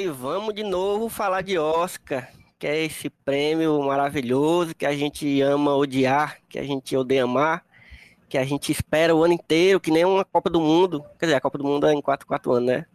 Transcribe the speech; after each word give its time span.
e 0.00 0.08
vamos 0.08 0.54
de 0.54 0.62
novo 0.62 1.08
falar 1.08 1.42
de 1.42 1.58
Oscar, 1.58 2.28
que 2.56 2.68
é 2.68 2.84
esse 2.84 3.10
prêmio 3.10 3.82
maravilhoso 3.82 4.72
que 4.74 4.86
a 4.86 4.94
gente 4.94 5.40
ama 5.40 5.74
odiar, 5.74 6.38
que 6.48 6.56
a 6.56 6.62
gente 6.62 6.96
odeia 6.96 7.24
amar, 7.24 7.64
que 8.28 8.38
a 8.38 8.44
gente 8.44 8.70
espera 8.70 9.14
o 9.14 9.24
ano 9.24 9.34
inteiro, 9.34 9.80
que 9.80 9.90
nem 9.90 10.04
uma 10.04 10.24
Copa 10.24 10.48
do 10.48 10.60
Mundo. 10.60 11.04
Quer 11.18 11.26
dizer, 11.26 11.36
a 11.36 11.40
Copa 11.40 11.58
do 11.58 11.64
Mundo 11.64 11.86
é 11.88 11.94
em 11.94 12.00
4, 12.00 12.28
4 12.28 12.52
anos, 12.52 12.68
né? 12.68 12.86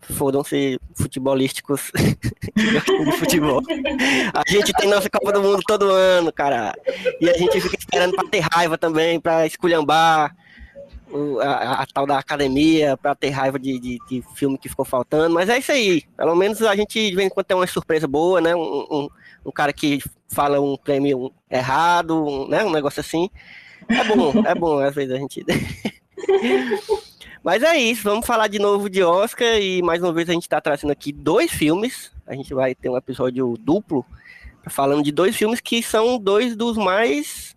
Fodam-se 0.00 0.78
futebolísticos 0.94 1.90
de 2.54 3.12
futebol. 3.18 3.60
A 4.32 4.48
gente 4.48 4.72
tem 4.74 4.88
nossa 4.88 5.10
Copa 5.10 5.32
do 5.32 5.42
Mundo 5.42 5.60
todo 5.66 5.90
ano, 5.90 6.32
cara. 6.32 6.72
E 7.20 7.28
a 7.28 7.32
gente 7.36 7.60
fica 7.60 7.76
esperando 7.76 8.14
pra 8.14 8.28
ter 8.28 8.44
raiva 8.52 8.78
também, 8.78 9.18
pra 9.18 9.44
esculhambar 9.44 10.36
a, 11.42 11.82
a- 11.82 11.86
tal 11.86 12.06
da 12.06 12.18
academia, 12.18 12.96
pra 12.96 13.14
ter 13.14 13.30
raiva 13.30 13.58
de, 13.58 13.78
de, 13.78 13.98
de 14.08 14.22
filme 14.34 14.58
que 14.58 14.68
ficou 14.68 14.84
faltando. 14.84 15.34
Mas 15.34 15.48
é 15.48 15.58
isso 15.58 15.72
aí. 15.72 16.02
Pelo 16.16 16.34
menos 16.34 16.60
a 16.62 16.74
gente 16.76 17.10
de 17.10 17.14
vez 17.16 17.26
em 17.26 17.30
quando 17.30 17.46
tem 17.46 17.56
uma 17.56 17.66
surpresa 17.66 18.06
boa, 18.06 18.40
né? 18.40 18.54
Um, 18.54 18.86
um, 18.90 19.08
um 19.46 19.50
cara 19.50 19.72
que 19.72 20.00
fala 20.28 20.60
um 20.60 20.76
prêmio 20.76 21.32
errado, 21.50 22.24
um, 22.26 22.48
né? 22.48 22.64
Um 22.64 22.70
negócio 22.70 23.00
assim. 23.00 23.30
É 23.88 24.04
bom, 24.04 24.32
é 24.46 24.54
bom, 24.54 24.78
às 24.78 24.94
vezes 24.94 25.14
a 25.14 25.18
gente. 25.18 25.44
Mas 27.42 27.62
é 27.62 27.76
isso, 27.76 28.02
vamos 28.02 28.26
falar 28.26 28.48
de 28.48 28.58
novo 28.58 28.90
de 28.90 29.02
Oscar 29.02 29.58
e 29.58 29.80
mais 29.82 30.02
uma 30.02 30.12
vez 30.12 30.28
a 30.28 30.32
gente 30.32 30.42
está 30.42 30.60
trazendo 30.60 30.90
aqui 30.90 31.12
dois 31.12 31.50
filmes. 31.50 32.10
A 32.26 32.34
gente 32.34 32.52
vai 32.52 32.74
ter 32.74 32.90
um 32.90 32.96
episódio 32.96 33.54
duplo 33.58 34.04
falando 34.68 35.02
de 35.02 35.12
dois 35.12 35.34
filmes 35.36 35.60
que 35.60 35.82
são 35.82 36.18
dois 36.18 36.54
dos 36.56 36.76
mais 36.76 37.56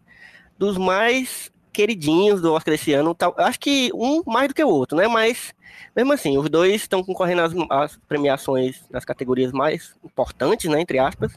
dos 0.58 0.78
mais 0.78 1.51
queridinhos 1.72 2.42
do 2.42 2.54
Oscar 2.54 2.74
esse 2.74 2.94
ano. 2.94 3.16
Acho 3.38 3.60
que 3.60 3.92
um 3.94 4.22
mais 4.26 4.48
do 4.48 4.54
que 4.54 4.64
o 4.64 4.70
outro, 4.70 4.98
né? 4.98 5.08
Mas 5.08 5.54
mesmo 5.96 6.14
assim, 6.14 6.38
os 6.38 6.50
dois 6.50 6.82
estão 6.82 7.04
concorrendo 7.04 7.42
às, 7.42 7.54
às 7.70 7.98
premiações 8.08 8.84
nas 8.90 9.06
categorias 9.06 9.52
mais 9.52 9.96
importantes, 10.04 10.70
né? 10.70 10.82
Entre 10.82 11.00
aspas, 11.00 11.34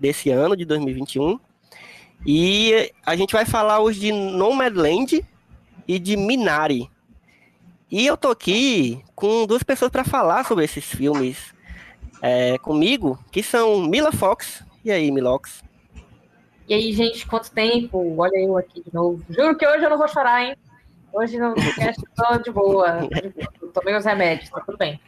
desse 0.00 0.30
ano 0.30 0.56
de 0.56 0.64
2021. 0.64 1.38
E 2.24 2.92
a 3.04 3.16
gente 3.16 3.32
vai 3.32 3.44
falar 3.44 3.80
hoje 3.80 4.00
de 4.00 4.12
Nomadland 4.12 5.24
e 5.86 5.98
de 5.98 6.16
Minari. 6.16 6.90
E 7.90 8.04
eu 8.04 8.16
tô 8.16 8.30
aqui 8.30 9.02
com 9.14 9.46
duas 9.46 9.62
pessoas 9.62 9.90
para 9.90 10.04
falar 10.04 10.44
sobre 10.44 10.64
esses 10.64 10.84
filmes 10.84 11.54
é, 12.20 12.58
comigo, 12.58 13.18
que 13.30 13.42
são 13.42 13.80
Mila 13.86 14.10
Fox. 14.10 14.64
E 14.84 14.90
aí, 14.90 15.10
Milox? 15.10 15.62
E 16.68 16.74
aí, 16.74 16.92
gente, 16.92 17.26
quanto 17.26 17.50
tempo? 17.52 18.16
Olha 18.18 18.36
eu 18.38 18.58
aqui 18.58 18.82
de 18.82 18.92
novo. 18.92 19.22
Juro 19.30 19.56
que 19.56 19.66
hoje 19.66 19.84
eu 19.84 19.90
não 19.90 19.98
vou 19.98 20.08
chorar, 20.08 20.42
hein? 20.44 20.56
Hoje 21.12 21.38
no 21.38 21.54
podcast 21.54 22.02
eu 22.02 22.08
tô 22.14 22.38
de 22.38 22.50
boa. 22.50 23.08
Eu 23.62 23.68
Tomei 23.72 23.94
os 23.94 24.04
remédios, 24.04 24.50
tá 24.50 24.60
tudo 24.60 24.76
bem. 24.76 25.00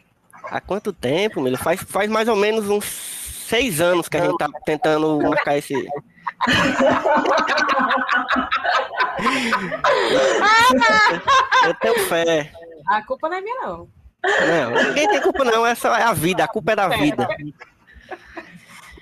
Há 0.45 0.61
quanto 0.61 0.93
tempo, 0.93 1.41
Mila? 1.41 1.57
Faz, 1.57 1.81
faz 1.83 2.09
mais 2.09 2.27
ou 2.29 2.35
menos 2.35 2.69
uns 2.69 2.85
seis 2.85 3.81
anos 3.81 4.07
que 4.07 4.15
a 4.15 4.25
gente 4.25 4.37
tá 4.37 4.47
tentando 4.65 5.19
marcar 5.21 5.57
esse. 5.57 5.73
Eu 11.65 11.73
tenho 11.75 11.99
fé. 12.07 12.51
A 12.87 13.03
culpa 13.03 13.27
não 13.27 13.37
é 13.37 13.41
minha, 13.41 13.55
não. 13.61 13.89
Não, 14.23 14.83
ninguém 14.83 15.09
tem 15.09 15.21
culpa, 15.21 15.43
não. 15.43 15.65
Essa 15.65 15.89
é 15.89 16.03
a 16.03 16.13
vida, 16.13 16.43
a 16.43 16.47
culpa 16.47 16.71
é 16.71 16.75
da 16.75 16.87
vida. 16.87 17.27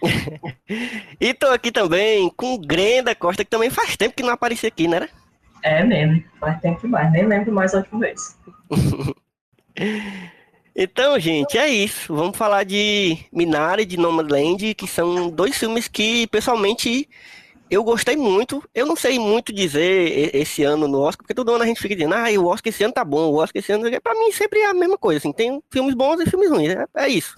E 1.20 1.34
tô 1.34 1.48
aqui 1.48 1.72
também 1.72 2.30
com 2.36 2.58
Grenda 2.58 3.16
Costa, 3.16 3.44
que 3.44 3.50
também 3.50 3.70
faz 3.70 3.98
tempo 3.98 4.16
que 4.16 4.24
não 4.24 4.34
aparecia 4.34 4.70
aqui, 4.70 4.88
né? 4.88 5.10
É 5.64 5.84
mesmo, 5.84 6.24
faz 6.40 6.60
tempo 6.62 6.82
demais, 6.82 7.12
nem 7.12 7.26
lembro 7.26 7.52
mais 7.52 7.74
a 7.74 7.80
última 7.80 8.02
vez. 8.02 8.38
Então, 10.80 11.20
gente, 11.20 11.58
é 11.58 11.68
isso. 11.68 12.14
Vamos 12.14 12.38
falar 12.38 12.64
de 12.64 13.18
Minari 13.34 13.82
e 13.82 13.86
de 13.86 13.98
Nomadland, 13.98 14.76
que 14.76 14.88
são 14.88 15.28
dois 15.28 15.58
filmes 15.58 15.88
que, 15.88 16.28
pessoalmente, 16.28 17.10
eu 17.68 17.84
gostei 17.84 18.16
muito. 18.16 18.64
Eu 18.76 18.86
não 18.86 18.96
sei 18.96 19.18
muito 19.18 19.52
dizer 19.52 20.36
esse 20.36 20.64
ano 20.64 20.88
no 20.88 21.00
Oscar, 21.00 21.24
porque 21.24 21.34
todo 21.34 21.52
ano 21.52 21.64
a 21.64 21.66
gente 21.66 21.82
fica 21.82 21.96
dizendo, 21.96 22.14
ah, 22.14 22.30
o 22.40 22.46
Oscar 22.46 22.70
esse 22.70 22.84
ano 22.84 22.94
tá 22.94 23.04
bom, 23.04 23.32
o 23.32 23.38
Oscar 23.38 23.60
esse 23.60 23.72
ano. 23.72 23.90
Pra 24.02 24.14
mim 24.14 24.32
sempre 24.32 24.60
é 24.60 24.68
a 24.68 24.74
mesma 24.74 25.00
coisa, 25.00 25.18
assim, 25.18 25.34
tem 25.34 25.60
filmes 25.72 25.96
bons 25.96 26.20
e 26.22 26.30
filmes 26.30 26.52
ruins, 26.52 26.70
é, 26.70 26.86
é 26.96 27.10
isso. 27.10 27.34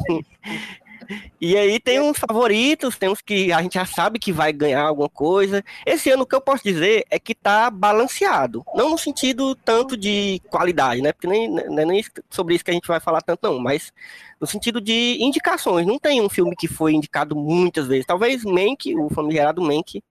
E 1.41 1.57
aí 1.57 1.79
tem 1.79 1.99
uns 1.99 2.19
favoritos, 2.19 2.97
tem 2.97 3.09
uns 3.09 3.21
que 3.21 3.51
a 3.51 3.61
gente 3.61 3.73
já 3.73 3.85
sabe 3.85 4.19
que 4.19 4.31
vai 4.31 4.53
ganhar 4.53 4.83
alguma 4.83 5.09
coisa. 5.09 5.63
Esse 5.85 6.09
ano 6.09 6.23
o 6.23 6.25
que 6.25 6.35
eu 6.35 6.41
posso 6.41 6.63
dizer 6.63 7.05
é 7.09 7.17
que 7.17 7.33
tá 7.33 7.69
balanceado. 7.69 8.63
Não 8.75 8.91
no 8.91 8.97
sentido 8.97 9.55
tanto 9.55 9.97
de 9.97 10.41
qualidade, 10.49 11.01
né? 11.01 11.11
Porque 11.11 11.27
nem, 11.27 11.49
não 11.49 11.79
é 11.79 11.85
nem 11.85 12.03
sobre 12.29 12.55
isso 12.55 12.63
que 12.63 12.71
a 12.71 12.73
gente 12.73 12.87
vai 12.87 12.99
falar 12.99 13.21
tanto, 13.21 13.39
não, 13.43 13.59
mas 13.59 13.91
no 14.39 14.45
sentido 14.47 14.79
de 14.79 15.17
indicações. 15.19 15.85
Não 15.85 15.97
tem 15.97 16.21
um 16.21 16.29
filme 16.29 16.55
que 16.55 16.67
foi 16.67 16.93
indicado 16.93 17.35
muitas 17.35 17.87
vezes. 17.87 18.05
Talvez 18.05 18.43
Mank, 18.43 18.95
o 18.95 19.09
famigerado 19.09 19.61
Mank, 19.61 20.03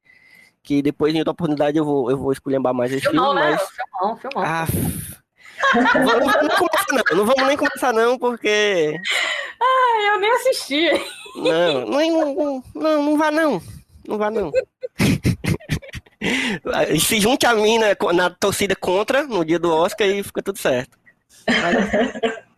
que 0.63 0.83
depois 0.83 1.15
em 1.15 1.19
outra 1.19 1.33
oportunidade 1.33 1.79
eu 1.79 1.85
vou, 1.85 2.11
eu 2.11 2.19
vou 2.19 2.33
esculhambar 2.33 2.75
mais 2.75 2.93
esse 2.93 3.03
Filmão, 3.03 3.33
filme, 3.33 3.41
né? 3.41 3.51
mas. 3.53 3.71
Filmão, 3.71 4.17
filmão. 4.17 4.45
Ah, 4.45 4.67
não 5.75 6.07
vamos 6.07 6.35
nem 6.41 6.57
começar, 6.57 6.87
não. 6.93 7.17
Não 7.17 7.27
vamos 7.27 7.47
nem 7.47 7.57
começar, 7.57 7.93
não, 7.93 8.19
porque. 8.19 9.01
Ai, 9.61 10.09
eu 10.09 10.21
nem 10.21 10.31
assisti. 10.31 10.89
Não, 11.37 11.87
não, 11.87 12.35
não, 12.35 12.65
não, 12.75 13.03
não 13.03 13.19
vá 13.19 13.31
não. 13.31 13.63
Não 14.07 14.19
vá 14.19 14.31
não. 14.31 14.51
Se 17.01 17.21
junte 17.21 17.47
a 17.47 17.55
mim 17.55 17.79
na, 17.79 17.95
na 18.13 18.31
torcida 18.31 18.75
contra 18.75 19.25
no 19.25 19.45
dia 19.45 19.59
do 19.59 19.73
Oscar 19.73 20.07
e 20.07 20.23
fica 20.23 20.43
tudo 20.43 20.59
certo. 20.59 20.99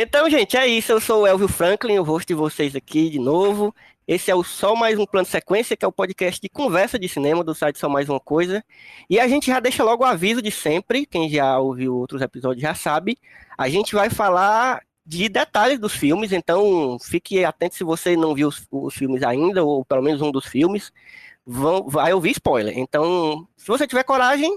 Então, 0.00 0.30
gente, 0.30 0.56
é 0.56 0.64
isso. 0.64 0.92
Eu 0.92 1.00
sou 1.00 1.22
o 1.22 1.26
Elvio 1.26 1.48
Franklin, 1.48 1.98
o 1.98 2.04
host 2.04 2.24
de 2.24 2.34
vocês 2.34 2.76
aqui 2.76 3.10
de 3.10 3.18
novo. 3.18 3.74
Esse 4.06 4.30
é 4.30 4.34
o 4.34 4.44
Só 4.44 4.76
Mais 4.76 4.96
Um 4.96 5.04
Plano 5.04 5.26
Sequência, 5.26 5.76
que 5.76 5.84
é 5.84 5.88
o 5.88 5.92
podcast 5.92 6.40
de 6.40 6.48
conversa 6.48 6.96
de 6.98 7.08
cinema 7.08 7.42
do 7.42 7.52
site 7.52 7.80
Só 7.80 7.88
Mais 7.88 8.08
Uma 8.08 8.20
Coisa. 8.20 8.64
E 9.10 9.18
a 9.18 9.26
gente 9.26 9.48
já 9.48 9.58
deixa 9.58 9.82
logo 9.82 10.04
o 10.04 10.06
aviso 10.06 10.40
de 10.40 10.52
sempre, 10.52 11.04
quem 11.04 11.28
já 11.28 11.58
ouviu 11.58 11.96
outros 11.96 12.22
episódios 12.22 12.62
já 12.62 12.76
sabe. 12.76 13.18
A 13.56 13.68
gente 13.68 13.92
vai 13.92 14.08
falar 14.08 14.82
de 15.08 15.26
detalhes 15.26 15.78
dos 15.78 15.94
filmes, 15.94 16.32
então 16.32 16.98
fique 17.00 17.42
atento 17.42 17.74
se 17.74 17.82
você 17.82 18.14
não 18.14 18.34
viu 18.34 18.46
os, 18.46 18.66
os 18.70 18.94
filmes 18.94 19.22
ainda, 19.22 19.64
ou 19.64 19.82
pelo 19.82 20.02
menos 20.02 20.20
um 20.20 20.30
dos 20.30 20.44
filmes, 20.44 20.92
vão, 21.46 21.88
vai 21.88 22.12
ouvir 22.12 22.32
spoiler. 22.32 22.78
Então, 22.78 23.48
se 23.56 23.66
você 23.68 23.86
tiver 23.86 24.02
coragem, 24.02 24.54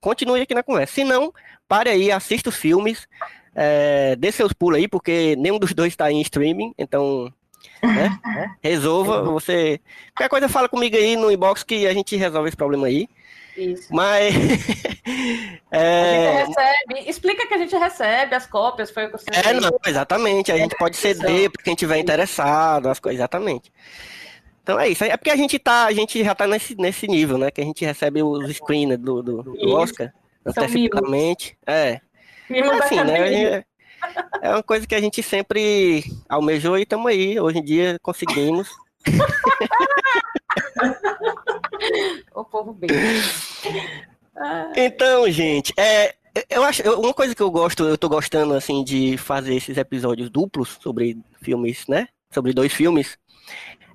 continue 0.00 0.40
aqui 0.40 0.54
na 0.54 0.62
conversa. 0.62 0.94
Se 0.94 1.02
não, 1.02 1.32
pare 1.66 1.90
aí, 1.90 2.12
assista 2.12 2.48
os 2.48 2.54
filmes, 2.54 3.08
é, 3.52 4.14
dê 4.14 4.30
seus 4.30 4.52
pulos 4.52 4.78
aí, 4.78 4.86
porque 4.86 5.34
nenhum 5.34 5.58
dos 5.58 5.74
dois 5.74 5.92
está 5.92 6.12
em 6.12 6.20
streaming, 6.20 6.72
então 6.78 7.32
né, 7.82 8.16
resolva. 8.62 9.22
Você 9.22 9.80
qualquer 10.14 10.28
coisa 10.28 10.48
fala 10.48 10.68
comigo 10.68 10.96
aí 10.96 11.16
no 11.16 11.28
inbox 11.28 11.64
que 11.64 11.88
a 11.88 11.92
gente 11.92 12.14
resolve 12.14 12.46
esse 12.46 12.56
problema 12.56 12.86
aí. 12.86 13.08
Isso. 13.58 13.88
Mas 13.92 14.34
A 15.70 15.76
é, 15.76 16.44
gente 16.44 16.48
recebe. 16.48 17.10
Explica 17.10 17.46
que 17.46 17.54
a 17.54 17.58
gente 17.58 17.76
recebe 17.76 18.34
as 18.34 18.46
cópias, 18.46 18.90
foi 18.90 19.06
o 19.06 19.10
que 19.10 19.18
você 19.18 19.26
É, 19.32 19.52
não, 19.52 19.78
exatamente. 19.86 20.50
A 20.50 20.56
gente 20.56 20.76
pode 20.76 20.96
ceder 20.96 21.50
para 21.50 21.62
quem 21.62 21.74
tiver 21.74 21.98
interessado, 21.98 22.88
as 22.88 22.98
coisas, 22.98 23.18
exatamente. 23.18 23.72
Então 24.62 24.78
é 24.78 24.88
isso. 24.88 25.04
É 25.04 25.16
porque 25.16 25.30
a 25.30 25.36
gente 25.36 25.58
tá, 25.58 25.86
a 25.86 25.92
gente 25.92 26.22
já 26.22 26.34
tá 26.34 26.46
nesse, 26.46 26.74
nesse 26.74 27.06
nível, 27.06 27.38
né? 27.38 27.50
Que 27.50 27.60
a 27.60 27.64
gente 27.64 27.84
recebe 27.84 28.22
os 28.22 28.50
screeners 28.56 29.00
do, 29.00 29.22
do, 29.22 29.42
do. 29.42 29.74
Oscar 29.74 30.12
São 30.52 30.64
antecipadamente. 30.64 31.56
É. 31.66 32.00
Mimo 32.48 32.72
É 32.72 32.78
da 32.78 32.84
assim, 32.84 32.96
né? 32.96 33.14
academia. 33.14 33.66
É 34.42 34.50
uma 34.50 34.62
coisa 34.62 34.86
que 34.86 34.94
a 34.94 35.00
gente 35.00 35.22
sempre 35.22 36.04
almejou 36.28 36.78
e 36.78 36.82
estamos 36.82 37.06
aí. 37.06 37.38
Hoje 37.40 37.58
em 37.58 37.64
dia 37.64 37.98
conseguimos. 38.02 38.68
O 42.34 42.44
povo 42.44 42.72
bem. 42.72 42.88
Ah, 44.36 44.72
Então, 44.76 45.30
gente, 45.30 45.72
é, 45.76 46.14
eu 46.48 46.62
acho 46.64 46.82
uma 47.00 47.12
coisa 47.14 47.34
que 47.34 47.42
eu 47.42 47.50
gosto, 47.50 47.84
eu 47.84 47.98
tô 47.98 48.08
gostando 48.08 48.54
assim 48.54 48.84
de 48.84 49.16
fazer 49.18 49.54
esses 49.54 49.76
episódios 49.76 50.30
duplos 50.30 50.78
sobre 50.80 51.18
filmes, 51.42 51.86
né? 51.88 52.08
Sobre 52.30 52.52
dois 52.52 52.72
filmes. 52.72 53.18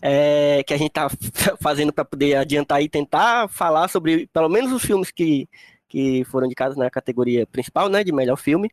é, 0.02 0.64
que 0.68 0.74
a 0.74 0.78
gente 0.78 0.92
tá 0.92 1.08
fazendo 1.62 1.94
para 1.94 2.04
poder 2.06 2.36
adiantar 2.36 2.82
e 2.82 2.90
tentar 2.90 3.48
falar 3.48 3.88
sobre 3.88 4.28
pelo 4.34 4.50
menos 4.50 4.72
os 4.74 4.84
filmes 4.84 5.12
que, 5.12 5.48
que 5.88 6.26
foram 6.26 6.46
indicados 6.48 6.76
na 6.78 6.90
categoria 6.90 7.48
principal, 7.48 7.88
né, 7.90 8.04
de 8.04 8.12
melhor 8.12 8.36
filme. 8.36 8.70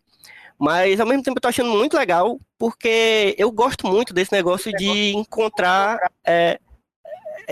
Mas 0.59 1.00
ao 1.00 1.06
mesmo 1.06 1.23
tempo 1.23 1.38
eu 1.38 1.41
tô 1.41 1.49
achando 1.49 1.71
muito 1.71 1.97
legal, 1.97 2.38
porque 2.59 3.35
eu 3.38 3.50
gosto 3.53 3.87
muito 3.87 4.12
desse 4.12 4.33
negócio 4.33 4.73
de 4.76 5.12
encontrar 5.17 6.11
é, 6.26 6.59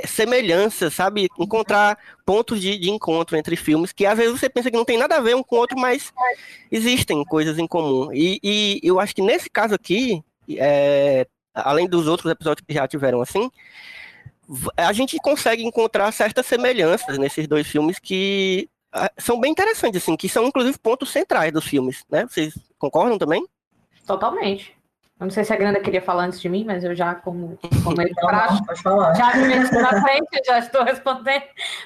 semelhanças, 0.07 0.95
sabe? 0.95 1.29
Encontrar 1.39 1.99
pontos 2.25 2.61
de, 2.61 2.79
de 2.79 2.91
encontro 2.91 3.37
entre 3.37 3.57
filmes 3.57 3.93
que 3.93 4.07
às 4.07 4.17
vezes 4.17 4.39
você 4.39 4.49
pensa 4.49 4.71
que 4.71 4.77
não 4.77 4.85
tem 4.85 4.99
nada 4.99 5.17
a 5.17 5.21
ver 5.21 5.35
um 5.37 5.43
com 5.43 5.57
o 5.57 5.59
outro, 5.59 5.79
mas 5.79 6.13
existem 6.71 7.25
coisas 7.25 7.59
em 7.59 7.67
comum. 7.67 8.11
E, 8.13 8.41
e 8.43 8.81
eu 8.83 9.01
acho 9.01 9.15
que 9.15 9.23
nesse 9.23 9.49
caso 9.51 9.75
aqui, 9.75 10.23
é, 10.51 11.27
além 11.55 11.89
dos 11.89 12.07
outros 12.07 12.31
episódios 12.31 12.65
que 12.67 12.75
já 12.75 12.87
tiveram 12.87 13.21
assim, 13.21 13.51
a 14.77 14.93
gente 14.93 15.17
consegue 15.19 15.65
encontrar 15.65 16.11
certas 16.13 16.47
semelhanças 16.47 17.19
nesses 17.19 17.47
dois 17.47 17.67
filmes 17.67 17.99
que 17.99 18.69
são 19.19 19.39
bem 19.39 19.53
interessantes, 19.53 20.03
assim, 20.03 20.17
que 20.17 20.29
são 20.29 20.47
inclusive 20.47 20.79
pontos 20.79 21.11
centrais 21.11 21.53
dos 21.53 21.65
filmes, 21.65 22.05
né? 22.11 22.27
Vocês 22.27 22.55
concordam 22.79 23.19
também? 23.19 23.45
totalmente. 24.07 24.78
Eu 25.21 25.25
não 25.27 25.31
sei 25.31 25.43
se 25.45 25.53
a 25.53 25.57
Granda 25.57 25.81
queria 25.81 26.01
falar 26.01 26.25
antes 26.27 26.41
de 26.41 26.49
mim, 26.49 26.65
mas 26.65 26.85
eu 26.85 26.95
já, 26.95 27.13
como, 27.15 27.59
como 27.83 28.01
ele 28.01 28.15
falar. 28.15 28.49
já 29.17 29.35
me 29.37 29.49
meti 29.49 29.75
na 29.75 30.01
frente, 30.01 30.43
já 30.47 30.59
estou 30.61 30.85
respondendo. 30.85 31.43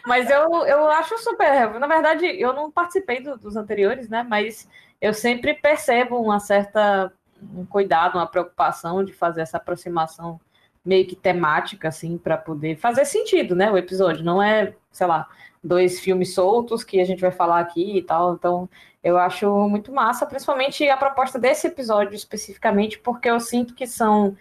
Mas 0.07 0.29
eu, 0.29 0.53
eu 0.67 0.87
acho 0.91 1.17
super. 1.19 1.79
Na 1.81 1.87
verdade, 1.87 2.27
eu 2.27 2.53
não 2.53 2.71
participei 2.71 3.23
do- 3.23 3.39
dos 3.39 3.57
anteriores, 3.57 4.09
né? 4.11 4.23
Mas 4.29 4.69
eu 5.01 5.15
sempre 5.15 5.55
percebo 5.55 6.21
uma 6.21 6.39
certa 6.41 7.11
um 7.55 7.65
cuidado, 7.67 8.19
uma 8.19 8.27
preocupação 8.27 9.03
de 9.05 9.13
fazer 9.13 9.41
essa 9.41 9.57
aproximação 9.57 10.39
meio 10.85 11.07
que 11.07 11.15
temática, 11.15 11.89
assim, 11.89 12.19
para 12.19 12.37
poder 12.37 12.77
fazer 12.77 13.05
sentido, 13.05 13.55
né? 13.55 13.71
O 13.71 13.79
episódio 13.79 14.25
não 14.25 14.43
é, 14.43 14.75
sei 14.91 15.07
lá, 15.07 15.29
dois 15.63 16.01
filmes 16.01 16.35
soltos 16.35 16.83
que 16.83 17.01
a 17.01 17.05
gente 17.05 17.21
vai 17.21 17.31
falar 17.31 17.61
aqui 17.61 17.99
e 17.99 18.03
tal. 18.03 18.35
Então, 18.35 18.69
eu 19.03 19.17
acho 19.19 19.69
muito 19.69 19.93
massa, 19.93 20.27
principalmente 20.27 20.89
a 20.89 20.97
proposta 20.97 21.39
desse 21.39 21.67
episódio 21.67 22.15
especificamente, 22.15 22.99
porque 22.99 23.31
eu 23.31 23.39
sinto 23.41 23.75
que 23.75 23.87
são 23.87 24.37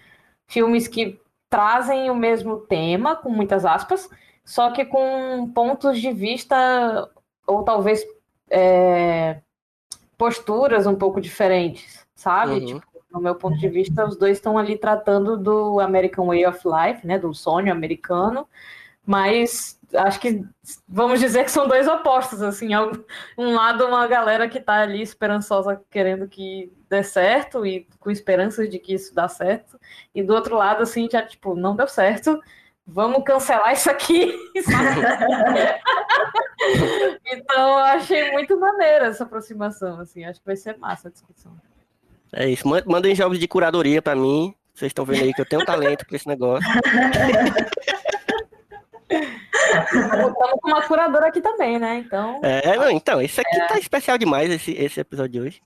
filmes 0.47 0.87
que 0.87 1.19
trazem 1.49 2.09
o 2.09 2.15
mesmo 2.15 2.57
tema, 2.57 3.15
com 3.15 3.29
muitas 3.29 3.65
aspas, 3.65 4.09
só 4.43 4.71
que 4.71 4.85
com 4.85 5.51
pontos 5.53 5.99
de 5.99 6.11
vista 6.11 7.09
ou 7.45 7.63
talvez 7.63 8.03
é, 8.49 9.41
posturas 10.17 10.87
um 10.87 10.95
pouco 10.95 11.19
diferentes, 11.19 12.05
sabe? 12.15 12.53
Uhum. 12.53 12.65
Tipo, 12.65 12.90
no 13.11 13.19
meu 13.19 13.35
ponto 13.35 13.57
de 13.57 13.67
vista, 13.67 14.05
os 14.05 14.17
dois 14.17 14.37
estão 14.37 14.57
ali 14.57 14.77
tratando 14.77 15.37
do 15.37 15.79
American 15.79 16.27
Way 16.27 16.45
of 16.45 16.59
Life, 16.65 17.05
né, 17.05 17.19
do 17.19 17.33
sonho 17.33 17.71
americano, 17.71 18.47
mas 19.05 19.79
acho 19.93 20.19
que 20.19 20.43
vamos 20.87 21.19
dizer 21.19 21.43
que 21.43 21.51
são 21.51 21.67
dois 21.67 21.87
opostos, 21.87 22.41
assim, 22.41 22.69
um 23.37 23.53
lado 23.53 23.85
uma 23.85 24.07
galera 24.07 24.47
que 24.47 24.59
tá 24.59 24.81
ali 24.81 25.01
esperançosa 25.01 25.81
querendo 25.89 26.27
que 26.27 26.71
dê 26.89 27.03
certo 27.03 27.65
e 27.65 27.87
com 27.99 28.09
esperanças 28.09 28.69
de 28.69 28.79
que 28.79 28.93
isso 28.93 29.13
dá 29.13 29.27
certo, 29.27 29.79
e 30.15 30.23
do 30.23 30.33
outro 30.33 30.55
lado 30.55 30.83
assim, 30.83 31.09
já 31.11 31.21
tipo, 31.21 31.55
não 31.55 31.75
deu 31.75 31.87
certo, 31.87 32.39
vamos 32.85 33.23
cancelar 33.23 33.73
isso 33.73 33.89
aqui. 33.89 34.33
então, 37.25 37.77
achei 37.79 38.31
muito 38.31 38.59
maneira 38.59 39.07
essa 39.07 39.23
aproximação, 39.23 39.99
assim, 39.99 40.23
acho 40.23 40.39
que 40.39 40.45
vai 40.45 40.55
ser 40.55 40.77
massa 40.77 41.07
a 41.07 41.11
discussão. 41.11 41.51
É 42.33 42.47
isso. 42.49 42.67
Man- 42.67 42.83
Mandem 42.85 43.13
jogos 43.15 43.39
de 43.39 43.47
curadoria 43.47 44.01
pra 44.01 44.15
mim. 44.15 44.53
Vocês 44.73 44.89
estão 44.89 45.05
vendo 45.05 45.23
aí 45.23 45.33
que 45.33 45.41
eu 45.41 45.45
tenho 45.45 45.65
talento 45.65 46.05
pra 46.05 46.15
esse 46.15 46.27
negócio. 46.27 46.67
Estamos 49.85 50.59
com 50.61 50.69
uma 50.69 50.81
curadora 50.83 51.27
aqui 51.27 51.41
também, 51.41 51.77
né? 51.77 51.97
Então, 52.05 52.39
É, 52.43 52.75
não, 52.77 52.89
então, 52.89 53.21
esse 53.21 53.41
aqui 53.41 53.67
tá 53.67 53.77
especial 53.77 54.17
demais, 54.17 54.49
esse, 54.49 54.71
esse 54.71 54.99
episódio 54.99 55.31
de 55.31 55.39
hoje. 55.41 55.61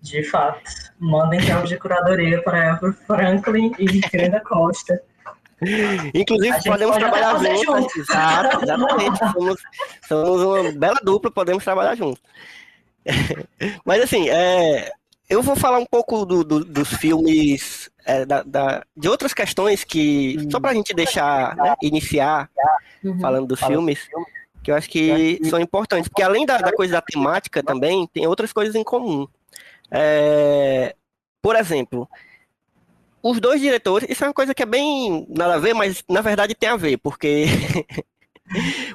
De 0.00 0.22
fato. 0.24 0.60
Mandem 0.98 1.40
jogos 1.40 1.68
de 1.68 1.76
curadoria 1.76 2.42
para 2.42 2.64
Elvio 2.70 2.92
Franklin 3.06 3.72
e 3.78 3.84
Grenda 4.08 4.40
Costa. 4.40 5.00
Inclusive, 6.14 6.56
podemos 6.64 6.96
pode 6.96 7.04
trabalhar 7.10 7.38
juntos. 7.38 7.64
junto. 7.64 7.98
Exato, 8.00 8.62
exatamente. 8.64 9.18
Somos, 9.18 9.62
somos 10.06 10.42
uma 10.42 10.72
bela 10.72 10.98
dupla, 11.02 11.30
podemos 11.30 11.64
trabalhar 11.64 11.94
juntos. 11.96 12.22
Mas 13.84 14.02
assim, 14.02 14.28
é, 14.28 14.90
eu 15.28 15.42
vou 15.42 15.56
falar 15.56 15.78
um 15.78 15.86
pouco 15.86 16.24
do- 16.24 16.44
do- 16.44 16.64
dos 16.64 16.88
filmes, 16.94 17.90
é, 18.04 18.24
da- 18.24 18.42
da- 18.42 18.84
de 18.96 19.08
outras 19.08 19.32
questões 19.34 19.84
que, 19.84 20.36
só 20.50 20.60
pra 20.60 20.74
gente 20.74 20.94
deixar, 20.94 21.56
né, 21.56 21.74
iniciar 21.82 22.50
uhum. 23.04 23.18
falando 23.18 23.46
dos 23.46 23.60
filmes, 23.60 24.08
que 24.62 24.70
eu 24.70 24.74
acho 24.76 24.88
que 24.88 25.40
são 25.48 25.60
importantes, 25.60 26.08
porque 26.08 26.22
além 26.22 26.44
da, 26.46 26.58
da 26.58 26.72
coisa 26.72 26.94
da 26.94 27.00
temática 27.02 27.62
também, 27.62 28.06
tem 28.12 28.26
outras 28.26 28.52
coisas 28.52 28.74
em 28.74 28.84
comum. 28.84 29.26
É, 29.90 30.94
por 31.40 31.54
exemplo, 31.56 32.08
os 33.22 33.40
dois 33.40 33.60
diretores, 33.60 34.08
isso 34.08 34.24
é 34.24 34.28
uma 34.28 34.34
coisa 34.34 34.54
que 34.54 34.62
é 34.62 34.66
bem 34.66 35.26
nada 35.28 35.54
a 35.54 35.58
ver, 35.58 35.74
mas 35.74 36.04
na 36.08 36.20
verdade 36.20 36.54
tem 36.54 36.68
a 36.68 36.76
ver, 36.76 36.96
porque 36.98 37.46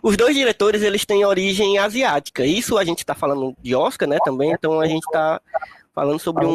os 0.02 0.18
dois 0.18 0.36
diretores 0.36 0.82
eles 0.82 1.06
têm 1.06 1.26
origem 1.26 1.78
asiática. 1.78 2.46
Isso 2.46 2.78
a 2.78 2.84
gente 2.84 3.00
está 3.00 3.14
falando 3.16 3.56
de 3.62 3.76
Oscar, 3.76 4.08
né? 4.08 4.18
Também, 4.24 4.52
então 4.52 4.80
a 4.80 4.88
gente 4.88 5.04
está 5.04 5.42
falando 5.94 6.20
sobre 6.20 6.46
um, 6.46 6.50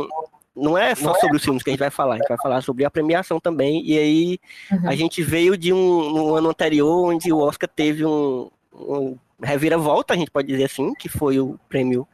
um, 0.00 0.08
não 0.54 0.76
é 0.76 0.94
só 0.94 1.14
sobre 1.14 1.36
os 1.36 1.44
filmes 1.44 1.62
que 1.62 1.70
a 1.70 1.72
gente 1.72 1.80
vai 1.80 1.90
falar, 1.90 2.14
a 2.14 2.18
gente 2.18 2.28
vai 2.28 2.38
falar 2.38 2.60
sobre 2.62 2.84
a 2.84 2.90
premiação 2.90 3.40
também. 3.40 3.82
E 3.86 3.98
aí 3.98 4.38
Uhum. 4.70 4.88
a 4.88 4.94
gente 4.94 5.22
veio 5.22 5.56
de 5.56 5.72
um 5.72 6.10
no 6.10 6.34
ano 6.34 6.50
anterior 6.50 7.12
onde 7.12 7.32
o 7.32 7.38
Oscar 7.38 7.68
teve 7.68 8.04
um, 8.04 8.50
um 8.74 9.16
reviravolta, 9.42 10.14
a 10.14 10.16
gente 10.16 10.30
pode 10.30 10.48
dizer 10.48 10.64
assim, 10.64 10.92
que 10.94 11.08
foi 11.08 11.38
o 11.40 11.58
prêmio 11.68 12.06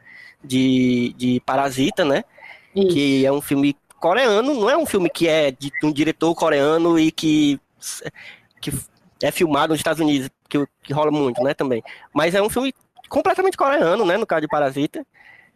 de, 0.43 1.13
de 1.17 1.41
Parasita, 1.45 2.03
né? 2.05 2.23
Isso. 2.75 2.87
que 2.93 3.25
é 3.25 3.31
um 3.31 3.41
filme 3.41 3.75
coreano, 3.99 4.53
não 4.53 4.69
é 4.69 4.77
um 4.77 4.85
filme 4.85 5.09
que 5.09 5.27
é 5.27 5.51
de 5.51 5.71
um 5.83 5.91
diretor 5.91 6.33
coreano 6.35 6.97
e 6.97 7.11
que, 7.11 7.59
que 8.61 8.71
é 9.21 9.31
filmado 9.31 9.73
nos 9.73 9.79
Estados 9.79 9.99
Unidos, 9.99 10.29
que, 10.47 10.65
que 10.83 10.93
rola 10.93 11.11
muito, 11.11 11.41
né, 11.43 11.53
também. 11.53 11.83
Mas 12.13 12.35
é 12.35 12.41
um 12.41 12.49
filme 12.49 12.73
completamente 13.09 13.57
coreano, 13.57 14.05
né, 14.05 14.17
no 14.17 14.25
caso 14.25 14.41
de 14.41 14.47
Parasita. 14.47 15.05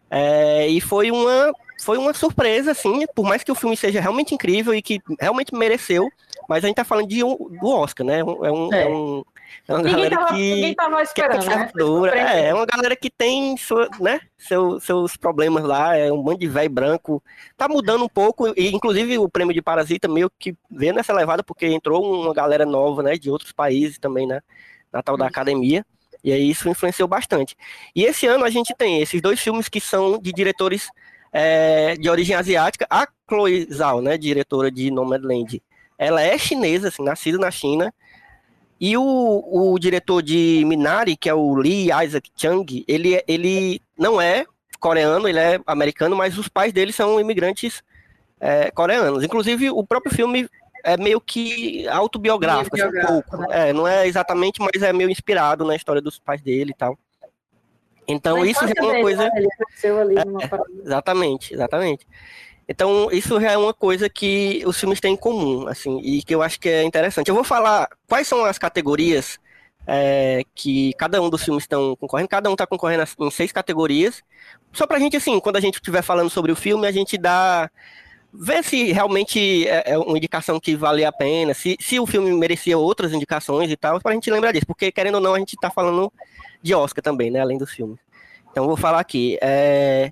É, 0.10 0.68
e 0.68 0.80
foi 0.80 1.10
uma, 1.10 1.54
foi 1.82 1.98
uma 1.98 2.14
surpresa, 2.14 2.72
assim, 2.72 3.06
por 3.16 3.26
mais 3.26 3.44
que 3.44 3.52
o 3.52 3.56
filme 3.56 3.76
seja 3.76 4.00
realmente 4.00 4.36
incrível 4.36 4.74
e 4.74 4.82
que 4.82 5.02
realmente 5.20 5.56
mereceu, 5.56 6.10
mas 6.48 6.64
a 6.64 6.68
gente 6.68 6.76
tá 6.76 6.84
falando 6.84 7.08
de 7.08 7.24
um, 7.24 7.36
do 7.60 7.68
Oscar, 7.70 8.06
né? 8.06 8.20
É 8.20 8.24
um, 8.24 8.74
é 8.74 8.84
É. 8.84 8.88
um- 8.88 9.24
é 9.68 9.74
uma 9.74 9.78
Ninguém 9.84 9.94
galera 9.96 10.16
tava, 10.18 10.28
que 10.34 10.54
ninguém 10.56 10.74
tava 10.76 10.96
que 10.96 11.02
é 11.02 11.04
esperando, 11.04 12.02
né? 12.02 12.42
É, 12.42 12.48
é 12.48 12.54
uma 12.54 12.66
galera 12.66 12.96
que 12.96 13.10
tem 13.10 13.56
sua, 13.56 13.88
né, 14.00 14.20
seu- 14.38 14.80
seus 14.80 15.16
problemas 15.16 15.64
lá, 15.64 15.96
é 15.96 16.12
um 16.12 16.22
bando 16.22 16.40
de 16.40 16.48
velho 16.48 16.70
branco. 16.70 17.24
Tá 17.56 17.68
mudando 17.68 18.04
um 18.04 18.10
pouco, 18.10 18.48
e 18.58 18.74
inclusive 18.74 19.18
o 19.20 19.30
prêmio 19.30 19.54
de 19.54 19.62
Parasita 19.62 20.08
meio 20.08 20.30
que 20.40 20.56
veio 20.72 20.94
nessa 20.94 21.14
levada, 21.14 21.44
porque 21.44 21.68
entrou 21.68 22.04
uma 22.24 22.34
galera 22.34 22.66
nova, 22.66 23.04
né, 23.04 23.16
de 23.16 23.30
outros 23.30 23.52
países 23.52 24.00
também, 24.00 24.26
né, 24.26 24.42
na 24.92 25.04
tal 25.04 25.16
da 25.18 25.28
academia. 25.28 25.86
E 26.24 26.32
aí 26.32 26.50
isso 26.50 26.68
influenciou 26.70 27.08
bastante. 27.08 27.56
E 27.96 28.04
esse 28.06 28.26
ano 28.26 28.46
a 28.46 28.50
gente 28.50 28.74
tem 28.76 29.02
esses 29.02 29.22
dois 29.22 29.40
filmes 29.40 29.68
que 29.70 29.80
são 29.82 30.18
de 30.20 30.32
diretores 30.32 30.88
é, 31.36 31.96
de 31.96 32.10
origem 32.10 32.36
asiática. 32.36 32.86
A 32.90 33.08
Chloe 33.28 33.68
Zhao, 33.72 34.02
né, 34.02 34.18
diretora 34.18 34.70
de 34.72 34.90
Nomadland, 34.92 35.62
ela 35.98 36.22
é 36.22 36.38
chinesa, 36.38 36.88
assim, 36.90 37.04
nascida 37.04 37.38
na 37.38 37.52
China. 37.52 37.94
E 38.80 38.98
o, 38.98 39.04
o 39.74 39.80
diretor 39.80 40.22
de 40.22 40.64
Minari, 40.66 41.16
que 41.16 41.30
é 41.30 41.34
o 41.34 41.56
Lee 41.56 41.90
Isaac 42.04 42.30
Chung, 42.36 42.66
ele, 42.88 43.16
é- 43.16 43.24
ele 43.28 43.82
não 43.98 44.20
é 44.20 44.46
coreano, 44.80 45.28
ele 45.28 45.40
é 45.40 45.60
americano, 45.66 46.16
mas 46.16 46.38
os 46.38 46.50
pais 46.50 46.74
dele 46.74 46.92
são 46.92 47.20
imigrantes 47.20 47.82
é, 48.42 48.70
coreanos. 48.72 49.24
Inclusive, 49.24 49.70
o 49.70 49.86
próprio 49.86 50.14
filme 50.14 50.50
é 50.84 50.98
meio 50.98 51.22
que 51.22 51.88
autobiográfico, 51.88 52.76
assim, 52.76 52.86
um 52.88 53.06
pouco. 53.06 53.52
É, 53.54 53.72
não 53.72 53.88
é 53.88 54.06
exatamente, 54.06 54.60
mas 54.60 54.82
é 54.84 54.92
meio 54.92 55.10
inspirado 55.10 55.64
na 55.64 55.78
história 55.78 56.02
dos 56.02 56.20
pais 56.20 56.42
dele 56.42 56.72
e 56.72 56.74
tal. 56.76 57.00
Então, 58.06 58.40
Na 58.40 58.46
isso 58.46 58.68
já 58.68 58.74
é 58.76 58.82
uma 58.82 59.00
coisa. 59.00 59.24
né? 59.24 59.32
Ali 59.34 59.48
parada. 60.50 60.70
Exatamente, 60.84 61.54
exatamente. 61.54 62.06
Então, 62.68 63.10
isso 63.12 63.40
já 63.42 63.52
é 63.52 63.58
uma 63.58 63.74
coisa 63.74 64.10
que 64.10 64.64
os 64.66 64.80
filmes 64.80 65.00
têm 65.00 65.14
em 65.14 65.18
comum, 65.18 65.68
assim, 65.68 66.00
e 66.00 66.24
que 66.24 66.34
eu 66.34 66.42
acho 66.42 66.60
que 66.60 66.70
é 66.70 66.84
interessante. 66.84 67.28
Eu 67.28 67.36
vou 67.36 67.44
falar 67.44 67.90
quais 68.08 68.28
são 68.28 68.46
as 68.46 68.58
categorias 68.58 69.38
é, 69.86 70.44
que 70.56 70.94
cada 70.94 71.22
um 71.22 71.30
dos 71.30 71.44
filmes 71.44 71.64
estão 71.64 71.96
concorrendo. 71.96 72.30
Cada 72.30 72.50
um 72.50 72.54
está 72.54 72.66
concorrendo 72.66 73.04
em 73.20 73.32
seis 73.32 73.52
categorias. 73.52 74.24
Só 74.72 74.88
pra 74.88 75.00
gente, 75.00 75.18
assim, 75.18 75.40
quando 75.40 75.58
a 75.58 75.60
gente 75.60 75.76
estiver 75.76 76.02
falando 76.02 76.30
sobre 76.30 76.52
o 76.52 76.56
filme, 76.56 76.88
a 76.88 76.92
gente 76.92 77.18
dá. 77.18 77.70
ver 78.34 78.64
se 78.64 78.92
realmente 78.92 79.68
é 79.68 79.92
é 79.94 79.98
uma 79.98 80.18
indicação 80.18 80.60
que 80.60 80.76
vale 80.76 81.06
a 81.06 81.12
pena, 81.12 81.54
se, 81.54 81.78
se 81.80 82.00
o 82.00 82.06
filme 82.06 82.32
merecia 82.32 82.78
outras 82.78 83.14
indicações 83.14 83.70
e 83.70 83.78
tal, 83.78 84.00
pra 84.02 84.14
gente 84.14 84.32
lembrar 84.32 84.52
disso. 84.54 84.66
Porque, 84.66 84.92
querendo 84.92 85.16
ou 85.16 85.22
não, 85.22 85.34
a 85.36 85.40
gente 85.40 85.56
tá 85.58 85.70
falando 85.70 86.12
de 86.62 86.74
Oscar 86.74 87.04
também, 87.04 87.30
né? 87.30 87.42
Além 87.42 87.58
dos 87.58 87.72
filmes. 87.72 88.00
Então, 88.52 88.68
vou 88.68 88.78
falar 88.78 89.00
aqui. 89.00 89.38
É, 89.42 90.12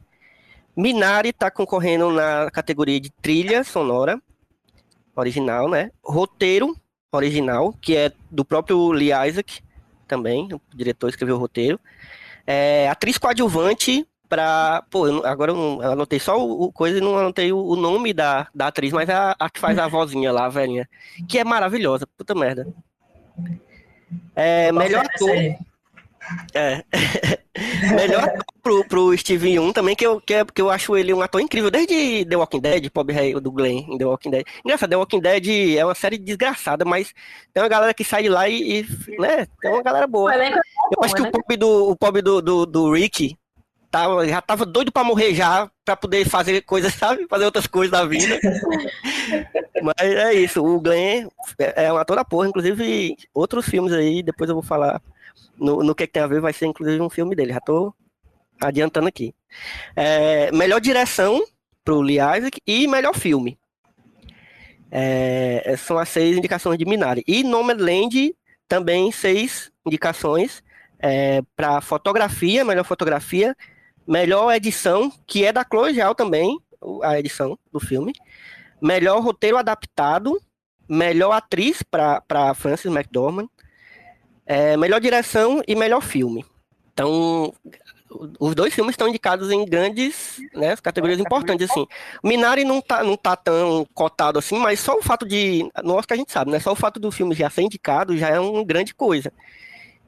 Minari 0.75 1.29
está 1.29 1.51
concorrendo 1.51 2.11
na 2.11 2.49
categoria 2.51 2.99
de 2.99 3.09
trilha 3.09 3.63
sonora 3.63 4.21
original, 5.15 5.69
né? 5.69 5.91
Roteiro 6.03 6.75
original, 7.11 7.73
que 7.81 7.95
é 7.95 8.11
do 8.29 8.45
próprio 8.45 8.91
Lee 8.91 9.11
Isaac, 9.27 9.59
também, 10.07 10.47
o 10.53 10.61
diretor 10.73 11.09
escreveu 11.09 11.35
o 11.35 11.39
roteiro. 11.39 11.79
É, 12.47 12.89
atriz 12.89 13.17
coadjuvante 13.17 14.07
para, 14.27 14.81
pô, 14.89 15.07
eu 15.07 15.25
agora 15.25 15.51
eu, 15.51 15.55
não- 15.57 15.83
eu 15.83 15.91
anotei 15.91 16.19
só 16.19 16.39
o, 16.41 16.63
o 16.63 16.71
coisa 16.71 16.97
e 16.97 17.01
não 17.01 17.17
anotei 17.17 17.51
o, 17.51 17.57
o 17.57 17.75
nome 17.75 18.13
da, 18.13 18.47
da 18.55 18.67
atriz, 18.67 18.93
mas 18.93 19.09
é 19.09 19.13
a, 19.13 19.35
a 19.37 19.49
que 19.49 19.59
faz 19.59 19.77
a 19.77 19.87
vozinha 19.89 20.31
lá, 20.31 20.45
a 20.45 20.49
velhinha, 20.49 20.87
que 21.27 21.37
é 21.37 21.43
maravilhosa, 21.43 22.07
puta 22.17 22.33
merda. 22.33 22.65
É, 24.35 24.71
melhor 24.71 25.05
ator. 25.05 25.29
É. 26.53 26.83
Melhor 27.95 28.31
pro, 28.63 28.85
pro 28.85 29.17
Steve 29.17 29.49
Yeun 29.49 29.73
também, 29.73 29.95
que 29.95 30.05
eu, 30.05 30.21
que, 30.21 30.33
é, 30.33 30.45
que 30.45 30.61
eu 30.61 30.69
acho 30.69 30.95
ele 30.95 31.13
um 31.13 31.21
ator 31.21 31.41
incrível, 31.41 31.69
desde 31.69 32.25
The 32.25 32.37
Walking 32.37 32.61
Dead, 32.61 32.89
Bob 32.93 33.11
Ray, 33.11 33.33
do 33.33 33.51
Glenn 33.51 33.85
em 33.89 33.97
The 33.97 34.05
Walking 34.05 34.29
Dead. 34.31 34.45
Engraçado, 34.63 34.89
The 34.89 34.95
Walking 34.95 35.19
Dead 35.19 35.77
é 35.77 35.83
uma 35.83 35.95
série 35.95 36.17
desgraçada, 36.17 36.85
mas 36.85 37.13
tem 37.53 37.61
uma 37.61 37.69
galera 37.69 37.93
que 37.93 38.03
sai 38.03 38.23
de 38.23 38.29
lá 38.29 38.47
e, 38.47 38.81
e, 38.81 39.17
né, 39.19 39.47
tem 39.61 39.71
uma 39.71 39.83
galera 39.83 40.07
boa. 40.07 40.33
é 40.33 40.51
Eu 40.51 41.03
acho 41.03 41.15
que 41.15 41.21
né? 41.21 41.29
o 41.29 41.31
pobre 41.31 41.57
do, 41.57 41.89
o 41.89 41.95
pobre 41.95 42.21
do, 42.21 42.41
do, 42.41 42.65
do 42.65 42.91
Rick 42.93 43.37
tava, 43.91 44.25
já 44.25 44.41
tava 44.41 44.65
doido 44.65 44.91
pra 44.91 45.03
morrer 45.03 45.35
já, 45.35 45.69
pra 45.83 45.97
poder 45.97 46.27
fazer 46.27 46.61
coisas, 46.61 46.93
sabe? 46.95 47.27
Fazer 47.27 47.45
outras 47.45 47.67
coisas 47.67 47.91
da 47.91 48.05
vida. 48.05 48.39
Mas 49.83 49.95
é 49.99 50.33
isso, 50.33 50.63
o 50.63 50.79
Glenn 50.79 51.27
é 51.59 51.85
é 51.85 51.93
um 51.93 51.97
ator 51.97 52.15
da 52.15 52.23
porra, 52.23 52.47
inclusive 52.47 53.15
outros 53.33 53.65
filmes 53.65 53.91
aí, 53.91 54.23
depois 54.23 54.49
eu 54.49 54.55
vou 54.55 54.63
falar 54.63 55.01
no, 55.61 55.83
no 55.83 55.95
que, 55.95 56.07
que 56.07 56.13
tem 56.13 56.23
a 56.23 56.27
ver, 56.27 56.41
vai 56.41 56.53
ser 56.53 56.65
inclusive 56.65 57.01
um 57.01 57.09
filme 57.09 57.35
dele, 57.35 57.53
já 57.53 57.61
tô 57.61 57.93
adiantando 58.59 59.07
aqui. 59.07 59.33
É, 59.95 60.51
melhor 60.51 60.81
direção 60.81 61.43
pro 61.83 62.01
Lee 62.01 62.17
Isaac 62.17 62.59
e 62.65 62.87
melhor 62.87 63.15
filme. 63.15 63.57
É, 64.89 65.75
são 65.77 65.97
as 65.97 66.09
seis 66.09 66.37
indicações 66.37 66.77
de 66.77 66.85
Minari. 66.85 67.23
E 67.27 67.43
Nomadland 67.43 68.35
também 68.67 69.11
seis 69.11 69.71
indicações 69.85 70.63
é, 70.99 71.41
para 71.55 71.81
fotografia, 71.81 72.63
melhor 72.65 72.83
fotografia, 72.83 73.55
melhor 74.07 74.51
edição, 74.53 75.11
que 75.25 75.45
é 75.45 75.51
da 75.53 75.65
Chloe 75.65 75.93
Zhao 75.93 76.13
também, 76.13 76.59
o- 76.81 77.03
a 77.03 77.19
edição 77.19 77.57
do 77.71 77.79
filme, 77.79 78.13
melhor 78.81 79.21
roteiro 79.21 79.57
adaptado, 79.57 80.39
melhor 80.87 81.31
atriz 81.31 81.81
para 81.83 82.53
Frances 82.53 82.91
McDormand, 82.91 83.47
é, 84.51 84.75
melhor 84.75 84.99
direção 84.99 85.63
e 85.65 85.73
melhor 85.73 86.01
filme. 86.01 86.45
Então, 86.93 87.53
os 88.37 88.53
dois 88.53 88.73
filmes 88.73 88.91
estão 88.91 89.07
indicados 89.07 89.49
em 89.49 89.63
grandes 89.63 90.41
né, 90.53 90.75
categorias 90.75 91.21
importantes, 91.21 91.71
assim. 91.71 91.87
Minari 92.21 92.65
não 92.65 92.81
tá, 92.81 93.01
não 93.01 93.15
tá 93.15 93.37
tão 93.37 93.87
cotado 93.93 94.37
assim, 94.37 94.59
mas 94.59 94.81
só 94.81 94.97
o 94.97 95.01
fato 95.01 95.25
de. 95.25 95.71
No 95.81 95.95
Oscar 95.95 96.17
a 96.17 96.19
gente 96.19 96.33
sabe, 96.33 96.51
né? 96.51 96.59
Só 96.59 96.73
o 96.73 96.75
fato 96.75 96.99
do 96.99 97.09
filme 97.09 97.33
já 97.33 97.49
ser 97.49 97.61
indicado 97.61 98.17
já 98.17 98.27
é 98.27 98.41
uma 98.41 98.61
grande 98.65 98.93
coisa. 98.93 99.31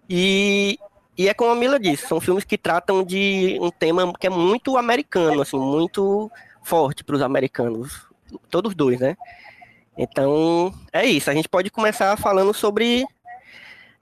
E, 0.09 0.77
e 1.17 1.29
é 1.29 1.33
como 1.33 1.51
a 1.51 1.55
Mila 1.55 1.79
disse, 1.79 2.05
são 2.05 2.19
filmes 2.19 2.43
que 2.43 2.57
tratam 2.57 3.01
de 3.01 3.57
um 3.61 3.71
tema 3.71 4.11
que 4.19 4.27
é 4.27 4.29
muito 4.29 4.75
americano, 4.75 5.41
assim, 5.41 5.57
muito 5.57 6.29
forte 6.61 7.01
para 7.01 7.15
os 7.15 7.21
americanos. 7.21 8.07
Todos 8.49 8.75
dois, 8.75 8.99
né? 8.99 9.15
Então, 9.97 10.73
é 10.91 11.05
isso. 11.05 11.29
A 11.29 11.33
gente 11.33 11.47
pode 11.47 11.69
começar 11.69 12.17
falando 12.17 12.53
sobre 12.53 13.05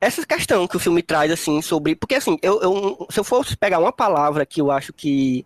essa 0.02 0.26
questão 0.26 0.68
que 0.68 0.78
o 0.78 0.82
filme 0.82 1.04
traz, 1.04 1.32
assim, 1.32 1.62
sobre. 1.62 1.96
Porque, 1.96 2.16
assim, 2.16 2.38
eu, 2.42 2.62
eu- 2.62 3.08
se 3.12 3.20
eu 3.20 3.24
fosse 3.24 3.56
pegar 3.58 3.80
uma 3.80 3.94
palavra 3.94 4.46
que 4.46 4.62
eu 4.62 4.72
acho 4.72 4.94
que, 4.94 5.46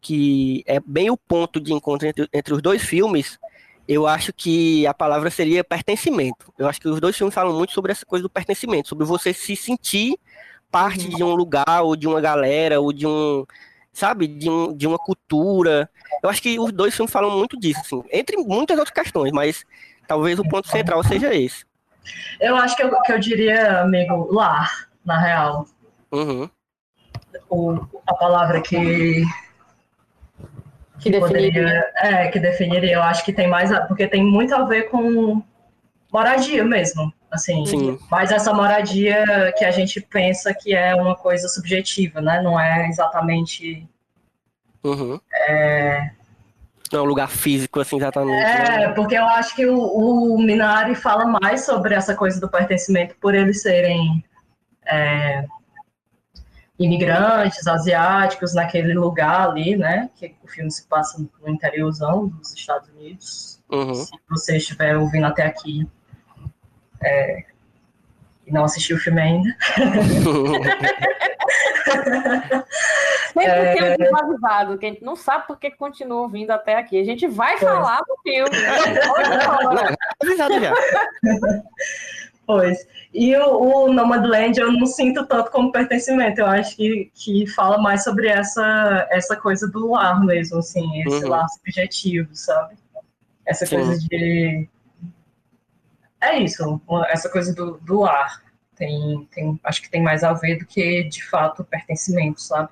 que 0.00 0.64
é 0.66 0.80
bem 0.80 1.10
o 1.10 1.16
ponto 1.16 1.60
de 1.60 1.72
encontro 1.72 2.08
entre, 2.08 2.28
entre 2.32 2.54
os 2.54 2.62
dois 2.62 2.82
filmes, 2.82 3.38
eu 3.88 4.06
acho 4.06 4.32
que 4.32 4.86
a 4.86 4.94
palavra 4.94 5.30
seria 5.30 5.64
pertencimento. 5.64 6.52
Eu 6.58 6.68
acho 6.68 6.80
que 6.80 6.88
os 6.88 7.00
dois 7.00 7.16
filmes 7.16 7.34
falam 7.34 7.54
muito 7.56 7.72
sobre 7.72 7.92
essa 7.92 8.06
coisa 8.06 8.22
do 8.22 8.30
pertencimento, 8.30 8.88
sobre 8.88 9.06
você 9.06 9.32
se 9.34 9.56
sentir 9.56 10.18
parte 10.70 11.08
de 11.08 11.22
um 11.24 11.34
lugar, 11.34 11.82
ou 11.82 11.96
de 11.96 12.06
uma 12.06 12.20
galera, 12.20 12.80
ou 12.80 12.92
de 12.92 13.06
um. 13.06 13.44
Sabe, 13.92 14.28
de, 14.28 14.48
um, 14.48 14.72
de 14.76 14.86
uma 14.86 14.98
cultura. 14.98 15.90
Eu 16.22 16.30
acho 16.30 16.40
que 16.42 16.58
os 16.60 16.70
dois 16.72 16.94
filmes 16.94 17.12
falam 17.12 17.36
muito 17.36 17.58
disso, 17.58 17.80
assim, 17.80 18.02
entre 18.12 18.36
muitas 18.36 18.78
outras 18.78 18.94
questões, 18.94 19.32
mas 19.32 19.64
talvez 20.06 20.38
o 20.38 20.44
ponto 20.44 20.68
central 20.68 21.02
seja 21.02 21.34
esse. 21.34 21.64
Eu 22.40 22.56
acho 22.56 22.76
que 22.76 22.82
eu, 22.82 23.00
que 23.02 23.12
eu 23.12 23.18
diria, 23.18 23.80
amigo, 23.80 24.28
lar, 24.32 24.88
na 25.04 25.18
real. 25.18 25.66
Uhum. 26.12 26.48
O, 27.50 27.78
a 28.06 28.14
palavra 28.14 28.60
que 28.62 29.24
Que 31.00 31.10
definiria. 31.10 31.20
poderia. 31.20 31.92
É, 31.96 32.28
que 32.28 32.38
definiria. 32.38 32.92
Eu 32.94 33.02
acho 33.02 33.24
que 33.24 33.32
tem 33.32 33.46
mais. 33.48 33.70
a- 33.72 33.82
porque 33.86 34.06
tem 34.06 34.22
muito 34.24 34.54
a 34.54 34.64
ver 34.64 34.84
com 34.90 35.42
moradia 36.12 36.64
mesmo. 36.64 37.12
Assim, 37.30 37.66
Sim. 37.66 37.98
mas 38.10 38.32
essa 38.32 38.54
moradia 38.54 39.52
que 39.58 39.62
a 39.64 39.70
gente 39.70 40.00
pensa 40.00 40.54
que 40.54 40.74
é 40.74 40.94
uma 40.94 41.14
coisa 41.14 41.46
subjetiva, 41.46 42.22
né? 42.22 42.40
Não 42.40 42.58
é 42.58 42.88
exatamente 42.88 43.86
Uhum. 44.82 45.20
É 45.34 46.10
um 46.96 47.04
lugar 47.04 47.28
físico, 47.28 47.80
assim, 47.80 47.96
exatamente. 47.96 48.42
né? 48.42 48.84
É, 48.84 48.88
porque 48.92 49.14
eu 49.16 49.24
acho 49.24 49.54
que 49.54 49.66
o, 49.66 49.78
o 49.78 50.38
Minari 50.38 50.94
fala 50.94 51.24
mais 51.26 51.64
sobre 51.64 51.94
essa 51.94 52.14
coisa 52.14 52.40
do 52.40 52.48
pertencimento 52.48 53.14
por 53.20 53.34
eles 53.34 53.62
serem 53.62 54.24
é, 54.86 55.44
imigrantes, 56.78 57.66
asiáticos, 57.66 58.54
naquele 58.54 58.94
lugar 58.94 59.50
ali, 59.50 59.76
né? 59.76 60.08
Que 60.16 60.34
o 60.42 60.48
filme 60.48 60.70
se 60.70 60.86
passa 60.86 61.18
no 61.18 61.50
interiorzão 61.50 62.28
dos 62.28 62.54
Estados 62.54 62.88
Unidos. 62.90 63.60
Uhum. 63.70 63.94
Se 63.94 64.12
você 64.30 64.56
estiver 64.56 64.96
ouvindo 64.96 65.26
até 65.26 65.44
aqui 65.44 65.86
é, 67.02 67.44
e 68.48 68.52
não 68.52 68.64
assistiu 68.64 68.96
o 68.96 69.00
filme 69.00 69.20
ainda. 69.20 69.56
Sempre 73.32 73.78
tem 73.78 73.92
um 73.92 73.96
desavisado, 73.96 74.78
que 74.78 74.86
a 74.86 74.88
gente 74.90 75.04
não 75.04 75.16
sabe 75.16 75.46
por 75.46 75.58
que 75.58 75.70
continua 75.70 76.22
ouvindo 76.22 76.50
até 76.50 76.76
aqui. 76.76 77.00
A 77.00 77.04
gente 77.04 77.26
vai 77.26 77.58
Pois. 77.58 77.70
falar 77.70 78.00
do 78.00 78.16
filme. 78.22 78.50
Olha, 79.64 79.96
Avisado 80.22 80.60
já. 80.60 80.74
Pois. 82.46 82.78
E 83.12 83.36
o, 83.36 83.58
o 83.86 83.92
Nomadland 83.92 84.58
eu 84.58 84.72
não 84.72 84.86
sinto 84.86 85.26
tanto 85.26 85.50
como 85.50 85.70
pertencimento. 85.70 86.40
Eu 86.40 86.46
acho 86.46 86.74
que, 86.76 87.10
que 87.14 87.46
fala 87.48 87.78
mais 87.78 88.04
sobre 88.04 88.28
essa, 88.28 89.06
essa 89.10 89.36
coisa 89.36 89.68
do 89.70 89.90
lar 89.92 90.24
mesmo, 90.24 90.58
assim, 90.58 91.02
esse 91.02 91.24
Uhum. 91.24 91.30
lar 91.30 91.46
subjetivo, 91.50 92.28
sabe? 92.34 92.74
Essa 93.46 93.66
Sim. 93.66 93.76
coisa 93.76 93.98
de. 94.08 94.68
É 96.20 96.38
isso, 96.38 96.80
essa 97.08 97.28
coisa 97.28 97.54
do, 97.54 97.78
do 97.78 98.00
lar. 98.00 98.42
Tem, 98.74 99.26
tem, 99.34 99.60
acho 99.64 99.82
que 99.82 99.90
tem 99.90 100.02
mais 100.02 100.22
a 100.22 100.32
ver 100.32 100.58
do 100.58 100.66
que, 100.66 101.04
de 101.04 101.24
fato, 101.28 101.64
pertencimento, 101.64 102.40
sabe? 102.40 102.70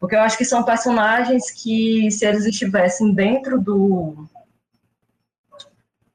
Porque 0.00 0.16
eu 0.16 0.20
acho 0.20 0.36
que 0.36 0.44
são 0.44 0.64
personagens 0.64 1.50
que, 1.50 2.10
se 2.10 2.26
eles 2.26 2.44
estivessem 2.44 3.12
dentro 3.14 3.60
do. 3.60 4.26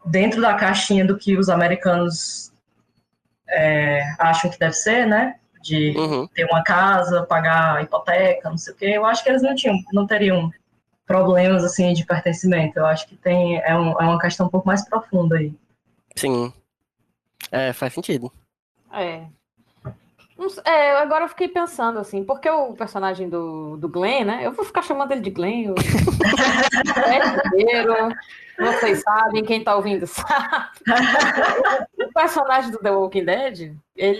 dentro 0.05 0.41
da 0.41 0.53
caixinha 0.55 1.05
do 1.05 1.17
que 1.17 1.37
os 1.37 1.49
americanos 1.49 2.51
é, 3.49 4.01
acham 4.19 4.49
que 4.49 4.59
deve 4.59 4.73
ser, 4.73 5.05
né? 5.05 5.39
De 5.61 5.93
Uhum. 5.97 6.27
ter 6.27 6.45
uma 6.45 6.63
casa, 6.63 7.25
pagar 7.25 7.81
hipoteca, 7.83 8.49
não 8.49 8.57
sei 8.57 8.73
o 8.73 8.75
quê. 8.75 8.85
Eu 8.87 9.05
acho 9.05 9.23
que 9.23 9.29
eles 9.29 9.41
não 9.41 9.55
tinham, 9.55 9.77
não 9.93 10.05
teriam 10.05 10.51
problemas 11.05 11.63
assim 11.63 11.93
de 11.93 12.05
pertencimento. 12.05 12.77
Eu 12.79 12.85
acho 12.85 13.07
que 13.07 13.15
tem 13.15 13.57
é, 13.59 13.73
um- 13.77 13.99
é 14.01 14.03
uma 14.05 14.19
questão 14.19 14.47
um 14.47 14.49
pouco 14.49 14.67
mais 14.67 14.87
profunda 14.87 15.37
aí. 15.37 15.53
Sim. 16.17 16.51
É, 17.51 17.71
faz 17.73 17.93
sentido. 17.93 18.31
É. 18.91 19.25
É, 20.65 20.91
agora 20.97 21.23
eu 21.25 21.29
fiquei 21.29 21.47
pensando 21.47 21.97
assim, 21.97 22.23
porque 22.23 22.47
o 22.47 22.73
personagem 22.73 23.27
do, 23.27 23.75
do 23.77 23.89
Glenn, 23.89 24.23
né? 24.23 24.45
Eu 24.45 24.51
vou 24.51 24.63
ficar 24.63 24.83
chamando 24.83 25.11
ele 25.11 25.21
de 25.21 25.31
Glenn. 25.31 25.71
O... 25.71 25.75
é. 27.09 28.71
Vocês 28.71 29.01
sabem, 29.01 29.43
quem 29.43 29.63
tá 29.63 29.75
ouvindo 29.75 30.05
sabe. 30.07 30.69
O 31.99 32.13
personagem 32.13 32.71
do 32.71 32.77
The 32.79 32.91
Walking 32.91 33.25
Dead, 33.25 33.75
ele. 33.95 34.19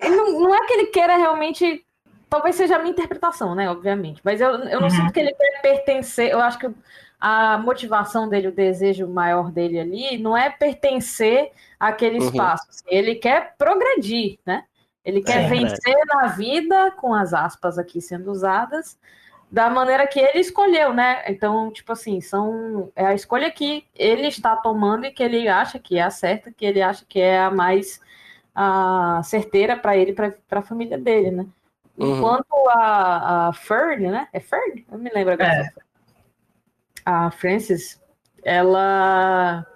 ele 0.00 0.16
não, 0.16 0.40
não 0.40 0.54
é 0.54 0.66
que 0.66 0.72
ele 0.74 0.86
queira 0.86 1.16
realmente. 1.16 1.84
Talvez 2.30 2.56
seja 2.56 2.76
a 2.76 2.78
minha 2.78 2.92
interpretação, 2.92 3.54
né? 3.54 3.70
Obviamente. 3.70 4.22
Mas 4.24 4.40
eu, 4.40 4.48
eu 4.50 4.80
não 4.80 4.88
Uhum. 4.88 4.90
sinto 4.90 5.12
que 5.12 5.20
ele 5.20 5.34
quer 5.34 5.60
pertencer. 5.60 6.30
Eu 6.30 6.40
acho 6.40 6.58
que 6.58 6.70
a 7.24 7.56
motivação 7.56 8.28
dele, 8.28 8.48
o 8.48 8.52
desejo 8.52 9.06
maior 9.06 9.52
dele 9.52 9.78
ali, 9.78 10.18
não 10.18 10.36
é 10.36 10.50
pertencer 10.50 11.52
àquele 11.78 12.18
Uhum. 12.18 12.24
espaço. 12.28 12.66
Ele 12.88 13.14
quer 13.14 13.54
progredir, 13.56 14.40
né? 14.44 14.64
Ele 15.04 15.22
quer 15.22 15.44
É 15.44 15.46
vencer 15.48 15.96
na 16.08 16.26
vida, 16.26 16.90
com 16.90 17.14
as 17.14 17.32
aspas 17.32 17.78
aqui 17.78 18.00
sendo 18.00 18.28
usadas, 18.32 18.98
da 19.48 19.70
maneira 19.70 20.04
que 20.04 20.18
ele 20.18 20.40
escolheu, 20.40 20.92
né? 20.92 21.22
Então, 21.28 21.70
tipo 21.70 21.92
assim, 21.92 22.20
são 22.20 22.90
é 22.96 23.06
a 23.06 23.14
escolha 23.14 23.52
que 23.52 23.86
ele 23.94 24.26
está 24.26 24.56
tomando 24.56 25.04
e 25.06 25.12
que 25.12 25.22
ele 25.22 25.46
acha 25.46 25.78
que 25.78 25.98
é 25.98 26.02
a 26.02 26.10
certa, 26.10 26.50
que 26.50 26.66
ele 26.66 26.82
acha 26.82 27.04
que 27.08 27.20
é 27.20 27.38
a 27.38 27.52
mais 27.52 28.00
a 28.52 29.20
certeira 29.22 29.76
para 29.76 29.96
ele, 29.96 30.12
para 30.12 30.34
a 30.50 30.62
família 30.62 30.98
dele, 30.98 31.30
né? 31.30 31.46
Uhum. 31.96 32.16
Enquanto 32.16 32.68
a, 32.70 33.48
a 33.48 33.52
Fern, 33.52 34.10
né? 34.10 34.26
É 34.32 34.40
Fern? 34.40 34.84
Eu 34.90 34.98
não 34.98 35.04
me 35.04 35.10
lembro 35.14 35.34
agora. 35.34 35.52
É. 35.52 35.81
A 37.04 37.30
Frances, 37.30 38.00
ela 38.44 39.66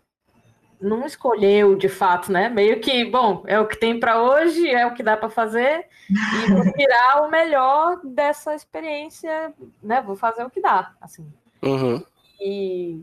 não 0.80 1.06
escolheu 1.06 1.74
de 1.76 1.88
fato, 1.88 2.30
né? 2.30 2.48
Meio 2.48 2.80
que, 2.80 3.04
bom, 3.04 3.42
é 3.46 3.58
o 3.58 3.66
que 3.66 3.76
tem 3.76 3.98
para 3.98 4.22
hoje, 4.22 4.68
é 4.68 4.86
o 4.86 4.94
que 4.94 5.02
dá 5.02 5.16
para 5.16 5.30
fazer 5.30 5.86
e 6.10 6.50
vou 6.52 6.62
tirar 6.72 7.22
o 7.22 7.30
melhor 7.30 8.00
dessa 8.04 8.54
experiência, 8.54 9.52
né? 9.82 10.00
Vou 10.02 10.16
fazer 10.16 10.44
o 10.44 10.50
que 10.50 10.60
dá, 10.60 10.94
assim. 11.00 11.26
Uhum. 11.62 12.04
E 12.40 13.02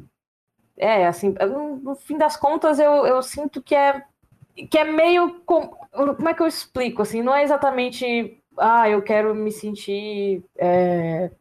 é 0.78 1.08
assim, 1.08 1.34
no, 1.82 1.96
fim 1.96 2.18
das 2.18 2.36
contas, 2.38 2.80
eu, 2.80 3.06
eu 3.06 3.22
sinto 3.22 3.62
que 3.62 3.76
é 3.76 4.04
que 4.70 4.78
é 4.78 4.84
meio 4.84 5.42
com, 5.46 5.68
como 5.92 6.30
é 6.30 6.34
que 6.34 6.42
eu 6.44 6.48
explico 6.48 7.02
assim, 7.02 7.24
não 7.24 7.36
é 7.36 7.42
exatamente 7.42 8.40
ah, 8.58 8.88
eu 8.88 9.02
quero 9.02 9.34
me 9.34 9.52
sentir 9.52 10.44
é, 10.56 11.32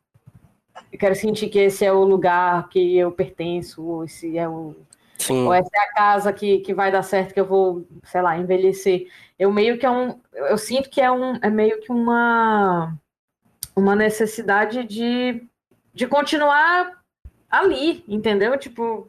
eu 0.92 0.98
quero 0.98 1.14
sentir 1.14 1.48
que 1.48 1.59
esse 1.59 1.85
é 1.85 1.92
o 1.92 2.05
lugar 2.05 2.68
que 2.68 2.98
eu 2.98 3.11
pertenço, 3.11 3.83
ou 3.83 4.05
esse 4.05 4.37
é 4.37 4.46
o 4.46 4.76
Sim. 5.16 5.46
ou 5.46 5.55
essa 5.55 5.70
é 5.72 5.78
a 5.78 5.92
casa 5.92 6.33
que, 6.33 6.59
que 6.59 6.74
vai 6.74 6.92
dar 6.92 7.02
certo, 7.02 7.33
que 7.33 7.40
eu 7.40 7.46
vou, 7.46 7.87
sei 8.05 8.20
lá, 8.20 8.37
envelhecer. 8.37 9.09
Eu 9.38 9.50
meio 9.50 9.78
que 9.78 9.87
é 9.87 9.90
um. 9.90 10.20
Eu 10.35 10.59
sinto 10.59 10.90
que 10.90 11.00
é 11.00 11.11
um 11.11 11.37
é 11.37 11.48
meio 11.48 11.81
que 11.81 11.90
uma, 11.90 12.94
uma 13.74 13.96
necessidade 13.96 14.85
de, 14.85 15.42
de 15.94 16.07
continuar 16.07 17.02
ali, 17.48 18.05
entendeu? 18.07 18.59
Tipo, 18.59 19.09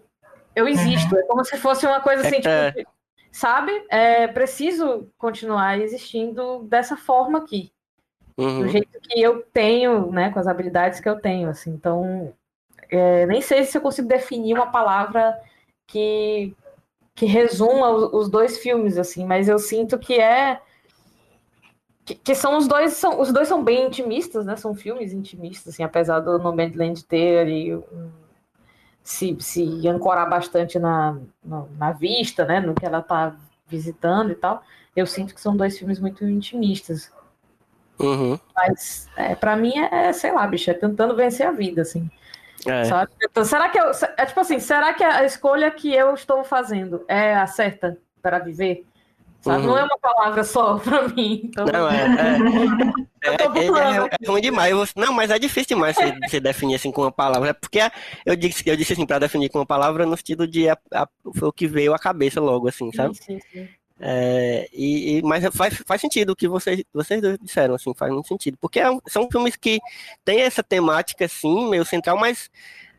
eu 0.56 0.68
existo. 0.68 1.18
É 1.18 1.24
como 1.24 1.44
se 1.44 1.58
fosse 1.58 1.86
uma 1.86 2.00
coisa 2.00 2.26
assim, 2.26 2.42
É, 2.46 2.72
tipo, 2.72 2.92
sabe? 3.32 3.72
É, 3.90 4.28
preciso 4.28 5.10
continuar 5.18 5.80
existindo 5.80 6.64
dessa 6.64 6.96
forma 6.96 7.40
aqui 7.40 7.74
do 8.58 8.68
Uhum. 8.68 8.68
jeito 8.68 9.00
que 9.02 9.22
eu 9.22 9.44
tenho, 9.54 10.12
né, 10.12 10.32
com 10.32 10.40
as 10.40 10.48
habilidades 10.48 11.00
que 11.00 11.10
eu 11.10 11.20
tenho, 11.20 11.50
assim. 11.50 11.72
Então, 11.72 12.34
é, 12.90 13.26
nem 13.28 13.42
sei 13.42 13.64
se 13.66 13.78
eu 13.78 13.82
consigo 13.82 14.08
definir 14.08 14.56
uma 14.56 14.72
palavra 14.72 15.40
que 15.88 16.56
que 17.16 17.26
resuma 17.28 17.92
os, 17.92 18.14
os 18.14 18.30
dois 18.30 18.58
filmes, 18.60 18.98
assim, 18.98 19.26
mas 19.26 19.48
eu 19.50 19.60
sinto 19.60 20.00
que 20.00 20.20
é 20.20 20.62
que, 22.06 22.16
que 22.16 22.36
são 22.36 22.58
os 22.58 22.68
dois 22.68 22.94
são 22.94 23.22
os 23.22 23.32
dois 23.32 23.48
são 23.48 23.64
bem 23.64 23.88
intimistas, 23.88 24.46
né? 24.46 24.56
São 24.56 24.76
filmes 24.76 25.14
intimistas, 25.14 25.74
assim, 25.74 25.84
apesar 25.84 26.20
do 26.20 26.38
No 26.40 26.54
Man's 26.54 26.76
Land 26.76 27.06
ter 27.06 27.40
ali 27.40 27.76
um, 27.76 28.12
se, 29.04 29.38
se 29.40 29.88
ancorar 29.88 30.30
bastante 30.30 30.80
na, 30.80 31.18
na, 31.44 31.66
na 31.78 31.92
vista, 31.94 32.46
né? 32.46 32.60
No 32.60 32.74
que 32.76 32.86
ela 32.86 33.02
tá 33.02 33.36
visitando 33.68 34.32
e 34.32 34.36
tal. 34.36 34.64
Eu 34.96 35.08
sinto 35.08 35.36
que 35.36 35.42
são 35.42 35.56
dois 35.58 35.78
filmes 35.78 36.00
muito 36.00 36.26
intimistas. 36.26 37.13
Uhum. 38.04 38.40
Mas 38.56 39.10
é, 39.16 39.36
para 39.36 39.56
mim 39.56 39.74
é, 39.78 40.14
sei 40.14 40.32
lá, 40.32 40.46
bicho, 40.46 40.70
é 40.70 40.74
tentando 40.74 41.16
vencer 41.16 41.48
a 41.48 41.52
vida, 41.52 41.82
assim. 41.82 42.10
É. 42.66 42.86
Sabe? 42.86 43.12
Então, 43.22 43.44
será 43.44 43.70
que 43.70 43.80
eu. 43.80 43.92
É 44.18 44.26
tipo 44.26 44.40
assim, 44.40 44.60
será 44.60 44.94
que 44.94 45.04
a 45.04 45.26
escolha 45.26 45.70
que 45.72 45.94
eu 45.94 46.14
estou 46.14 46.44
fazendo 46.44 47.04
é 47.08 47.36
a 47.36 47.46
certa 47.48 47.98
para 48.22 48.40
viver? 48.40 48.86
Sabe? 49.42 49.60
Uhum. 49.60 49.68
Não 49.68 49.78
é 49.78 49.84
uma 49.84 49.98
palavra 50.00 50.44
só 50.44 50.78
para 50.80 51.08
mim. 51.10 51.42
Então, 51.44 51.66
Não, 51.66 51.90
é, 51.90 51.98
é, 51.98 53.28
é, 53.30 53.44
é, 53.44 54.10
é 54.22 54.30
ruim 54.32 54.42
demais. 54.42 54.94
Não, 54.96 55.12
mas 55.12 55.32
é 55.32 55.38
difícil 55.40 55.76
demais 55.76 55.98
você, 55.98 56.14
você 56.30 56.40
definir 56.40 56.76
assim 56.76 56.92
com 56.92 57.02
uma 57.02 57.12
palavra. 57.12 57.50
É 57.50 57.54
porque 57.54 57.80
eu 58.26 58.36
disse, 58.36 58.64
eu 58.66 58.78
disse 58.78 58.94
assim, 58.94 59.06
para 59.06 59.20
definir 59.20 59.50
com 59.50 59.60
uma 59.60 59.66
palavra 59.66 60.06
no 60.06 60.16
sentido 60.16 60.48
de 60.48 60.70
a- 60.70 60.78
a- 60.94 61.08
foi 61.36 61.50
o 61.50 61.54
que 61.54 61.68
veio 61.68 61.94
à 61.94 62.00
cabeça 62.00 62.40
logo, 62.40 62.68
assim, 62.68 62.92
sabe? 62.94 63.16
sim, 63.16 63.24
sim, 63.24 63.40
sim. 63.52 63.70
É, 64.00 64.68
e, 64.74 65.20
e- 65.20 65.22
mas 65.24 65.44
faz, 65.56 65.76
faz 65.86 66.02
sentido 66.02 66.32
o 66.32 66.36
que 66.36 66.48
vocês, 66.48 66.84
vocês 66.94 67.22
dois 67.22 67.38
disseram, 67.40 67.76
assim, 67.76 67.94
faz 67.96 68.12
muito 68.12 68.28
sentido. 68.28 68.58
Porque 68.60 68.80
é 68.80 68.86
são 69.08 69.30
filmes 69.32 69.56
que 69.56 69.80
têm 70.26 70.42
essa 70.42 70.64
temática, 70.64 71.26
assim, 71.26 71.70
meio 71.70 71.86
central, 71.86 72.18
mas 72.18 72.50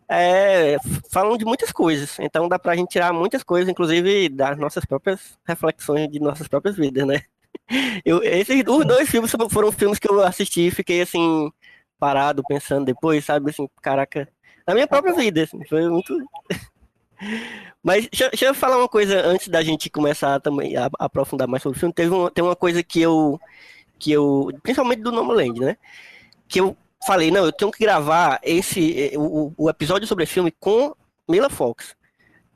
é, 0.09 0.77
falam 1.11 1.37
de 1.37 1.45
muitas 1.45 1.73
coisas. 1.73 2.19
Então 2.21 2.49
dá 2.49 2.59
pra 2.59 2.77
gente 2.77 2.91
tirar 2.91 3.13
muitas 3.13 3.43
coisas, 3.43 3.69
inclusive 3.71 4.29
das 4.29 4.59
nossas 4.59 4.85
próprias 4.85 5.39
reflexões 5.47 6.11
de 6.11 6.21
nossas 6.21 6.49
próprias 6.49 6.77
vidas, 6.77 7.07
né? 7.07 7.23
Eu, 8.05 8.23
esses 8.23 8.63
os 8.69 8.87
dois 8.87 9.09
filmes 9.09 9.33
foram 9.51 9.73
filmes 9.73 9.99
que 9.99 10.09
eu 10.11 10.23
assisti 10.23 10.69
e 10.69 10.71
fiquei, 10.71 11.01
assim, 11.03 11.51
parado, 11.99 12.43
pensando 12.47 12.85
depois, 12.85 13.25
sabe, 13.25 13.51
assim, 13.51 13.69
caraca, 13.83 14.29
na 14.67 14.75
minha 14.75 14.87
própria 14.89 15.15
vida, 15.15 15.43
assim, 15.45 15.65
foi 15.67 15.89
muito... 15.89 16.15
Mas 17.83 18.09
deixa, 18.09 18.29
deixa 18.31 18.47
eu 18.47 18.55
falar 18.55 18.79
uma 18.79 18.89
coisa 18.89 19.21
antes 19.27 19.49
da 19.49 19.63
gente 19.63 19.91
começar 19.91 20.41
também 20.41 20.77
a, 20.77 20.87
a 20.99 21.05
aprofundar 21.05 21.47
mais 21.47 21.63
sobre 21.63 21.77
o 21.77 21.81
filme. 21.81 21.95
Teve 21.95 22.11
uma, 22.11 22.31
tem 22.31 22.43
uma 22.43 22.57
coisa 22.57 22.83
que 22.83 23.01
eu, 23.01 23.41
que 23.99 24.13
eu, 24.13 24.51
principalmente 24.63 25.03
do 25.03 25.13
Nomadland, 25.13 25.61
né? 25.61 25.77
Que 26.49 26.61
eu 26.61 26.77
falei, 27.07 27.31
não, 27.31 27.45
eu 27.45 27.53
tenho 27.53 27.71
que 27.71 27.85
gravar 27.85 28.41
esse, 28.43 29.13
eh, 29.13 29.19
o, 29.19 29.53
o 29.57 29.71
episódio 29.71 30.07
sobre 30.09 30.25
esse 30.25 30.33
filme 30.33 30.51
com 30.51 30.95
Mila 31.29 31.51
Fox. 31.51 31.95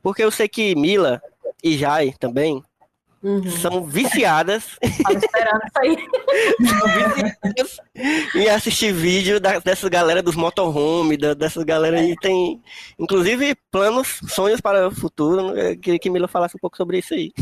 Porque 0.01 0.23
eu 0.23 0.31
sei 0.31 0.47
que 0.47 0.75
Mila 0.75 1.21
e 1.63 1.77
Jai 1.77 2.13
também 2.19 2.63
Uhum. 3.21 3.43
são 3.49 3.83
viciadas 3.83 4.79
Tava 5.03 5.17
esperando 5.17 5.61
isso 5.65 5.79
aí. 5.79 6.07
e 8.43 8.49
assistir 8.49 8.93
vídeo 8.93 9.39
da, 9.39 9.59
dessa 9.59 9.89
galera 9.89 10.21
dos 10.21 10.35
motorhome, 10.35 11.17
da, 11.17 11.33
dessas 11.33 11.63
galera 11.63 11.99
aí 11.99 12.15
tem, 12.17 12.61
inclusive, 12.97 13.55
planos, 13.71 14.19
sonhos 14.27 14.61
para 14.61 14.87
o 14.87 14.91
futuro. 14.95 15.57
Eu 15.57 15.77
queria 15.77 15.99
que 15.99 16.09
Mila 16.09 16.27
falasse 16.27 16.55
um 16.55 16.59
pouco 16.59 16.77
sobre 16.77 16.99
isso 16.99 17.13
aí. 17.13 17.33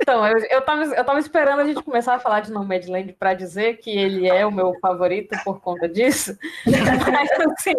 Então, 0.00 0.26
eu, 0.26 0.38
eu, 0.38 0.62
tava, 0.62 0.84
eu 0.84 1.04
tava 1.04 1.18
esperando 1.18 1.60
a 1.60 1.66
gente 1.66 1.82
começar 1.82 2.14
a 2.14 2.18
falar 2.18 2.40
de 2.40 2.50
Nomadland 2.50 3.12
para 3.12 3.34
dizer 3.34 3.76
que 3.76 3.90
ele 3.90 4.26
é 4.26 4.46
o 4.46 4.50
meu 4.50 4.72
favorito 4.80 5.36
por 5.44 5.60
conta 5.60 5.86
disso. 5.86 6.34
Mas, 6.64 7.30
assim, 7.30 7.74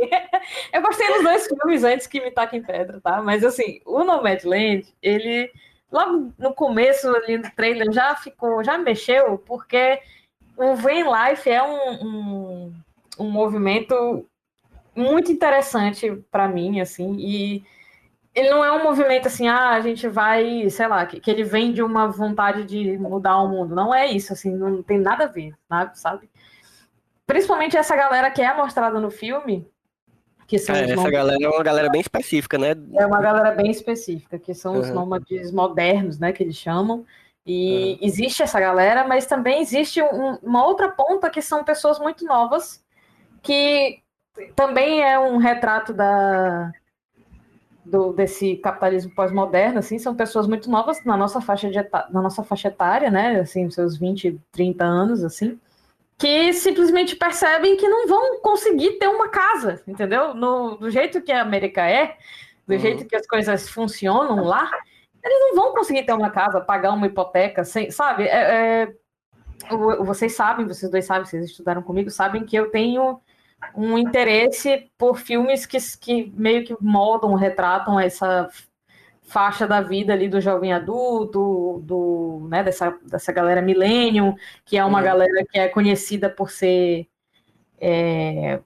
eu 0.71 0.79
gostei 0.79 1.07
dos 1.07 1.23
dois 1.23 1.47
filmes 1.47 1.83
antes 1.83 2.05
que 2.05 2.21
me 2.21 2.29
taquem 2.29 2.61
pedra, 2.61 3.01
tá? 3.01 3.19
Mas, 3.23 3.43
assim, 3.43 3.81
o 3.83 4.03
Nomadland, 4.03 4.85
ele, 5.01 5.51
logo 5.91 6.33
no 6.37 6.53
começo 6.53 7.07
ali 7.09 7.37
do 7.37 7.49
trailer, 7.51 7.91
já 7.91 8.15
ficou, 8.15 8.63
já 8.63 8.77
mexeu, 8.77 9.37
porque 9.39 9.99
o 10.57 10.75
Van 10.75 11.29
Life 11.29 11.49
é 11.49 11.63
um, 11.63 12.05
um, 12.05 12.73
um 13.19 13.29
movimento 13.29 14.25
muito 14.95 15.31
interessante 15.31 16.11
para 16.31 16.47
mim, 16.47 16.79
assim, 16.79 17.15
e 17.17 17.63
ele 18.33 18.49
não 18.49 18.63
é 18.63 18.71
um 18.71 18.83
movimento 18.83 19.27
assim, 19.27 19.47
ah, 19.47 19.71
a 19.71 19.81
gente 19.81 20.07
vai, 20.07 20.69
sei 20.69 20.87
lá, 20.87 21.05
que, 21.05 21.19
que, 21.19 21.31
ele 21.31 21.43
vem 21.43 21.73
de 21.73 21.81
uma 21.81 22.07
vontade 22.07 22.63
de 22.63 22.97
mudar 22.97 23.37
o 23.41 23.47
mundo. 23.49 23.75
Não 23.75 23.93
é 23.93 24.07
isso, 24.07 24.33
assim, 24.33 24.55
não 24.55 24.83
tem 24.83 24.99
nada 24.99 25.25
a 25.25 25.27
ver, 25.27 25.53
sabe? 25.93 26.29
Principalmente 27.25 27.77
essa 27.77 27.95
galera 27.95 28.31
que 28.31 28.41
é 28.41 28.55
mostrada 28.55 28.99
no 28.99 29.11
filme, 29.11 29.67
que 30.49 30.57
são 30.57 30.75
É, 30.75 30.85
os 30.85 30.91
essa 30.91 31.11
galera 31.11 31.37
é 31.43 31.47
uma 31.47 31.63
galera 31.63 31.89
bem 31.89 32.01
específica, 32.01 32.57
né? 32.57 32.69
é 32.95 33.05
uma 33.05 33.21
galera 33.21 33.51
bem 33.51 33.69
específica, 33.69 34.39
que 34.39 34.51
são 34.55 34.79
os 34.79 34.89
Uhum. 34.89 34.95
nômades 34.95 35.51
modernos, 35.51 36.17
né, 36.17 36.31
que 36.33 36.41
eles 36.41 36.55
chamam. 36.55 37.05
E 37.45 37.99
existe 38.01 38.41
essa 38.41 38.59
galera, 38.59 39.07
mas 39.07 39.27
também 39.27 39.61
existe 39.61 40.01
um- 40.01 40.39
uma 40.41 40.65
outra 40.65 40.89
ponta 40.89 41.29
que 41.29 41.39
são 41.41 41.63
pessoas 41.63 41.99
muito 41.99 42.25
novas, 42.25 42.83
que 43.43 43.99
também 44.55 45.03
é 45.03 45.19
um 45.19 45.37
retrato 45.37 45.93
da 45.93 46.71
do, 47.85 48.11
desse 48.13 48.55
capitalismo 48.57 49.11
pós-moderno, 49.15 49.79
assim, 49.79 49.97
são 49.97 50.15
pessoas 50.15 50.47
muito 50.47 50.69
novas 50.69 51.03
na 51.05 51.17
nossa 51.17 51.41
faixa 51.41 51.69
de 51.71 51.77
na 52.11 52.21
nossa 52.21 52.43
faixa 52.43 52.67
etária, 52.67 53.09
né, 53.09 53.39
assim, 53.39 53.69
seus 53.71 53.97
20, 53.97 54.39
30 54.51 54.83
anos, 54.83 55.23
assim, 55.23 55.59
que 56.19 56.51
simplesmente 56.51 57.15
percebem 57.15 57.77
que 57.77 57.87
não 57.87 58.05
vão 58.05 58.41
conseguir 58.41 58.99
ter 58.99 59.07
uma 59.07 59.29
casa, 59.29 59.81
entendeu? 59.87 60.33
No, 60.33 60.75
do 60.75 60.89
jeito 60.89 61.21
que 61.21 61.31
a 61.31 61.41
América 61.41 61.89
é, 61.89 62.17
do 62.67 62.73
Uhum. 62.73 62.79
jeito 62.79 63.05
que 63.05 63.15
as 63.15 63.25
coisas 63.25 63.69
funcionam 63.69 64.43
lá, 64.43 64.69
eles 65.23 65.39
não 65.39 65.55
vão 65.55 65.73
conseguir 65.73 66.03
ter 66.03 66.11
uma 66.11 66.29
casa, 66.29 66.59
pagar 66.59 66.91
uma 66.91 67.07
hipoteca, 67.07 67.63
sem, 67.63 67.89
sabe? 67.89 68.23
É, 68.23 68.83
é, 68.83 68.93
vocês 70.03 70.35
sabem, 70.35 70.67
vocês 70.67 70.91
dois 70.91 71.05
sabem, 71.05 71.25
vocês 71.25 71.45
estudaram 71.45 71.81
comigo, 71.81 72.09
sabem 72.09 72.45
que 72.45 72.55
eu 72.55 72.69
tenho 72.69 73.21
um 73.73 73.97
interesse 73.97 74.91
por 74.97 75.17
filmes 75.17 75.65
que, 75.65 75.77
que 75.99 76.33
meio 76.35 76.65
que 76.65 76.75
moldam, 76.81 77.33
retratam 77.33 77.97
essa 77.97 78.49
faixa 79.29 79.67
da 79.67 79.79
vida 79.81 80.11
ali 80.11 80.27
do 80.27 80.41
jovem 80.41 80.73
adulto, 80.73 81.81
do, 81.85 82.47
né, 82.49 82.63
dessa, 82.63 82.97
dessa 83.03 83.31
galera 83.31 83.61
millennium, 83.61 84.35
que 84.65 84.77
é 84.77 84.83
uma 84.83 84.97
Uhum. 84.99 85.03
galera 85.05 85.45
que 85.49 85.59
é 85.59 85.67
conhecida 85.69 86.29
por 86.29 86.49
ser 86.49 87.07
é, 87.79 88.59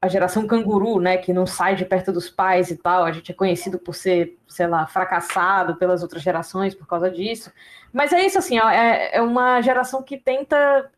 a 0.00 0.06
geração 0.08 0.46
canguru, 0.46 1.00
né, 1.00 1.16
que 1.16 1.32
não 1.32 1.46
sai 1.46 1.74
de 1.74 1.84
perto 1.84 2.12
dos 2.12 2.28
pais 2.30 2.70
e 2.70 2.76
tal. 2.76 3.04
A 3.04 3.10
gente 3.12 3.32
é 3.32 3.34
conhecido 3.34 3.78
por 3.78 3.94
ser, 3.94 4.38
sei 4.46 4.66
lá, 4.66 4.86
fracassado 4.86 5.76
pelas 5.76 6.02
outras 6.02 6.22
gerações 6.22 6.74
por 6.74 6.86
causa 6.86 7.10
disso. 7.10 7.50
Mas 7.92 8.12
é 8.12 8.24
isso, 8.24 8.38
assim, 8.38 8.58
é, 8.58 9.16
é 9.16 9.22
uma 9.22 9.60
geração 9.62 10.02
que 10.02 10.16
tenta 10.18 10.90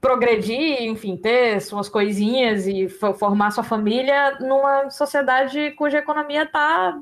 progredir, 0.00 0.82
enfim, 0.84 1.16
ter 1.16 1.60
suas 1.60 1.88
coisinhas 1.88 2.66
e 2.66 2.88
fo- 2.88 3.12
formar 3.12 3.50
sua 3.50 3.64
família 3.64 4.38
numa 4.40 4.88
sociedade 4.88 5.72
cuja 5.72 5.98
economia 5.98 6.44
está 6.44 6.98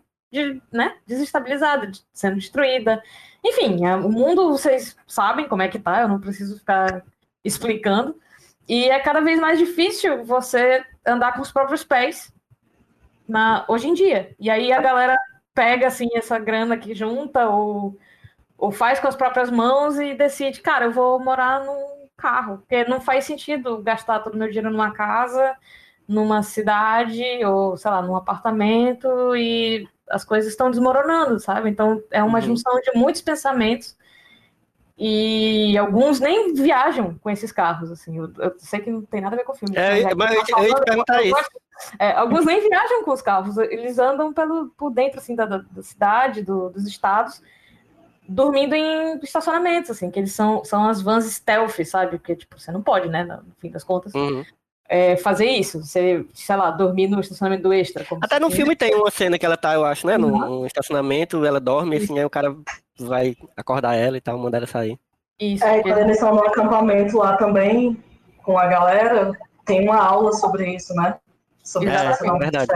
né, 0.73 0.97
desestabilizada, 1.07 1.87
de- 1.87 2.05
sendo 2.13 2.37
destruída. 2.37 3.03
Enfim, 3.45 3.85
é, 3.87 3.97
o 3.97 4.11
mundo, 4.11 4.51
vocês 4.51 4.97
sabem 5.07 5.49
como 5.49 5.63
é 5.63 5.69
que 5.69 5.79
tá, 5.79 6.03
eu 6.03 6.09
não 6.09 6.21
preciso 6.21 6.59
ficar 6.59 7.03
explicando. 7.45 8.19
E 8.69 8.89
é 8.91 8.99
cada 9.01 9.21
vez 9.21 9.41
mais 9.41 9.59
difícil 9.59 10.25
você 10.25 10.85
andar 11.07 11.33
com 11.33 11.41
os 11.41 11.51
próprios 11.51 11.83
pés 11.83 12.33
na, 13.27 13.65
hoje 13.69 13.89
em 13.89 13.95
dia. 13.95 14.35
E 14.39 14.51
aí 14.51 14.73
a 14.73 14.81
galera 14.81 15.17
pega 15.55 15.87
assim 15.87 16.09
essa 16.15 16.39
grana 16.39 16.77
que 16.77 16.95
junta 16.95 17.49
ou, 17.49 17.99
ou 18.57 18.71
faz 18.71 19.01
com 19.01 19.09
as 19.09 19.17
próprias 19.17 19.51
mãos 19.51 19.99
e 19.99 20.15
decide, 20.15 20.61
cara, 20.61 20.87
eu 20.87 20.93
vou 20.93 21.19
morar 21.19 21.65
num 21.65 22.09
carro, 22.17 22.59
porque 22.59 22.85
não 22.85 23.01
faz 23.01 23.25
sentido 23.25 23.83
gastar 23.83 24.21
todo 24.21 24.35
o 24.35 24.37
meu 24.37 24.49
dinheiro 24.49 24.71
numa 24.71 24.93
casa, 24.93 25.57
numa 26.07 26.43
cidade 26.43 27.23
ou, 27.45 27.77
sei 27.77 27.91
lá, 27.91 28.03
num 28.03 28.17
apartamento 28.17 29.35
e 29.37 29.89
as 30.11 30.25
coisas 30.25 30.51
estão 30.51 30.71
desmoronando, 30.71 31.39
sabe? 31.41 31.69
Então 31.71 32.03
é 32.11 32.23
uma 32.23 32.39
Uhum. 32.39 32.45
junção 32.47 32.81
de 32.81 32.93
muitos 32.99 33.23
pensamentos 33.23 33.97
e 34.97 35.79
alguns 35.79 36.19
nem 36.19 36.53
viajam 36.55 37.15
com 37.19 37.31
esses 37.31 37.53
carros, 37.53 37.91
assim. 37.91 38.19
Eu, 38.19 38.33
eu 38.39 38.55
sei 38.59 38.81
que 38.81 38.91
não 38.91 39.03
tem 39.03 39.21
nada 39.21 39.37
a 39.37 39.39
ver 39.39 39.45
com 39.45 39.53
o 39.53 39.57
filme. 39.57 39.77
É, 39.77 40.03
já 40.03 40.09
que 40.09 40.15
mas 40.17 40.49
eu 40.49 40.59
eu 40.59 41.05
eu 41.09 41.23
isso. 41.23 41.51
é, 42.01 42.11
alguns 42.13 42.45
nem 42.45 42.61
viajam 42.61 43.05
com 43.05 43.13
os 43.13 43.23
carros, 43.23 43.57
eles 43.59 43.99
andam 43.99 44.33
pelo, 44.33 44.71
por 44.71 44.91
dentro 44.91 45.21
assim, 45.21 45.37
da, 45.37 45.47
da- 45.47 45.65
da 45.71 45.83
cidade, 45.83 46.43
do- 46.43 46.71
dos 46.71 46.85
estados, 46.87 47.41
dormindo 48.29 48.75
em 48.75 49.19
estacionamentos, 49.23 49.91
assim, 49.93 50.11
que 50.11 50.19
eles 50.19 50.33
são, 50.33 50.65
são 50.65 50.89
as 50.89 51.01
vans 51.01 51.25
stealth, 51.27 51.79
sabe? 51.85 52.19
Porque, 52.19 52.35
tipo, 52.35 52.59
você 52.59 52.73
não 52.73 52.83
pode, 52.83 53.09
né, 53.09 53.23
no 53.25 53.43
fim 53.59 53.71
das 53.71 53.85
contas, 53.85 54.13
Uhum. 54.15 54.45
É, 54.89 55.17
fazer 55.17 55.47
isso. 55.47 55.85
Você, 55.85 56.25
sei 56.33 56.57
lá, 56.57 56.71
dormir 56.71 57.09
no 57.09 57.21
estacionamento 57.21 57.63
do 57.65 57.73
extra. 57.73 58.05
como 58.05 58.25
Até 58.25 58.41
no 58.41 58.51
filme 58.51 58.75
tem 58.75 58.95
uma 58.95 59.11
cena 59.11 59.39
que 59.39 59.45
ela 59.45 59.57
tá, 59.57 59.75
eu 59.75 59.85
acho, 59.85 60.07
né? 60.07 60.17
Num, 60.17 60.33
Uhum. 60.33 60.67
estacionamento, 60.67 61.45
ela 61.45 61.61
dorme, 61.61 61.97
assim, 61.97 62.19
aí 62.19 62.25
o 62.25 62.31
cara 62.31 62.57
vai 62.99 63.37
acordar 63.57 63.95
ela 63.95 64.17
e 64.17 64.21
tal, 64.21 64.39
mandar 64.39 64.59
ela 64.59 64.67
sair. 64.67 64.99
Isso, 65.39 65.65
É, 65.65 65.79
e 65.79 65.83
quando 65.83 65.99
eles 65.99 66.17
estão 66.17 66.35
no 66.35 66.45
acampamento 66.45 67.19
lá 67.19 67.37
também, 67.37 68.03
com 68.43 68.59
a 68.59 68.67
galera, 68.67 69.33
tem 69.65 69.87
uma 69.87 70.03
aula 70.03 70.33
sobre 70.33 70.75
isso, 70.75 70.95
né? 70.95 71.17
Sobre 71.63 71.91
É, 71.91 71.95
estacionamento 71.95 72.51
verdade. 72.51 72.73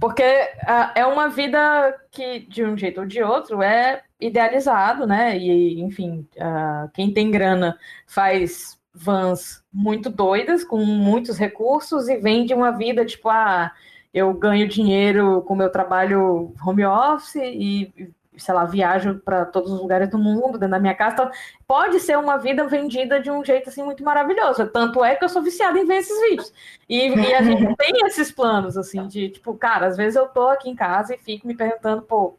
Porque 0.00 0.24
ah, 0.66 0.92
é 0.94 1.06
uma 1.06 1.28
vida 1.28 1.94
que, 2.10 2.40
de 2.40 2.64
um 2.64 2.76
jeito 2.76 3.00
ou 3.00 3.06
de 3.06 3.22
outro, 3.22 3.62
é 3.62 4.02
idealizado, 4.20 5.06
né? 5.06 5.38
E, 5.38 5.80
enfim, 5.80 6.26
ah, 6.40 6.88
quem 6.92 7.12
tem 7.12 7.30
grana 7.30 7.78
faz 8.06 8.76
vans 8.94 9.64
muito 9.72 10.08
doidas, 10.08 10.62
com 10.62 10.78
muitos 10.84 11.36
recursos, 11.36 12.08
e 12.08 12.16
vende 12.16 12.54
uma 12.54 12.70
vida 12.70 13.04
tipo, 13.04 13.28
ah, 13.28 13.72
eu 14.12 14.32
ganho 14.32 14.68
dinheiro 14.68 15.42
com 15.42 15.56
meu 15.56 15.70
trabalho 15.70 16.54
home 16.64 16.84
office 16.84 17.34
e, 17.34 18.12
sei 18.36 18.54
lá, 18.54 18.64
viajo 18.64 19.16
para 19.24 19.44
todos 19.44 19.72
os 19.72 19.80
lugares 19.80 20.08
do 20.08 20.16
mundo, 20.16 20.52
dentro 20.52 20.70
da 20.70 20.78
minha 20.78 20.94
casa. 20.94 21.14
Então, 21.14 21.30
pode 21.66 21.98
ser 21.98 22.16
uma 22.16 22.36
vida 22.36 22.68
vendida 22.68 23.20
de 23.20 23.28
um 23.30 23.44
jeito 23.44 23.68
assim 23.68 23.82
muito 23.82 24.04
maravilhoso. 24.04 24.68
Tanto 24.68 25.04
é 25.04 25.16
que 25.16 25.24
eu 25.24 25.28
sou 25.28 25.42
viciada 25.42 25.76
em 25.76 25.84
ver 25.84 25.96
esses 25.96 26.20
vídeos. 26.28 26.52
E, 26.88 27.08
e 27.08 27.34
a 27.34 27.42
gente 27.42 27.74
tem 27.76 28.06
esses 28.06 28.30
planos, 28.30 28.76
assim, 28.76 29.08
de 29.08 29.30
tipo, 29.30 29.54
cara, 29.54 29.86
às 29.86 29.96
vezes 29.96 30.14
eu 30.14 30.28
tô 30.28 30.48
aqui 30.48 30.70
em 30.70 30.76
casa 30.76 31.14
e 31.14 31.18
fico 31.18 31.48
me 31.48 31.56
perguntando, 31.56 32.02
pô, 32.02 32.38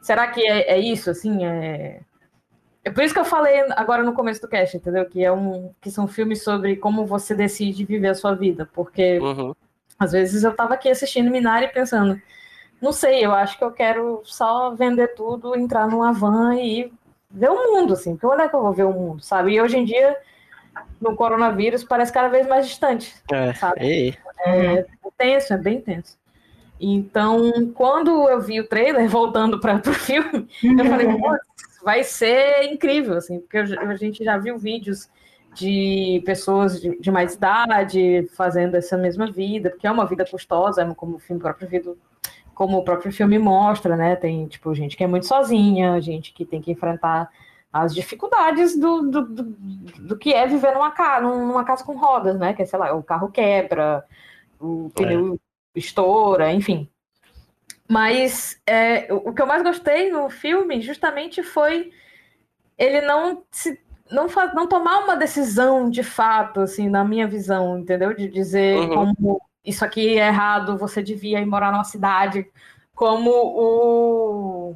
será 0.00 0.26
que 0.26 0.44
é, 0.44 0.72
é 0.72 0.78
isso, 0.80 1.08
assim? 1.08 1.46
É... 1.46 2.00
é 2.84 2.90
por 2.90 3.02
isso 3.04 3.14
que 3.14 3.20
eu 3.20 3.24
falei 3.24 3.60
agora 3.76 4.02
no 4.02 4.12
começo 4.12 4.40
do 4.40 4.48
cast, 4.48 4.76
entendeu? 4.76 5.04
Que, 5.06 5.24
é 5.24 5.30
um, 5.32 5.72
que 5.80 5.90
são 5.90 6.06
filmes 6.08 6.42
sobre 6.42 6.76
como 6.76 7.06
você 7.06 7.34
decide 7.34 7.84
viver 7.84 8.08
a 8.08 8.14
sua 8.14 8.34
vida. 8.34 8.68
Porque 8.72 9.18
Uhum. 9.20 9.54
às 9.98 10.12
vezes 10.12 10.42
eu 10.42 10.54
tava 10.54 10.74
aqui 10.74 10.88
assistindo 10.88 11.30
Minari 11.30 11.68
pensando, 11.72 12.20
não 12.80 12.92
sei, 12.92 13.24
eu 13.24 13.32
acho 13.32 13.56
que 13.56 13.64
eu 13.64 13.70
quero 13.70 14.20
só 14.24 14.74
vender 14.74 15.14
tudo, 15.14 15.56
entrar 15.56 15.86
numa 15.86 16.12
van 16.12 16.56
e 16.56 16.92
ver 17.30 17.50
o 17.50 17.72
mundo, 17.72 17.92
assim, 17.94 18.16
porque 18.16 18.26
onde 18.26 18.42
é 18.42 18.48
que 18.48 18.56
eu 18.56 18.62
vou 18.62 18.72
ver 18.72 18.84
o 18.84 18.92
mundo, 18.92 19.22
sabe? 19.22 19.52
E 19.52 19.60
hoje 19.60 19.78
em 19.78 19.84
dia, 19.84 20.16
no 21.00 21.14
coronavírus, 21.14 21.84
parece 21.84 22.12
cada 22.12 22.28
vez 22.28 22.46
mais 22.46 22.66
distante. 22.66 23.14
É, 23.30 23.54
Sabe? 23.54 23.84
e- 23.84 24.18
É 24.44 24.84
tenso, 25.16 25.52
é 25.54 25.56
bem 25.58 25.80
tenso. 25.80 26.18
Então, 26.80 27.70
quando 27.74 28.28
eu 28.28 28.40
vi 28.40 28.58
o 28.60 28.66
trailer, 28.66 29.06
voltando 29.08 29.60
para 29.60 29.76
o 29.88 29.94
filme, 29.94 30.48
eu 30.64 30.84
falei, 30.86 31.06
"Pô, 31.06 31.36
vai 31.82 32.04
ser 32.04 32.64
incrível, 32.64 33.16
assim, 33.16 33.40
porque 33.40 33.58
a 33.58 33.96
gente 33.96 34.24
já 34.24 34.36
viu 34.38 34.58
vídeos 34.58 35.08
de 35.54 36.22
pessoas 36.24 36.80
de, 36.80 36.98
de 36.98 37.10
mais 37.10 37.34
idade 37.34 38.26
fazendo 38.34 38.74
essa 38.74 38.96
mesma 38.96 39.30
vida, 39.30 39.70
porque 39.70 39.86
é 39.86 39.90
uma 39.90 40.06
vida 40.06 40.24
custosa, 40.24 40.84
como 40.94 41.16
o 41.16 41.18
filme 41.18 41.40
próprio 41.40 41.68
vida, 41.68 41.94
como 42.54 42.78
o 42.78 42.84
próprio 42.84 43.12
filme 43.12 43.38
mostra, 43.38 43.96
né? 43.96 44.16
Tem 44.16 44.46
tipo 44.46 44.74
gente 44.74 44.96
que 44.96 45.04
é 45.04 45.06
muito 45.06 45.26
sozinha, 45.26 46.00
gente 46.00 46.32
que 46.32 46.44
tem 46.44 46.60
que 46.60 46.72
enfrentar 46.72 47.30
as 47.72 47.94
dificuldades 47.94 48.78
do, 48.78 49.02
do, 49.02 49.26
do, 49.26 49.42
do 49.42 50.18
que 50.18 50.32
é 50.32 50.46
viver 50.46 50.74
numa 50.74 50.90
casa, 50.90 51.22
numa 51.22 51.64
casa 51.64 51.84
com 51.84 51.96
rodas, 51.96 52.38
né? 52.38 52.52
Que 52.54 52.62
é, 52.62 52.66
sei 52.66 52.78
lá, 52.78 52.94
o 52.94 53.02
carro 53.02 53.30
quebra, 53.30 54.04
o 54.60 54.90
pneu 54.94 55.38
estoura, 55.74 56.52
enfim. 56.52 56.88
Mas 57.92 58.58
é, 58.66 59.12
o 59.12 59.34
que 59.34 59.42
eu 59.42 59.46
mais 59.46 59.62
gostei 59.62 60.10
no 60.10 60.30
filme 60.30 60.80
justamente 60.80 61.42
foi 61.42 61.92
ele 62.78 63.02
não 63.02 63.44
se 63.50 63.78
não, 64.10 64.30
faz, 64.30 64.54
não 64.54 64.66
tomar 64.66 65.00
uma 65.00 65.14
decisão 65.14 65.90
de 65.90 66.02
fato, 66.02 66.60
assim, 66.60 66.88
na 66.88 67.04
minha 67.04 67.28
visão, 67.28 67.78
entendeu? 67.78 68.14
De 68.14 68.28
dizer 68.28 68.78
Uhum. 68.78 69.14
como 69.14 69.42
isso 69.62 69.84
aqui 69.84 70.18
é 70.18 70.28
errado, 70.28 70.78
você 70.78 71.02
devia 71.02 71.38
ir 71.40 71.44
morar 71.46 71.70
numa 71.70 71.84
cidade, 71.84 72.50
como 72.94 73.30
o, 73.30 74.74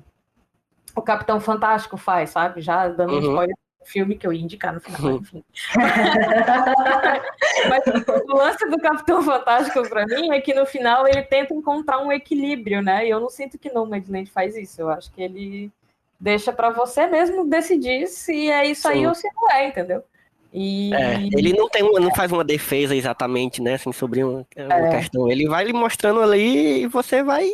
o 0.94 1.02
Capitão 1.02 1.40
Fantástico 1.40 1.96
faz, 1.96 2.30
sabe? 2.30 2.60
Já 2.60 2.88
dando 2.88 3.12
um 3.14 3.16
Uhum. 3.16 3.22
spoiler 3.22 3.56
filme 3.86 4.16
que 4.16 4.26
eu 4.26 4.32
ia 4.32 4.42
indicar 4.42 4.72
no 4.74 4.80
final, 4.80 5.00
Uhum. 5.12 5.16
enfim. 5.16 5.44
Mas 7.68 7.82
o 8.28 8.36
lance 8.36 8.68
do 8.68 8.78
Capitão 8.78 9.22
Fantástico 9.22 9.88
pra 9.88 10.06
mim 10.06 10.32
é 10.32 10.40
que 10.40 10.54
no 10.54 10.66
final 10.66 11.06
ele 11.06 11.22
tenta 11.22 11.54
encontrar 11.54 11.98
um 11.98 12.12
equilíbrio, 12.12 12.82
né? 12.82 13.06
E 13.06 13.10
eu 13.10 13.20
não 13.20 13.30
sinto 13.30 13.58
que 13.58 13.72
Nomadland 13.72 14.30
faz 14.30 14.56
isso. 14.56 14.80
Eu 14.80 14.90
acho 14.90 15.10
que 15.12 15.22
ele 15.22 15.70
deixa 16.18 16.52
pra 16.52 16.70
você 16.70 17.06
mesmo 17.06 17.46
decidir 17.46 18.06
se 18.08 18.50
é 18.50 18.66
isso 18.66 18.88
aí 18.88 19.00
Sim. 19.00 19.06
ou 19.06 19.14
se 19.14 19.28
não 19.34 19.50
é, 19.50 19.68
entendeu? 19.68 20.02
E 20.52 20.94
É, 20.94 21.16
ele 21.36 21.52
não 21.52 21.68
tem 21.68 21.82
uma- 21.82 22.00
não 22.00 22.14
faz 22.14 22.32
uma 22.32 22.42
defesa 22.44 22.94
exatamente, 22.96 23.60
né, 23.60 23.74
assim, 23.74 23.92
sobre 23.92 24.24
uma, 24.24 24.46
uma 24.56 24.74
É. 24.88 24.96
questão. 24.98 25.30
Ele 25.30 25.46
vai 25.46 25.64
lhe 25.64 25.72
mostrando 25.72 26.20
ali 26.22 26.82
e 26.82 26.86
você 26.86 27.22
vai. 27.22 27.50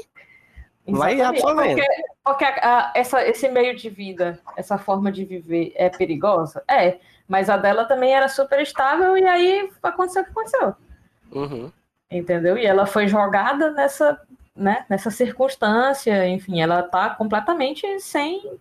Vai 0.88 1.20
absorvendo. 1.20 1.76
Porque, 1.76 2.02
porque 2.24 2.44
a- 2.44 2.60
a- 2.62 2.92
essa, 2.94 3.24
esse 3.26 3.48
meio 3.48 3.76
de 3.76 3.88
vida, 3.88 4.38
essa 4.56 4.78
forma 4.78 5.10
de 5.12 5.24
viver 5.24 5.72
é 5.76 5.88
perigosa? 5.88 6.62
É. 6.68 6.98
Mas 7.28 7.48
a 7.48 7.56
dela 7.56 7.84
também 7.84 8.14
era 8.14 8.28
super 8.28 8.60
estável 8.60 9.16
e 9.16 9.24
aí 9.24 9.70
aconteceu 9.82 10.22
o 10.22 10.24
que 10.24 10.30
aconteceu. 10.32 10.74
Uhum. 11.32 11.72
entendeu? 12.10 12.58
E 12.58 12.66
ela 12.66 12.84
foi 12.84 13.08
jogada 13.08 13.70
nessa, 13.70 14.20
né, 14.54 14.84
nessa 14.88 15.10
circunstância, 15.10 16.28
enfim, 16.28 16.60
ela 16.60 16.82
tá 16.82 17.08
completamente 17.10 17.86
sem 18.00 18.58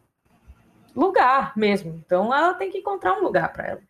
lugar 0.96 1.52
mesmo. 1.56 2.02
Então 2.06 2.34
ela 2.34 2.54
tem 2.54 2.72
que 2.72 2.78
encontrar 2.78 3.14
um 3.14 3.24
lugar 3.24 3.52
para 3.52 3.68
ela. 3.68 3.82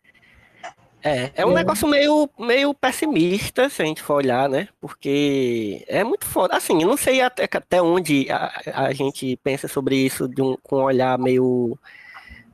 É, 1.04 1.32
é 1.34 1.46
um 1.46 1.50
É. 1.52 1.54
negócio 1.54 1.88
meio, 1.88 2.30
meio 2.38 2.72
pessimista, 2.74 3.68
se 3.68 3.82
a 3.82 3.84
gente 3.84 4.00
for 4.02 4.14
olhar, 4.14 4.48
né? 4.48 4.68
Porque 4.80 5.84
é 5.88 6.04
muito 6.04 6.24
foda. 6.26 6.56
Assim, 6.56 6.80
eu 6.82 6.88
não 6.88 6.96
sei 6.96 7.20
até, 7.20 7.44
até 7.44 7.82
onde 7.82 8.28
a, 8.30 8.52
a 8.86 8.92
gente 8.92 9.36
pensa 9.42 9.66
sobre 9.66 9.96
isso 9.96 10.28
de 10.28 10.40
um, 10.40 10.56
com 10.62 10.76
um 10.76 10.82
olhar 10.84 11.18
meio, 11.18 11.76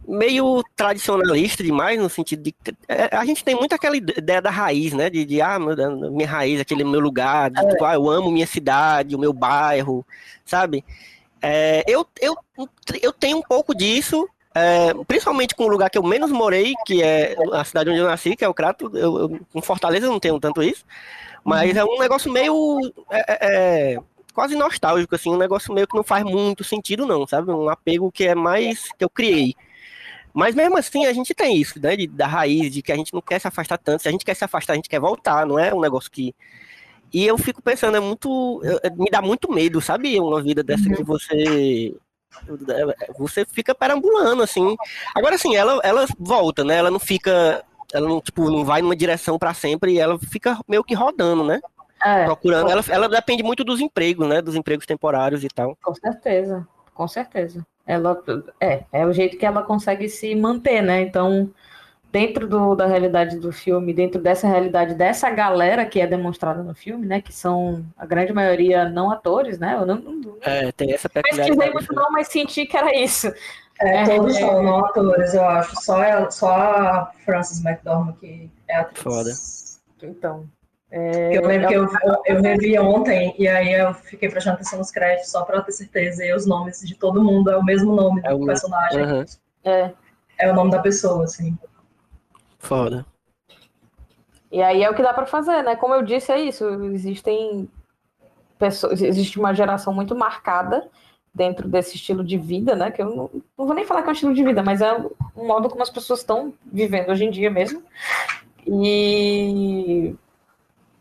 meio 0.06 0.62
tradicionalista 0.74 1.62
demais, 1.62 2.00
no 2.00 2.08
sentido 2.08 2.42
de 2.42 2.52
que 2.52 2.72
é, 2.88 3.14
a 3.14 3.24
gente 3.26 3.44
tem 3.44 3.54
muito 3.54 3.74
aquela 3.74 3.96
ideia 3.96 4.40
da 4.40 4.50
raiz, 4.50 4.94
né? 4.94 5.10
De, 5.10 5.24
de 5.26 5.42
ah, 5.42 5.58
meu, 5.58 6.10
minha 6.10 6.28
raiz, 6.28 6.58
aquele 6.60 6.84
meu 6.84 7.00
lugar, 7.00 7.50
de, 7.50 7.60
tipo, 7.68 7.84
ah, 7.84 7.94
eu 7.94 8.08
amo 8.08 8.30
minha 8.30 8.46
cidade, 8.46 9.14
o 9.14 9.18
meu 9.18 9.32
bairro, 9.32 10.06
sabe? 10.44 10.82
É, 11.42 11.84
eu, 11.86 12.06
eu, 12.20 12.34
eu 13.02 13.12
tenho 13.12 13.38
um 13.38 13.42
pouco 13.42 13.74
disso, 13.74 14.28
é, 14.54 14.92
principalmente 15.06 15.54
com 15.54 15.64
o 15.64 15.68
lugar 15.68 15.90
que 15.90 15.98
eu 15.98 16.02
menos 16.02 16.30
morei, 16.30 16.74
que 16.86 17.02
é 17.02 17.36
a 17.52 17.64
cidade 17.64 17.90
onde 17.90 17.98
eu 17.98 18.06
nasci, 18.06 18.34
que 18.34 18.44
é 18.44 18.48
o 18.48 18.54
Crato. 18.54 18.90
Eu, 18.94 19.18
eu, 19.18 19.40
em 19.54 19.62
Fortaleza 19.62 20.06
eu 20.06 20.10
não 20.10 20.20
tenho 20.20 20.40
tanto 20.40 20.62
isso, 20.62 20.84
mas 21.44 21.76
é 21.76 21.84
um 21.84 21.98
negócio 21.98 22.32
meio 22.32 22.78
é, 23.10 23.94
é, 23.94 23.98
quase 24.32 24.56
nostálgico, 24.56 25.14
assim, 25.14 25.30
um 25.30 25.36
negócio 25.36 25.72
meio 25.72 25.86
que 25.86 25.96
não 25.96 26.04
faz 26.04 26.24
muito 26.24 26.64
sentido, 26.64 27.06
não, 27.06 27.26
sabe? 27.26 27.50
Um 27.50 27.68
apego 27.68 28.10
que 28.10 28.24
é 28.24 28.34
mais 28.34 28.90
que 28.92 29.04
eu 29.04 29.10
criei. 29.10 29.54
Mas 30.32 30.54
mesmo 30.54 30.76
assim 30.76 31.06
a 31.06 31.12
gente 31.12 31.34
tem 31.34 31.56
isso, 31.56 31.80
né? 31.80 31.96
De, 31.96 32.06
da 32.06 32.26
raiz, 32.26 32.72
de 32.72 32.82
que 32.82 32.92
a 32.92 32.96
gente 32.96 33.12
não 33.12 33.20
quer 33.20 33.40
se 33.40 33.48
afastar 33.48 33.78
tanto. 33.78 34.02
Se 34.02 34.08
a 34.08 34.12
gente 34.12 34.24
quer 34.24 34.34
se 34.34 34.44
afastar, 34.44 34.74
a 34.74 34.76
gente 34.76 34.88
quer 34.88 35.00
voltar, 35.00 35.46
não 35.46 35.58
é 35.58 35.74
um 35.74 35.80
negócio 35.80 36.10
que. 36.10 36.34
E 37.12 37.26
eu 37.26 37.38
fico 37.38 37.62
pensando, 37.62 37.96
é 37.96 38.00
muito. 38.00 38.60
Me 38.96 39.10
dá 39.10 39.22
muito 39.22 39.50
medo, 39.50 39.80
sabe? 39.80 40.20
Uma 40.20 40.42
vida 40.42 40.62
dessa 40.62 40.88
uhum. 40.88 40.94
que 40.94 41.02
você 41.02 41.94
você 43.18 43.44
fica 43.44 43.74
perambulando, 43.74 44.42
assim. 44.42 44.76
Agora, 45.14 45.34
assim, 45.34 45.56
ela, 45.56 45.80
ela 45.82 46.06
volta, 46.18 46.64
né? 46.64 46.76
Ela 46.76 46.90
não 46.90 46.98
fica. 46.98 47.64
Ela 47.92 48.08
não, 48.08 48.20
tipo, 48.20 48.50
não 48.50 48.64
vai 48.64 48.82
numa 48.82 48.96
direção 48.96 49.38
para 49.38 49.54
sempre 49.54 49.92
e 49.94 49.98
ela 49.98 50.18
fica 50.18 50.58
meio 50.68 50.84
que 50.84 50.94
rodando, 50.94 51.42
né? 51.42 51.60
É, 52.04 52.24
Procurando. 52.26 52.70
Ela, 52.70 52.84
ela 52.88 53.08
depende 53.08 53.42
muito 53.42 53.64
dos 53.64 53.80
empregos, 53.80 54.28
né? 54.28 54.42
Dos 54.42 54.54
empregos 54.54 54.86
temporários 54.86 55.42
e 55.42 55.48
tal. 55.48 55.76
Com 55.82 55.94
certeza, 55.94 56.66
com 56.94 57.08
certeza. 57.08 57.66
Ela 57.86 58.22
é, 58.60 58.84
é 58.92 59.06
o 59.06 59.12
jeito 59.12 59.38
que 59.38 59.46
ela 59.46 59.62
consegue 59.62 60.08
se 60.08 60.34
manter, 60.34 60.82
né? 60.82 61.00
Então, 61.00 61.50
dentro 62.10 62.48
do, 62.48 62.74
da 62.74 62.86
realidade 62.86 63.38
do 63.38 63.52
filme, 63.52 63.92
dentro 63.92 64.20
dessa 64.20 64.46
realidade 64.48 64.94
dessa 64.94 65.30
galera 65.30 65.84
que 65.84 66.00
é 66.00 66.06
demonstrada 66.06 66.62
no 66.62 66.74
filme, 66.74 67.06
né? 67.06 67.20
Que 67.20 67.32
são 67.32 67.84
a 67.96 68.06
grande 68.06 68.32
maioria 68.32 68.88
não 68.88 69.10
atores, 69.10 69.58
né? 69.58 69.74
Eu 69.74 69.86
não, 69.86 69.96
não 69.96 70.36
é, 70.42 70.72
tem 70.72 70.92
essa 70.92 71.08
pesquisei 71.08 71.70
muito 71.70 71.94
não, 71.94 72.10
mas 72.10 72.28
senti 72.28 72.66
que 72.66 72.76
era 72.76 72.94
isso. 72.94 73.32
É, 73.80 74.04
todos 74.04 74.36
é, 74.36 74.40
são 74.40 74.62
não 74.62 74.84
atores, 74.84 75.34
eu 75.34 75.44
acho. 75.44 75.76
Só, 75.82 76.02
ela, 76.02 76.30
só 76.30 76.50
a 76.50 77.12
Frances 77.24 77.64
McDormand 77.64 78.14
que 78.14 78.50
é 78.66 78.76
atriz. 78.76 79.02
Foda. 79.02 79.30
Então. 80.02 80.48
É, 80.90 81.36
eu 81.36 81.46
lembro 81.46 81.68
que 81.68 81.74
eu, 81.74 81.84
eu, 81.84 82.22
eu 82.24 82.42
revi 82.42 82.78
ontem 82.78 83.34
e 83.38 83.46
aí 83.46 83.74
eu 83.74 83.92
fiquei 83.92 84.26
prestando 84.30 84.54
atenção 84.54 84.78
nos 84.78 84.90
créditos 84.90 85.30
só 85.30 85.44
para 85.44 85.60
ter 85.60 85.72
certeza. 85.72 86.24
E 86.24 86.34
os 86.34 86.46
nomes 86.46 86.80
de 86.80 86.94
todo 86.94 87.22
mundo 87.22 87.50
é 87.50 87.56
o 87.56 87.62
mesmo 87.62 87.94
nome 87.94 88.22
é 88.24 88.30
do 88.30 88.42
o... 88.42 88.46
personagem. 88.46 89.04
Uhum. 89.04 89.24
É. 89.64 89.92
é 90.38 90.50
o 90.50 90.54
nome 90.54 90.70
da 90.70 90.78
pessoa, 90.78 91.24
assim. 91.24 91.56
Foda. 92.58 93.06
E 94.50 94.62
aí 94.62 94.82
é 94.82 94.90
o 94.90 94.94
que 94.94 95.02
dá 95.02 95.12
para 95.12 95.26
fazer, 95.26 95.62
né? 95.62 95.76
Como 95.76 95.94
eu 95.94 96.02
disse, 96.02 96.32
é 96.32 96.40
isso. 96.40 96.64
Existem 96.92 97.68
pessoas, 98.58 99.00
existe 99.02 99.38
uma 99.38 99.54
geração 99.54 99.92
muito 99.92 100.16
marcada 100.16 100.88
dentro 101.34 101.68
desse 101.68 101.96
estilo 101.96 102.24
de 102.24 102.36
vida, 102.36 102.74
né? 102.74 102.90
Que 102.90 103.02
eu 103.02 103.14
não, 103.14 103.30
não 103.56 103.66
vou 103.66 103.74
nem 103.74 103.84
falar 103.84 104.02
que 104.02 104.08
é 104.08 104.10
um 104.10 104.14
estilo 104.14 104.34
de 104.34 104.42
vida, 104.42 104.62
mas 104.62 104.80
é 104.80 104.92
um 105.36 105.46
modo 105.46 105.68
como 105.68 105.82
as 105.82 105.90
pessoas 105.90 106.20
estão 106.20 106.52
vivendo 106.64 107.10
hoje 107.10 107.24
em 107.24 107.30
dia 107.30 107.50
mesmo. 107.50 107.82
E 108.66 110.14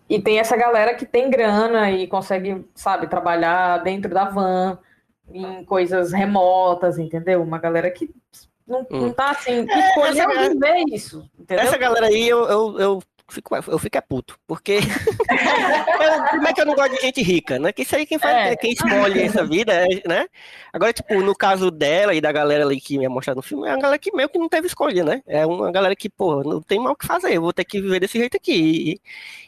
e 0.10 0.22
tem 0.22 0.40
essa 0.40 0.56
galera 0.56 0.96
que 0.96 1.06
tem 1.06 1.30
grana 1.30 1.92
e 1.92 2.08
consegue, 2.08 2.66
sabe, 2.74 3.08
trabalhar 3.08 3.80
dentro 3.84 4.14
da 4.14 4.26
van, 4.26 4.80
em 5.30 5.66
coisas 5.66 6.14
remotas, 6.14 6.98
entendeu? 6.98 7.44
Uma 7.44 7.60
galera 7.60 7.92
que 7.92 8.10
não, 8.68 8.82
hum. 8.92 9.02
não 9.02 9.14
tá 9.14 9.32
assim, 9.32 9.66
que 9.66 9.72
é, 9.72 9.88
escolheu 9.88 10.32
essa, 10.32 10.50
viver 10.50 10.84
isso, 10.92 11.30
entendeu? 11.40 11.66
Essa 11.66 11.78
galera 11.78 12.08
aí, 12.08 12.28
eu, 12.28 12.44
eu, 12.46 12.80
eu, 12.80 13.04
fico, 13.30 13.56
eu 13.56 13.78
fico 13.78 13.98
é 13.98 14.02
puto, 14.02 14.40
porque 14.48 14.80
eu, 14.80 14.80
como 16.32 16.48
é 16.48 16.54
que 16.54 16.62
eu 16.62 16.66
não 16.66 16.76
gosto 16.76 16.96
de 16.96 17.02
gente 17.02 17.22
rica, 17.22 17.60
né? 17.60 17.72
Que 17.72 17.82
isso 17.82 17.96
aí 17.96 18.06
quem 18.06 18.18
faz, 18.18 18.52
é. 18.52 18.56
quem 18.56 18.72
escolhe 18.72 19.22
essa 19.22 19.46
vida, 19.46 19.86
né? 20.06 20.28
Agora, 20.72 20.94
tipo, 20.94 21.22
no 21.22 21.36
caso 21.36 21.70
dela 21.70 22.14
e 22.14 22.22
da 22.22 22.32
galera 22.32 22.64
ali 22.64 22.80
que 22.80 22.98
me 22.98 23.08
mostrar 23.08 23.36
no 23.36 23.42
filme, 23.42 23.68
é 23.68 23.72
uma 23.72 23.82
galera 23.82 24.00
que 24.00 24.16
meio 24.16 24.30
que 24.30 24.40
não 24.40 24.48
teve 24.48 24.68
escolha, 24.68 25.04
né? 25.04 25.22
É 25.28 25.46
uma 25.46 25.72
galera 25.72 25.96
que, 25.96 26.10
pô, 26.10 26.44
não 26.44 26.62
tem 26.62 26.80
mal 26.80 26.94
o 26.94 26.96
que 26.96 27.06
fazer, 27.06 27.34
eu 27.34 27.42
vou 27.42 27.54
ter 27.54 27.66
que 27.66 27.82
viver 27.82 28.00
desse 28.00 28.18
jeito 28.18 28.38
aqui. 28.38 29.00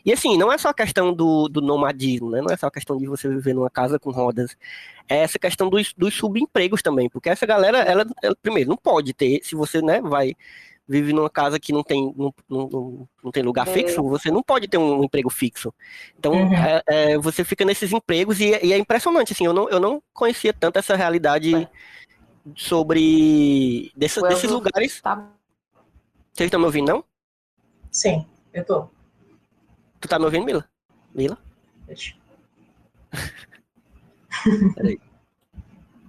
E, 0.05 0.09
e 0.09 0.13
assim, 0.13 0.37
não 0.37 0.51
é 0.51 0.57
só 0.57 0.69
a 0.69 0.73
questão 0.73 1.13
do, 1.13 1.47
do 1.47 1.61
nomadismo, 1.61 2.29
né? 2.29 2.41
Não 2.41 2.53
é 2.53 2.57
só 2.57 2.67
a 2.67 2.71
questão 2.71 2.97
de 2.97 3.07
você 3.07 3.29
viver 3.29 3.53
numa 3.53 3.69
casa 3.69 3.97
com 3.97 4.11
rodas. 4.11 4.57
É 5.07 5.17
essa 5.19 5.39
questão 5.39 5.69
dos, 5.69 5.93
dos 5.93 6.13
subempregos 6.13 6.81
também, 6.81 7.09
porque 7.09 7.29
essa 7.29 7.45
galera, 7.45 7.79
ela, 7.79 8.05
ela, 8.21 8.35
primeiro, 8.41 8.69
não 8.69 8.77
pode 8.77 9.13
ter, 9.13 9.39
se 9.43 9.55
você, 9.55 9.81
né, 9.81 10.01
vai 10.01 10.35
vive 10.89 11.13
numa 11.13 11.29
casa 11.29 11.59
que 11.59 11.71
não 11.71 11.83
tem, 11.83 12.11
não, 12.17 12.33
não, 12.49 13.07
não 13.23 13.31
tem 13.31 13.43
lugar 13.43 13.67
é. 13.67 13.71
fixo, 13.71 14.01
você 14.01 14.31
não 14.31 14.41
pode 14.41 14.67
ter 14.67 14.79
um 14.79 15.03
emprego 15.03 15.29
fixo. 15.29 15.71
Então, 16.17 16.33
uhum. 16.33 16.53
é, 16.53 16.81
é, 16.87 17.17
você 17.19 17.43
fica 17.43 17.63
nesses 17.63 17.93
empregos 17.93 18.41
e, 18.41 18.59
e, 18.65 18.73
é 18.73 18.77
impressionante, 18.77 19.33
assim, 19.33 19.45
eu 19.45 19.53
não, 19.53 19.69
eu 19.69 19.79
não 19.79 20.01
conhecia 20.11 20.51
tanto 20.51 20.79
essa 20.79 20.95
realidade 20.95 21.69
sobre 22.55 23.91
desse, 23.95 24.19
desses 24.23 24.49
lugares. 24.49 24.99
Tá. 24.99 25.29
Vocês 26.33 26.47
estão 26.47 26.59
me 26.59 26.65
ouvindo, 26.65 26.87
não? 26.87 27.03
Sim, 27.91 28.25
eu 28.51 28.65
tô. 28.65 28.87
Tu 30.01 30.07
tá 30.07 30.17
me 30.17 30.25
ouvindo, 30.25 30.45
Mila? 30.45 30.67
Mila? 31.13 31.37
Deixa. 31.85 32.15
Peraí. 34.75 34.99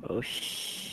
Oxi. 0.08 0.89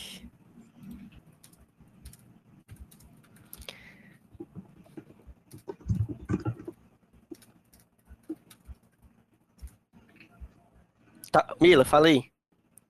Tá, 11.38 11.54
Mila, 11.60 11.84
fala 11.84 12.08
aí. 12.08 12.24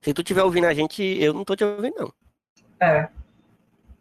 Se 0.01 0.11
tu 0.11 0.21
estiver 0.21 0.43
ouvindo 0.43 0.65
a 0.65 0.73
gente, 0.73 1.03
eu 1.03 1.33
não 1.35 1.45
tô 1.45 1.55
te 1.55 1.63
ouvindo, 1.63 1.93
não. 1.95 2.13
É. 2.79 3.03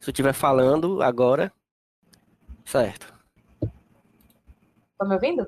Se 0.00 0.06
tu 0.06 0.10
estiver 0.10 0.32
falando 0.32 1.02
agora, 1.02 1.52
certo. 2.64 3.12
Tá 3.60 5.04
me 5.04 5.12
ouvindo? 5.12 5.46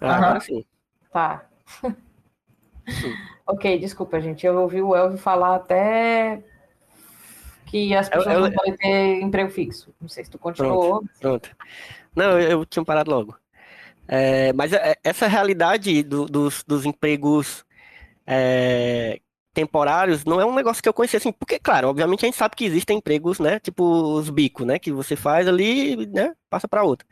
Ah. 0.00 0.16
Agora 0.16 0.40
sim. 0.40 0.64
Tá. 1.12 1.44
ok, 3.46 3.78
desculpa, 3.78 4.18
gente. 4.18 4.46
Eu 4.46 4.58
ouvi 4.62 4.80
o 4.80 4.96
Elvio 4.96 5.18
falar 5.18 5.56
até 5.56 6.42
que 7.66 7.94
as 7.94 8.08
pessoas 8.08 8.26
eu, 8.28 8.32
eu... 8.32 8.40
não 8.40 8.52
podem 8.52 8.76
ter 8.78 9.20
emprego 9.20 9.50
fixo. 9.50 9.94
Não 10.00 10.08
sei 10.08 10.24
se 10.24 10.30
tu 10.30 10.38
continuou. 10.38 11.00
Pronto. 11.00 11.20
pronto. 11.20 11.56
Não, 12.16 12.40
eu, 12.40 12.60
eu, 12.60 12.64
tinha 12.64 12.82
parado 12.82 13.10
logo. 13.10 13.36
É, 14.08 14.54
mas 14.54 14.72
essa 15.04 15.26
realidade 15.26 16.02
do, 16.02 16.24
dos, 16.24 16.64
dos 16.66 16.86
empregos 16.86 17.62
é, 18.26 19.20
temporários 19.54 20.24
não 20.24 20.40
é 20.40 20.46
um 20.46 20.54
negócio 20.54 20.82
que 20.82 20.88
eu 20.88 20.94
conhecia 20.94 21.18
assim, 21.18 21.32
porque, 21.32 21.58
claro, 21.58 21.88
obviamente 21.88 22.24
a 22.24 22.28
gente 22.28 22.36
sabe 22.36 22.56
que 22.56 22.64
existem 22.64 22.98
empregos, 22.98 23.38
né? 23.38 23.60
Tipo 23.60 23.84
os 23.84 24.30
bicos, 24.30 24.66
né? 24.66 24.78
Que 24.78 24.92
você 24.92 25.14
faz 25.16 25.46
ali, 25.46 26.06
né? 26.06 26.34
Passa 26.48 26.66
para 26.66 26.82
outra. 26.82 27.06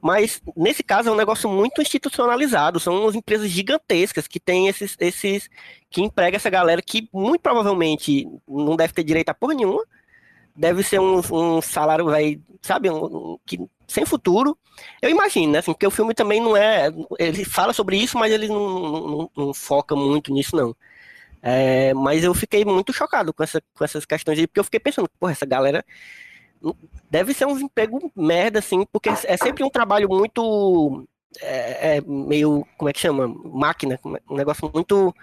Mas 0.00 0.40
nesse 0.56 0.82
caso 0.82 1.08
é 1.08 1.12
um 1.12 1.16
negócio 1.16 1.50
muito 1.50 1.82
institucionalizado, 1.82 2.78
são 2.78 3.02
umas 3.02 3.14
empresas 3.14 3.50
gigantescas 3.50 4.28
que 4.28 4.38
têm 4.38 4.68
esses, 4.68 4.96
esses 5.00 5.48
que 5.90 6.02
emprega 6.02 6.36
essa 6.36 6.50
galera 6.50 6.80
que 6.82 7.08
muito 7.12 7.40
provavelmente 7.42 8.26
não 8.46 8.76
deve 8.76 8.92
ter 8.92 9.02
direito 9.02 9.30
a 9.30 9.34
porra 9.34 9.54
nenhuma, 9.54 9.82
deve 10.54 10.82
ser 10.82 11.00
um, 11.00 11.20
um 11.32 11.60
salário, 11.60 12.04
vai, 12.04 12.40
sabe, 12.62 12.90
um, 12.90 13.38
que 13.46 13.58
sem 13.88 14.04
futuro. 14.04 14.56
Eu 15.02 15.10
imagino, 15.10 15.52
né? 15.52 15.58
Assim, 15.58 15.72
porque 15.72 15.86
o 15.86 15.90
filme 15.90 16.14
também 16.14 16.40
não 16.40 16.56
é. 16.56 16.88
Ele 17.18 17.44
fala 17.44 17.72
sobre 17.72 17.96
isso, 17.96 18.18
mas 18.18 18.32
ele 18.32 18.46
não, 18.46 19.08
não, 19.08 19.30
não 19.36 19.54
foca 19.54 19.96
muito 19.96 20.32
nisso, 20.32 20.54
não. 20.54 20.76
É, 21.42 21.94
mas 21.94 22.22
eu 22.22 22.34
fiquei 22.34 22.64
muito 22.64 22.92
chocado 22.92 23.32
com, 23.32 23.42
essa, 23.42 23.62
com 23.74 23.84
essas 23.84 24.04
questões 24.04 24.38
aí, 24.38 24.46
porque 24.46 24.60
eu 24.60 24.64
fiquei 24.64 24.80
pensando, 24.80 25.08
porra, 25.18 25.32
essa 25.32 25.46
galera 25.46 25.84
deve 27.10 27.32
ser 27.32 27.46
um 27.46 27.58
emprego 27.58 28.10
merda, 28.14 28.58
assim, 28.58 28.84
porque 28.92 29.08
é 29.08 29.36
sempre 29.36 29.64
um 29.64 29.70
trabalho 29.70 30.08
muito. 30.08 31.06
É, 31.40 31.96
é 31.96 32.00
meio. 32.00 32.66
Como 32.76 32.88
é 32.88 32.92
que 32.92 33.00
chama? 33.00 33.28
Máquina, 33.44 33.98
um 34.28 34.36
negócio 34.36 34.70
muito. 34.72 35.14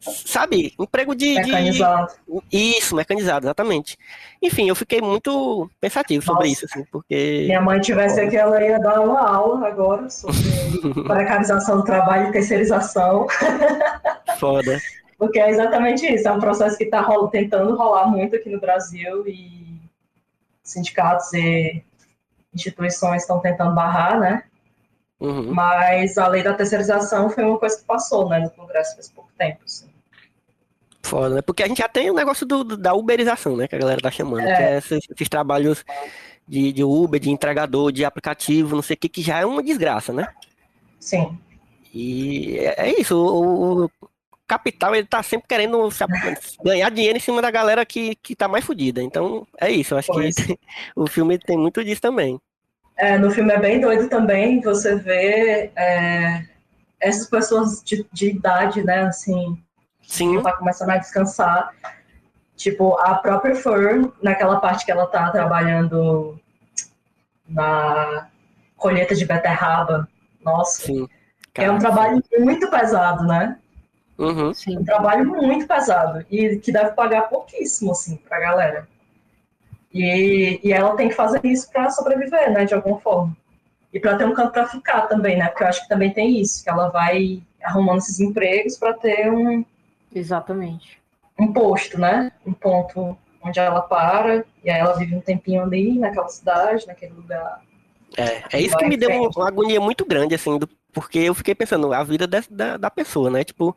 Sabe? 0.00 0.72
Emprego 0.78 1.14
de. 1.14 1.34
Mecanizado. 1.34 2.12
De... 2.26 2.78
Isso, 2.78 2.96
mecanizado, 2.96 3.44
exatamente. 3.44 3.98
Enfim, 4.42 4.68
eu 4.68 4.74
fiquei 4.74 5.00
muito 5.00 5.70
pensativo 5.78 6.24
sobre 6.24 6.48
Nossa. 6.48 6.64
isso, 6.64 6.64
assim, 6.64 6.84
porque. 6.90 7.44
Minha 7.46 7.60
mãe 7.60 7.80
tivesse 7.80 8.18
aqui, 8.18 8.36
ela 8.36 8.62
ia 8.62 8.78
dar 8.78 9.00
uma 9.00 9.20
aula 9.20 9.68
agora 9.68 10.08
sobre 10.08 10.40
precarização 11.04 11.76
do 11.76 11.84
trabalho 11.84 12.28
e 12.28 12.32
terceirização, 12.32 13.26
Foda. 14.38 14.78
porque 15.18 15.38
é 15.38 15.50
exatamente 15.50 16.06
isso. 16.06 16.26
É 16.26 16.32
um 16.32 16.40
processo 16.40 16.78
que 16.78 16.84
está 16.84 17.04
tentando 17.30 17.76
rolar 17.76 18.06
muito 18.06 18.36
aqui 18.36 18.48
no 18.48 18.60
Brasil 18.60 19.28
e 19.28 19.82
sindicatos 20.62 21.30
e 21.34 21.84
instituições 22.54 23.22
estão 23.22 23.38
tentando 23.38 23.74
barrar, 23.74 24.18
né? 24.18 24.44
Uhum. 25.20 25.54
Mas 25.54 26.16
a 26.18 26.26
lei 26.28 26.42
da 26.42 26.54
terceirização 26.54 27.30
foi 27.30 27.44
uma 27.44 27.58
coisa 27.58 27.78
que 27.78 27.84
passou, 27.84 28.28
né, 28.28 28.40
no 28.40 28.50
Congresso 28.50 28.94
faz 28.96 29.08
pouco 29.10 29.30
tempo. 29.38 29.60
Assim. 29.64 29.88
Foda, 31.02 31.36
né? 31.36 31.42
Porque 31.42 31.62
a 31.62 31.68
gente 31.68 31.78
já 31.78 31.88
tem 31.88 32.10
o 32.10 32.14
negócio 32.14 32.46
do, 32.46 32.62
do- 32.64 32.76
da 32.76 32.94
uberização, 32.94 33.56
né? 33.56 33.66
Que 33.66 33.74
a 33.76 33.78
galera 33.78 34.00
tá 34.00 34.10
chamando. 34.10 34.46
É. 34.46 34.56
Que 34.56 34.62
é 34.62 34.78
esses, 34.78 35.00
esses 35.10 35.28
trabalhos 35.28 35.84
de, 36.48 36.72
de 36.72 36.84
Uber, 36.84 37.20
de 37.20 37.30
entregador, 37.30 37.92
de 37.92 38.04
aplicativo, 38.04 38.76
não 38.76 38.82
sei 38.82 38.94
o 38.94 38.98
que, 38.98 39.08
que 39.08 39.22
já 39.22 39.38
é 39.40 39.46
uma 39.46 39.62
desgraça, 39.62 40.12
né? 40.12 40.28
Sim, 40.98 41.38
E 41.92 42.58
é 42.58 42.88
é 42.90 43.00
isso, 43.00 43.16
o, 43.16 43.84
o 43.86 43.90
capital 44.46 44.94
ele 44.94 45.06
tá 45.06 45.22
sempre 45.22 45.46
querendo 45.48 45.90
se 45.90 46.04
ganhar 46.62 46.90
dinheiro 46.90 47.16
em 47.18 47.20
cima 47.20 47.40
da 47.42 47.50
galera 47.50 47.84
que, 47.86 48.16
que 48.16 48.36
tá 48.36 48.48
mais 48.48 48.64
fodida. 48.64 49.02
Então, 49.02 49.46
é 49.60 49.70
isso, 49.70 49.94
eu 49.94 49.98
acho 49.98 50.12
Pois. 50.12 50.34
que 50.34 50.58
o 50.96 51.06
filme 51.06 51.38
tem 51.38 51.56
muito 51.58 51.84
disso 51.84 52.00
também. 52.00 52.40
É, 53.00 53.16
no 53.16 53.30
filme 53.30 53.50
é 53.50 53.58
bem 53.58 53.80
doido 53.80 54.10
também 54.10 54.60
você 54.60 54.94
vê 54.94 55.72
é, 55.74 56.44
essas 57.00 57.26
pessoas 57.26 57.82
de, 57.82 58.06
de 58.12 58.28
idade, 58.28 58.84
né, 58.84 59.04
assim, 59.04 59.58
Sim, 60.02 60.42
tá 60.42 60.52
começando 60.52 60.90
a 60.90 60.98
descansar. 60.98 61.74
Tipo, 62.56 62.98
a 62.98 63.14
própria 63.14 63.54
Fern, 63.54 64.12
naquela 64.22 64.60
parte 64.60 64.84
que 64.84 64.92
ela 64.92 65.06
tá 65.06 65.30
trabalhando 65.30 66.38
na 67.48 68.28
colheita 68.76 69.14
de 69.14 69.24
beterraba, 69.24 70.06
nossa, 70.44 70.82
sim. 70.82 71.08
é 71.54 71.70
um 71.70 71.78
trabalho 71.78 72.22
muito 72.38 72.70
pesado, 72.70 73.24
né? 73.26 73.58
Uhum, 74.18 74.52
Sim. 74.52 74.76
Um 74.76 74.84
trabalho 74.84 75.26
muito 75.26 75.66
pesado 75.66 76.26
e 76.30 76.58
que 76.58 76.70
deve 76.70 76.90
pagar 76.90 77.22
pouquíssimo, 77.22 77.92
assim, 77.92 78.16
pra 78.16 78.38
galera. 78.38 78.86
E, 79.92 80.60
e 80.62 80.72
ela 80.72 80.94
tem 80.96 81.08
que 81.08 81.14
fazer 81.14 81.40
isso 81.44 81.70
para 81.70 81.90
sobreviver, 81.90 82.52
né, 82.52 82.64
de 82.64 82.74
alguma 82.74 83.00
forma. 83.00 83.36
E 83.92 83.98
para 83.98 84.16
ter 84.16 84.24
um 84.24 84.34
canto 84.34 84.52
para 84.52 84.66
ficar 84.68 85.02
também, 85.02 85.36
né? 85.36 85.48
Porque 85.48 85.64
eu 85.64 85.68
acho 85.68 85.82
que 85.82 85.88
também 85.88 86.12
tem 86.12 86.40
isso, 86.40 86.62
que 86.62 86.70
ela 86.70 86.88
vai 86.90 87.42
arrumando 87.62 87.98
esses 87.98 88.20
empregos 88.20 88.76
para 88.78 88.94
ter 88.94 89.30
um, 89.32 89.64
Exatamente. 90.14 91.00
um 91.38 91.52
posto, 91.52 91.98
né? 91.98 92.30
Um 92.46 92.52
ponto 92.52 93.16
onde 93.42 93.58
ela 93.58 93.80
para, 93.80 94.44
e 94.62 94.70
aí 94.70 94.78
ela 94.78 94.96
vive 94.96 95.16
um 95.16 95.20
tempinho 95.20 95.62
ali, 95.62 95.98
naquela 95.98 96.28
cidade, 96.28 96.86
naquele 96.86 97.14
lugar. 97.14 97.60
É, 98.16 98.58
é 98.58 98.60
isso 98.60 98.76
que 98.76 98.86
me 98.86 98.96
deu 98.96 99.10
uma 99.10 99.48
agonia 99.48 99.80
muito 99.80 100.04
grande, 100.04 100.34
assim, 100.34 100.58
do- 100.58 100.68
porque 100.92 101.18
eu 101.20 101.34
fiquei 101.34 101.54
pensando, 101.54 101.92
a 101.92 102.02
vida 102.02 102.26
dessa- 102.26 102.52
da, 102.52 102.76
da 102.76 102.90
pessoa, 102.90 103.30
né? 103.30 103.44
Tipo, 103.44 103.76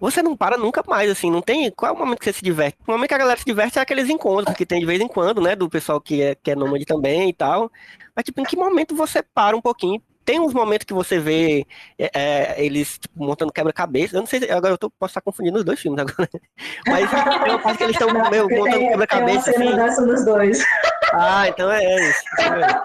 você 0.00 0.22
não 0.22 0.36
para 0.36 0.56
nunca 0.56 0.82
mais, 0.86 1.10
assim, 1.10 1.30
não 1.30 1.40
tem. 1.40 1.70
Qual 1.70 1.90
é 1.90 1.94
o 1.94 1.98
momento 1.98 2.18
que 2.18 2.24
você 2.26 2.32
se 2.32 2.42
diverte? 2.44 2.76
O 2.86 2.92
momento 2.92 3.08
que 3.08 3.14
a 3.14 3.18
galera 3.18 3.38
se 3.38 3.44
diverte 3.44 3.78
é 3.78 3.82
aqueles 3.82 4.08
encontros 4.10 4.56
que 4.56 4.66
tem 4.66 4.80
de 4.80 4.86
vez 4.86 5.00
em 5.00 5.08
quando, 5.08 5.40
né? 5.40 5.56
Do 5.56 5.68
pessoal 5.68 6.00
que 6.00 6.20
é, 6.22 6.34
que 6.34 6.50
é 6.50 6.54
nômade 6.54 6.84
também 6.84 7.28
e 7.28 7.32
tal. 7.32 7.70
Mas, 8.14 8.24
tipo, 8.24 8.40
em 8.40 8.44
que 8.44 8.56
momento 8.56 8.94
você 8.94 9.22
para 9.22 9.56
um 9.56 9.60
pouquinho? 9.60 10.00
Tem 10.24 10.40
uns 10.40 10.52
momentos 10.52 10.84
que 10.84 10.92
você 10.92 11.20
vê 11.20 11.64
é, 11.96 12.10
é, 12.12 12.64
eles 12.64 12.98
tipo, 12.98 13.24
montando 13.24 13.52
quebra-cabeça. 13.52 14.16
Eu 14.16 14.20
não 14.20 14.26
sei, 14.26 14.40
se- 14.40 14.50
agora 14.50 14.74
eu 14.74 14.78
tô, 14.78 14.90
posso 14.90 15.12
estar 15.12 15.20
confundindo 15.20 15.58
os 15.58 15.64
dois 15.64 15.78
filmes 15.78 16.00
agora. 16.00 16.28
Mas 16.84 17.08
tem 17.10 17.50
uma 17.52 17.58
parte 17.60 17.78
que 17.78 17.84
eles 17.84 17.94
estão 17.94 18.12
meio 18.28 18.42
montando 18.42 18.48
tem, 18.48 18.72
tem 18.72 18.80
uma 18.80 18.90
quebra-cabeça, 19.06 19.52
cena 19.52 19.84
assim. 19.84 20.04
dos 20.04 20.24
dois. 20.24 20.64
Ah, 21.12 21.48
então 21.48 21.70
é 21.70 22.08
isso. 22.08 22.22
Então 22.40 22.54
é. 22.54 22.82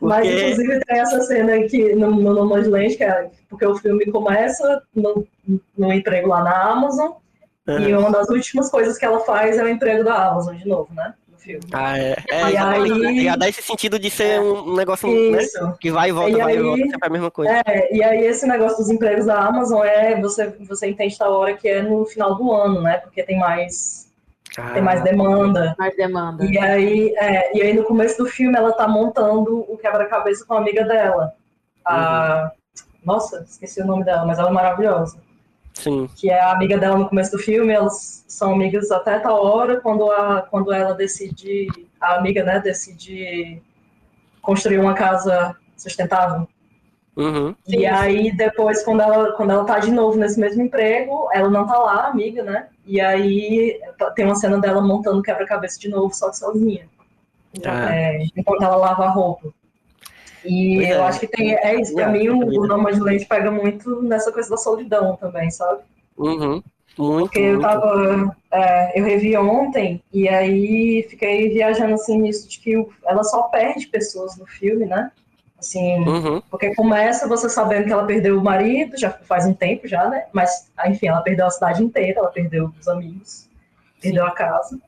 Mas, 0.00 0.26
Porque- 0.28 0.50
inclusive, 0.50 0.80
tem 0.84 1.00
essa 1.00 1.20
cena 1.22 1.54
aqui 1.56 1.94
no, 1.96 2.10
no 2.12 2.32
Nomadland, 2.34 2.96
que 2.96 3.02
é 3.02 3.30
porque 3.48 3.66
o 3.66 3.74
filme 3.76 4.06
começa 4.12 4.80
no, 4.94 5.26
no 5.76 5.92
emprego 5.92 6.28
lá 6.28 6.42
na 6.44 6.62
Amazon, 6.70 7.12
e 7.66 7.92
uma 7.94 8.10
das 8.10 8.28
últimas 8.28 8.70
coisas 8.70 8.96
que 8.96 9.04
ela 9.04 9.20
faz 9.20 9.58
é 9.58 9.62
o 9.64 9.68
emprego 9.68 10.04
da 10.04 10.28
Amazon, 10.30 10.54
de 10.56 10.66
novo, 10.68 10.88
né? 10.94 11.12
No 11.30 11.36
filme. 11.36 11.60
Ah, 11.72 11.98
é. 11.98 12.16
É, 12.30 12.50
E 12.52 12.56
aí-? 12.56 13.24
Já 13.24 13.34
dá 13.36 13.48
esse 13.48 13.60
sentido 13.60 13.98
de 13.98 14.08
ser 14.08 14.40
um 14.40 14.70
um 14.70 14.76
negócio 14.76 15.08
né, 15.32 15.40
que 15.80 15.90
vai 15.90 16.10
e 16.10 16.12
volta, 16.12 16.30
E 16.30 16.36
vai 16.42 16.54
e 16.54 16.56
aí- 16.56 16.62
volta, 16.62 16.82
sempre 16.84 16.98
a 17.06 17.10
mesma 17.10 17.30
coisa. 17.32 17.62
É, 17.66 17.94
e 17.94 18.02
aí 18.02 18.24
esse 18.24 18.46
negócio 18.46 18.78
dos 18.78 18.90
empregos 18.90 19.26
da 19.26 19.38
Amazon 19.40 19.84
é 19.84 20.18
você, 20.20 20.46
você 20.60 20.86
entende 20.88 21.18
da 21.18 21.28
hora 21.28 21.54
que 21.54 21.68
é 21.68 21.82
no 21.82 22.06
final 22.06 22.36
do 22.36 22.52
ano, 22.52 22.80
né? 22.82 22.98
Porque 22.98 23.22
tem 23.22 23.38
mais, 23.38 24.07
tem 24.72 24.82
mais 24.82 25.02
demanda. 25.02 25.74
Mais 25.78 25.96
demanda. 25.96 26.44
E 26.44 26.58
aí, 26.58 27.14
é, 27.16 27.56
e 27.56 27.62
aí 27.62 27.74
no 27.74 27.84
começo 27.84 28.18
do 28.18 28.26
filme 28.28 28.56
ela 28.56 28.72
tá 28.72 28.86
montando 28.88 29.60
o 29.68 29.76
quebra-cabeça 29.76 30.44
com 30.46 30.54
a 30.54 30.58
amiga 30.58 30.84
dela. 30.84 31.32
A... 31.84 32.50
Nossa, 33.04 33.44
esqueci 33.48 33.80
o 33.80 33.86
nome 33.86 34.04
dela, 34.04 34.26
mas 34.26 34.38
ela 34.38 34.48
é 34.48 34.52
maravilhosa. 34.52 35.18
sim. 35.72 36.08
Que 36.16 36.30
é 36.30 36.40
a 36.40 36.52
amiga 36.52 36.76
dela 36.76 36.98
no 36.98 37.08
começo 37.08 37.32
do 37.32 37.38
filme, 37.38 37.72
elas 37.72 38.24
são 38.26 38.52
amigas 38.52 38.90
até 38.90 39.18
tal 39.18 39.42
hora, 39.44 39.80
quando, 39.80 40.10
a, 40.10 40.42
quando 40.42 40.72
ela 40.72 40.94
decide, 40.94 41.68
a 42.00 42.16
amiga, 42.16 42.44
né, 42.44 42.60
decide 42.60 43.62
construir 44.42 44.78
uma 44.78 44.94
casa 44.94 45.56
sustentável. 45.76 46.48
Uhum. 47.18 47.52
E 47.66 47.84
aí, 47.84 48.30
depois, 48.36 48.84
quando 48.84 49.00
ela, 49.02 49.32
quando 49.32 49.50
ela 49.50 49.64
tá 49.64 49.80
de 49.80 49.90
novo 49.90 50.16
nesse 50.16 50.38
mesmo 50.38 50.62
emprego, 50.62 51.28
ela 51.32 51.50
não 51.50 51.66
tá 51.66 51.76
lá, 51.76 52.06
amiga, 52.06 52.44
né? 52.44 52.68
E 52.86 53.00
aí 53.00 53.80
tem 54.14 54.24
uma 54.24 54.36
cena 54.36 54.58
dela 54.60 54.80
montando 54.80 55.20
quebra-cabeça 55.20 55.80
de 55.80 55.88
novo, 55.88 56.14
só 56.14 56.30
que 56.30 56.38
sozinha. 56.38 56.88
Ah. 57.66 57.92
É, 57.94 58.22
enquanto 58.36 58.62
ela 58.62 58.76
lava 58.76 59.04
a 59.06 59.10
roupa. 59.10 59.48
E 60.44 60.76
Pois 60.76 60.88
eu 60.90 61.02
é. 61.02 61.06
acho 61.08 61.20
que 61.20 61.26
tem, 61.26 61.54
é 61.56 61.80
isso, 61.80 61.92
pra 61.94 62.04
É, 62.04 62.12
mim 62.12 62.28
o, 62.28 62.38
o? 62.38 62.66
Nomadland 62.68 63.24
pega 63.26 63.50
muito 63.50 64.00
nessa 64.02 64.30
coisa 64.30 64.48
da 64.48 64.56
solidão 64.56 65.16
também, 65.16 65.50
sabe? 65.50 65.82
Uhum. 66.16 66.62
Muito, 66.96 67.24
Porque 67.24 67.38
eu 67.40 67.52
muito. 67.54 67.62
tava. 67.62 68.36
é, 68.52 69.00
eu 69.00 69.04
revi 69.04 69.36
ontem 69.36 70.02
e 70.12 70.28
aí 70.28 71.04
fiquei 71.10 71.48
viajando 71.50 71.94
assim 71.94 72.20
nisso 72.20 72.48
de 72.48 72.60
que 72.60 72.86
ela 73.04 73.24
só 73.24 73.42
perde 73.44 73.86
pessoas 73.88 74.36
no 74.36 74.46
filme, 74.46 74.84
né? 74.86 75.10
Assim, 75.58 75.98
Uhum. 76.06 76.40
porque 76.50 76.72
começa 76.74 77.26
você 77.26 77.48
sabendo 77.48 77.86
que 77.86 77.92
ela 77.92 78.06
perdeu 78.06 78.38
o 78.38 78.44
marido, 78.44 78.96
já 78.96 79.10
faz 79.10 79.44
um 79.44 79.52
tempo 79.52 79.88
já, 79.88 80.08
né? 80.08 80.26
Mas, 80.32 80.70
enfim, 80.86 81.08
ela 81.08 81.20
perdeu 81.20 81.46
a 81.46 81.50
cidade 81.50 81.82
inteira, 81.82 82.20
ela 82.20 82.30
perdeu 82.30 82.72
os 82.78 82.86
amigos, 82.86 83.48
perdeu 84.00 84.24
a 84.24 84.30
casa. 84.30 84.78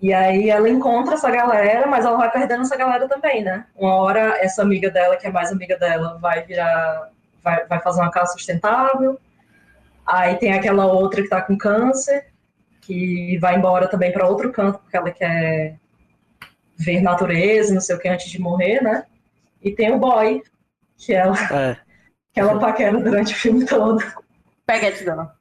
E 0.00 0.12
aí 0.12 0.50
ela 0.50 0.68
encontra 0.68 1.14
essa 1.14 1.30
galera, 1.30 1.86
mas 1.86 2.04
ela 2.04 2.16
vai 2.18 2.30
perdendo 2.30 2.62
essa 2.62 2.76
galera 2.76 3.08
também, 3.08 3.42
né? 3.42 3.64
Uma 3.74 3.94
hora 3.94 4.36
essa 4.40 4.62
amiga 4.62 4.90
dela, 4.90 5.16
que 5.16 5.26
é 5.26 5.30
mais 5.30 5.50
amiga 5.50 5.76
dela, 5.78 6.18
vai 6.20 6.44
virar, 6.44 7.08
vai, 7.42 7.64
vai 7.66 7.80
fazer 7.80 8.00
uma 8.02 8.10
casa 8.10 8.32
sustentável. 8.34 9.18
Aí 10.06 10.36
tem 10.36 10.52
aquela 10.52 10.86
outra 10.86 11.22
que 11.22 11.28
tá 11.28 11.40
com 11.40 11.56
câncer, 11.56 12.26
que 12.82 13.38
vai 13.38 13.56
embora 13.56 13.88
também 13.88 14.12
para 14.12 14.28
outro 14.28 14.52
canto, 14.52 14.78
porque 14.78 14.96
ela 14.96 15.10
quer 15.10 15.76
ver 16.76 17.00
natureza, 17.00 17.74
não 17.74 17.80
sei 17.80 17.96
o 17.96 17.98
que, 17.98 18.08
antes 18.08 18.30
de 18.30 18.38
morrer, 18.40 18.82
né? 18.82 19.04
E 19.62 19.72
tem 19.72 19.92
o 19.92 19.98
boy, 19.98 20.42
que 20.96 21.12
ela, 21.12 21.36
É. 21.52 21.76
que 22.32 22.40
ela 22.40 22.58
paquera 22.58 22.98
durante 22.98 23.32
o 23.32 23.36
filme 23.36 23.64
todo. 23.64 24.02
Peguete 24.66 25.04
dela. 25.04 25.34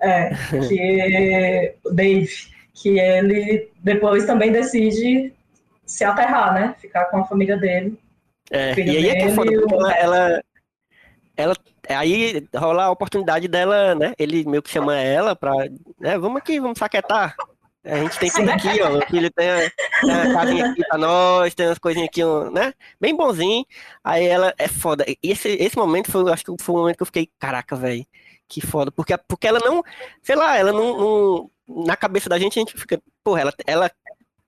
É, 0.00 0.30
que 0.68 1.74
o 1.84 1.90
Dave, 1.90 2.30
que 2.74 2.98
ele 2.98 3.70
depois 3.82 4.26
também 4.26 4.50
decide 4.50 5.32
se 5.84 6.04
aterrar, 6.04 6.54
né? 6.54 6.74
Ficar 6.80 7.04
com 7.06 7.18
a 7.18 7.26
família 7.26 7.56
dele. 7.56 7.98
É, 8.50 8.74
e 8.78 8.96
aí 8.96 9.08
é 9.08 9.16
que 9.16 9.22
é 9.22 9.30
foda, 9.30 9.52
ela, 9.52 9.94
ela, 9.94 10.42
ela 11.36 11.54
aí 11.88 12.46
rola 12.54 12.84
a 12.84 12.90
oportunidade 12.90 13.48
dela, 13.48 13.94
né? 13.94 14.12
Ele 14.18 14.44
meio 14.44 14.62
que 14.62 14.70
chama 14.70 14.98
ela 14.98 15.36
pra, 15.36 15.52
né? 15.98 16.18
Vamos 16.18 16.38
aqui, 16.38 16.60
vamos 16.60 16.78
saquetar. 16.78 17.34
A 17.84 17.96
gente 17.98 18.18
tem 18.18 18.30
tudo 18.30 18.50
aqui, 18.50 18.80
ó. 18.80 18.90
Meu 18.90 19.06
filho 19.06 19.30
tem 19.32 19.48
tem 20.02 20.12
a 20.12 20.32
casinha 20.32 20.70
aqui 20.70 20.82
pra 20.86 20.98
nós, 20.98 21.54
tem 21.54 21.66
umas 21.66 21.78
coisinhas 21.78 22.08
aqui, 22.08 22.22
né? 22.52 22.72
Bem 23.00 23.16
bonzinho. 23.16 23.64
Aí 24.04 24.24
ela 24.24 24.54
é 24.56 24.68
foda. 24.68 25.04
E 25.08 25.18
esse, 25.22 25.48
esse 25.48 25.76
momento 25.76 26.10
foi, 26.10 26.30
acho 26.32 26.44
que 26.44 26.62
foi 26.62 26.74
o 26.74 26.78
momento 26.78 26.96
que 26.96 27.02
eu 27.02 27.06
fiquei, 27.06 27.28
caraca, 27.38 27.74
velho, 27.74 28.06
que 28.48 28.60
foda. 28.60 28.92
Porque, 28.92 29.16
porque 29.28 29.46
ela 29.48 29.58
não, 29.60 29.82
sei 30.22 30.36
lá, 30.36 30.56
ela 30.56 30.72
não, 30.72 31.50
não, 31.66 31.84
Na 31.86 31.96
cabeça 31.96 32.28
da 32.28 32.38
gente, 32.38 32.58
a 32.58 32.60
gente 32.60 32.76
fica, 32.78 33.00
porra, 33.24 33.40
ela, 33.42 33.54
ela 33.66 33.90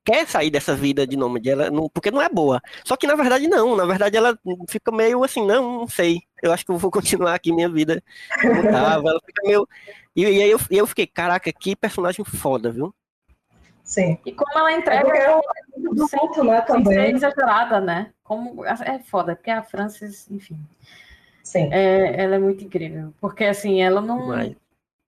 quer 0.05 0.27
sair 0.29 0.51
dessa 0.51 0.75
vida 0.77 1.07
de 1.07 1.17
nômade, 1.17 1.49
ela 1.49 1.71
não, 1.71 1.89
porque 1.89 2.11
não 2.11 2.23
é 2.23 2.29
boa. 2.29 2.61
Só 2.85 2.97
que 2.97 3.07
na 3.07 3.17
verdade 3.17 3.49
não, 3.49 3.75
na 3.77 3.87
verdade 3.87 4.17
ela 4.17 4.39
fica 4.69 4.93
meio 4.93 5.25
assim, 5.25 5.45
não, 5.47 5.81
não 5.81 5.89
sei. 5.89 6.21
Eu 6.43 6.53
acho 6.53 6.65
que 6.65 6.71
eu 6.73 6.79
vou 6.79 6.91
continuar 6.91 7.35
aqui 7.35 7.53
minha 7.53 7.69
vida 7.69 8.03
tava. 8.71 9.11
Ela 9.11 9.21
fica 9.27 9.43
meio. 9.45 9.67
E, 10.15 10.23
e 10.23 10.43
aí 10.43 10.51
eu, 10.51 10.61
eu 10.71 10.87
fiquei, 10.87 11.07
caraca, 11.07 11.53
que 11.53 11.75
personagem 11.75 12.25
foda, 12.25 12.71
viu? 12.71 12.95
Sim. 13.85 14.19
E 14.27 14.33
como 14.33 14.59
ela 14.59 14.73
entrega 14.73 15.13
É 15.15 15.41
do 15.77 16.09
sem, 16.09 16.19
ponto, 16.19 16.43
né, 16.45 16.65
sem 16.71 16.85
ser 16.87 17.07
também. 17.07 17.15
exagerada, 17.15 17.81
né? 17.81 18.13
Como, 18.25 18.65
é 18.65 18.99
foda, 19.01 19.37
porque 19.37 19.51
a 19.51 19.63
Frances, 19.63 20.31
enfim, 20.31 20.59
Sim. 21.43 21.69
é, 21.73 22.23
ela 22.23 22.37
é 22.37 22.39
muito 22.39 22.65
incrível. 22.65 23.15
Porque, 23.21 23.45
assim, 23.45 23.83
ela 23.83 24.01
não, 24.01 24.29
Mas, 24.29 24.57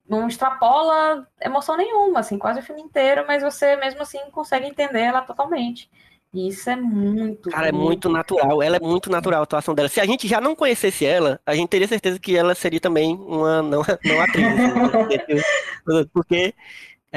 não 0.08 0.28
extrapola 0.28 1.26
emoção 1.40 1.76
nenhuma, 1.76 2.20
assim, 2.20 2.38
quase 2.38 2.60
o 2.60 2.62
filme 2.62 2.82
inteiro, 2.82 3.24
mas 3.26 3.42
você 3.42 3.76
mesmo 3.76 4.02
assim 4.02 4.20
consegue 4.30 4.66
entender 4.66 5.00
ela 5.00 5.22
totalmente. 5.22 5.90
E 6.34 6.48
isso 6.48 6.68
é 6.70 6.76
muito. 6.76 7.50
cara, 7.50 7.68
é 7.68 7.72
muito 7.72 8.08
natural. 8.10 8.62
Ela 8.62 8.76
é 8.76 8.80
muito 8.80 9.10
natural 9.10 9.40
a 9.40 9.44
atuação 9.44 9.74
dela. 9.74 9.88
Se 9.88 10.00
a 10.00 10.06
gente 10.06 10.28
já 10.28 10.40
não 10.40 10.54
conhecesse 10.56 11.06
ela, 11.06 11.40
a 11.46 11.54
gente 11.54 11.68
teria 11.70 11.88
certeza 11.88 12.18
que 12.20 12.36
ela 12.36 12.54
seria 12.54 12.80
também 12.80 13.14
uma 13.16 13.62
não, 13.62 13.82
não 14.04 14.20
atriz. 14.20 14.46
assim, 14.58 16.08
porque 16.12 16.54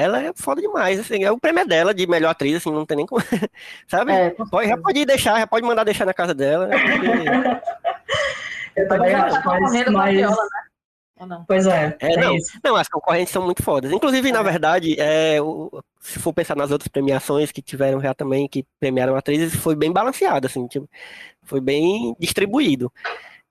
ela 0.00 0.22
é 0.22 0.32
foda 0.34 0.60
demais. 0.60 0.98
Assim, 1.00 1.22
é 1.24 1.30
o 1.30 1.38
prêmio 1.38 1.60
é 1.62 1.64
dela 1.66 1.92
de 1.94 2.06
melhor 2.06 2.30
atriz, 2.30 2.56
assim, 2.56 2.70
não 2.72 2.86
tem 2.86 2.96
nem 2.98 3.06
como. 3.06 3.20
Sabe? 3.88 4.12
É, 4.12 4.30
Pode, 4.50 4.68
já 4.68 4.76
pode 4.76 5.04
deixar, 5.04 5.38
já 5.38 5.46
pode 5.46 5.66
mandar 5.66 5.84
deixar 5.84 6.04
na 6.06 6.14
casa 6.14 6.34
dela. 6.34 6.68
porque- 6.68 6.80
Eu 8.76 8.88
também 8.88 9.14
acho, 9.14 9.42
tá 9.42 9.60
mas, 9.60 9.88
mas- 9.90 10.14
Viola, 10.14 10.36
né? 10.36 11.26
Não? 11.26 11.44
Pois 11.44 11.66
é, 11.66 11.96
É, 12.00 12.14
é 12.14 12.16
não. 12.16 12.34
isso. 12.34 12.58
Não, 12.64 12.76
as 12.76 12.88
concorrentes 12.88 13.30
são 13.32 13.44
muito 13.44 13.62
fodas. 13.62 13.92
Inclusive, 13.92 14.32
na 14.32 14.40
É. 14.40 14.42
verdade, 14.42 14.96
é, 14.98 15.42
o- 15.42 15.82
se 16.00 16.18
for 16.18 16.32
pensar 16.32 16.56
nas 16.56 16.70
outras 16.70 16.88
premiações 16.88 17.52
que 17.52 17.60
tiveram 17.60 18.00
já 18.00 18.14
também, 18.14 18.48
que 18.48 18.64
premiaram 18.78 19.14
atrizes, 19.16 19.54
foi 19.54 19.76
bem 19.76 19.92
balanceado, 19.92 20.46
assim, 20.46 20.66
tipo, 20.66 20.88
foi 21.42 21.60
bem 21.60 22.16
distribuído. 22.18 22.90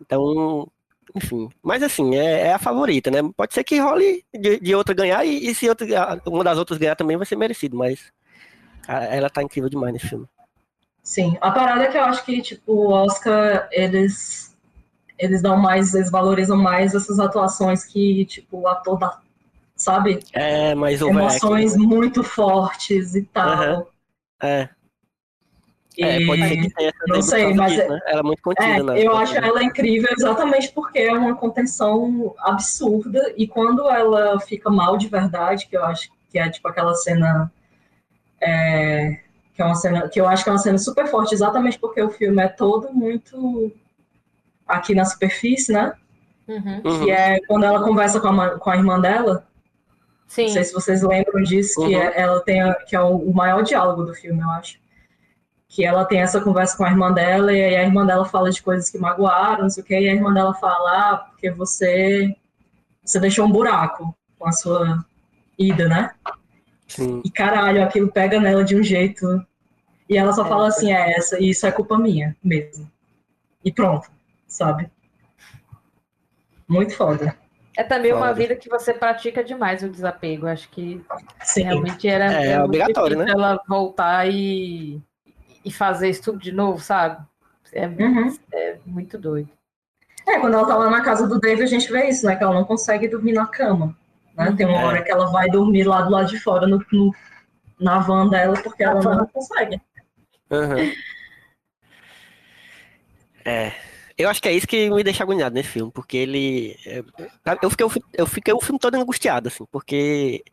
Então, 0.01 0.67
enfim. 1.15 1.49
Mas 1.61 1.83
assim, 1.83 2.15
é, 2.15 2.47
é 2.47 2.53
a 2.53 2.59
favorita, 2.59 3.09
né? 3.11 3.19
Pode 3.35 3.53
ser 3.53 3.63
que 3.63 3.79
role 3.79 4.23
de, 4.33 4.59
de 4.59 4.75
outra 4.75 4.93
ganhar, 4.93 5.25
e, 5.25 5.49
e 5.49 5.55
se 5.55 5.67
outra, 5.67 6.21
uma 6.25 6.43
das 6.43 6.57
outras 6.57 6.77
ganhar 6.77 6.95
também 6.95 7.17
vai 7.17 7.25
ser 7.25 7.35
merecido, 7.35 7.77
mas 7.77 8.11
cara, 8.83 9.05
ela 9.05 9.29
tá 9.29 9.43
incrível 9.43 9.69
demais 9.69 9.93
nesse 9.93 10.07
filme. 10.07 10.27
Sim, 11.03 11.37
a 11.41 11.51
parada 11.51 11.83
é 11.83 11.87
que 11.87 11.97
eu 11.97 12.03
acho 12.03 12.23
que, 12.23 12.41
tipo, 12.41 12.71
o 12.71 12.91
Oscar, 12.91 13.67
eles, 13.71 14.55
eles 15.17 15.41
dão 15.41 15.57
mais, 15.57 15.93
eles 15.95 16.11
valorizam 16.11 16.57
mais 16.57 16.93
essas 16.93 17.19
atuações 17.19 17.83
que, 17.83 18.25
tipo, 18.25 18.59
o 18.59 18.67
ator 18.67 18.99
dá, 18.99 19.19
sabe? 19.75 20.19
É, 20.33 20.75
mas 20.75 21.01
Emoções 21.01 21.75
muito 21.75 22.23
fortes 22.23 23.15
e 23.15 23.23
tal. 23.23 23.49
Aham. 23.49 23.85
É, 24.41 24.69
é, 26.03 26.25
pode 26.25 26.47
ser 26.47 26.57
que 26.57 26.69
tenha 26.73 26.89
essa 26.89 27.03
não 27.07 27.21
sei, 27.21 27.53
mas 27.53 27.71
disso, 27.71 27.81
é- 27.83 27.87
né? 27.89 27.99
Ela 28.07 28.19
é 28.19 28.23
muito 28.23 28.41
contida, 28.41 28.65
É, 28.67 28.83
né? 28.83 29.03
eu 29.05 29.15
acho 29.17 29.35
ela 29.37 29.63
incrível 29.63 30.09
exatamente 30.11 30.71
porque 30.71 30.99
é 30.99 31.11
uma 31.13 31.35
contenção 31.35 32.33
absurda 32.39 33.33
e 33.37 33.47
quando 33.47 33.89
ela 33.89 34.39
fica 34.39 34.69
mal 34.69 34.97
de 34.97 35.07
verdade, 35.07 35.67
que 35.67 35.75
eu 35.77 35.83
acho 35.85 36.09
que 36.29 36.37
é 36.39 36.49
tipo 36.49 36.67
aquela 36.67 36.93
cena 36.95 37.51
é, 38.41 39.19
que 39.55 39.61
é 39.61 39.65
uma 39.65 39.75
cena 39.75 40.07
que 40.07 40.19
eu 40.21 40.27
acho 40.27 40.43
que 40.43 40.49
é 40.49 40.53
uma 40.53 40.59
cena 40.59 40.77
super 40.77 41.07
forte, 41.07 41.33
exatamente 41.33 41.77
porque 41.79 42.01
o 42.01 42.09
filme 42.09 42.41
é 42.41 42.47
todo 42.47 42.93
muito 42.93 43.71
aqui 44.67 44.93
na 44.95 45.05
superfície, 45.05 45.71
né? 45.73 45.93
Uhum. 46.47 46.81
Uhum. 46.85 47.03
Que 47.05 47.11
é 47.11 47.39
quando 47.47 47.63
ela 47.65 47.83
conversa 47.83 48.19
com 48.19 48.27
a, 48.29 48.57
com 48.57 48.69
a 48.69 48.77
irmã 48.77 48.99
dela. 48.99 49.45
Sim. 50.27 50.43
Não 50.45 50.49
sei 50.53 50.63
se 50.63 50.73
vocês 50.73 51.01
lembram 51.01 51.41
disso, 51.43 51.81
que 51.87 51.95
Uhum. 51.95 52.01
é- 52.01 52.13
ela 52.21 52.39
tem 52.41 52.61
a- 52.61 52.75
que 52.75 52.95
é 52.95 53.01
o, 53.01 53.17
o 53.17 53.33
maior 53.33 53.63
diálogo 53.63 54.03
do 54.03 54.13
filme, 54.13 54.39
eu 54.41 54.49
acho. 54.51 54.77
Que 55.69 55.85
ela 55.85 56.03
tem 56.03 56.19
essa 56.19 56.41
conversa 56.41 56.75
com 56.75 56.83
a 56.83 56.89
irmã 56.89 57.11
dela, 57.13 57.53
e 57.53 57.63
aí 57.63 57.75
a 57.77 57.83
irmã 57.83 58.05
dela 58.05 58.25
fala 58.25 58.49
de 58.49 58.61
coisas 58.61 58.89
que 58.89 58.97
magoaram, 58.97 59.61
não 59.63 59.69
sei 59.69 59.83
o 59.83 59.85
quê, 59.85 59.99
e 59.99 60.09
a 60.09 60.13
irmã 60.13 60.33
dela 60.33 60.53
fala, 60.55 61.11
ah, 61.11 61.17
porque 61.17 61.51
você, 61.51 62.35
você 63.03 63.19
deixou 63.19 63.45
um 63.45 63.51
buraco 63.51 64.13
com 64.37 64.47
a 64.47 64.51
sua 64.51 65.05
ida, 65.57 65.87
né? 65.87 66.11
Sim. 66.87 67.21
E 67.23 67.29
caralho, 67.29 67.83
aquilo 67.83 68.11
pega 68.11 68.39
nela 68.39 68.63
de 68.63 68.75
um 68.75 68.81
jeito. 68.83 69.45
E 70.09 70.17
ela 70.17 70.33
só 70.33 70.43
É. 70.43 70.49
fala 70.49 70.67
assim, 70.69 70.91
é 70.91 71.11
essa, 71.15 71.39
isso 71.39 71.67
é 71.67 71.71
culpa 71.71 71.99
minha 71.99 72.35
mesmo. 72.43 72.89
E 73.63 73.71
pronto, 73.71 74.09
sabe? 74.47 74.89
Muito 76.67 76.95
foda. 76.95 77.35
É 77.77 77.83
também 77.83 78.11
uma 78.11 78.27
Foda. 78.27 78.33
vida 78.33 78.55
que 78.55 78.67
você 78.69 78.93
pratica 78.93 79.43
demais 79.43 79.83
o 79.83 79.89
desapego. 79.89 80.47
Acho 80.47 80.67
que 80.69 81.01
Sim. 81.43 81.63
realmente 81.63 82.07
era, 82.07 82.33
É, 82.33 82.47
era 82.53 82.65
obrigatório, 82.65 83.17
né? 83.17 83.25
ela 83.29 83.61
voltar 83.67 84.27
e, 84.29 84.99
e 85.63 85.71
fazer 85.71 86.09
isso 86.09 86.23
tudo 86.23 86.39
de 86.39 86.51
novo, 86.51 86.79
sabe? 86.79 87.23
É 87.71 87.85
Uhum. 87.87 88.35
muito 88.85 89.17
doido. 89.17 89.49
É, 90.27 90.39
quando 90.39 90.53
ela 90.55 90.67
tá 90.67 90.75
lá 90.75 90.89
na 90.89 91.01
casa 91.01 91.27
do 91.27 91.39
Dave, 91.39 91.61
a 91.63 91.67
gente 91.67 91.91
vê 91.91 92.09
isso, 92.09 92.25
né? 92.25 92.35
Que 92.35 92.43
ela 92.43 92.53
não 92.53 92.65
consegue 92.65 93.07
dormir 93.07 93.33
na 93.33 93.45
cama. 93.47 93.95
Né? 94.35 94.53
Tem 94.55 94.65
uma 94.65 94.81
É. 94.81 94.85
hora 94.85 95.03
que 95.03 95.11
ela 95.11 95.29
vai 95.31 95.49
dormir 95.49 95.83
lá 95.83 96.01
do 96.01 96.11
lado 96.11 96.27
de 96.29 96.39
fora, 96.39 96.65
no, 96.67 96.83
no- 96.91 97.13
na 97.79 97.99
van 97.99 98.27
dela, 98.29 98.61
porque 98.61 98.83
ela 98.83 99.01
não 99.01 99.25
consegue. 99.27 99.81
Aham. 100.51 100.91
É. 103.45 103.71
Eu 104.17 104.29
acho 104.29 104.41
que 104.41 104.49
é 104.49 104.53
isso 104.53 104.67
que 104.67 104.89
me 104.89 105.01
deixa 105.03 105.23
agoniado 105.23 105.55
nesse 105.55 105.69
filme, 105.69 105.91
porque 105.93 106.17
ele. 106.17 106.77
é, 106.85 107.03
Eu 107.61 107.69
fiquei, 107.69 107.85
eu 108.13 108.27
fiquei 108.27 108.53
o 108.53 108.59
filme 108.61 108.77
todo 108.77 108.95
angustiado, 108.95 109.47
assim, 109.47 109.65
porque 109.71 110.43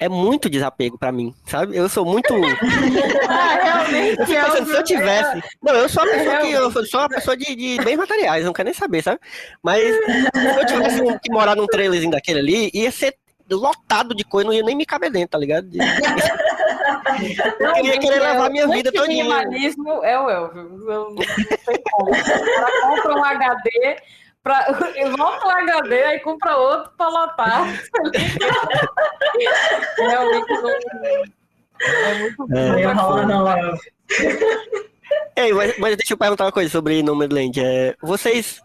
é 0.00 0.08
muito 0.08 0.48
desapego 0.50 0.98
pra 0.98 1.12
mim, 1.12 1.32
sabe? 1.46 1.76
Eu 1.76 1.88
sou 1.88 2.04
muito. 2.04 2.34
Ah, 3.28 3.54
realmente, 3.62 4.18
Eu 4.20 4.26
fico 4.26 4.42
pensando, 4.42 4.66
se 4.70 4.76
eu 4.76 4.82
tivesse. 4.84 5.42
Não, 5.62 5.74
eu 5.74 5.88
sou 5.88 6.02
uma 6.02 6.12
pessoa 6.12 6.36
que. 6.38 6.50
Eu 6.52 6.70
sou 6.86 7.00
uma 7.00 7.08
pessoa 7.08 7.36
de, 7.36 7.54
de 7.54 7.76
bens 7.84 7.96
materiais, 7.96 8.44
não 8.44 8.52
quero 8.52 8.64
nem 8.66 8.74
saber, 8.74 9.02
sabe? 9.02 9.20
Mas 9.62 9.82
se 9.84 10.60
eu 10.60 10.66
tivesse 10.66 11.18
que 11.20 11.30
morar 11.30 11.54
num 11.54 11.66
trailerzinho 11.66 12.10
daquele 12.10 12.38
ali, 12.40 12.70
ia 12.74 12.90
ser 12.90 13.14
lotado 13.50 14.14
de 14.14 14.24
coisa, 14.24 14.46
não 14.48 14.54
ia 14.54 14.62
nem 14.62 14.76
me 14.76 14.86
caber 14.86 15.10
dentro, 15.10 15.30
tá 15.30 15.38
ligado? 15.38 15.68
De- 15.68 15.78
Eu 17.58 17.72
queria 17.74 17.98
querer 17.98 18.20
levar 18.20 18.48
minha 18.50 18.66
vida 18.68 18.92
todinha. 18.92 19.24
minimalismo 19.24 20.04
é 20.04 20.18
o 20.18 20.30
Elvio. 20.30 20.60
Eu 20.88 21.10
não 21.10 21.16
sei 21.64 21.82
como. 21.92 22.14
Ela 22.14 22.80
compra 22.82 23.14
um 23.14 23.24
HD, 23.24 23.96
pra, 24.42 24.66
volta 25.16 25.46
um 25.46 25.50
HD, 25.50 26.02
aí 26.02 26.20
compra 26.20 26.56
outro 26.56 26.92
pra 26.96 27.08
lotar. 27.08 27.66
Realmente 29.98 30.52
não. 30.52 30.70
É 31.80 32.14
muito 32.18 32.54
É. 32.54 32.70
Aí 32.70 32.84
rola 32.84 33.26
na 33.26 33.42
live. 33.42 33.78
Ei, 35.36 35.52
mas, 35.52 35.78
mas 35.78 35.96
deixa 35.96 36.12
eu 36.12 36.18
perguntar 36.18 36.44
uma 36.44 36.52
coisa 36.52 36.70
sobre 36.70 37.02
Nomadland. 37.02 37.60
É, 37.60 37.96
vocês 38.02 38.60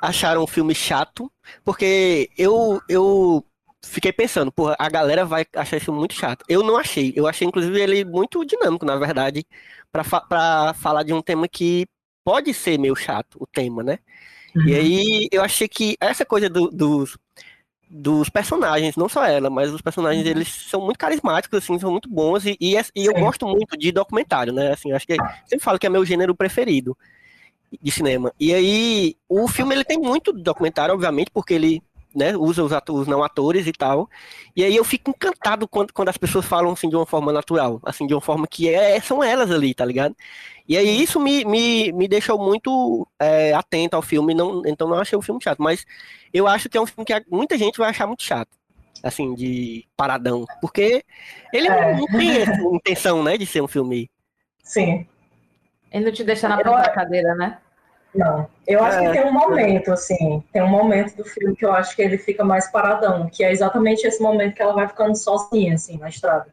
acharam 0.00 0.42
o 0.42 0.46
filme 0.46 0.74
chato? 0.74 1.30
Porque 1.64 2.30
eu, 2.38 2.80
eu 2.88 3.44
fiquei 3.84 4.12
pensando, 4.12 4.52
porra, 4.52 4.76
a 4.78 4.88
galera 4.88 5.24
vai 5.24 5.44
achar 5.54 5.76
esse 5.76 5.84
filme 5.84 5.98
muito 5.98 6.14
chato. 6.14 6.44
Eu 6.48 6.62
não 6.62 6.76
achei. 6.76 7.12
Eu 7.16 7.26
achei, 7.26 7.46
inclusive, 7.46 7.80
ele 7.80 8.04
muito 8.04 8.44
dinâmico, 8.44 8.84
na 8.86 8.96
verdade, 8.96 9.44
pra, 9.90 10.04
fa 10.04 10.20
pra 10.20 10.74
falar 10.74 11.02
de 11.02 11.12
um 11.12 11.22
tema 11.22 11.48
que 11.48 11.86
pode 12.24 12.54
ser 12.54 12.78
meio 12.78 12.94
chato, 12.94 13.36
o 13.40 13.46
tema, 13.46 13.82
né? 13.82 13.98
E 14.64 14.74
aí 14.74 15.28
eu 15.32 15.42
achei 15.42 15.68
que 15.68 15.96
essa 16.00 16.24
coisa 16.24 16.48
do- 16.48 16.70
dos, 16.70 17.16
dos 17.90 18.28
personagens, 18.30 18.96
não 18.96 19.08
só 19.08 19.24
ela, 19.26 19.50
mas 19.50 19.72
os 19.72 19.82
personagens, 19.82 20.26
eles 20.26 20.48
são 20.48 20.80
muito 20.82 20.98
carismáticos, 20.98 21.58
assim, 21.58 21.78
são 21.78 21.90
muito 21.90 22.08
bons, 22.08 22.46
e, 22.46 22.56
e, 22.60 22.74
e 22.96 23.06
eu 23.06 23.14
gosto 23.14 23.46
muito 23.46 23.76
de 23.76 23.92
documentário, 23.92 24.52
né? 24.52 24.72
Assim, 24.72 24.92
acho 24.92 25.06
que 25.06 25.16
sempre 25.46 25.64
falo 25.64 25.78
que 25.78 25.86
é 25.86 25.90
meu 25.90 26.04
gênero 26.04 26.34
preferido 26.34 26.96
de 27.80 27.90
cinema. 27.90 28.32
E 28.38 28.52
aí, 28.54 29.16
o 29.28 29.46
filme 29.48 29.74
ele 29.74 29.84
tem 29.84 29.98
muito 29.98 30.32
documentário, 30.32 30.94
obviamente, 30.94 31.30
porque 31.32 31.54
ele 31.54 31.82
né, 32.14 32.36
usa 32.36 32.62
os, 32.62 32.72
os 32.72 33.06
não 33.06 33.22
atores 33.22 33.66
e 33.66 33.72
tal. 33.72 34.08
E 34.54 34.64
aí 34.64 34.74
eu 34.74 34.84
fico 34.84 35.10
encantado 35.10 35.68
quando, 35.68 35.92
quando 35.92 36.08
as 36.08 36.16
pessoas 36.16 36.44
falam 36.44 36.72
assim 36.72 36.88
de 36.88 36.96
uma 36.96 37.06
forma 37.06 37.32
natural, 37.32 37.80
assim, 37.84 38.06
de 38.06 38.14
uma 38.14 38.20
forma 38.20 38.46
que 38.46 38.68
é, 38.68 39.00
são 39.00 39.22
elas 39.22 39.50
ali, 39.50 39.74
tá 39.74 39.84
ligado? 39.84 40.16
E 40.68 40.76
aí 40.76 41.02
isso 41.02 41.18
me, 41.18 41.44
me, 41.44 41.92
me 41.92 42.06
deixou 42.08 42.38
muito 42.38 43.06
é, 43.18 43.52
atento 43.52 43.96
ao 43.96 44.02
filme, 44.02 44.34
não, 44.34 44.62
então 44.66 44.88
não 44.88 44.98
achei 44.98 45.18
o 45.18 45.22
filme 45.22 45.40
chato, 45.42 45.60
mas 45.62 45.84
eu 46.32 46.46
acho 46.46 46.68
que 46.68 46.78
é 46.78 46.80
um 46.80 46.86
filme 46.86 47.04
que 47.04 47.24
muita 47.30 47.58
gente 47.58 47.78
vai 47.78 47.90
achar 47.90 48.06
muito 48.06 48.22
chato, 48.22 48.50
assim, 49.02 49.34
de 49.34 49.84
paradão, 49.96 50.44
porque 50.60 51.04
ele 51.52 51.68
não- 51.68 51.76
É. 51.76 51.96
não, 51.96 52.06
tem 52.06 52.36
essa 52.42 52.62
intenção, 52.62 53.22
né, 53.22 53.36
de 53.36 53.46
ser 53.46 53.62
um 53.62 53.68
filme 53.68 54.10
Sim. 54.62 55.06
Ele 55.90 56.04
não 56.04 56.12
te 56.12 56.22
deixa 56.22 56.48
na 56.48 56.56
ponta 56.58 56.82
da 56.82 56.90
cadeira, 56.90 57.34
né? 57.34 57.58
Não. 58.14 58.48
Eu 58.66 58.82
acho 58.82 58.98
É. 58.98 59.06
que 59.06 59.12
tem 59.18 59.26
um 59.28 59.32
momento, 59.32 59.92
assim, 59.92 60.42
tem 60.52 60.62
um 60.62 60.68
momento 60.68 61.16
do 61.16 61.24
filme 61.24 61.54
que 61.54 61.64
eu 61.64 61.72
acho 61.72 61.94
que 61.94 62.02
ele 62.02 62.18
fica 62.18 62.44
mais 62.44 62.70
paradão, 62.70 63.28
que 63.28 63.44
é 63.44 63.52
exatamente 63.52 64.06
esse 64.06 64.20
momento 64.22 64.54
que 64.54 64.62
ela 64.62 64.72
vai 64.72 64.88
ficando 64.88 65.14
sozinha, 65.16 65.74
assim, 65.74 65.96
na 65.98 66.08
estrada. 66.08 66.46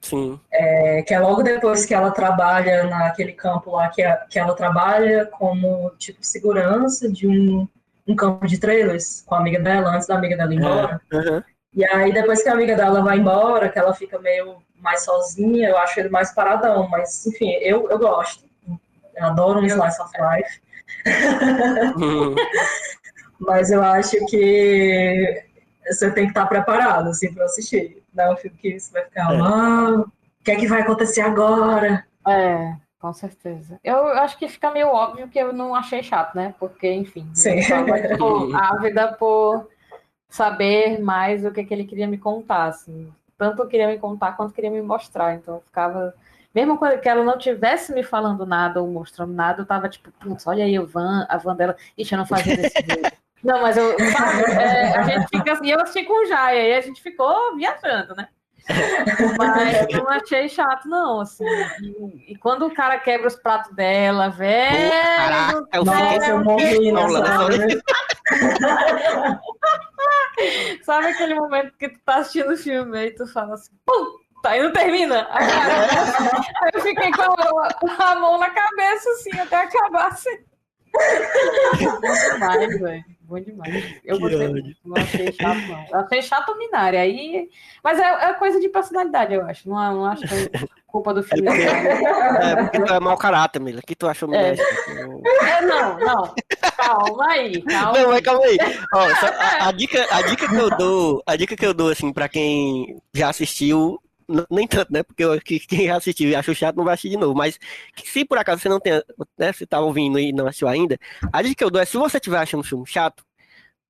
Sim. 0.00 0.38
É, 0.52 1.02
que 1.02 1.14
é 1.14 1.18
logo 1.18 1.42
depois 1.42 1.86
que 1.86 1.94
ela 1.94 2.10
trabalha 2.10 2.84
naquele 2.84 3.32
campo 3.32 3.70
lá, 3.70 3.88
que, 3.88 4.02
é- 4.02 4.20
que 4.28 4.38
ela 4.38 4.54
trabalha 4.54 5.26
como, 5.26 5.90
tipo, 5.98 6.18
segurança 6.22 7.10
de 7.10 7.26
um, 7.26 7.66
um 8.06 8.14
campo 8.14 8.46
de 8.46 8.58
trailers 8.60 9.22
com 9.26 9.34
a 9.34 9.38
amiga 9.38 9.58
dela, 9.60 9.90
antes 9.94 10.06
da 10.06 10.14
amiga 10.16 10.36
dela 10.36 10.52
ir 10.52 10.58
embora. 10.58 11.00
Aham. 11.12 11.44
E 11.72 11.84
aí, 11.86 12.12
depois 12.12 12.42
que 12.42 12.48
a 12.48 12.52
amiga 12.52 12.76
dela 12.76 13.02
vai 13.02 13.18
embora, 13.18 13.68
que 13.68 13.78
ela 13.78 13.94
fica 13.94 14.18
meio 14.20 14.58
mais 14.78 15.02
sozinha, 15.04 15.70
eu 15.70 15.78
acho 15.78 15.98
ele 15.98 16.10
mais 16.10 16.32
paradão, 16.32 16.86
mas, 16.88 17.26
enfim, 17.26 17.50
eu, 17.54 17.88
eu 17.90 17.98
gosto. 17.98 18.43
Eu 19.16 19.26
adoro 19.26 19.60
um 19.60 19.66
slice 19.66 20.00
of 20.00 20.12
life. 20.20 20.60
Uhum. 21.96 22.34
Mas 23.40 23.70
eu 23.70 23.82
acho 23.82 24.24
que 24.26 25.44
você 25.86 26.10
tem 26.10 26.24
que 26.24 26.30
estar 26.30 26.46
preparado, 26.46 27.08
assim, 27.08 27.32
para 27.32 27.44
assistir. 27.44 28.02
Não 28.14 28.24
é 28.24 28.32
um 28.32 28.36
filme 28.36 28.56
que 28.56 28.78
você 28.78 28.92
vai 28.92 29.04
ficar, 29.04 29.34
É. 29.34 29.38
ah, 29.40 30.00
o 30.00 30.44
que 30.44 30.50
é 30.50 30.56
que 30.56 30.66
vai 30.66 30.82
acontecer 30.82 31.20
agora? 31.20 32.06
É, 32.26 32.74
com 32.98 33.12
certeza. 33.12 33.78
Eu 33.84 34.06
acho 34.08 34.38
que 34.38 34.48
fica 34.48 34.70
meio 34.70 34.88
óbvio 34.88 35.28
que 35.28 35.38
eu 35.38 35.52
não 35.52 35.74
achei 35.74 36.02
chato, 36.02 36.34
né? 36.34 36.54
Porque, 36.58 36.90
enfim, 36.90 37.28
Sim. 37.34 37.60
eu 37.60 37.68
tava, 37.68 38.00
tipo, 38.08 38.54
ávida 38.56 39.12
por 39.12 39.68
saber 40.28 41.00
mais 41.00 41.44
o 41.44 41.50
que, 41.50 41.64
que 41.64 41.74
ele 41.74 41.84
queria 41.84 42.06
me 42.08 42.18
contar, 42.18 42.66
assim. 42.66 43.12
Tanto 43.36 43.66
queria 43.66 43.88
me 43.88 43.98
contar 43.98 44.32
quanto 44.36 44.54
queria 44.54 44.70
me 44.70 44.80
mostrar. 44.80 45.34
Então 45.34 45.56
eu 45.56 45.60
ficava. 45.60 46.14
Mesmo 46.54 46.78
quando 46.78 47.00
que 47.00 47.08
ela 47.08 47.24
não 47.24 47.36
tivesse 47.36 47.92
me 47.92 48.02
falando 48.02 48.46
nada 48.46 48.80
ou 48.80 48.88
mostrando 48.88 49.32
nada, 49.32 49.62
eu 49.62 49.66
tava 49.66 49.88
tipo, 49.88 50.10
putz, 50.12 50.46
olha 50.46 50.64
aí 50.64 50.78
o 50.78 50.86
van, 50.86 51.26
a 51.28 51.36
van 51.36 51.56
dela. 51.56 51.76
Ixi, 51.98 52.14
eu 52.14 52.18
não 52.18 52.26
fazia 52.26 52.56
desse 52.56 52.74
jeito. 52.86 53.12
Não, 53.42 53.60
mas 53.60 53.76
eu, 53.76 53.94
é, 53.98 54.96
a 54.96 55.02
gente 55.02 55.28
fica 55.28 55.52
assim, 55.52 55.70
eu 55.70 55.80
assisti 55.80 56.04
com 56.04 56.22
o 56.22 56.26
Jai, 56.26 56.58
aí 56.58 56.74
a 56.74 56.80
gente 56.80 57.02
ficou 57.02 57.56
viajando, 57.56 58.14
né? 58.14 58.28
Mas 59.36 59.86
eu 59.90 60.02
não 60.02 60.10
achei 60.10 60.48
chato, 60.48 60.88
não, 60.88 61.20
assim. 61.20 61.44
E, 61.82 62.32
e 62.32 62.36
quando 62.36 62.66
o 62.66 62.74
cara 62.74 62.98
quebra 62.98 63.26
os 63.26 63.36
pratos 63.36 63.74
dela, 63.74 64.30
velho. 64.30 64.90
Caraca, 64.90 65.68
eu 65.74 65.84
fiquei. 65.84 66.30
eu 66.30 66.42
morri 66.42 66.90
nessa. 66.92 67.44
Sabe 70.82 71.08
aquele 71.08 71.34
momento 71.34 71.76
que 71.76 71.88
tu 71.88 71.98
tá 72.04 72.16
assistindo 72.16 72.52
o 72.52 72.56
filme 72.56 73.06
e 73.06 73.10
tu 73.10 73.26
fala 73.26 73.54
assim, 73.54 73.72
pum, 73.84 74.18
tá, 74.44 74.56
e 74.56 74.62
não 74.62 74.72
termina. 74.72 75.26
Aí, 75.30 75.46
aí 76.62 76.70
eu 76.74 76.80
fiquei 76.82 77.10
com 77.10 77.22
a, 77.22 78.10
a 78.10 78.14
mão 78.16 78.38
na 78.38 78.50
cabeça, 78.50 79.08
assim, 79.10 79.38
até 79.38 79.56
acabar 79.56 80.08
assim. 80.08 80.38
Bom 80.92 82.00
demais, 82.00 82.80
velho. 82.80 83.04
Bom 83.22 83.40
demais. 83.40 84.00
Eu 84.04 84.20
gostei. 84.20 84.76
Não 84.84 84.96
achei 85.02 85.32
chato, 85.32 85.58
não. 85.66 85.86
Eu 85.90 86.00
achei 86.00 86.22
chato 86.22 86.56
Minari. 86.56 86.96
Aí... 86.98 87.48
Mas 87.82 87.98
é, 87.98 88.04
é 88.04 88.34
coisa 88.34 88.60
de 88.60 88.68
personalidade, 88.68 89.34
eu 89.34 89.44
acho. 89.46 89.68
Não, 89.68 89.76
não 89.76 90.06
acho 90.06 90.28
que 90.28 90.34
é 90.34 90.68
culpa 90.86 91.14
do 91.14 91.22
filme. 91.22 91.48
É, 91.48 92.56
porque 92.56 92.80
tu 92.80 92.92
é 92.92 93.00
mau 93.00 93.16
caráter, 93.16 93.60
Mila. 93.60 93.80
O 93.80 93.82
que 93.82 93.96
tu 93.96 94.06
achou 94.06 94.32
É. 94.32 94.52
melhor? 94.52 94.66
É, 95.42 95.60
não, 95.62 95.98
não. 95.98 96.34
Calma 96.76 97.26
aí, 97.30 97.62
calma. 97.62 97.98
Não, 97.98 98.08
mas 98.10 98.20
calma 98.20 98.44
aí. 98.44 98.58
Ó, 98.92 99.14
só 99.16 99.26
a, 99.26 99.68
a 99.68 99.72
dica, 99.72 100.06
a 100.10 100.22
dica 100.22 100.48
que 100.48 100.54
eu 100.54 100.70
dou, 100.76 101.22
a 101.26 101.34
dica 101.34 101.56
que 101.56 101.66
eu 101.66 101.74
dou, 101.74 101.88
assim, 101.88 102.12
pra 102.12 102.28
quem 102.28 103.00
já 103.14 103.30
assistiu, 103.30 103.98
nem 104.50 104.66
tanto, 104.66 104.92
né? 104.92 105.02
Porque 105.02 105.24
eu, 105.24 105.32
acho 105.32 105.42
que 105.42 105.60
quem 105.60 105.86
já 105.86 105.96
assistiu 105.96 106.28
e 106.28 106.34
achou 106.34 106.54
chato 106.54 106.76
não 106.76 106.84
vai 106.84 106.94
assistir 106.94 107.10
de 107.10 107.16
novo. 107.16 107.34
Mas 107.34 107.58
se 108.04 108.24
por 108.24 108.38
acaso 108.38 108.62
você 108.62 108.68
não 108.68 108.80
tenha, 108.80 109.02
né? 109.38 109.52
Você 109.52 109.66
tá 109.66 109.80
ouvindo 109.80 110.18
e 110.18 110.32
não 110.32 110.46
assistiu 110.46 110.68
ainda, 110.68 110.98
a 111.32 111.42
dica 111.42 111.54
que 111.54 111.64
eu 111.64 111.70
dou 111.70 111.80
é 111.80 111.84
se 111.84 111.96
você 111.96 112.18
estiver 112.18 112.38
achando 112.38 112.60
um 112.60 112.64
filme 112.64 112.86
chato, 112.86 113.24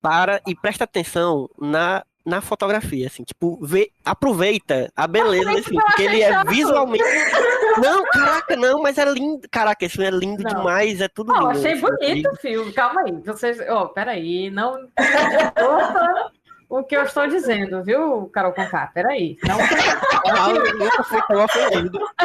para 0.05 0.39
e 0.45 0.53
presta 0.53 0.83
atenção 0.83 1.49
na, 1.59 2.05
na 2.23 2.39
fotografia, 2.39 3.07
assim, 3.07 3.23
tipo, 3.23 3.57
vê, 3.65 3.89
aproveita 4.03 4.91
a 4.95 5.07
beleza 5.07 5.51
desse 5.51 5.69
filme, 5.69 5.83
porque 5.83 6.03
ele 6.03 6.21
é 6.21 6.43
visualmente. 6.43 7.03
Não, 7.81 8.05
caraca, 8.05 8.55
não, 8.55 8.81
mas 8.81 8.97
é 8.97 9.03
lindo. 9.03 9.41
Caraca, 9.51 9.83
esse 9.83 9.95
filme 9.97 10.07
é 10.07 10.11
lindo 10.11 10.41
Não. 10.41 10.49
demais, 10.49 11.01
é 11.01 11.09
tudo 11.09 11.33
Não, 11.33 11.51
lindo. 11.51 11.59
achei 11.59 11.75
bonito 11.75 12.29
o 12.29 12.35
filme. 12.37 12.71
Calma 12.71 13.01
aí. 13.01 13.11
Vocês. 13.25 13.59
Ó, 13.67 13.87
peraí. 13.87 14.49
Não. 14.49 14.87
O 16.67 16.83
que 16.83 16.95
eu 16.95 17.03
estou 17.03 17.27
dizendo, 17.27 17.83
viu, 17.83 18.27
Carol 18.33 18.51
Conká? 18.53 18.87
Peraí. 18.93 19.37
Não. 19.47 19.57
Ah, 20.27 20.49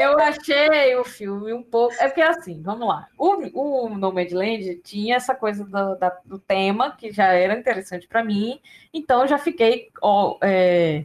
eu 0.00 0.18
achei 0.18 0.94
o 0.96 1.04
filme 1.04 1.52
um 1.52 1.62
pouco. 1.62 1.94
É 1.98 2.06
porque 2.08 2.22
assim, 2.22 2.60
vamos 2.62 2.86
lá. 2.86 3.06
O, 3.18 3.86
o 3.86 3.88
Nomadland 3.88 4.76
tinha 4.84 5.16
essa 5.16 5.34
coisa 5.34 5.64
do, 5.64 5.94
da- 5.96 6.18
do 6.24 6.38
tema, 6.38 6.92
que 6.96 7.10
já 7.12 7.26
era 7.32 7.58
interessante 7.58 8.06
para 8.06 8.24
mim. 8.24 8.60
Então 8.92 9.22
eu 9.22 9.28
já 9.28 9.38
fiquei, 9.38 9.90
ó, 10.02 10.36
é, 10.42 11.04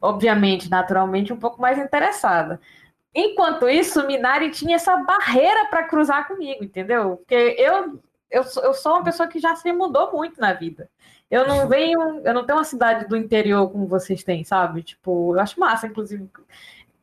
obviamente, 0.00 0.70
naturalmente, 0.70 1.32
um 1.32 1.38
pouco 1.38 1.60
mais 1.60 1.78
interessada. 1.78 2.60
Enquanto 3.14 3.68
isso, 3.68 4.00
o 4.02 4.06
Minari 4.06 4.50
tinha 4.50 4.76
essa 4.76 4.96
barreira 4.96 5.66
para 5.66 5.82
cruzar 5.84 6.28
comigo, 6.28 6.62
entendeu? 6.62 7.16
Porque 7.16 7.34
eu, 7.58 8.00
eu, 8.30 8.44
sou, 8.44 8.62
eu 8.62 8.72
sou 8.74 8.92
uma 8.92 9.02
pessoa 9.04 9.28
que 9.28 9.40
já 9.40 9.56
se 9.56 9.72
mudou 9.72 10.12
muito 10.12 10.40
na 10.40 10.52
vida. 10.52 10.88
Eu 11.30 11.46
não 11.46 11.68
venho, 11.68 12.20
eu 12.24 12.34
não 12.34 12.44
tenho 12.44 12.58
uma 12.58 12.64
cidade 12.64 13.06
do 13.06 13.16
interior 13.16 13.70
como 13.70 13.86
vocês 13.86 14.24
têm, 14.24 14.42
sabe? 14.42 14.82
Tipo, 14.82 15.36
eu 15.36 15.40
acho 15.40 15.60
massa, 15.60 15.86
inclusive, 15.86 16.28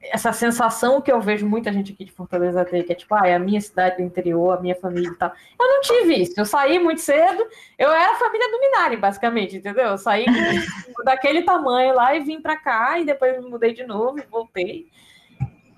essa 0.01 0.31
sensação 0.33 1.01
que 1.01 1.11
eu 1.11 1.21
vejo 1.21 1.47
muita 1.47 1.71
gente 1.71 1.93
aqui 1.93 2.05
de 2.05 2.11
Fortaleza 2.11 2.63
ter, 2.65 2.83
que 2.83 2.91
é 2.91 2.95
tipo, 2.95 3.15
ah, 3.15 3.27
é 3.27 3.35
a 3.35 3.39
minha 3.39 3.61
cidade 3.61 3.97
do 3.97 4.03
interior, 4.03 4.57
a 4.57 4.61
minha 4.61 4.75
família 4.75 5.09
e 5.09 5.15
tal. 5.15 5.31
Eu 5.59 5.67
não 5.67 5.81
tive 5.81 6.15
isso. 6.15 6.33
Eu 6.37 6.45
saí 6.45 6.77
muito 6.77 7.01
cedo, 7.01 7.47
eu 7.77 7.89
era 7.89 8.13
a 8.13 8.19
família 8.19 8.51
do 8.51 8.59
Minari, 8.59 8.97
basicamente, 8.97 9.57
entendeu? 9.57 9.85
Eu 9.85 9.97
saí 9.97 10.25
daquele 11.05 11.43
tamanho 11.43 11.95
lá 11.95 12.15
e 12.15 12.19
vim 12.19 12.41
pra 12.41 12.57
cá, 12.57 12.99
e 12.99 13.05
depois 13.05 13.41
me 13.41 13.49
mudei 13.49 13.73
de 13.73 13.85
novo 13.85 14.19
e 14.19 14.23
voltei. 14.23 14.87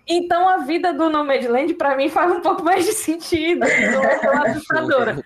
Então 0.07 0.49
a 0.49 0.57
vida 0.57 0.91
do 0.91 1.07
Nomadland 1.07 1.75
para 1.75 1.95
mim 1.95 2.09
faz 2.09 2.31
um 2.31 2.41
pouco 2.41 2.63
mais 2.63 2.83
de 2.83 2.93
sentido, 2.93 3.59
não 3.59 4.03
é 4.03 4.49
assustadora. 4.49 5.23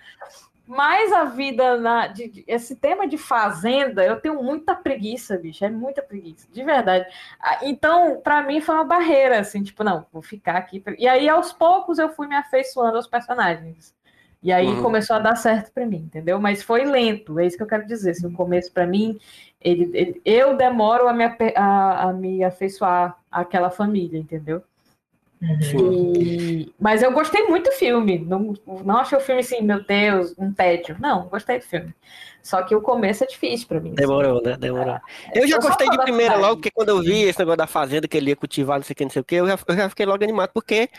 Mas 0.66 1.12
a 1.12 1.24
vida 1.24 1.76
na. 1.78 2.06
de- 2.06 2.28
de- 2.28 2.44
esse 2.46 2.74
tema 2.76 3.06
de 3.06 3.18
fazenda, 3.18 4.04
eu 4.04 4.18
tenho 4.20 4.42
muita 4.42 4.74
preguiça, 4.74 5.36
bicho. 5.36 5.64
É 5.64 5.68
muita 5.70 6.02
preguiça, 6.02 6.48
de 6.50 6.62
verdade. 6.64 7.06
Ah, 7.38 7.58
Então, 7.62 8.20
para 8.22 8.42
mim, 8.42 8.60
foi 8.62 8.74
uma 8.74 8.84
barreira, 8.84 9.40
assim, 9.40 9.62
tipo, 9.62 9.84
não, 9.84 10.06
vou 10.12 10.22
ficar 10.22 10.56
aqui. 10.56 10.82
E 10.98 11.06
aí, 11.06 11.28
aos 11.28 11.52
poucos, 11.52 11.98
eu 11.98 12.08
fui 12.10 12.26
me 12.26 12.34
afeiçoando 12.36 12.96
aos 12.96 13.06
personagens. 13.06 13.94
E 14.42 14.52
aí 14.52 14.76
Uhum. 14.76 14.78
começou 14.78 15.16
a 15.16 15.18
dar 15.18 15.36
certo 15.36 15.72
para 15.72 15.86
mim, 15.86 15.98
entendeu? 15.98 16.38
Mas 16.40 16.62
foi 16.62 16.84
lento, 16.84 17.38
é 17.38 17.46
isso 17.46 17.56
que 17.56 17.62
eu 17.62 17.66
quero 17.66 17.86
dizer. 17.86 18.10
Assim, 18.10 18.26
o 18.26 18.32
começo, 18.32 18.72
para 18.72 18.86
mim, 18.86 19.18
ele, 19.60 19.90
ele- 19.94 20.22
eu 20.24 20.56
demoro 20.56 21.08
a 21.08 21.12
me, 21.14 21.24
a, 21.56 22.08
a 22.10 22.12
me 22.12 22.44
afeiçoar 22.44 23.18
àquela 23.30 23.70
família, 23.70 24.18
entendeu? 24.18 24.62
E- 25.74 26.72
Mas 26.78 27.02
eu 27.02 27.12
gostei 27.12 27.44
muito 27.44 27.70
do 27.70 27.76
filme. 27.76 28.18
Não, 28.18 28.54
não 28.84 28.98
achei 28.98 29.16
o 29.18 29.20
filme 29.20 29.40
assim, 29.40 29.60
meu 29.62 29.84
Deus, 29.84 30.34
um 30.38 30.52
tédio. 30.52 30.96
Não, 31.00 31.28
gostei 31.28 31.58
do 31.58 31.64
filme. 31.64 31.94
Só 32.42 32.62
que 32.62 32.74
o 32.74 32.80
começo 32.82 33.24
é 33.24 33.26
difícil 33.26 33.66
pra 33.66 33.80
mim. 33.80 33.88
assim. 33.90 33.96
Demorou, 33.96 34.42
né? 34.42 34.56
Demorou. 34.58 34.98
Eu 35.34 35.46
já 35.48 35.56
Eu 35.56 35.62
gostei 35.62 35.88
de 35.88 35.98
primeira 36.02 36.36
logo, 36.36 36.56
porque 36.56 36.70
quando 36.70 36.90
eu 36.90 37.00
vi 37.00 37.22
esse 37.22 37.38
negócio 37.38 37.56
da 37.58 37.66
fazenda, 37.66 38.06
que 38.06 38.16
ele 38.18 38.30
ia 38.30 38.36
cultivar, 38.36 38.76
não 38.78 38.84
sei 38.84 38.92
o 38.92 38.96
que, 38.96 39.04
não 39.04 39.10
sei 39.10 39.22
o 39.22 39.24
que, 39.24 39.34
eu 39.36 39.46
já, 39.46 39.58
eu 39.66 39.76
já 39.76 39.88
fiquei 39.88 40.04
logo 40.04 40.22
animado, 40.22 40.50
porque 40.52 40.90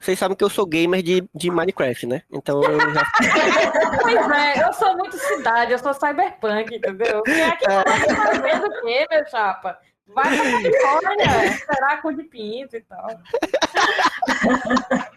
vocês 0.00 0.18
sabem 0.18 0.34
que 0.36 0.42
eu 0.42 0.48
sou 0.48 0.64
gamer 0.66 1.02
de, 1.02 1.22
de 1.34 1.50
Minecraft, 1.50 2.06
né? 2.06 2.22
Então 2.32 2.62
eu 2.62 2.80
já. 2.94 3.04
Pois 4.02 4.30
é, 4.30 4.66
eu 4.66 4.72
sou 4.72 4.96
muito 4.96 5.16
cidade, 5.16 5.72
eu 5.72 5.78
sou 5.78 5.94
cyberpunk, 5.94 6.74
entendeu? 6.74 7.22
Quem 7.22 7.40
é 7.40 7.50
que 7.56 7.64
tá 7.64 7.84
fazendo 7.86 8.66
o 8.66 8.80
quê, 8.82 9.06
meu 9.10 9.26
chapa? 9.28 9.78
Vai 10.06 10.36
pra 10.36 10.50
Califórnia, 10.50 11.46
esperar 11.46 12.02
com 12.02 12.12
de 12.12 12.24
pinto 12.24 12.76
e 12.76 12.80
tal. 12.82 13.08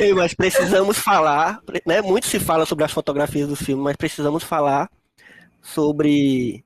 Ei, 0.00 0.12
mas 0.12 0.34
precisamos 0.34 0.98
falar, 0.98 1.60
né? 1.86 2.02
Muito 2.02 2.26
se 2.26 2.40
fala 2.40 2.66
sobre 2.66 2.84
as 2.84 2.92
fotografias 2.92 3.48
do 3.48 3.54
filme, 3.54 3.82
mas 3.82 3.96
precisamos 3.96 4.42
falar 4.42 4.90
sobre 5.62 6.64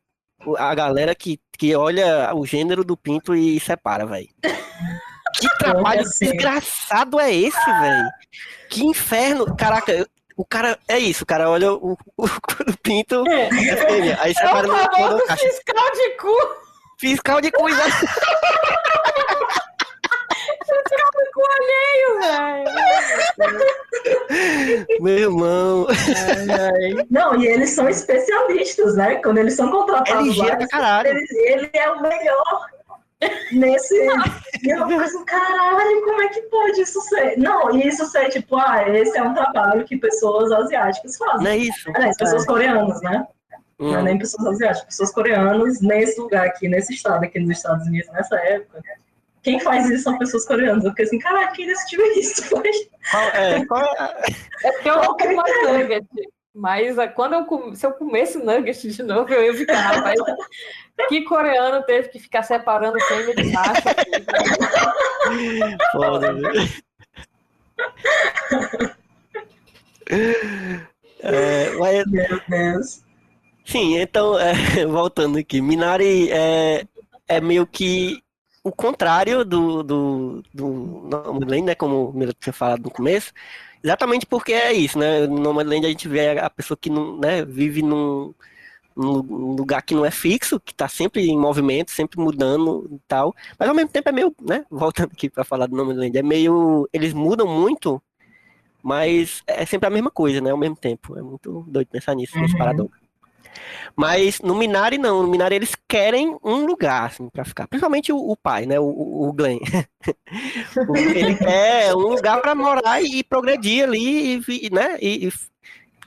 a 0.56 0.74
galera 0.74 1.14
que, 1.14 1.38
que 1.56 1.76
olha 1.76 2.34
o 2.34 2.46
gênero 2.46 2.82
do 2.82 2.96
pinto 2.96 3.34
e 3.34 3.60
separa, 3.60 4.06
velho. 4.06 4.28
Que 5.34 5.48
trabalho 5.58 6.00
assim? 6.00 6.26
desgraçado 6.26 7.20
é 7.20 7.34
esse, 7.34 7.64
velho? 7.64 8.08
Que 8.70 8.84
inferno. 8.84 9.54
Caraca, 9.54 10.08
o 10.42 10.44
cara. 10.44 10.76
É 10.88 10.98
isso, 10.98 11.22
o 11.24 11.26
cara 11.26 11.48
olha 11.48 11.72
o, 11.72 11.92
o, 12.16 12.24
o 12.26 12.78
pinto, 12.82 13.24
é 13.28 13.76
fêmea, 13.76 14.18
aí 14.20 14.34
É 14.36 14.46
o 14.54 14.62
no 14.62 14.76
famoso 14.76 15.16
no 15.18 15.24
caixa. 15.26 15.48
fiscal 15.48 15.90
de 15.92 16.10
cu, 16.16 16.36
Fiscal 16.98 17.40
de 17.40 17.50
coisa. 17.50 17.82
fiscal 20.64 21.10
de 21.16 21.30
cu 21.32 21.42
alheio, 21.56 22.10
velho. 22.20 22.70
Meu 25.00 25.18
irmão. 25.18 25.86
Não, 27.10 27.34
e 27.40 27.46
eles 27.46 27.70
são 27.70 27.88
especialistas, 27.88 28.96
né? 28.96 29.16
Quando 29.16 29.38
eles 29.38 29.54
são 29.54 29.68
É 29.68 29.72
contratados 29.72 30.14
lá, 30.14 30.22
ligeiro 30.44 30.58
pra 30.58 30.68
caralho. 30.68 31.08
eles- 31.08 31.30
ele 31.30 31.70
é 31.72 31.90
o 31.90 32.00
melhor. 32.02 32.66
Nesse. 33.52 33.94
E 34.62 34.70
eu 34.70 34.86
fico 34.88 35.00
assim, 35.00 35.24
caralho, 35.24 36.04
como 36.04 36.22
é 36.22 36.28
que 36.28 36.42
pode 36.42 36.80
isso 36.80 37.00
ser? 37.02 37.36
Não, 37.38 37.74
e 37.76 37.86
isso 37.88 38.04
ser 38.06 38.28
tipo, 38.30 38.56
ah, 38.56 38.88
esse 38.88 39.16
é 39.18 39.22
um 39.22 39.34
trabalho 39.34 39.84
que 39.84 39.96
pessoas 39.96 40.50
asiáticas 40.52 41.16
fazem. 41.16 41.44
Não 41.44 41.50
é 41.50 41.56
isso? 41.56 41.90
Aliás, 41.94 42.16
pessoas 42.16 42.46
coreanas, 42.46 43.00
né? 43.02 43.26
Não 43.78 43.94
é 43.96 43.98
Hum. 43.98 44.02
nem 44.04 44.18
pessoas 44.18 44.46
asiáticas, 44.46 44.84
pessoas 44.86 45.12
coreanas 45.12 45.80
nesse 45.80 46.20
lugar 46.20 46.46
aqui, 46.46 46.68
nesse 46.68 46.94
estado 46.94 47.24
aqui 47.24 47.40
nos 47.40 47.56
Estados 47.56 47.86
Unidos, 47.86 48.10
nessa 48.12 48.36
época. 48.36 48.80
Quem 49.42 49.58
faz 49.58 49.90
isso 49.90 50.04
são 50.04 50.16
pessoas 50.18 50.46
coreanas. 50.46 50.84
Eu 50.84 50.90
fiquei 50.90 51.04
assim, 51.04 51.18
caralho, 51.18 51.50
quem 51.52 51.66
decidiu 51.66 52.04
isso? 52.12 52.42
Qual 52.50 52.62
é, 53.34 53.64
qual 53.66 53.82
é- 53.82 54.14
É 54.64 54.72
porque 54.72 54.88
eu 54.88 54.96
não 54.96 55.16
mais 55.34 55.62
nugget. 55.72 56.06
Mas 56.54 56.98
ah, 56.98 57.08
quando 57.08 57.34
eu 57.34 57.44
com- 57.46 57.74
se 57.74 57.86
eu 57.86 57.92
comesse 57.92 58.38
nugget 58.38 58.86
de 58.88 59.02
novo, 59.02 59.32
eu 59.32 59.42
ia 59.44 59.54
ficar, 59.54 59.80
rapaz. 59.80 60.20
Que 61.08 61.22
coreano 61.24 61.82
teve 61.84 62.08
que 62.08 62.18
ficar 62.18 62.42
separando 62.42 63.00
fêmea 63.00 63.34
de 63.34 63.44
macho 63.52 63.88
aqui? 63.88 64.10
Foda? 65.92 66.34
É, 71.20 71.70
mas, 71.78 72.04
Meu 72.06 72.40
Deus. 72.48 73.02
sim, 73.64 73.96
então, 73.98 74.38
é, 74.38 74.52
voltando 74.86 75.38
aqui, 75.38 75.60
Minari 75.60 76.30
é, 76.30 76.84
é 77.28 77.40
meio 77.40 77.66
que 77.66 78.20
o 78.64 78.70
contrário 78.72 79.44
do, 79.44 79.82
do, 79.82 80.42
do 80.52 80.68
Nomadland, 81.08 81.62
né, 81.62 81.74
como 81.74 82.10
o 82.10 82.12
Mira 82.12 82.32
tinha 82.38 82.52
falado 82.52 82.82
no 82.84 82.90
começo, 82.90 83.32
exatamente 83.82 84.26
porque 84.26 84.52
é 84.52 84.72
isso, 84.72 84.98
né, 84.98 85.26
no 85.26 85.38
Nomadland 85.38 85.86
a 85.86 85.88
gente 85.88 86.08
vê 86.08 86.38
a 86.38 86.50
pessoa 86.50 86.76
que 86.80 86.90
não, 86.90 87.18
né, 87.18 87.44
vive 87.44 87.82
num, 87.82 88.34
num 88.96 89.54
lugar 89.56 89.82
que 89.82 89.94
não 89.94 90.04
é 90.04 90.10
fixo, 90.10 90.60
que 90.60 90.72
está 90.72 90.88
sempre 90.88 91.26
em 91.28 91.38
movimento, 91.38 91.90
sempre 91.90 92.20
mudando 92.20 92.88
e 92.92 92.98
tal, 93.08 93.34
mas 93.58 93.68
ao 93.68 93.74
mesmo 93.74 93.90
tempo 93.90 94.08
é 94.08 94.12
meio, 94.12 94.34
né, 94.40 94.64
voltando 94.70 95.12
aqui 95.12 95.28
para 95.30 95.44
falar 95.44 95.66
do 95.66 95.76
Nomadland, 95.76 96.16
é 96.16 96.22
meio, 96.22 96.88
eles 96.92 97.12
mudam 97.12 97.46
muito, 97.46 98.00
mas 98.82 99.42
é 99.46 99.64
sempre 99.66 99.86
a 99.86 99.90
mesma 99.90 100.10
coisa, 100.10 100.40
né, 100.40 100.50
ao 100.50 100.58
mesmo 100.58 100.76
tempo, 100.76 101.18
é 101.18 101.22
muito 101.22 101.64
doido 101.68 101.88
pensar 101.88 102.14
nisso, 102.14 102.38
nesse 102.40 102.52
Uhum. 102.54 102.58
paradoxo. 102.58 103.01
Mas 103.96 104.40
no 104.40 104.54
Minari 104.54 104.98
não, 104.98 105.22
no 105.22 105.28
Minari 105.28 105.56
eles 105.56 105.74
querem 105.88 106.36
um 106.42 106.64
lugar 106.64 107.06
assim, 107.06 107.28
para 107.28 107.44
ficar, 107.44 107.68
principalmente 107.68 108.12
o, 108.12 108.16
o 108.16 108.36
pai, 108.36 108.66
né, 108.66 108.78
o, 108.80 108.84
o 108.84 109.32
Glenn. 109.32 109.58
Ele 111.14 111.34
quer 111.36 111.94
um 111.94 112.08
lugar 112.08 112.40
para 112.40 112.54
morar 112.54 113.02
e 113.02 113.22
progredir 113.22 113.84
ali, 113.84 114.42
e, 114.48 114.70
né, 114.70 114.98
e, 115.00 115.30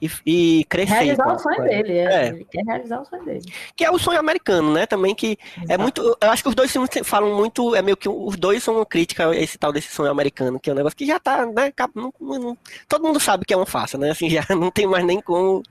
e, 0.02 0.10
e, 0.26 0.64
crescer. 0.66 0.93
Realizar 0.93 1.30
a- 1.30 1.34
o 1.34 1.39
sonho 1.39 1.64
dele. 1.64 1.93
É. 1.98 2.04
É. 2.04 2.28
Ele 2.28 2.46
quer 2.52 2.64
realizar 2.66 3.02
o 3.02 3.06
sonho 3.06 3.24
dele. 3.26 3.41
Que 3.76 3.86
é 3.86 3.91
o 3.91 3.98
sonho 3.98 4.20
americano, 4.20 4.74
né, 4.74 4.86
também 4.86 5.16
que 5.16 5.38
é 5.70 5.78
muito, 5.78 6.02
eu 6.22 6.30
acho 6.32 6.43
que 6.43 6.50
os 6.50 6.56
dois 6.56 6.72
filmes 6.72 6.89
falam 7.04 7.36
muito, 7.36 7.76
é 7.76 7.82
meio 7.82 7.96
que 7.98 8.08
os 8.10 8.36
dois 8.38 8.62
são 8.64 8.76
uma 8.76 8.86
crítica 8.86 9.30
a 9.30 9.36
esse 9.36 9.58
tal 9.58 9.72
desse 9.72 9.89
sonho 9.89 10.12
americano, 10.12 10.60
que 10.60 10.70
é 10.70 10.74
um 10.74 10.76
negócio 10.76 10.98
que 10.98 11.06
já 11.06 11.20
tá, 11.20 11.46
né, 11.46 11.72
não- 11.96 12.14
não- 12.20 12.58
todo 12.88 13.04
mundo 13.06 13.20
sabe 13.20 13.46
que 13.46 13.54
é 13.54 13.58
uma 13.58 13.66
farsa, 13.66 13.98
né, 13.98 14.12
assim, 14.12 14.30
já 14.30 14.46
não 14.56 14.70
tem 14.72 14.86
mais 14.88 15.06
nem 15.06 15.22
como, 15.22 15.64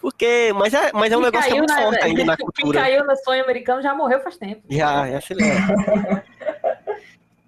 porque, 0.00 0.52
mas 0.54 0.72
é, 0.74 0.90
mas 0.92 1.12
é 1.12 1.16
um 1.16 1.20
Quem 1.20 1.30
negócio 1.30 1.50
que 1.50 1.54
é 1.56 1.58
muito 1.58 1.70
na- 1.74 1.82
forte 1.82 2.04
ainda 2.04 2.24
na 2.24 2.36
Quem 2.36 2.46
cultura. 2.46 2.80
caiu 2.80 3.04
no 3.06 3.16
sonho 3.16 3.42
americano 3.44 3.82
já 3.82 3.94
morreu 3.94 4.20
faz 4.20 4.36
tempo. 4.36 4.62
Já, 4.70 5.10
já 5.10 5.20
se 5.20 5.34
lembra. 5.34 6.24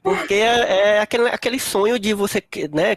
Porque 0.03 0.35
é, 0.35 0.97
é 0.97 1.01
aquele, 1.01 1.29
aquele 1.29 1.59
sonho 1.59 1.99
de 1.99 2.15
você, 2.15 2.43
né, 2.73 2.97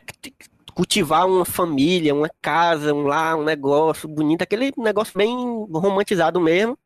cultivar 0.74 1.28
uma 1.28 1.46
família, 1.46 2.14
uma 2.14 2.30
casa, 2.42 2.94
um 2.94 3.04
lar, 3.04 3.38
um 3.38 3.44
negócio 3.44 4.08
bonito, 4.08 4.42
aquele 4.42 4.72
negócio 4.78 5.18
bem 5.18 5.36
romantizado 5.72 6.40
mesmo, 6.40 6.78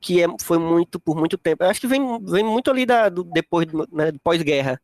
que 0.00 0.22
é, 0.22 0.26
foi 0.40 0.58
muito, 0.58 0.98
por 1.00 1.16
muito 1.16 1.36
tempo. 1.38 1.62
Eu 1.64 1.70
acho 1.70 1.80
que 1.80 1.86
vem, 1.86 2.00
vem 2.24 2.44
muito 2.44 2.70
ali 2.70 2.86
da, 2.86 3.08
do, 3.08 3.24
depois, 3.24 3.66
né, 3.92 4.12
do 4.12 4.18
pós-guerra, 4.20 4.80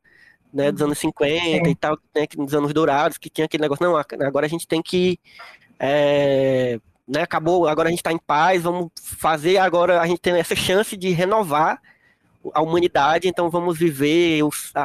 né, 0.53 0.71
dos 0.71 0.83
anos 0.83 0.99
50 0.99 1.69
e 1.69 1.75
tal, 1.75 1.99
né, 2.15 2.27
nos 2.37 2.55
anos 2.55 2.73
dourados, 2.73 3.19
que 3.19 3.31
tinha 3.31 3.45
aquele 3.47 3.63
negócio, 3.63 3.85
não, 3.85 3.97
agora 3.97 4.47
a 4.47 4.49
gente 4.49 4.67
tem 4.67 4.83
que 4.83 5.19
é, 5.79 6.79
né, 7.09 7.23
acabou, 7.23 7.67
agora 7.67 7.89
a 7.89 7.91
gente 7.91 8.01
está 8.01 8.13
em 8.13 8.19
paz, 8.19 8.63
vamos 8.63 8.91
fazer 9.03 9.59
agora, 9.59 10.01
a 10.01 10.07
gente 10.07 10.21
tem 10.21 10.35
essa 10.35 10.55
chance 10.55 10.97
de 10.97 11.11
renovar 11.11 11.81
a 12.55 12.63
humanidade, 12.63 13.29
então 13.29 13.51
vamos 13.51 13.79
viver 13.79 14.41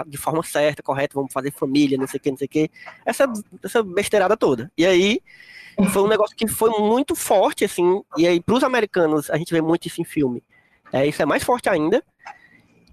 de 0.07 0.17
forma 0.17 0.43
certa, 0.43 0.83
correta, 0.83 1.13
vamos 1.15 1.33
fazer 1.33 1.51
família, 1.51 1.97
não 1.97 2.07
sei 2.07 2.17
o 2.17 2.21
que, 2.21 2.31
não 2.31 2.37
sei 2.37 2.45
o 2.45 2.49
que, 2.49 2.71
essa, 3.05 3.25
essa 3.63 3.83
besteirada 3.83 4.37
toda. 4.37 4.71
E 4.77 4.85
aí, 4.85 5.21
foi 5.91 6.03
um 6.03 6.07
negócio 6.07 6.35
que 6.35 6.47
foi 6.47 6.71
muito 6.79 7.15
forte, 7.15 7.65
assim, 7.65 8.01
e 8.17 8.27
aí, 8.27 8.39
pros 8.41 8.63
americanos, 8.63 9.29
a 9.29 9.37
gente 9.37 9.53
vê 9.53 9.61
muito 9.61 9.87
isso 9.87 10.01
em 10.01 10.05
filme, 10.05 10.43
é, 10.91 11.05
isso 11.07 11.21
é 11.21 11.25
mais 11.25 11.43
forte 11.43 11.69
ainda, 11.69 12.03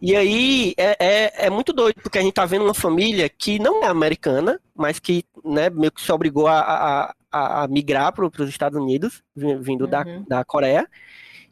e 0.02 0.14
aí, 0.14 0.74
é, 0.76 0.96
é, 0.98 1.46
é 1.46 1.50
muito 1.50 1.72
doido, 1.72 1.96
porque 2.02 2.18
a 2.18 2.22
gente 2.22 2.34
tá 2.34 2.44
vendo 2.44 2.64
uma 2.64 2.74
família 2.74 3.28
que 3.28 3.58
não 3.58 3.82
é 3.82 3.86
americana, 3.86 4.60
mas 4.74 4.98
que, 4.98 5.24
né, 5.42 5.70
meio 5.70 5.90
que 5.90 6.02
se 6.02 6.12
obrigou 6.12 6.46
a, 6.46 6.60
a, 6.60 7.62
a- 7.62 7.68
migrar 7.68 8.12
para 8.12 8.26
os 8.26 8.48
Estados 8.50 8.78
Unidos, 8.78 9.22
vi- 9.34 9.56
vindo 9.56 9.86
da, 9.86 10.02
Uhum. 10.02 10.24
da 10.28 10.44
Coreia, 10.44 10.86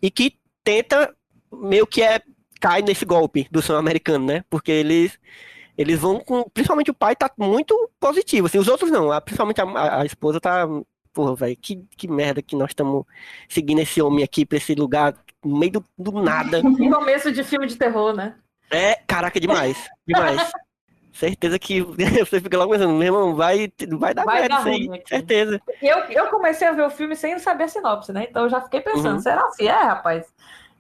e 0.03 0.11
que 0.11 0.37
tenta, 0.63 1.15
meio 1.51 1.87
que 1.87 2.03
é, 2.03 2.21
cai 2.63 2.83
nesse 2.83 3.05
golpe 3.05 3.49
do 3.53 3.63
sonho 3.63 3.81
americano, 3.81 4.27
né? 4.27 4.45
Porque 4.51 4.73
eles, 4.73 5.19
eles 5.79 5.99
vão 5.99 6.21
com, 6.21 6.45
principalmente 6.51 6.91
o 6.91 6.95
pai 6.95 7.17
tá 7.17 7.31
muito 7.39 7.91
positivo, 8.01 8.47
assim, 8.47 8.59
os 8.59 8.69
outros 8.69 8.91
não, 8.91 9.13
a- 9.13 9.21
principalmente 9.21 9.61
a, 9.61 10.01
a- 10.03 10.07
esposa 10.07 10.41
tá, 10.41 10.67
porra, 11.13 11.35
velho, 11.37 11.57
que, 11.57 11.85
que 11.97 12.09
merda 12.09 12.43
que 12.43 12.57
nós 12.57 12.71
estamos 12.71 13.05
seguindo 13.49 13.81
esse 13.81 14.03
homem 14.03 14.25
aqui 14.25 14.47
pra 14.47 14.59
esse 14.59 14.75
lugar, 14.75 15.15
no 15.45 15.59
meio 15.59 15.73
do, 15.73 15.85
do 15.99 16.13
nada. 16.23 16.63
Começo 16.91 17.33
de 17.33 17.45
filme 17.45 17.67
de 17.67 17.77
terror, 17.77 18.15
né? 18.15 18.37
É, 18.71 18.95
caraca, 19.07 19.39
demais, 19.41 19.89
demais. 20.07 20.53
Certeza 21.13 21.59
que 21.59 21.83
você 22.25 22.41
fica 22.41 22.57
logo 22.57 22.73
pensando, 22.73 22.95
meu 22.95 23.03
irmão, 23.07 23.35
vai, 23.35 23.71
vai 23.99 24.15
dar 24.15 24.25
Vai 24.25 24.41
merda 24.41 24.55
dar 24.55 24.61
isso 24.61 24.93
aí, 24.93 25.03
certeza. 25.07 25.61
Eu, 25.83 25.99
eu 26.11 26.29
comecei 26.31 26.67
a 26.67 26.73
ver 26.73 26.83
o 26.83 26.91
filme 26.91 27.15
sem 27.15 27.39
saber 27.39 27.65
a 27.65 27.69
sinopse, 27.69 28.13
né? 28.13 28.27
Então 28.31 28.45
eu 28.45 28.49
já 28.49 28.61
fiquei 28.63 28.81
pensando, 28.81 29.17
Uhum. 29.17 29.21
será 29.21 29.43
assim? 29.47 29.67
É, 29.67 29.73
rapaz. 29.73 30.27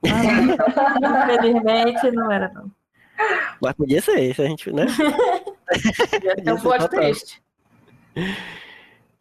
Ah, 0.05 1.33
Infelizmente 1.33 2.11
não 2.11 2.31
era, 2.31 2.49
não. 2.53 2.71
Mas 3.61 3.73
podia 3.75 4.01
ser, 4.03 4.31
isso 4.31 4.43
a 4.43 4.47
gente, 4.47 4.73
né? 4.73 4.87
É 6.45 6.53
um 6.53 6.61
plot 6.61 6.89
twist. 6.91 7.41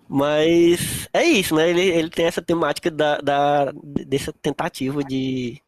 Mas 0.08 1.08
é 1.14 1.24
isso, 1.24 1.56
né? 1.56 1.70
Ele, 1.70 1.82
ele 1.82 2.10
tem 2.10 2.26
essa 2.26 2.42
temática 2.42 2.92
da, 2.92 3.18
da, 3.20 3.72
dessa 4.06 4.34
tentativa 4.34 5.02
de, 5.02 5.62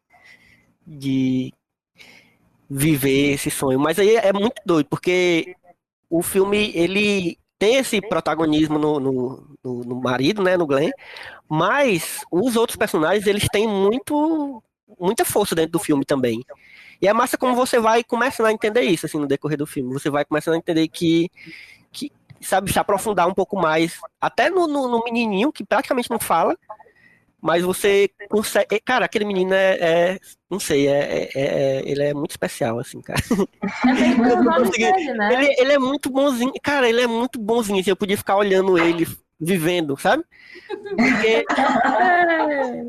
de 0.86 1.50
viver 2.68 3.32
esse 3.32 3.50
sonho. 3.50 3.80
Mas 3.80 3.98
aí 3.98 4.16
é 4.16 4.32
muito 4.34 4.60
doido, 4.66 4.86
porque 4.90 5.56
o 6.10 6.22
filme, 6.22 6.70
ele 6.74 7.38
tem 7.58 7.76
esse 7.76 8.00
protagonismo 8.02 8.78
no, 8.78 9.00
no, 9.00 9.56
no, 9.64 9.80
no 9.80 10.00
marido, 10.02 10.42
né? 10.42 10.56
No 10.56 10.66
Glenn. 10.66 10.90
Mas 11.48 12.20
os 12.30 12.56
outros 12.56 12.76
personagens, 12.76 13.26
eles 13.26 13.48
têm 13.50 13.66
muito, 13.66 14.62
muita 14.98 15.24
força 15.24 15.54
dentro 15.54 15.72
do 15.72 15.78
filme 15.78 16.04
também. 16.04 16.40
E 17.00 17.08
é 17.08 17.12
massa 17.12 17.36
como 17.36 17.54
você 17.54 17.78
vai 17.78 18.02
começando 18.04 18.46
a 18.46 18.52
entender 18.52 18.82
isso, 18.82 19.06
assim, 19.06 19.18
no 19.18 19.26
decorrer 19.26 19.58
do 19.58 19.66
filme. 19.66 19.92
Você 19.92 20.10
vai 20.10 20.24
começando 20.24 20.54
a 20.54 20.58
entender 20.58 20.88
que, 20.88 21.30
que 21.92 22.10
sabe, 22.40 22.72
se 22.72 22.78
aprofundar 22.78 23.28
um 23.28 23.34
pouco 23.34 23.56
mais, 23.56 23.98
até 24.20 24.48
no, 24.50 24.66
no, 24.66 24.88
no 24.88 25.04
menininho, 25.04 25.52
que 25.52 25.64
praticamente 25.64 26.10
não 26.10 26.18
fala, 26.18 26.56
mas 27.40 27.62
você 27.62 28.08
consegue. 28.30 28.80
Cara, 28.80 29.04
aquele 29.04 29.24
menino 29.26 29.52
é. 29.52 29.76
é- 29.80 30.18
não 30.50 30.58
sei, 30.58 30.88
é, 30.88 31.24
é- 31.24 31.30
é- 31.34 31.82
ele 31.84 32.02
é 32.02 32.14
muito 32.14 32.30
especial, 32.30 32.78
assim, 32.78 33.00
cara. 33.02 33.20
É 33.30 34.92
dele, 34.92 35.12
né? 35.12 35.34
Ele, 35.34 35.54
ele 35.58 35.72
é 35.72 35.78
muito 35.78 36.08
bonzinho, 36.08 36.52
cara, 36.62 36.88
ele 36.88 37.02
é 37.02 37.06
muito 37.06 37.38
bonzinho, 37.38 37.80
assim, 37.80 37.90
eu 37.90 37.96
podia 37.96 38.16
ficar 38.16 38.36
olhando 38.36 38.78
ele 38.78 39.06
vivendo, 39.44 39.96
sabe? 39.98 40.24
Porque 40.96 41.44
É. 41.56 42.84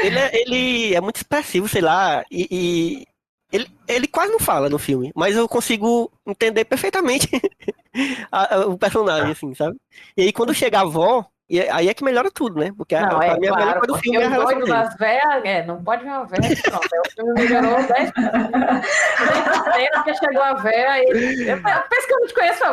ele 0.06 0.18
é, 0.18 0.40
ele 0.40 0.94
é 0.94 1.00
muito 1.00 1.16
expressivo, 1.16 1.68
sei 1.68 1.80
lá, 1.82 2.24
e, 2.30 2.46
e 2.50 3.06
ele, 3.52 3.68
ele 3.88 4.06
quase 4.06 4.30
não 4.32 4.38
fala 4.38 4.68
no 4.68 4.78
filme, 4.78 5.10
mas 5.14 5.36
eu 5.36 5.48
consigo 5.48 6.10
entender 6.26 6.64
perfeitamente 6.64 7.28
a- 8.30 8.54
a- 8.56 8.66
o 8.66 8.78
personagem, 8.78 9.32
assim, 9.32 9.54
sabe? 9.54 9.76
E 10.16 10.22
aí 10.22 10.32
quando 10.32 10.54
chega 10.54 10.78
a 10.78 10.82
avó, 10.82 11.24
e 11.48 11.60
aí 11.60 11.88
é 11.88 11.94
que 11.94 12.04
melhora 12.04 12.30
tudo, 12.30 12.60
né? 12.60 12.70
Porque 12.76 12.94
a, 12.94 13.06
Não, 13.08 13.20
é 13.20 13.30
mim 13.30 13.48
a 13.48 13.56
melhor 13.56 13.56
claro, 13.56 13.80
coisa 13.80 13.92
do 13.94 13.98
filme 13.98 14.18
é 14.18 14.24
a 14.24 14.28
relação 14.28 14.58
doido 14.58 14.68
das 14.68 14.96
velhas, 14.96 15.44
é, 15.44 15.64
não 15.66 15.82
pode 15.82 16.04
ver 16.04 16.10
uma 16.10 16.24
velha, 16.24 16.56
pronto, 16.62 16.88
aí 16.92 17.00
o 17.00 17.10
filme 17.10 17.32
melhorou 17.42 17.76
10 17.88 18.12
cena 19.74 19.90
porque 19.94 20.14
chegou 20.14 20.42
a 20.42 20.54
velha 20.54 20.98
e... 21.04 21.48
Eu 21.48 21.60
penso 21.88 22.06
que 22.06 22.12
eu 22.14 22.20
não 22.20 22.26
te 22.28 22.34
conheço, 22.34 22.64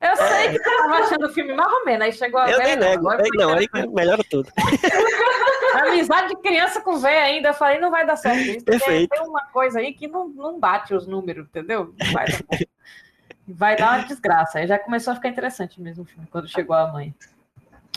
eu- 0.00 0.16
sei 0.16 0.50
que 0.50 0.58
tu 0.58 0.76
tava 0.76 0.94
achando 0.96 1.26
o 1.26 1.32
filme 1.32 1.54
menos, 1.84 2.02
aí 2.02 2.12
chegou 2.12 2.40
a 2.40 2.50
Eu 2.50 2.58
nem 2.58 2.66
velha, 2.78 2.90
nego, 2.90 3.08
agora 3.08 3.28
não, 3.34 3.54
aí 3.54 3.68
melhora 3.92 4.22
tudo. 4.28 4.50
Amizade 5.74 6.28
de 6.28 6.36
criança 6.36 6.80
com 6.80 6.98
velha 6.98 7.24
ainda, 7.24 7.48
eu 7.48 7.54
falei, 7.54 7.80
não 7.80 7.90
vai 7.90 8.06
dar 8.06 8.16
certo 8.16 8.38
isso. 8.38 8.64
porque 8.64 8.78
Perfeito. 8.78 9.10
Tem 9.10 9.26
uma 9.26 9.44
coisa 9.46 9.80
aí 9.80 9.92
que 9.92 10.06
não, 10.06 10.28
não 10.28 10.58
bate 10.58 10.94
os 10.94 11.06
números, 11.06 11.46
entendeu? 11.46 11.92
Não 11.98 12.12
vai 12.12 12.26
dar. 12.26 12.40
Vai 13.46 13.76
dar 13.76 13.98
uma 13.98 14.06
desgraça. 14.06 14.58
Aí 14.58 14.66
já 14.66 14.78
começou 14.78 15.12
a 15.12 15.16
ficar 15.16 15.28
interessante 15.28 15.80
mesmo 15.80 16.04
o 16.04 16.06
filme, 16.06 16.26
quando 16.30 16.48
chegou 16.48 16.76
a 16.76 16.90
mãe. 16.90 17.14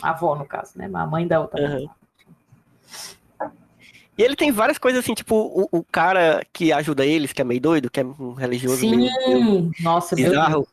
A 0.02 0.10
avó, 0.10 0.36
no 0.36 0.46
caso, 0.46 0.74
né? 0.76 0.90
A 0.94 1.06
mãe 1.06 1.28
da 1.28 1.40
outra. 1.40 1.62
Uhum. 1.62 1.90
E 4.18 4.24
ele 4.24 4.36
tem 4.36 4.52
várias 4.52 4.80
coisas 4.80 5.04
assim, 5.04 5.14
tipo, 5.14 5.36
o, 5.36 5.70
o 5.72 5.84
cara 5.84 6.44
que 6.52 6.74
ajuda 6.74 7.06
eles, 7.06 7.32
que 7.32 7.42
é 7.42 7.46
meio 7.46 7.62
doido, 7.62 7.90
que 7.90 8.00
é 8.00 8.04
um 8.04 8.34
religioso 8.34 8.78
Sim, 8.78 8.96
meio 8.96 9.72
nossa, 9.80 10.16
meu 10.16 10.32
Deus. 10.32 10.66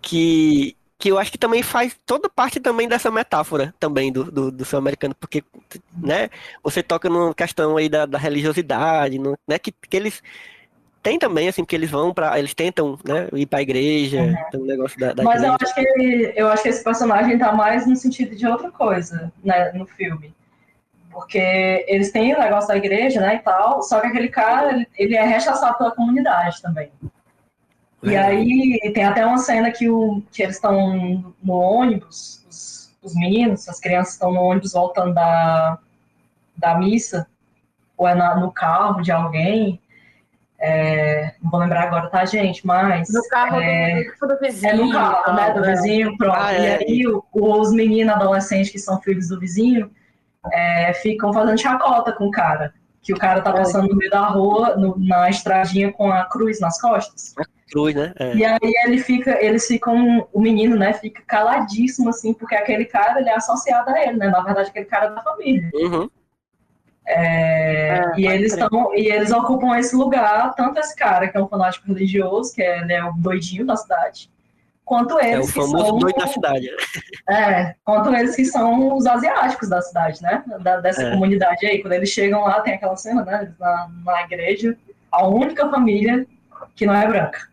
Que, 0.00 0.76
que 0.98 1.10
eu 1.10 1.18
acho 1.18 1.30
que 1.32 1.38
também 1.38 1.62
faz 1.62 1.96
toda 2.06 2.28
parte 2.28 2.60
também 2.60 2.88
dessa 2.88 3.10
metáfora 3.10 3.74
também 3.78 4.12
do, 4.12 4.30
do, 4.30 4.50
do 4.50 4.64
seu 4.64 4.78
americano, 4.78 5.14
porque, 5.18 5.44
né, 5.96 6.28
você 6.62 6.82
toca 6.82 7.08
numa 7.08 7.34
questão 7.34 7.76
aí 7.76 7.88
da, 7.88 8.06
da 8.06 8.18
religiosidade, 8.18 9.18
no- 9.18 9.38
né, 9.46 9.58
que, 9.58 9.72
que 9.72 9.96
eles 9.96 10.22
tem 11.02 11.18
também, 11.18 11.48
assim, 11.48 11.64
que 11.64 11.76
eles 11.76 11.90
vão 11.90 12.12
para 12.12 12.38
eles 12.38 12.52
tentam, 12.54 12.98
né, 13.04 13.28
ir 13.32 13.46
pra 13.46 13.62
igreja, 13.62 14.20
tem 14.50 14.60
um 14.60 14.66
negócio 14.66 14.98
da, 14.98 15.12
da 15.12 15.22
Mas 15.22 15.42
eu 15.42 15.52
acho, 15.52 15.74
que 15.74 15.80
ele- 15.80 16.32
eu 16.36 16.48
acho 16.48 16.62
que 16.62 16.68
esse 16.68 16.82
personagem 16.84 17.38
tá 17.38 17.52
mais 17.52 17.86
no 17.86 17.94
sentido 17.96 18.34
de 18.34 18.46
outra 18.46 18.70
coisa, 18.70 19.32
né, 19.44 19.72
no 19.72 19.86
filme. 19.86 20.34
Porque 21.10 21.84
eles 21.88 22.12
têm 22.12 22.34
o 22.34 22.38
negócio 22.38 22.68
da 22.68 22.76
igreja, 22.76 23.20
né, 23.20 23.36
e 23.36 23.38
tal, 23.38 23.82
só 23.82 24.00
que 24.00 24.08
aquele 24.08 24.28
cara, 24.28 24.72
ele, 24.72 24.88
ele 24.96 25.16
é 25.16 25.24
rechaçado 25.24 25.76
pela 25.78 25.90
comunidade 25.92 26.60
também. 26.60 26.90
E 28.02 28.16
aí 28.16 28.92
tem 28.94 29.04
até 29.04 29.26
uma 29.26 29.38
cena 29.38 29.70
que, 29.72 29.88
o, 29.90 30.22
que 30.32 30.42
eles 30.42 30.54
estão 30.56 31.34
no 31.42 31.54
ônibus, 31.54 32.44
os, 32.48 32.96
os 33.02 33.14
meninos, 33.14 33.68
as 33.68 33.80
crianças 33.80 34.14
estão 34.14 34.32
no 34.32 34.40
ônibus 34.40 34.72
voltando 34.72 35.12
da, 35.14 35.78
da 36.56 36.78
missa, 36.78 37.26
ou 37.96 38.06
é 38.06 38.14
na- 38.14 38.36
no 38.36 38.52
carro 38.52 39.02
de 39.02 39.10
alguém, 39.10 39.80
é, 40.60 41.34
não 41.42 41.50
vou 41.50 41.60
lembrar 41.60 41.82
agora, 41.84 42.08
tá, 42.08 42.24
gente? 42.24 42.64
Mas 42.66 43.08
No 43.12 43.22
carro 43.28 43.60
é, 43.60 44.04
do, 44.20 44.26
do 44.28 44.38
vizinho. 44.38 44.70
é 44.70 44.74
no 44.76 44.92
carro, 44.92 45.32
né, 45.34 45.52
do 45.52 45.60
né? 45.60 45.74
vizinho, 45.74 46.16
pronto. 46.16 46.36
Ah, 46.38 46.52
E 46.52 46.66
é. 46.66 46.76
aí 46.76 47.06
o- 47.06 47.24
os 47.32 47.72
meninos 47.72 48.14
adolescentes 48.14 48.70
que 48.70 48.78
são 48.78 49.00
filhos 49.00 49.28
do 49.28 49.38
vizinho 49.40 49.90
é, 50.52 50.92
ficam 50.94 51.32
fazendo 51.32 51.58
chacota 51.60 52.12
com 52.12 52.26
o 52.26 52.30
cara. 52.30 52.72
Que 53.08 53.14
o 53.14 53.16
cara 53.18 53.40
tá 53.40 53.50
passando 53.54 53.88
no 53.88 53.96
meio 53.96 54.10
da 54.10 54.26
rua, 54.26 54.76
no- 54.76 54.94
na 54.98 55.30
estradinha 55.30 55.90
com 55.90 56.12
a 56.12 56.24
cruz 56.26 56.60
nas 56.60 56.78
costas. 56.78 57.34
Cruz, 57.72 57.94
né? 57.94 58.12
É. 58.18 58.34
E 58.36 58.44
aí 58.44 58.58
ele 58.84 58.98
fica, 58.98 59.42
eles 59.42 59.66
ficam, 59.66 60.28
o 60.30 60.38
menino, 60.40 60.76
né, 60.76 60.92
fica 60.92 61.22
caladíssimo, 61.26 62.10
assim, 62.10 62.34
porque 62.34 62.54
aquele 62.54 62.84
cara, 62.84 63.18
ele 63.18 63.30
é 63.30 63.34
associado 63.34 63.88
a 63.88 64.02
ele, 64.02 64.18
né? 64.18 64.28
Na 64.28 64.42
verdade, 64.42 64.68
aquele 64.68 64.84
cara 64.84 65.06
é 65.06 65.14
da 65.14 65.22
família. 65.22 65.70
Uhum. 65.72 66.10
É, 67.06 67.94
É, 67.96 68.12
e 68.20 68.26
eles 68.26 68.52
estão 68.52 68.94
e 68.94 69.06
eles 69.10 69.32
ocupam 69.32 69.74
esse 69.78 69.96
lugar, 69.96 70.54
tanto 70.54 70.78
esse 70.78 70.94
cara 70.94 71.28
que 71.28 71.38
é 71.38 71.42
um 71.42 71.48
fanático 71.48 71.86
religioso, 71.86 72.54
que 72.54 72.62
é, 72.62 72.84
é 72.92 73.02
o 73.04 73.12
doidinho 73.14 73.64
da 73.64 73.74
cidade, 73.76 74.30
quanto 74.88 75.18
É 75.18 75.32
o 75.32 75.34
eles 75.36 75.52
que 75.52 75.60
famoso 75.60 75.86
são 75.86 75.98
doido 75.98 76.16
da 76.18 76.26
cidade. 76.26 76.70
é, 77.28 77.74
quanto 77.84 78.14
eles 78.14 78.34
que 78.34 78.44
são 78.46 78.96
os 78.96 79.06
asiáticos 79.06 79.68
da 79.68 79.82
cidade, 79.82 80.22
né? 80.22 80.42
Da- 80.60 80.80
dessa 80.80 81.02
É. 81.02 81.10
comunidade 81.10 81.66
aí. 81.66 81.80
Quando 81.82 81.92
eles 81.92 82.08
chegam 82.08 82.40
lá, 82.42 82.60
tem 82.62 82.74
aquela 82.74 82.96
cena, 82.96 83.22
né? 83.24 83.42
eles 83.42 83.58
Na, 83.58 83.88
na 84.04 84.22
igreja, 84.22 84.76
a 85.12 85.26
única 85.26 85.68
família 85.68 86.26
que 86.74 86.86
não 86.86 86.94
é 86.94 87.06
branca. 87.06 87.48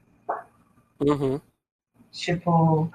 Uhum. 1.00 1.40
Tipo. 2.12 2.90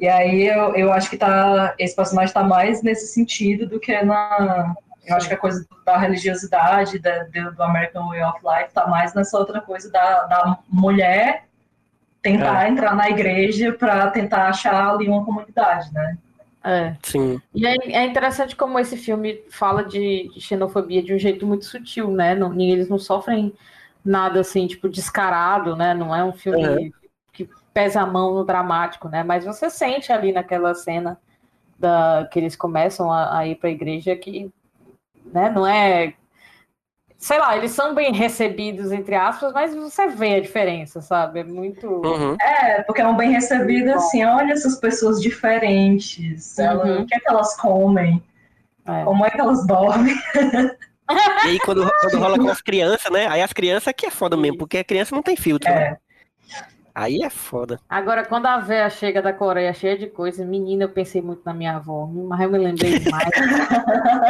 E 0.00 0.08
aí 0.08 0.46
eu, 0.48 0.74
eu 0.74 0.92
acho 0.92 1.08
que 1.10 1.16
tá. 1.16 1.74
Esse 1.78 1.94
personagem 1.94 2.32
tá 2.32 2.42
mais 2.42 2.82
nesse 2.82 3.08
sentido 3.12 3.66
do 3.68 3.78
que 3.78 4.00
na. 4.02 4.74
Eu 5.06 5.16
acho 5.16 5.28
que 5.28 5.34
a 5.34 5.38
coisa 5.38 5.66
da 5.84 5.98
religiosidade, 5.98 6.98
da, 6.98 7.24
do 7.24 7.54
do 7.54 7.62
American 7.62 8.08
Way 8.08 8.22
of 8.24 8.38
Life, 8.42 8.72
tá 8.72 8.86
mais 8.86 9.12
nessa 9.12 9.38
outra 9.38 9.60
coisa 9.60 9.90
da, 9.92 10.22
da 10.24 10.58
mulher 10.68 11.44
tentar 12.24 12.70
entrar 12.70 12.96
na 12.96 13.10
igreja 13.10 13.70
para 13.74 14.10
tentar 14.10 14.48
achar 14.48 14.94
ali 14.94 15.06
uma 15.06 15.22
comunidade, 15.22 15.92
né? 15.92 16.16
É. 16.64 16.96
Sim. 17.02 17.38
E 17.54 17.66
é, 17.66 17.76
é 17.92 18.06
interessante 18.06 18.56
como 18.56 18.78
esse 18.78 18.96
filme 18.96 19.42
fala 19.50 19.84
de, 19.84 20.30
de 20.32 20.40
xenofobia 20.40 21.02
de 21.02 21.14
um 21.14 21.18
jeito 21.18 21.46
muito 21.46 21.66
sutil, 21.66 22.10
né? 22.10 22.34
Não, 22.34 22.58
e 22.58 22.72
eles 22.72 22.88
não 22.88 22.98
sofrem 22.98 23.52
nada 24.02 24.40
assim, 24.40 24.66
tipo, 24.66 24.88
descarado, 24.88 25.76
né? 25.76 25.92
Não 25.92 26.16
é 26.16 26.24
um 26.24 26.32
filme 26.32 26.66
Uhum. 26.66 26.90
que 27.30 27.46
pesa 27.74 28.00
a 28.00 28.06
mão 28.06 28.34
no 28.34 28.44
dramático, 28.44 29.06
né? 29.10 29.22
Mas 29.22 29.44
você 29.44 29.68
sente 29.68 30.10
ali 30.10 30.32
naquela 30.32 30.74
cena 30.74 31.20
da, 31.78 32.26
que 32.32 32.38
eles 32.38 32.56
começam 32.56 33.12
a, 33.12 33.38
a 33.38 33.46
ir 33.46 33.56
para 33.56 33.68
a 33.68 33.72
igreja 33.72 34.16
que 34.16 34.50
né, 35.26 35.50
não 35.50 35.66
é. 35.66 36.14
Sei 37.16 37.38
lá, 37.38 37.56
eles 37.56 37.70
são 37.70 37.94
bem 37.94 38.12
recebidos, 38.12 38.92
entre 38.92 39.14
aspas, 39.14 39.52
mas 39.52 39.74
você 39.74 40.08
vê 40.08 40.34
a 40.34 40.40
diferença, 40.40 41.00
sabe? 41.00 41.40
É 41.40 41.44
muito. 41.44 41.86
Uhum. 41.88 42.36
É, 42.40 42.82
porque 42.82 43.00
é 43.00 43.06
um 43.06 43.16
bem 43.16 43.30
recebido 43.32 43.90
assim, 43.92 44.22
olha 44.24 44.52
essas 44.52 44.76
pessoas 44.78 45.20
diferentes, 45.22 46.58
ela- 46.58 46.84
Uhum. 46.84 47.02
o 47.02 47.06
que 47.06 47.14
é 47.14 47.20
que 47.20 47.30
elas 47.30 47.56
comem, 47.56 48.22
É. 48.86 49.04
como 49.04 49.24
é 49.24 49.30
que 49.30 49.40
elas 49.40 49.66
dormem. 49.66 50.14
E 51.44 51.48
aí 51.48 51.58
quando, 51.60 51.90
quando 52.00 52.18
rola 52.18 52.38
com 52.38 52.48
as 52.50 52.60
crianças, 52.62 53.10
né? 53.10 53.26
Aí 53.26 53.42
as 53.42 53.52
crianças 53.52 53.92
que 53.96 54.06
é 54.06 54.10
foda 54.10 54.36
mesmo, 54.36 54.58
porque 54.58 54.78
a 54.78 54.84
criança 54.84 55.14
não 55.14 55.22
tem 55.22 55.36
filtro, 55.36 55.70
né? 55.70 55.96
Aí 56.94 57.22
é 57.22 57.28
foda. 57.30 57.80
Agora, 57.88 58.24
quando 58.24 58.46
a 58.46 58.58
véia 58.58 58.88
chega 58.88 59.20
da 59.20 59.32
Coreia 59.32 59.74
cheia 59.74 59.98
de 59.98 60.06
coisa, 60.06 60.44
menina, 60.44 60.84
eu 60.84 60.88
pensei 60.88 61.20
muito 61.20 61.42
na 61.44 61.52
minha 61.52 61.74
avó, 61.74 62.06
mas 62.06 62.40
eu 62.40 62.48
me 62.48 62.58
lembrei 62.58 63.00
demais. 63.00 63.30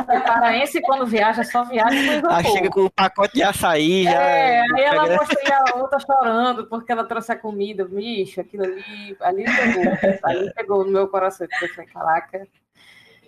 o 0.09 0.21
paraense, 0.25 0.81
quando 0.81 1.05
viaja, 1.05 1.45
só 1.45 1.63
viaja 1.65 1.95
com 1.95 2.13
isopor. 2.19 2.53
chega 2.53 2.71
com 2.71 2.81
um 2.85 2.91
pacote 2.91 3.35
de 3.35 3.43
açaí, 3.43 4.05
já. 4.05 4.13
É, 4.13 4.61
aí 4.61 4.83
ela 4.83 5.07
mostra 5.15 5.37
a 5.75 5.79
outra 5.79 5.99
chorando 5.99 6.67
porque 6.67 6.91
ela 6.91 7.05
trouxe 7.05 7.33
a 7.33 7.37
comida. 7.37 7.85
Bicho, 7.85 8.41
aquilo 8.41 8.65
ali, 8.65 9.17
ali 9.21 9.45
pegou. 9.45 10.21
Ali 10.23 10.55
pegou 10.55 10.85
no 10.87 10.91
meu 10.91 11.07
coração. 11.09 11.47
porque 11.47 11.67
Eu 11.67 11.69
falei, 11.75 11.91
caraca, 11.91 12.49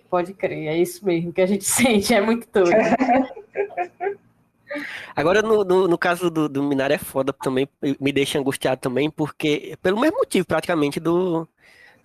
pode 0.09 0.33
crer, 0.33 0.67
é 0.67 0.77
isso 0.77 1.05
mesmo 1.05 1.31
que 1.31 1.41
a 1.41 1.45
gente 1.45 1.63
sente, 1.65 2.11
é 2.13 2.21
muito 2.21 2.47
doido. 2.51 2.73
Agora, 5.15 5.41
no, 5.41 5.63
no, 5.63 5.87
no 5.87 5.97
caso 5.97 6.29
do, 6.29 6.47
do 6.49 6.63
Minari 6.63 6.93
é 6.95 6.97
foda 6.97 7.33
também, 7.33 7.67
me 7.99 8.11
deixa 8.11 8.39
angustiado 8.39 8.79
também, 8.81 9.09
porque, 9.09 9.77
pelo 9.81 9.99
mesmo 9.99 10.17
motivo, 10.17 10.45
praticamente, 10.47 10.99
do, 10.99 11.47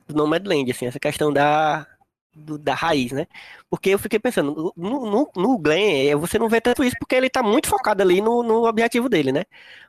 do 0.08 0.14
Nomadland, 0.16 0.70
assim, 0.70 0.86
essa 0.86 1.00
questão 1.00 1.32
da, 1.32 1.86
do- 2.34 2.58
da 2.58 2.74
raiz, 2.74 3.12
né? 3.12 3.26
Porque 3.70 3.90
eu 3.90 3.98
fiquei 3.98 4.18
pensando, 4.18 4.72
no, 4.76 5.00
no, 5.10 5.32
no 5.36 5.58
Glenn, 5.58 6.08
eh, 6.10 6.16
você 6.16 6.38
não 6.38 6.48
vê 6.48 6.60
tanto 6.60 6.84
isso, 6.84 6.96
porque 7.00 7.14
ele 7.16 7.30
tá 7.30 7.42
muito 7.42 7.68
focado 7.68 8.02
ali 8.02 8.20
no, 8.22 8.42
no 8.42 8.64
objetivo 8.66 9.08
dele, 9.08 9.32
né? 9.32 9.44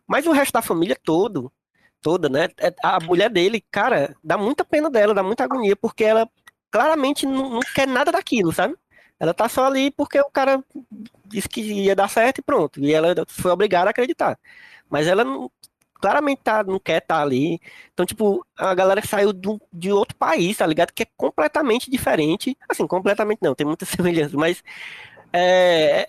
Mas 0.07 0.25
o 0.27 0.31
resto 0.31 0.53
da 0.53 0.61
família 0.61 0.97
todo, 1.03 1.51
toda, 2.01 2.29
né? 2.29 2.49
é- 2.59 2.73
A 2.83 2.99
mulher 2.99 3.29
dele, 3.29 3.61
cara, 3.71 4.15
dá 4.23 4.37
muita 4.37 4.65
pena 4.65 4.89
dela, 4.89 5.13
dá 5.13 5.23
muita 5.23 5.43
agonia, 5.45 5.75
porque 5.75 6.03
ela 6.03 6.29
claramente 6.71 7.25
não, 7.25 7.49
não 7.51 7.59
quer 7.75 7.87
nada 7.87 8.11
daquilo, 8.11 8.51
sabe? 8.51 8.75
Ela 9.23 9.33
tá 9.33 9.47
só 9.47 9.65
ali 9.67 9.89
porque 9.89 10.19
o 10.19 10.29
cara 10.29 10.61
disse 11.25 11.47
que 11.47 11.61
ia 11.61 11.95
dar 11.95 12.09
certo 12.09 12.39
e 12.39 12.41
pronto. 12.41 12.77
E 12.81 12.91
ela 12.93 13.15
foi 13.25 13.51
obrigada 13.51 13.89
a 13.89 13.91
acreditar. 13.91 14.37
Mas 14.89 15.07
ela 15.07 15.23
não- 15.23 15.49
claramente 15.93 16.41
tá, 16.43 16.61
não 16.61 16.77
quer 16.77 16.97
estar 17.01 17.21
ali. 17.21 17.61
Então, 17.93 18.05
tipo, 18.05 18.45
a 18.57 18.75
galera 18.75 19.01
saiu 19.07 19.31
do- 19.31 19.61
de 19.71 19.93
outro 19.93 20.13
país, 20.17 20.57
tá 20.57 20.67
ligado? 20.67 20.91
Que 20.91 21.03
é 21.03 21.07
completamente 21.15 21.89
diferente. 21.89 22.57
Assim, 22.67 22.85
completamente 22.85 23.39
não, 23.41 23.55
tem 23.55 23.65
muita 23.65 23.85
semelhança, 24.27 24.35
mas. 24.37 24.61
é, 25.31 26.05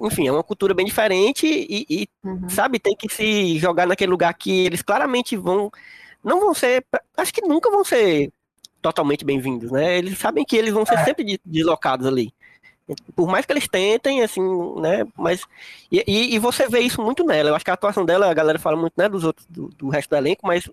enfim, 0.00 0.28
é 0.28 0.32
uma 0.32 0.42
cultura 0.44 0.72
bem 0.74 0.86
diferente 0.86 1.46
e, 1.46 1.84
e, 1.90 2.08
Uhum. 2.24 2.48
sabe, 2.48 2.78
tem 2.78 2.94
que 2.96 3.08
se 3.12 3.58
jogar 3.58 3.86
naquele 3.86 4.10
lugar 4.12 4.32
que 4.34 4.64
eles 4.64 4.80
claramente 4.80 5.36
vão. 5.36 5.72
Não 6.22 6.38
vão 6.40 6.54
ser. 6.54 6.86
Acho 7.16 7.32
que 7.34 7.42
nunca 7.42 7.68
vão 7.70 7.84
ser 7.84 8.32
totalmente 8.80 9.24
bem-vindos, 9.24 9.70
né? 9.72 9.98
Eles 9.98 10.18
sabem 10.18 10.44
que 10.44 10.56
eles 10.56 10.72
vão 10.72 10.86
ser 10.86 10.98
sempre 11.04 11.24
de- 11.24 11.40
deslocados 11.44 12.06
ali. 12.06 12.32
Por 13.16 13.26
mais 13.26 13.46
que 13.46 13.52
eles 13.52 13.66
tentem, 13.66 14.22
assim, 14.22 14.42
né? 14.78 15.06
Mas. 15.16 15.42
E, 15.90 16.04
e- 16.06 16.34
e 16.34 16.38
você 16.38 16.68
vê 16.68 16.80
isso 16.80 17.00
muito 17.00 17.24
nela. 17.24 17.48
Eu 17.48 17.54
acho 17.54 17.64
que 17.64 17.70
a 17.70 17.74
atuação 17.74 18.04
dela, 18.04 18.30
a 18.30 18.34
galera 18.34 18.58
fala 18.58 18.76
muito, 18.76 18.92
né, 18.96 19.08
dos 19.08 19.24
outros, 19.24 19.46
do, 19.48 19.68
do 19.70 19.88
resto 19.88 20.10
do 20.10 20.16
elenco, 20.16 20.46
mas 20.46 20.68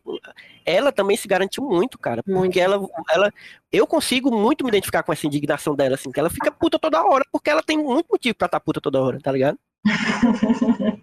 ela 0.65 0.91
também 0.91 1.15
se 1.15 1.27
garantiu 1.27 1.63
muito, 1.63 1.97
cara. 1.97 2.21
Muito. 2.27 2.41
Porque 2.43 2.59
ela, 2.59 2.85
ela. 3.13 3.31
Eu 3.71 3.87
consigo 3.87 4.29
muito 4.29 4.63
me 4.65 4.69
identificar 4.69 5.03
com 5.03 5.13
essa 5.13 5.25
indignação 5.25 5.73
dela, 5.73 5.95
assim, 5.95 6.11
que 6.11 6.19
ela 6.19 6.29
fica 6.29 6.51
puta 6.51 6.77
toda 6.77 7.01
hora, 7.01 7.23
porque 7.31 7.49
ela 7.49 7.63
tem 7.63 7.77
muito 7.77 8.07
motivo 8.11 8.35
pra 8.35 8.47
estar 8.47 8.59
puta 8.59 8.81
toda 8.81 9.01
hora, 9.01 9.17
tá 9.21 9.31
ligado? 9.31 9.57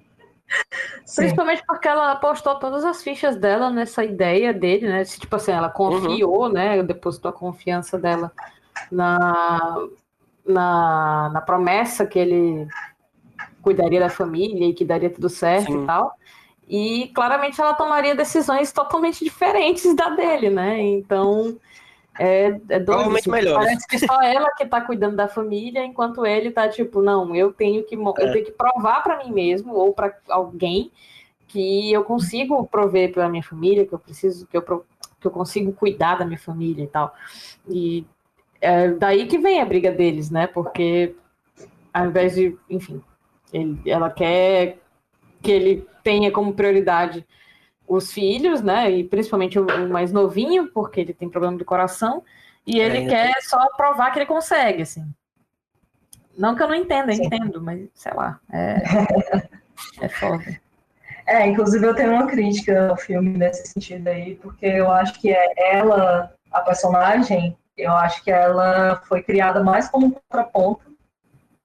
sim. 1.04 1.22
Principalmente 1.22 1.62
porque 1.66 1.88
ela 1.88 2.12
apostou 2.12 2.54
todas 2.59 2.84
as 2.84 3.02
fichas 3.02 3.36
dela 3.36 3.70
nessa 3.70 4.04
ideia 4.04 4.52
dele, 4.52 4.86
né? 4.88 5.04
Tipo 5.04 5.36
assim, 5.36 5.52
ela 5.52 5.70
confiou, 5.70 6.50
né? 6.52 6.82
Depositou 6.82 7.30
a 7.30 7.32
confiança 7.32 7.98
dela 7.98 8.30
na, 8.92 9.76
na, 10.49 11.30
na 11.32 11.40
promessa 11.40 12.07
que 12.07 12.18
ele 12.18 12.66
cuidaria 13.62 14.01
da 14.01 14.09
família 14.09 14.66
e 14.68 14.74
que 14.74 14.84
daria 14.84 15.11
tudo 15.11 15.28
certo 15.28 15.72
Sim. 15.72 15.84
e 15.84 15.86
tal. 15.86 16.12
E 16.66 17.09
claramente 17.14 17.61
ela 17.61 17.74
tomaria 17.74 18.14
decisões 18.14 18.72
totalmente 18.72 19.24
diferentes 19.24 19.94
da 19.94 20.11
dele, 20.11 20.51
né? 20.51 20.80
Então 20.80 21.59
é, 22.18 22.59
é. 22.68 22.80
Provavelmente 22.80 23.30
melhores. 23.30 23.68
Parece 23.68 23.86
que 23.86 23.99
só 23.99 24.20
ela 24.20 24.51
que 24.57 24.66
tá 24.66 24.80
cuidando 24.80 25.16
da 25.16 25.28
família, 25.28 25.84
enquanto 25.84 26.26
ele 26.26 26.51
tá 26.51 26.68
tipo, 26.68 27.01
não, 27.01 27.34
eu 27.34 27.53
tenho 27.53 27.84
que, 27.84 27.96
mo- 27.96 28.14
eu 28.18 28.28
É. 28.28 28.32
tenho 28.32 28.44
que 28.44 28.53
provar 28.53 29.03
para 29.03 29.24
mim 29.24 29.32
mesmo 29.32 29.74
ou 29.74 29.92
para 29.94 30.14
alguém 30.28 30.90
que 31.46 31.90
eu 31.92 32.05
consigo 32.05 32.66
prover 32.66 33.12
pela 33.14 33.28
minha 33.28 33.42
família, 33.42 33.86
que 33.86 33.94
eu 33.94 33.99
preciso, 33.99 34.46
que 34.46 34.57
eu, 34.57 34.62
que 34.62 35.26
eu 35.26 35.30
consigo 35.30 35.72
cuidar 35.72 36.16
da 36.18 36.24
minha 36.26 36.38
família 36.38 36.84
e 36.84 36.88
tal. 36.88 37.14
E 37.66 38.05
é 38.61 38.90
daí 38.92 39.26
que 39.26 39.38
vem 39.38 39.61
a 39.61 39.64
briga 39.66 39.92
deles, 39.92 40.30
né? 40.30 40.46
Porque 40.46 41.14
ao 41.92 42.06
invés 42.06 42.34
de, 42.34 42.56
enfim, 42.70 43.02
Ele, 43.52 43.80
ela 43.86 44.11
quer 44.11 44.78
que 45.42 45.50
ele 45.52 45.86
tenha 46.02 46.30
como 46.32 46.54
prioridade 46.54 47.26
os 47.86 48.12
filhos, 48.12 48.62
né? 48.62 48.90
E 48.90 49.04
principalmente 49.04 49.59
o, 49.59 49.66
o 49.66 49.88
mais 49.90 50.12
novinho, 50.12 50.68
porque 50.72 51.00
ele 51.00 51.14
tem 51.14 51.28
problema 51.30 51.56
do 51.59 51.64
coração. 51.64 52.22
E 52.66 52.78
ele 52.80 52.98
É, 52.98 53.06
quer 53.09 53.34
só 53.42 53.59
provar 53.76 54.11
que 54.12 54.18
ele 54.20 54.26
consegue, 54.26 54.82
assim. 54.82 55.04
Não 56.36 56.54
que 56.54 56.62
eu 56.62 56.68
não 56.68 56.74
entenda, 56.74 57.12
eu 57.12 57.16
Sim. 57.16 57.24
entendo, 57.26 57.61
mas 57.62 57.88
sei 57.94 58.12
lá. 58.14 58.40
É, 58.52 58.82
é 60.00 60.09
foda. 60.09 60.61
É, 61.26 61.46
inclusive 61.46 61.86
eu 61.86 61.94
tenho 61.94 62.12
uma 62.12 62.26
crítica 62.26 62.88
ao 62.88 62.96
filme 62.96 63.36
nesse 63.36 63.66
sentido 63.72 64.09
aí, 64.09 64.36
porque 64.36 64.66
eu 64.66 64.90
acho 64.90 65.20
que 65.20 65.30
é 65.30 65.76
ela, 65.76 66.34
a 66.50 66.61
personagem, 66.62 67.56
eu 67.79 67.93
acho 67.93 68.22
que 68.22 68.31
ela 68.31 69.01
foi 69.09 69.22
criada 69.22 69.62
mais 69.62 69.89
como 69.89 70.07
um 70.07 70.11
contraponto 70.11 70.89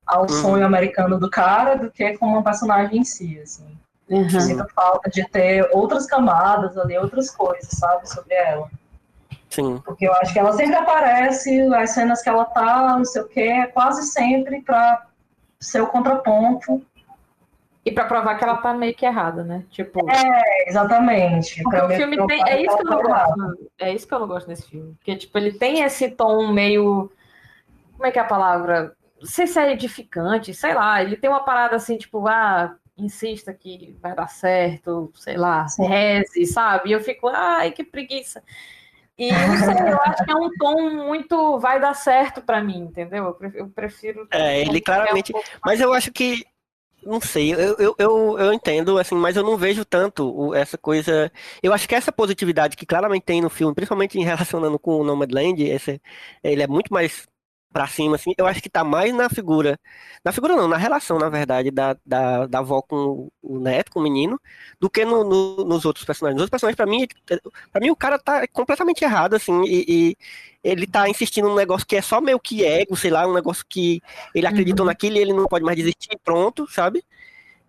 ao 0.06 0.22
Uhum. 0.24 0.28
sonho 0.30 0.66
americano 0.66 1.20
do 1.20 1.30
cara 1.30 1.76
do 1.76 1.90
que 1.90 2.18
como 2.18 2.34
uma 2.34 2.44
personagem 2.44 3.00
em 3.00 3.04
si, 3.04 3.40
assim. 3.40 3.78
Uhum. 4.10 4.30
Sinto 4.30 4.68
falta 4.76 5.10
de 5.10 5.28
ter 5.30 5.68
outras 5.72 6.06
camadas 6.06 6.78
ali, 6.78 6.98
outras 6.98 7.32
coisas, 7.32 7.70
sabe, 7.72 8.08
sobre 8.08 8.34
ela. 8.36 8.70
Sim. 9.50 9.82
Porque 9.86 10.08
eu 10.08 10.14
acho 10.16 10.34
que 10.34 10.40
ela 10.40 10.52
sempre 10.54 10.76
aparece, 10.76 11.62
as 11.74 11.92
cenas 11.92 12.22
que 12.22 12.30
ela 12.30 12.46
tá, 12.46 12.98
não 12.98 13.06
sei 13.06 13.22
o 13.22 13.28
quê, 13.28 13.42
é 13.42 13.68
quase 13.68 14.04
sempre 14.04 14.62
pra 14.62 15.06
ser 15.60 15.82
o 15.82 15.88
contraponto. 15.88 16.86
E 17.86 17.92
pra 17.92 18.06
provar 18.06 18.36
que 18.38 18.44
ela 18.46 18.58
tá 18.58 18.74
meio 18.74 18.96
que 18.96 19.06
errada, 19.06 19.44
né? 19.44 19.66
Tipo. 19.70 20.10
É, 20.10 20.70
exatamente. 20.70 21.62
O 21.66 21.88
me 21.88 21.96
filme 21.96 22.28
tem. 22.28 22.42
É 22.48 22.62
isso 22.62 22.78
que 22.78 22.82
eu 22.88 22.90
não 22.92 23.02
tá 23.02 23.26
gosto. 23.26 23.70
É 23.78 23.94
isso 23.94 24.08
que 24.08 24.14
eu 24.14 24.20
não 24.20 24.28
gosto 24.28 24.48
desse 24.48 24.70
filme. 24.70 24.94
Porque, 24.96 25.16
tipo, 25.18 25.38
ele 25.38 25.52
tem 25.54 25.82
esse 25.82 26.10
tom 26.12 26.48
meio. 26.54 27.12
Como 27.94 28.06
é 28.06 28.12
que 28.12 28.20
é 28.20 28.22
a 28.22 28.26
palavra? 28.26 28.96
Não 29.20 29.28
sei 29.28 29.48
se 29.48 29.60
é 29.60 29.72
edificante, 29.72 30.54
sei 30.54 30.74
lá. 30.74 31.02
Ele 31.04 31.18
tem 31.18 31.30
uma 31.30 31.44
parada 31.44 31.76
assim, 31.76 31.98
tipo, 31.98 32.26
ah, 32.28 32.74
insista 32.98 33.54
que 33.54 33.98
vai 34.02 34.16
dar 34.16 34.28
certo, 34.28 35.12
sei 35.16 35.36
lá, 35.38 35.68
Sim. 35.68 35.86
reze, 35.86 36.46
sabe? 36.46 36.90
E 36.90 36.94
eu 36.94 37.02
fico, 37.02 37.28
ai, 37.28 37.72
que 37.72 37.84
preguiça. 37.84 38.42
E 39.18 39.32
não 39.32 39.58
sei, 39.58 39.92
eu 39.92 40.02
acho 40.02 40.24
que 40.26 40.32
é 40.32 40.36
um 40.36 40.50
tom 40.58 40.90
muito 40.90 41.60
vai 41.60 41.80
dar 41.80 41.94
certo 41.94 42.42
pra 42.42 42.64
mim, 42.64 42.80
entendeu? 42.80 43.26
Eu 43.26 43.34
prefiro. 43.34 43.64
Eu 43.66 43.70
prefiro 43.70 44.28
É, 44.32 44.62
ele 44.62 44.82
claramente- 44.82 45.36
um 45.36 45.42
Mas 45.66 45.80
eu 45.82 45.94
acho 45.94 46.12
que. 46.12 46.46
Não 47.06 47.20
sei, 47.20 47.54
eu, 47.54 47.76
eu, 47.78 47.96
eu, 48.00 48.40
eu 48.40 48.54
entendo, 48.54 48.98
assim, 48.98 49.14
mas 49.16 49.36
eu 49.36 49.44
não 49.44 49.58
vejo 49.58 49.84
tanto 49.84 50.54
essa 50.56 50.78
coisa. 50.78 51.30
Eu 51.62 51.74
acho 51.74 51.88
que 51.88 51.94
essa 51.96 52.14
positividade 52.14 52.78
que 52.78 52.86
claramente 52.86 53.24
tem 53.24 53.42
no 53.42 53.50
filme, 53.50 53.76
principalmente 53.76 54.18
em 54.18 54.24
relacionando 54.26 54.80
com 54.80 55.02
o 55.02 55.04
Nomadland, 55.04 55.62
esse, 55.64 56.02
ele 56.42 56.64
é 56.64 56.68
muito 56.68 56.94
mais 56.94 57.28
pra 57.74 57.88
cima, 57.88 58.16
assim. 58.16 58.34
Eu 58.38 58.48
acho 58.48 58.62
que 58.62 58.70
tá 58.70 58.84
mais 58.84 59.14
na 59.14 59.30
figura. 59.30 59.80
Na 60.24 60.32
figura 60.32 60.56
não, 60.56 60.68
na 60.68 60.78
relação, 60.78 61.20
na 61.20 61.30
verdade, 61.30 61.72
da, 61.72 61.98
da, 62.06 62.46
da 62.48 62.60
avó 62.60 62.82
com 62.82 63.30
o 63.42 63.60
neto, 63.60 63.92
com 63.92 64.00
o 64.00 64.04
menino, 64.04 64.40
do 64.80 64.90
que 64.90 65.06
no, 65.06 65.24
no- 65.24 65.66
nos 65.66 65.86
outros 65.86 66.06
personagens. 66.06 66.36
Nos 66.38 66.44
outros 66.44 66.52
personagens, 66.52 66.78
pra 66.78 66.86
mim, 66.86 67.08
pra 67.72 67.82
mim, 67.82 67.90
o 67.90 67.96
cara 67.96 68.20
tá 68.20 68.48
completamente 68.48 69.04
errado, 69.04 69.36
assim, 69.36 69.64
e, 69.66 70.12
e 70.14 70.18
ele 70.64 70.88
tá 70.88 71.10
insistindo 71.10 71.50
num 71.50 71.56
negócio 71.56 71.86
que 71.88 71.96
é 71.96 72.02
só 72.02 72.22
meio 72.22 72.40
que 72.40 72.64
ego, 72.66 72.96
sei 72.96 73.12
lá, 73.12 73.28
um 73.28 73.34
negócio 73.34 73.66
que 73.68 74.02
ele 74.34 74.48
acreditou 74.48 74.86
Uhum. 74.86 74.88
naquilo 74.92 75.18
e 75.18 75.20
ele 75.20 75.34
não 75.34 75.48
pode 75.48 75.66
mais 75.66 75.78
desistir, 75.78 76.18
pronto, 76.24 76.68
sabe? 76.72 77.04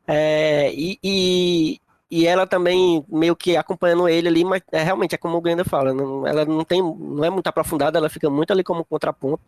É, 0.06 0.72
e, 0.74 0.98
e, 1.02 1.80
e 2.10 2.26
ela 2.26 2.46
também 2.46 3.04
meio 3.08 3.34
que 3.36 3.56
acompanhando 3.56 4.08
ele 4.08 4.28
ali, 4.28 4.44
mas 4.44 4.62
é, 4.72 4.82
realmente 4.82 5.14
é 5.14 5.18
como 5.18 5.36
o 5.38 5.40
Glenda 5.40 5.64
fala, 5.64 5.94
não- 5.94 6.26
ela 6.26 6.44
não 6.44 6.64
tem, 6.64 6.82
não 6.82 7.24
é 7.24 7.30
muito 7.30 7.46
aprofundada, 7.46 7.98
ela 7.98 8.08
fica 8.10 8.28
muito 8.30 8.52
ali 8.52 8.62
como 8.64 8.84
contraponto 8.84 9.42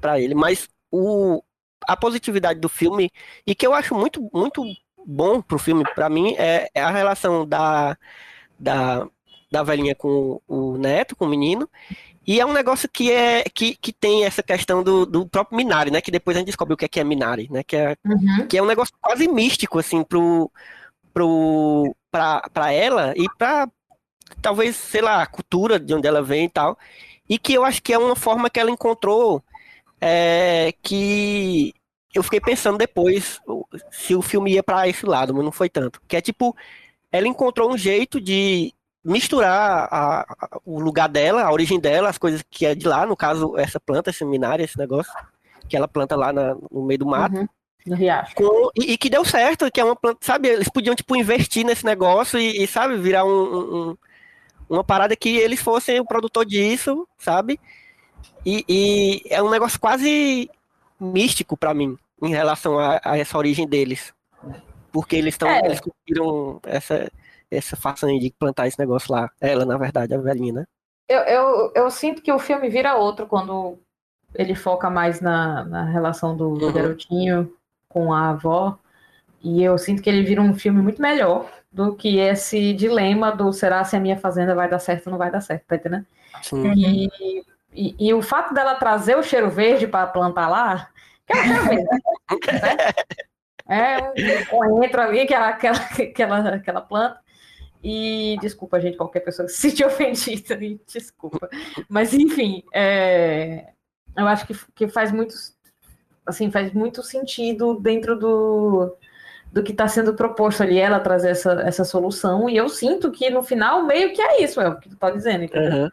pra 0.00 0.20
ele, 0.20 0.34
mas 0.34 0.68
o, 0.90 1.42
a 1.86 1.96
positividade 1.96 2.60
do 2.60 2.68
filme, 2.68 3.10
e 3.46 3.54
que 3.54 3.66
eu 3.66 3.74
acho 3.74 3.94
muito, 3.94 4.28
muito 4.32 4.64
bom 5.06 5.40
pro 5.40 5.58
filme, 5.58 5.84
pra 5.94 6.08
mim, 6.08 6.34
é, 6.38 6.68
é 6.74 6.82
a 6.82 6.90
relação 6.90 7.46
da, 7.46 7.96
da, 8.58 9.06
da 9.50 9.62
velhinha 9.62 9.94
com 9.94 10.40
o 10.46 10.76
neto, 10.76 11.16
com 11.16 11.24
o 11.24 11.28
menino, 11.28 11.68
e 12.26 12.38
é 12.38 12.46
um 12.46 12.52
negócio 12.52 12.88
que 12.88 13.10
é 13.10 13.44
que, 13.44 13.74
que 13.74 13.92
tem 13.92 14.24
essa 14.24 14.42
questão 14.42 14.82
do, 14.82 15.06
do 15.06 15.26
próprio 15.26 15.56
Minari, 15.56 15.90
né? 15.90 16.00
Que 16.00 16.10
depois 16.10 16.36
a 16.36 16.40
gente 16.40 16.46
descobre 16.46 16.74
o 16.74 16.76
que 16.76 16.84
é, 16.84 16.88
que 16.88 17.00
é 17.00 17.04
Minari, 17.04 17.48
né? 17.50 17.62
Que 17.62 17.76
é, 17.76 17.96
Uhum. 18.04 18.46
que 18.46 18.58
é 18.58 18.62
um 18.62 18.66
negócio 18.66 18.94
quase 19.00 19.26
místico, 19.26 19.78
assim, 19.78 20.04
pro, 20.04 20.50
pro, 21.12 21.96
pra, 22.10 22.48
pra 22.52 22.72
ela 22.72 23.14
e 23.16 23.26
pra, 23.36 23.68
talvez, 24.40 24.76
sei 24.76 25.00
lá, 25.00 25.22
a 25.22 25.26
cultura 25.26 25.80
de 25.80 25.92
onde 25.94 26.06
ela 26.06 26.22
vem 26.22 26.44
e 26.44 26.48
tal. 26.48 26.78
E 27.28 27.38
que 27.38 27.54
eu 27.54 27.64
acho 27.64 27.82
que 27.82 27.92
é 27.92 27.98
uma 27.98 28.14
forma 28.14 28.50
que 28.50 28.60
ela 28.60 28.70
encontrou 28.70 29.42
é, 30.00 30.72
que 30.82 31.72
eu 32.14 32.22
fiquei 32.22 32.40
pensando 32.40 32.78
depois 32.78 33.40
se 33.90 34.14
o 34.14 34.22
filme 34.22 34.52
ia 34.52 34.62
pra 34.62 34.88
esse 34.88 35.06
lado, 35.06 35.34
mas 35.34 35.44
não 35.44 35.52
foi 35.52 35.68
tanto. 35.68 36.00
Que 36.08 36.16
é 36.16 36.20
tipo, 36.20 36.56
ela 37.12 37.28
encontrou 37.28 37.72
um 37.72 37.76
jeito 37.78 38.20
de 38.20 38.72
misturar 39.04 39.88
a- 39.90 40.20
a- 40.40 40.60
o 40.64 40.78
lugar 40.80 41.08
dela, 41.08 41.42
a 41.42 41.52
origem 41.52 41.78
dela, 41.80 42.08
as 42.08 42.18
coisas 42.18 42.42
que 42.50 42.66
é 42.66 42.74
de 42.74 42.86
lá, 42.86 43.06
no 43.06 43.16
caso, 43.16 43.56
essa 43.56 43.80
planta, 43.80 44.10
esse 44.10 44.24
minário, 44.24 44.64
esse 44.64 44.76
negócio, 44.78 45.12
que 45.68 45.76
ela 45.76 45.88
planta 45.88 46.16
lá 46.16 46.32
na- 46.32 46.56
no 46.70 46.82
meio 46.84 46.98
do 46.98 47.06
mato. 47.06 47.36
Uhum. 47.36 47.48
No 47.86 47.96
Riacho. 47.96 48.34
Com- 48.34 48.70
e, 48.76 48.92
e 48.92 48.98
que 48.98 49.08
deu 49.08 49.24
certo, 49.24 49.70
que 49.70 49.80
é 49.80 49.84
uma 49.84 49.96
planta, 49.96 50.18
sabe? 50.20 50.48
Eles 50.48 50.68
podiam, 50.68 50.94
tipo, 50.94 51.16
investir 51.16 51.64
nesse 51.64 51.84
negócio 51.84 52.38
e, 52.38 52.62
e, 52.62 52.66
sabe, 52.66 52.96
virar 52.98 53.24
um- 53.24 53.30
um- 53.90 53.96
uma 54.68 54.84
parada 54.84 55.16
que 55.16 55.30
eles 55.38 55.60
fossem 55.60 55.98
o 55.98 56.04
produtor 56.04 56.44
disso, 56.44 57.08
sabe? 57.18 57.58
E, 58.44 58.64
e 58.68 59.22
é 59.30 59.42
um 59.42 59.50
negócio 59.50 59.78
quase 59.78 60.50
místico 60.98 61.56
pra 61.56 61.74
mim, 61.74 61.96
em 62.22 62.30
relação 62.30 62.78
a, 62.78 63.00
a 63.04 63.18
essa 63.18 63.36
origem 63.38 63.66
deles. 63.66 64.12
Porque 64.92 65.16
eles 65.16 65.34
estão, 65.34 65.48
É. 65.48 65.64
eles 65.66 65.80
conseguiram 65.80 66.60
essa, 66.64 67.10
essa 67.50 67.76
façanha 67.76 68.18
de 68.18 68.32
plantar 68.38 68.66
esse 68.66 68.78
negócio 68.78 69.12
lá. 69.12 69.30
Ela, 69.40 69.64
na 69.64 69.76
verdade, 69.78 70.14
a 70.14 70.18
velhinha, 70.18 70.52
né? 70.52 70.64
Eu, 71.08 71.20
eu, 71.20 71.72
eu 71.74 71.90
sinto 71.90 72.22
que 72.22 72.32
o 72.32 72.38
filme 72.38 72.68
vira 72.68 72.96
outro 72.96 73.26
quando 73.26 73.78
ele 74.34 74.54
foca 74.54 74.88
mais 74.88 75.20
na, 75.20 75.64
na 75.64 75.84
relação 75.84 76.36
do, 76.36 76.54
do 76.54 76.66
Uhum. 76.66 76.72
garotinho 76.72 77.52
com 77.88 78.12
a 78.12 78.30
avó. 78.30 78.78
E 79.42 79.62
eu 79.62 79.76
sinto 79.78 80.02
que 80.02 80.08
ele 80.10 80.22
vira 80.22 80.40
um 80.40 80.54
filme 80.54 80.80
muito 80.82 81.00
melhor 81.00 81.50
do 81.72 81.94
que 81.94 82.18
esse 82.18 82.72
dilema 82.74 83.30
do 83.32 83.52
será 83.52 83.82
se 83.84 83.96
a 83.96 84.00
minha 84.00 84.18
fazenda 84.18 84.54
vai 84.54 84.68
dar 84.68 84.78
certo 84.78 85.06
ou 85.06 85.12
não 85.12 85.18
vai 85.18 85.30
dar 85.30 85.40
certo, 85.40 85.64
tá 85.66 85.76
entendendo? 85.76 86.06
Sim. 86.42 86.72
E, 86.76 87.44
e, 87.72 87.94
e 87.98 88.14
o 88.14 88.22
fato 88.22 88.52
dela 88.52 88.74
trazer 88.74 89.16
o 89.16 89.22
cheiro 89.22 89.50
verde 89.50 89.86
para 89.86 90.06
plantar 90.06 90.48
lá, 90.48 90.90
que 91.26 91.32
é 91.32 91.36
o 91.36 91.44
cheiro 91.44 91.64
verde, 91.64 91.84
né? 91.84 91.98
É 93.72 93.98
um 94.00 94.44
coentro 94.46 95.00
ali, 95.00 95.24
que 95.28 95.32
é 95.32 95.36
aquela, 95.36 95.76
aquela, 95.76 96.48
aquela 96.56 96.80
planta. 96.80 97.20
E 97.82 98.36
desculpa, 98.40 98.80
gente, 98.80 98.96
qualquer 98.96 99.20
pessoa 99.20 99.46
que 99.46 99.52
se 99.52 99.70
sentir 99.70 99.84
ofendida, 99.86 100.58
desculpa. 100.92 101.48
Mas 101.88 102.12
enfim, 102.12 102.64
é, 102.74 103.68
eu 104.16 104.26
acho 104.26 104.44
que, 104.44 104.54
que 104.74 104.88
faz 104.88 105.12
muito, 105.12 105.36
assim, 106.26 106.50
faz 106.50 106.72
muito 106.72 107.00
sentido 107.04 107.78
dentro 107.78 108.18
do, 108.18 108.96
do 109.52 109.62
que 109.62 109.70
está 109.70 109.86
sendo 109.86 110.14
proposto 110.14 110.64
ali, 110.64 110.78
ela 110.78 110.98
trazer 110.98 111.30
essa, 111.30 111.52
essa 111.62 111.84
solução. 111.84 112.50
E 112.50 112.56
eu 112.56 112.68
sinto 112.68 113.12
que 113.12 113.30
no 113.30 113.42
final 113.42 113.84
meio 113.84 114.12
que 114.12 114.20
é 114.20 114.42
isso, 114.42 114.60
é 114.60 114.68
o 114.68 114.80
que 114.80 114.88
tu 114.88 114.96
tá 114.96 115.10
dizendo, 115.10 115.44
entendeu? 115.44 115.90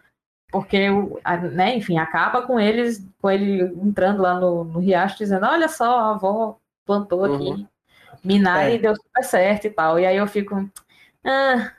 Porque, 0.49 0.89
né, 1.53 1.75
enfim, 1.75 1.97
acaba 1.97 2.41
com 2.41 2.59
eles, 2.59 3.05
com 3.21 3.29
ele 3.29 3.63
entrando 3.83 4.21
lá 4.21 4.39
no, 4.39 4.63
no 4.63 4.79
riacho, 4.79 5.17
dizendo, 5.17 5.45
olha 5.45 5.67
só, 5.67 5.99
a 5.99 6.11
avó 6.11 6.57
plantou 6.85 7.25
aqui, 7.25 7.49
Uhum. 7.49 7.67
minar 8.23 8.69
É. 8.71 8.75
e 8.75 8.79
deu 8.79 8.95
super 8.95 9.23
certo 9.23 9.65
e 9.65 9.69
tal. 9.69 9.99
E 9.99 10.05
aí 10.05 10.15
eu 10.15 10.25
fico, 10.27 10.55
ah, 11.25 11.73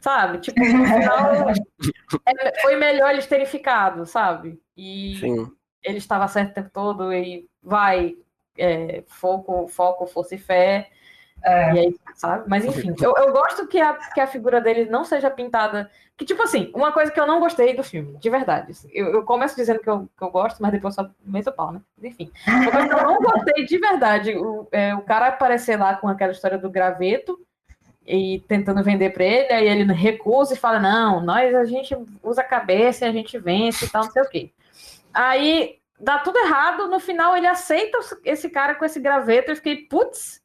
sabe? 0.00 0.38
Tipo, 0.38 0.60
no 0.60 0.84
final, 0.86 1.48
é- 2.26 2.62
foi 2.62 2.76
melhor 2.76 3.10
eles 3.10 3.26
terem 3.26 3.46
ficado, 3.46 4.06
sabe? 4.06 4.60
E 4.76 5.16
Sim. 5.18 5.52
ele 5.82 5.98
estava 5.98 6.28
certo 6.28 6.52
o 6.52 6.54
tempo 6.54 6.70
todo 6.72 7.12
e 7.12 7.48
vai, 7.60 8.16
é, 8.56 9.02
foco, 9.08 9.66
foco, 9.66 10.06
força 10.06 10.36
e 10.36 10.38
fé. 10.38 10.90
É. 11.46 11.72
E 11.72 11.78
aí, 11.78 11.96
sabe? 12.16 12.44
Mas 12.48 12.64
enfim, 12.64 12.92
eu, 13.00 13.14
eu 13.16 13.32
gosto 13.32 13.68
que 13.68 13.80
a, 13.80 13.94
que 13.94 14.20
a 14.20 14.26
figura 14.26 14.60
dele 14.60 14.86
não 14.86 15.04
seja 15.04 15.30
pintada. 15.30 15.88
Que, 16.16 16.24
tipo 16.24 16.42
assim, 16.42 16.72
uma 16.74 16.90
coisa 16.90 17.12
que 17.12 17.20
eu 17.20 17.26
não 17.26 17.38
gostei 17.38 17.76
do 17.76 17.84
filme, 17.84 18.18
de 18.18 18.28
verdade. 18.28 18.72
assim, 18.72 18.88
Eu, 18.92 19.12
eu 19.12 19.22
começo 19.22 19.54
dizendo 19.54 19.78
que 19.78 19.88
eu, 19.88 20.08
que 20.16 20.24
eu 20.24 20.30
gosto, 20.30 20.60
mas 20.60 20.72
depois 20.72 20.94
só 20.94 21.08
meto 21.24 21.50
o 21.50 21.52
pau, 21.52 21.72
né? 21.72 21.80
Enfim. 22.02 22.32
Uma 22.48 22.70
coisa 22.70 22.88
que 22.88 22.94
eu 22.94 23.04
não 23.04 23.18
gostei 23.20 23.64
de 23.64 23.78
verdade, 23.78 24.36
o, 24.36 24.66
é, 24.72 24.92
o 24.94 25.02
cara 25.02 25.28
aparecer 25.28 25.78
lá 25.78 25.94
com 25.94 26.08
aquela 26.08 26.32
história 26.32 26.58
do 26.58 26.68
graveto 26.68 27.38
e 28.04 28.42
tentando 28.48 28.82
vender 28.82 29.10
pra 29.10 29.24
ele, 29.24 29.52
aí 29.52 29.68
ele 29.68 29.92
recusa 29.92 30.54
e 30.54 30.58
fala: 30.58 30.80
não, 30.80 31.20
nós 31.20 31.54
a 31.54 31.64
gente 31.64 31.96
usa 32.24 32.40
a 32.40 32.44
cabeça 32.44 33.04
e 33.04 33.08
a 33.08 33.12
gente 33.12 33.38
vence 33.38 33.84
e 33.84 33.88
tal, 33.88 34.04
não 34.04 34.10
sei 34.10 34.22
o 34.22 34.28
quê. 34.28 34.50
Aí 35.14 35.76
dá 36.00 36.18
tudo 36.18 36.38
errado, 36.38 36.88
no 36.88 36.98
final 36.98 37.36
ele 37.36 37.46
aceita 37.46 37.98
esse 38.24 38.50
cara 38.50 38.74
com 38.74 38.84
esse 38.84 38.98
graveto, 38.98 39.52
eu 39.52 39.56
fiquei, 39.56 39.76
putz. 39.76 40.44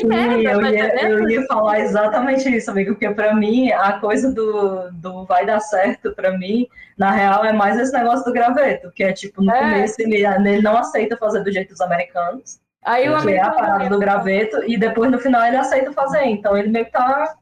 Sim, 0.00 0.06
merda, 0.06 0.50
eu 0.50 0.62
ia, 0.62 0.86
entendendo? 0.86 1.18
eu 1.18 1.30
ia 1.30 1.46
falar 1.46 1.80
exatamente 1.80 2.48
isso, 2.54 2.70
amigo, 2.70 2.92
porque 2.92 3.10
pra 3.10 3.34
mim 3.34 3.70
a 3.72 3.98
coisa 4.00 4.32
do, 4.32 4.90
do 4.92 5.24
vai 5.24 5.44
dar 5.44 5.60
certo, 5.60 6.12
pra 6.14 6.36
mim, 6.36 6.66
na 6.96 7.10
real, 7.10 7.44
é 7.44 7.52
mais 7.52 7.78
esse 7.78 7.92
negócio 7.92 8.24
do 8.24 8.32
graveto, 8.32 8.90
que 8.92 9.04
é 9.04 9.12
tipo, 9.12 9.42
no 9.42 9.52
É. 9.52 9.58
começo 9.58 9.94
ele, 9.98 10.26
ele 10.26 10.62
não 10.62 10.76
aceita 10.76 11.16
fazer 11.16 11.42
do 11.42 11.52
jeito 11.52 11.70
dos 11.70 11.80
americanos, 11.80 12.60
Aí 12.86 13.10
o 13.10 13.20
que 13.20 13.30
é 13.32 13.42
a 13.42 13.50
parada 13.50 13.88
do 13.88 13.98
graveto, 13.98 14.62
e 14.64 14.78
depois 14.78 15.10
no 15.10 15.18
final 15.18 15.44
ele 15.44 15.56
aceita 15.56 15.92
fazer. 15.92 16.22
Então 16.26 16.56
ele 16.56 16.68
meio 16.68 16.84
que 16.84 16.92
tá 16.92 17.34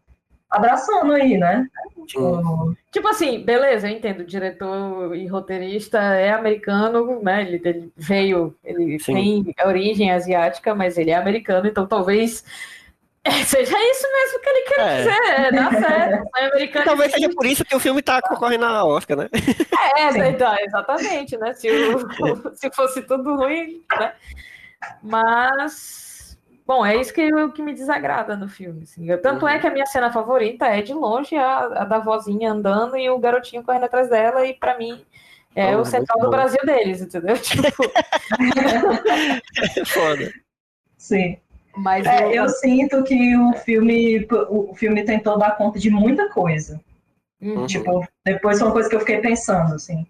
abraçando 0.55 1.12
aí, 1.12 1.36
né? 1.38 1.66
Tipo, 2.07 2.74
Tipo 2.90 3.09
assim, 3.09 3.44
beleza, 3.44 3.88
eu 3.88 3.96
entendo, 3.96 4.20
o 4.20 4.24
diretor 4.26 5.14
e 5.16 5.26
roteirista 5.26 5.98
é 5.98 6.32
americano, 6.32 7.20
né? 7.22 7.42
Ele, 7.42 7.61
ele 7.64 7.92
veio, 7.96 8.55
ele 8.64 8.98
Sim. 9.00 9.44
tem 9.44 9.66
origem 9.66 10.12
asiática, 10.12 10.74
mas 10.74 10.96
ele 10.96 11.11
é 11.11 11.14
americano, 11.16 11.66
então 11.66 11.86
talvez 11.86 12.44
seja 13.46 13.76
isso 13.90 14.07
mesmo 14.12 14.40
que 14.40 14.48
ele 14.48 14.62
quer 14.68 14.80
É. 14.80 14.96
dizer, 14.98 15.30
é, 15.32 15.52
dá 15.52 15.70
certo. 15.70 16.28
É 16.36 16.46
americano. 16.46 16.84
Talvez 16.84 17.12
seja 17.12 17.30
por 17.34 17.46
isso 17.46 17.64
que 17.64 17.74
o 17.74 17.80
filme 17.80 18.02
tá 18.02 18.20
concorrendo 18.22 18.66
a 18.66 18.84
Oscar, 18.84 19.16
né? 19.16 19.28
É, 19.96 20.12
Sim. 20.12 20.20
então, 20.28 20.55
exatamente, 20.61 21.36
né? 21.38 21.52
Se, 21.55 21.70
o- 21.70 22.52
se 22.55 22.70
fosse 22.70 23.02
tudo 23.02 23.34
ruim, 23.34 23.82
né? 23.98 24.12
Mas, 25.02 26.13
bom, 26.66 26.84
é 26.84 26.96
isso 26.96 27.12
que, 27.12 27.32
o 27.34 27.52
que 27.52 27.62
me 27.62 27.72
desagrada 27.74 28.36
no 28.36 28.48
filme. 28.48 28.82
assim. 28.84 29.08
Eu- 29.08 29.20
tanto 29.20 29.46
é 29.46 29.58
que 29.58 29.66
a 29.66 29.70
minha 29.70 29.86
cena 29.86 30.12
favorita 30.12 30.66
é 30.66 30.82
de 30.82 30.92
longe 30.94 31.36
a, 31.36 31.58
a 31.58 31.84
da 31.84 31.98
vozinha 31.98 32.52
andando 32.52 32.96
e 32.96 33.08
o 33.10 33.18
garotinho 33.18 33.62
correndo 33.62 33.84
atrás 33.84 34.08
dela, 34.08 34.46
e 34.46 34.54
pra 34.54 34.76
mim 34.78 35.04
é 35.54 35.76
Oh, 35.76 35.80
o 35.80 35.84
central 35.84 36.18
muito 36.18 36.30
do. 36.30 36.36
Brasil 36.36 36.60
deles, 36.64 37.00
entendeu? 37.00 37.36
Tipo, 37.38 37.84
Foda. 39.86 40.32
sim. 40.98 41.36
mas 41.76 42.06
É, 42.06 42.24
eu- 42.26 42.30
eu 42.32 42.48
sinto 42.48 43.02
que 43.04 43.36
o 43.36 43.52
filme, 43.54 44.26
o 44.48 44.74
filme 44.74 45.04
tentou 45.04 45.38
dar 45.38 45.56
conta 45.56 45.78
de 45.78 45.90
muita 45.90 46.28
coisa. 46.30 46.80
Uhum. 47.40 47.66
Tipo, 47.66 48.06
depois 48.24 48.58
foi 48.58 48.66
uma 48.68 48.72
coisa 48.72 48.88
que 48.88 48.96
eu 48.96 49.00
fiquei 49.00 49.18
pensando, 49.18 49.74
assim. 49.74 50.06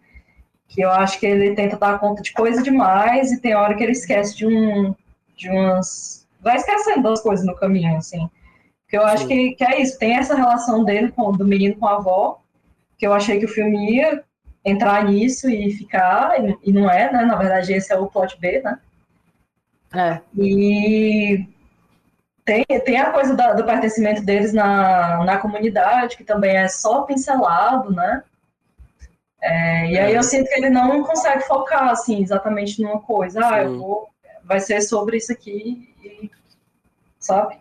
Que 0.69 0.83
eu 0.83 0.91
acho 0.91 1.19
que 1.19 1.27
ele 1.27 1.55
tenta 1.55 1.77
dar 1.77 1.99
conta 1.99 2.23
de 2.23 2.33
coisa 2.33 2.63
demais 2.63 3.33
e 3.33 3.41
tem 3.41 3.55
hora 3.55 3.75
que 3.75 3.83
ele 3.83 3.93
esquece 3.93 4.37
de 4.37 4.47
um. 4.47 4.95
de 5.37 5.49
umas. 5.51 6.24
Vai 6.45 6.57
esquecendo 6.57 7.03
das 7.03 7.23
coisas 7.23 7.45
no 7.45 7.57
caminho, 7.57 7.97
assim. 7.97 8.31
Que 8.87 8.99
eu 8.99 9.03
acho 9.05 9.27
que, 9.27 9.53
que 9.53 9.65
é 9.65 9.81
isso. 9.81 9.99
Tem 9.99 10.15
essa 10.17 10.37
relação 10.37 10.85
dele 10.85 11.11
com 11.11 11.33
do 11.33 11.45
menino 11.45 11.75
com 11.77 11.87
a 11.87 11.97
avó, 11.97 12.41
que 12.99 13.07
eu 13.07 13.15
achei 13.15 13.39
que 13.39 13.47
o 13.47 13.49
filme 13.49 13.97
ia 13.97 14.23
entrar 14.65 15.05
nisso 15.05 15.49
e 15.49 15.73
ficar, 15.73 16.39
e, 16.45 16.57
e 16.63 16.73
não 16.73 16.89
é, 16.89 17.11
né? 17.11 17.25
Na 17.25 17.37
verdade, 17.37 17.73
esse 17.73 17.93
é 17.93 17.99
o 17.99 18.07
plot 18.07 18.39
B, 18.39 18.61
né? 18.63 18.79
É. 19.95 20.21
E 20.39 21.47
tem, 22.45 22.65
tem 22.85 22.99
a 22.99 23.11
coisa 23.11 23.35
da- 23.35 23.55
do 23.55 23.65
pertencimento 23.65 24.23
deles 24.23 24.53
na, 24.53 25.25
na 25.25 25.39
comunidade, 25.39 26.17
que 26.17 26.25
também 26.25 26.57
é 26.57 26.69
só 26.69 27.03
pincelado, 27.03 27.91
né? 27.93 28.23
É, 29.41 29.91
e 29.91 29.99
aí 29.99 30.15
eu 30.15 30.23
sinto 30.23 30.49
que 30.49 30.55
ele 30.55 30.71
não 30.71 31.03
consegue 31.03 31.43
focar, 31.45 31.89
assim, 31.89 32.23
exatamente 32.23 32.83
numa 32.83 33.01
coisa. 33.01 33.41
Ah, 33.47 33.63
eu 33.63 33.71
Sim. 33.71 33.79
vou... 33.79 34.09
Vai 34.43 34.61
ser 34.61 34.83
sobre 34.83 35.17
isso 35.17 35.33
aqui, 35.33 35.94
e, 36.05 36.31
sabe? 37.19 37.57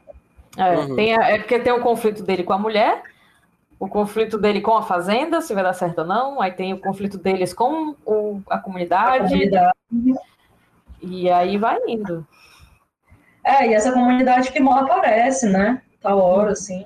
É, 0.58 0.78
Uhum. 0.78 0.96
tem 0.96 1.16
a- 1.18 1.30
é 1.30 1.38
porque 1.40 1.60
tem 1.60 1.74
o 1.74 1.82
conflito 1.82 2.22
dele 2.24 2.44
com 2.44 2.54
a 2.54 2.58
mulher, 2.60 3.02
o 3.80 3.88
conflito 3.88 4.38
dele 4.38 4.62
com 4.62 4.76
a 4.76 4.84
fazenda, 4.84 5.42
se 5.42 5.54
vai 5.54 5.64
dar 5.64 5.74
certo 5.74 6.00
ou 6.00 6.06
não, 6.06 6.42
aí 6.42 6.52
tem 6.52 6.74
o 6.74 6.80
conflito 6.80 7.18
deles 7.18 7.54
com 7.54 7.96
o- 8.06 8.42
a 8.50 8.56
A 8.56 8.60
comunidade, 8.60 9.30
comunidade. 9.30 9.74
e 11.02 11.30
aí 11.30 11.58
vai 11.58 11.80
indo. 11.88 12.26
É, 13.44 13.68
e 13.68 13.74
essa 13.74 13.92
comunidade 13.92 14.52
que 14.52 14.60
mal 14.60 14.86
aparece, 14.86 15.50
né? 15.50 15.82
Tal 16.00 16.18
hora, 16.20 16.52
assim. 16.52 16.86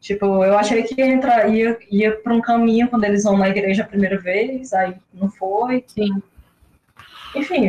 Tipo, 0.00 0.44
eu 0.44 0.56
achei 0.58 0.82
que 0.82 0.94
ia, 1.00 1.06
entrar, 1.06 1.48
ia, 1.48 1.78
ia 1.90 2.16
para 2.16 2.32
um 2.34 2.40
caminho 2.40 2.88
quando 2.88 3.04
eles 3.04 3.24
vão 3.24 3.36
na 3.36 3.48
igreja 3.48 3.82
a 3.82 3.86
primeira 3.86 4.18
vez, 4.18 4.72
aí 4.72 4.96
não 5.12 5.30
foi. 5.30 5.84
Sim. 5.88 6.22
Enfim, 7.34 7.68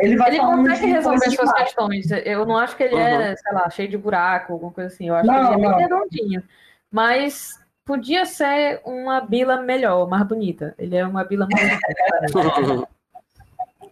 ele 0.00 0.16
vai 0.16 0.30
Ele 0.30 0.38
consegue 0.38 0.86
resolver 0.86 1.30
suas 1.30 1.52
questões. 1.52 2.10
Eu 2.24 2.46
não 2.46 2.56
acho 2.56 2.76
que 2.76 2.84
ele 2.84 2.96
é, 2.96 3.34
sei 3.36 3.52
lá, 3.52 3.68
cheio 3.68 3.88
de 3.88 3.98
buraco, 3.98 4.52
alguma 4.52 4.72
coisa 4.72 4.92
assim. 4.92 5.08
Eu 5.08 5.16
acho 5.16 5.26
Não, 5.26 5.34
que 5.48 5.54
ele 5.54 5.66
é 5.66 5.68
bem 5.70 5.78
redondinho. 5.78 6.42
Mas 6.90 7.60
podia 7.84 8.24
ser 8.24 8.80
uma 8.84 9.20
bila 9.20 9.60
melhor, 9.60 10.08
mais 10.08 10.26
bonita. 10.26 10.74
Ele 10.78 10.96
é 10.96 11.04
uma 11.06 11.24
bila 11.24 11.46
mais 11.50 12.32
bonita. 12.32 12.88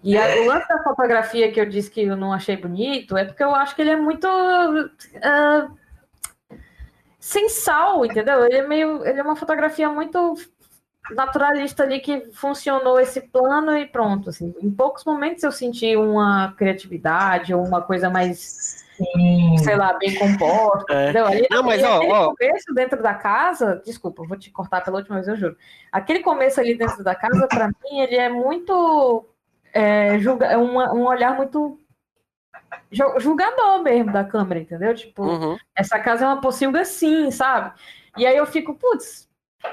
E 0.03 0.17
a- 0.17 0.37
o 0.37 0.47
lance 0.47 0.67
da 0.67 0.83
fotografia 0.83 1.53
que 1.53 1.61
eu 1.61 1.67
disse 1.67 1.91
que 1.91 2.01
eu 2.03 2.17
não 2.17 2.33
achei 2.33 2.57
bonito 2.57 3.19
é 3.19 3.25
porque 3.27 3.43
eu 3.45 3.55
acho 3.55 3.77
que 3.77 3.83
ele 3.83 3.91
é 3.91 3.97
muito 3.97 4.27
ah, 5.23 5.69
sem 7.19 7.51
sal, 7.51 8.07
entendeu? 8.07 8.45
Ele 8.47 8.57
é 8.57 8.67
meio, 8.67 9.05
ele 9.05 9.21
é 9.21 9.23
uma 9.23 9.37
fotografia 9.37 9.91
muito 9.91 10.37
naturalista 11.15 11.83
ali 11.83 12.01
que 12.01 12.31
funcionou 12.33 12.99
esse 13.01 13.21
plano 13.21 13.77
e 13.77 13.87
pronto. 13.87 14.31
Assim. 14.31 14.55
Em 14.63 14.71
poucos 14.71 15.05
momentos 15.05 15.43
eu 15.43 15.53
senti 15.53 15.97
uma 15.97 16.53
criatividade 16.57 17.53
ou 17.55 17.65
uma 17.65 17.83
coisa 17.83 18.09
mais, 18.11 18.85
Sim. 18.97 19.57
sei 19.59 19.77
lá, 19.77 19.93
bem 19.99 20.15
composta. 20.19 20.93
É. 20.93 21.19
Ali, 21.19 21.47
Não, 21.51 21.63
mas, 21.63 21.83
ó, 21.83 21.97
aquele 21.97 22.13
ó. 22.13 22.35
começo 22.35 22.75
dentro 22.75 23.03
da 23.03 23.15
casa, 23.15 23.83
desculpa, 23.85 24.25
vou 24.25 24.37
te 24.39 24.51
cortar 24.51 24.83
pela 24.83 24.99
última 24.99 25.17
vez, 25.17 25.29
eu 25.29 25.37
juro. 25.37 25.57
Aquele 25.93 26.21
começo 26.21 26.61
ali 26.61 26.77
dentro 26.77 27.03
da 27.05 27.15
casa, 27.15 27.47
para 27.49 27.69
mim, 27.69 28.01
ele 28.01 28.17
é 28.17 28.29
muito 28.29 29.25
é, 29.73 30.19
julga, 30.19 30.47
é 30.47 30.57
uma- 30.57 30.93
um 30.93 31.05
olhar 31.07 31.37
muito 31.37 31.79
ju- 32.91 33.21
julgador 33.21 33.83
mesmo 33.83 34.13
da 34.13 34.25
câmera, 34.25 34.61
entendeu? 34.61 34.93
Tipo, 34.95 35.23
Uhum. 35.25 35.57
essa 35.77 35.99
casa 35.99 36.25
é 36.25 36.29
uma 36.29 36.41
pocilga 36.41 36.85
sim, 36.85 37.31
sabe? 37.31 37.73
E 38.17 38.27
aí 38.27 38.37
eu 38.37 38.47
fico, 38.47 38.75
putz, 38.75 39.29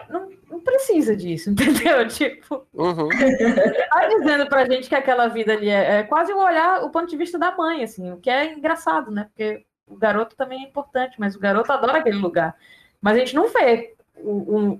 não, 0.07 0.29
não 0.49 0.59
precisa 0.61 1.15
disso, 1.15 1.49
entendeu? 1.51 2.07
Tipo, 2.07 2.65
Uhum. 2.73 3.09
tá 3.09 4.07
dizendo 4.07 4.47
pra 4.47 4.65
gente 4.65 4.87
que 4.89 4.95
aquela 4.95 5.27
vida 5.27 5.53
ali 5.53 5.69
é, 5.69 5.99
é 5.99 6.03
quase 6.03 6.31
o 6.33 6.37
olhar, 6.37 6.83
o 6.83 6.89
ponto 6.89 7.07
de 7.07 7.17
vista 7.17 7.37
da 7.37 7.55
mãe, 7.55 7.83
assim, 7.83 8.11
o 8.11 8.17
que 8.17 8.29
é 8.29 8.53
engraçado, 8.53 9.11
né? 9.11 9.25
Porque 9.25 9.65
o 9.87 9.95
garoto 9.95 10.35
também 10.35 10.63
é 10.63 10.67
importante, 10.67 11.15
mas 11.19 11.35
o 11.35 11.39
garoto 11.39 11.71
adora 11.71 11.99
aquele 11.99 12.17
lugar. 12.17 12.55
Mas 13.01 13.15
a 13.15 13.19
gente 13.19 13.35
não 13.35 13.47
vê 13.49 13.93
o, 14.17 14.31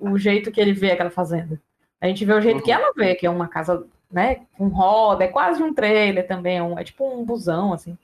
o, 0.02 0.12
o 0.12 0.18
jeito 0.18 0.52
que 0.52 0.60
ele 0.60 0.74
vê 0.74 0.92
aquela 0.92 1.10
fazenda. 1.10 1.62
A 2.02 2.08
gente 2.08 2.24
vê 2.26 2.34
o 2.34 2.42
jeito 2.42 2.58
Uhum. 2.58 2.64
que 2.64 2.72
ela 2.72 2.92
vê, 2.96 3.16
que 3.16 3.26
é 3.26 3.30
uma 3.30 3.48
casa, 3.48 3.86
né, 4.12 4.42
com 4.58 4.68
roda, 4.68 5.24
é 5.24 5.28
quase 5.28 5.62
um 5.64 5.74
trailer 5.74 6.28
também, 6.28 6.58
é, 6.58 6.64
um- 6.64 6.78
é 6.78 6.84
tipo 6.84 7.08
um 7.08 7.24
busão, 7.26 7.74
assim. 7.74 7.98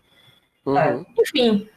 Uhum. 0.66 1.05
Enfim, 1.20 1.68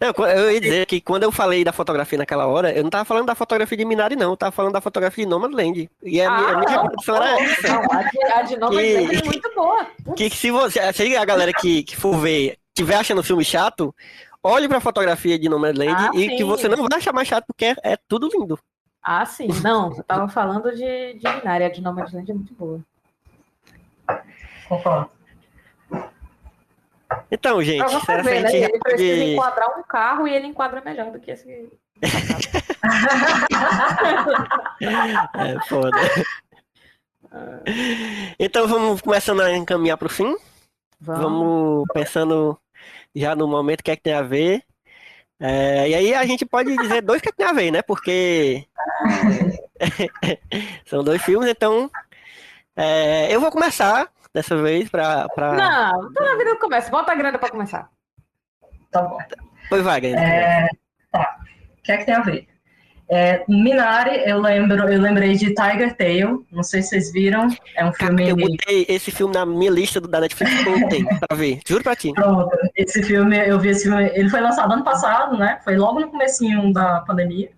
Não, 0.00 0.26
eu 0.26 0.50
ia 0.52 0.60
dizer 0.60 0.86
que 0.86 1.00
quando 1.00 1.24
eu 1.24 1.32
falei 1.32 1.64
da 1.64 1.72
fotografia 1.72 2.16
naquela 2.18 2.46
hora, 2.46 2.72
eu 2.72 2.82
não 2.82 2.90
tava 2.90 3.04
falando 3.04 3.26
da 3.26 3.34
fotografia 3.34 3.76
de 3.76 3.84
Minari, 3.84 4.14
não. 4.16 4.30
Eu 4.30 4.36
tava 4.36 4.52
falando 4.52 4.72
da 4.72 4.80
fotografia 4.80 5.24
de 5.24 5.30
Nomadland. 5.30 5.90
E 6.02 6.20
a 6.20 6.30
minha, 6.30 6.48
a 6.48 6.56
minha 6.58 6.68
Ah, 6.68 6.72
não, 6.76 6.82
reprodução 6.82 7.16
era 7.16 7.40
essa. 7.42 7.68
não, 7.68 7.82
a 7.92 8.42
de, 8.42 8.56
Nomadland 8.56 9.08
Que- 9.08 9.16
é 9.16 9.24
muito 9.24 9.54
boa. 9.54 9.86
Que 10.16 10.30
se 10.30 10.50
você, 10.50 10.92
se 10.92 11.16
a 11.16 11.24
galera 11.24 11.52
que, 11.52 11.82
que 11.82 11.96
for 11.96 12.16
ver 12.16 12.58
tiver 12.74 12.94
achando 12.96 13.20
o 13.20 13.24
filme 13.24 13.44
chato, 13.44 13.94
olhe 14.42 14.68
pra 14.68 14.80
fotografia 14.80 15.38
de 15.38 15.48
Nomadland 15.48 15.94
Ah, 15.96 16.10
e 16.14 16.28
sim. 16.28 16.36
que 16.36 16.44
você 16.44 16.68
não 16.68 16.88
vai 16.88 16.98
achar 16.98 17.12
mais 17.12 17.26
chato 17.26 17.44
porque 17.46 17.64
é, 17.64 17.76
é 17.82 17.96
tudo 18.08 18.28
lindo. 18.32 18.58
Ah, 19.02 19.24
sim. 19.26 19.48
Não, 19.62 19.94
eu 19.96 20.02
tava 20.04 20.28
falando 20.28 20.70
de, 20.74 21.14
de 21.14 21.28
Minari. 21.36 21.64
A 21.64 21.68
de 21.70 21.80
Nomadland 21.80 22.30
é 22.30 22.34
muito 22.34 22.52
boa. 22.54 22.80
Concordo. 24.68 25.10
Então, 27.30 27.62
gente, 27.62 27.82
você 27.82 28.06
será 28.06 28.22
ver, 28.22 28.42
né? 28.42 28.56
Ele 28.56 28.78
precisa 28.78 29.24
enquadrar 29.24 29.78
um 29.78 29.82
carro 29.82 30.26
e 30.26 30.34
ele 30.34 30.46
enquadra 30.46 30.80
melhor 30.84 31.10
do 31.10 31.20
que 31.20 31.30
esse. 31.30 31.68
É 35.34 35.58
foda. 35.68 35.98
Então 38.38 38.68
vamos 38.68 39.00
começando 39.00 39.40
a 39.40 39.56
encaminhar 39.56 39.96
pro 39.96 40.08
fim. 40.08 40.36
Vamos 41.00 41.84
pensando 41.92 42.58
já 43.14 43.34
no 43.34 43.46
momento 43.46 43.80
o 43.80 43.84
que 43.84 43.90
é 43.90 43.96
que 43.96 44.02
tem 44.02 44.14
a 44.14 44.22
ver. 44.22 44.62
É, 45.38 45.88
e 45.88 45.94
aí 45.94 46.14
a 46.14 46.24
gente 46.24 46.46
pode 46.46 46.74
dizer 46.76 47.02
dois 47.02 47.20
que, 47.20 47.28
é 47.28 47.32
que 47.32 47.36
tem 47.36 47.46
a 47.46 47.52
ver, 47.52 47.70
né? 47.70 47.82
Porque 47.82 48.66
são 50.86 51.04
dois 51.04 51.22
filmes, 51.22 51.50
então 51.50 51.90
é, 52.74 53.34
eu 53.34 53.40
vou 53.40 53.50
começar 53.50 54.10
dessa 54.36 54.56
vez 54.62 54.88
pra. 54.88 55.28
pra... 55.30 55.52
Não, 55.54 56.12
toda 56.12 56.36
vida 56.38 56.56
começa. 56.56 56.90
Bota 56.90 57.10
a 57.12 57.14
grana 57.14 57.38
pra 57.38 57.50
começar. 57.50 57.88
Tá 58.92 59.02
bom. 59.02 59.18
Pois 59.68 59.82
vai, 59.82 60.00
Guilherme. 60.00 60.24
É, 60.26 60.68
tá. 61.10 61.38
O 61.78 61.82
que 61.82 61.92
é 61.92 61.96
que 61.98 62.04
tem 62.04 62.14
a 62.14 62.20
ver? 62.20 62.46
É, 63.08 63.44
Minari, 63.48 64.28
eu 64.28 64.40
lembro, 64.40 64.88
eu 64.88 65.00
lembrei 65.00 65.34
de 65.34 65.54
Tiger 65.54 65.96
Tail. 65.96 66.44
Não 66.50 66.62
sei 66.62 66.82
se 66.82 66.88
vocês 66.90 67.12
viram. 67.12 67.48
É 67.76 67.84
um 67.84 67.92
filme. 67.92 68.28
Eu 68.28 68.36
botei 68.36 68.84
esse 68.88 69.10
filme 69.12 69.32
na 69.32 69.46
minha 69.46 69.70
lista 69.70 70.00
do- 70.00 70.08
da 70.08 70.20
Netflix 70.20 70.52
ontem 70.66 71.04
pra 71.26 71.36
ver. 71.36 71.60
Juro 71.66 71.82
pra 71.84 71.94
ti. 71.96 72.12
Pronto, 72.12 72.50
esse 72.76 73.02
filme, 73.04 73.38
eu 73.38 73.58
vi 73.60 73.68
esse 73.68 73.84
filme, 73.84 74.10
ele 74.14 74.28
foi 74.28 74.40
lançado 74.40 74.72
ano 74.72 74.82
passado, 74.84 75.36
né? 75.38 75.60
Foi 75.64 75.76
logo 75.76 76.00
no 76.00 76.10
comecinho 76.10 76.72
da 76.72 77.00
pandemia. 77.02 77.50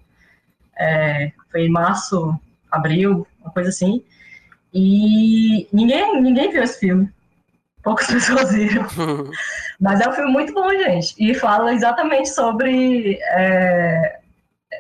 É, 0.79 1.33
foi 1.51 1.63
em 1.63 1.71
março, 1.71 2.39
abril, 2.71 3.27
uma 3.41 3.51
coisa 3.51 3.71
assim. 3.71 4.05
E 4.73 5.67
ninguém, 5.73 6.21
ninguém 6.21 6.51
viu 6.51 6.63
esse 6.63 6.79
filme. 6.81 7.11
Poucas 7.83 8.07
pessoas 8.13 8.53
viram. 8.53 8.87
Mas 9.81 10.01
é 10.01 10.09
um 10.09 10.13
filme 10.13 10.31
muito 10.33 10.53
bom, 10.53 10.69
gente. 10.71 11.15
E 11.19 11.35
fala 11.35 11.73
exatamente 11.73 12.29
sobre 12.29 13.19
é, 13.31 14.19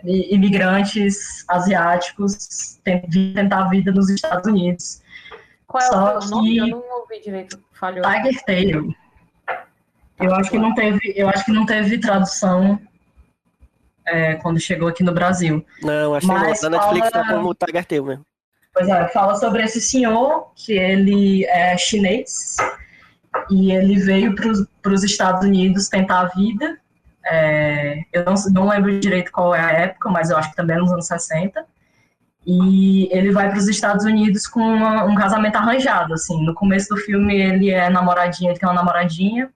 i- 0.05 0.34
imigrantes 0.34 1.45
asiáticos 1.49 2.78
tentar 2.84 3.64
a 3.64 3.68
vida 3.68 3.93
nos 3.93 4.11
Estados 4.11 4.47
Unidos. 4.51 5.01
Qual 5.66 5.82
é 5.82 5.86
Só 5.86 6.18
o 6.18 6.22
seu 6.22 6.30
nome? 6.36 6.51
que- 6.51 6.59
Eu 6.59 6.66
não 6.68 7.01
ouvi 7.01 7.20
direito. 7.22 7.59
Falhou. 7.72 8.05
Tiger 8.05 8.45
Tail. 8.45 8.95
Eu 10.20 10.34
acho 10.34 10.51
que 10.51 10.59
não 10.59 10.74
teve, 10.74 11.12
eu 11.14 11.28
acho 11.28 11.45
que 11.45 11.53
não 11.53 11.64
teve 11.64 11.97
tradução 11.99 12.78
é, 14.05 14.34
quando 14.36 14.59
chegou 14.59 14.89
aqui 14.89 15.05
no 15.05 15.12
Brasil. 15.12 15.64
Não, 15.82 16.14
acho 16.14 16.26
que 16.26 16.32
não. 16.32 16.41
Da 16.43 16.70
Netflix 16.70 17.11
fala- 17.11 17.24
tá 17.24 17.34
como 17.34 17.55
Tagarteu 17.55 18.05
mesmo. 18.05 18.26
Pois 18.79 18.89
é, 18.89 19.09
fala 19.09 19.35
sobre 19.35 19.62
esse 19.64 19.81
senhor, 19.81 20.53
que 20.55 20.72
ele 20.72 21.45
é 21.47 21.76
chinês, 21.76 22.57
e 23.51 23.72
ele 23.72 23.99
veio 23.99 24.35
para 24.35 24.93
os 24.93 25.03
Estados 25.03 25.43
Unidos 25.45 25.89
tentar 25.89 26.20
a 26.20 26.24
vida. 26.26 26.79
É, 27.26 27.99
eu 28.12 28.24
não, 28.24 28.35
não 28.53 28.68
lembro 28.68 28.99
direito 29.01 29.33
qual 29.33 29.55
é 29.55 29.61
a 29.61 29.70
época, 29.72 30.09
mas 30.09 30.31
eu 30.31 30.37
acho 30.37 30.51
que 30.51 30.57
também 30.57 30.76
é 30.76 30.79
nos 30.79 30.93
anos 30.93 31.07
60. 31.07 31.64
E 32.47 33.09
ele 33.12 33.31
vai 33.33 33.51
para 33.51 33.59
os 33.59 33.68
Estados 33.68 34.05
Unidos 34.05 34.47
com 34.47 34.61
uma- 34.61 35.05
um 35.05 35.14
casamento 35.14 35.57
arranjado, 35.57 36.14
assim. 36.14 36.43
No 36.47 36.55
começo 36.55 36.89
do 36.89 36.97
filme 36.97 37.37
ele 37.37 37.70
é 37.70 37.91
namoradinha, 37.91 38.51
ele 38.53 38.59
tem 38.59 38.68
uma 38.68 38.74
namoradinha, 38.74 39.51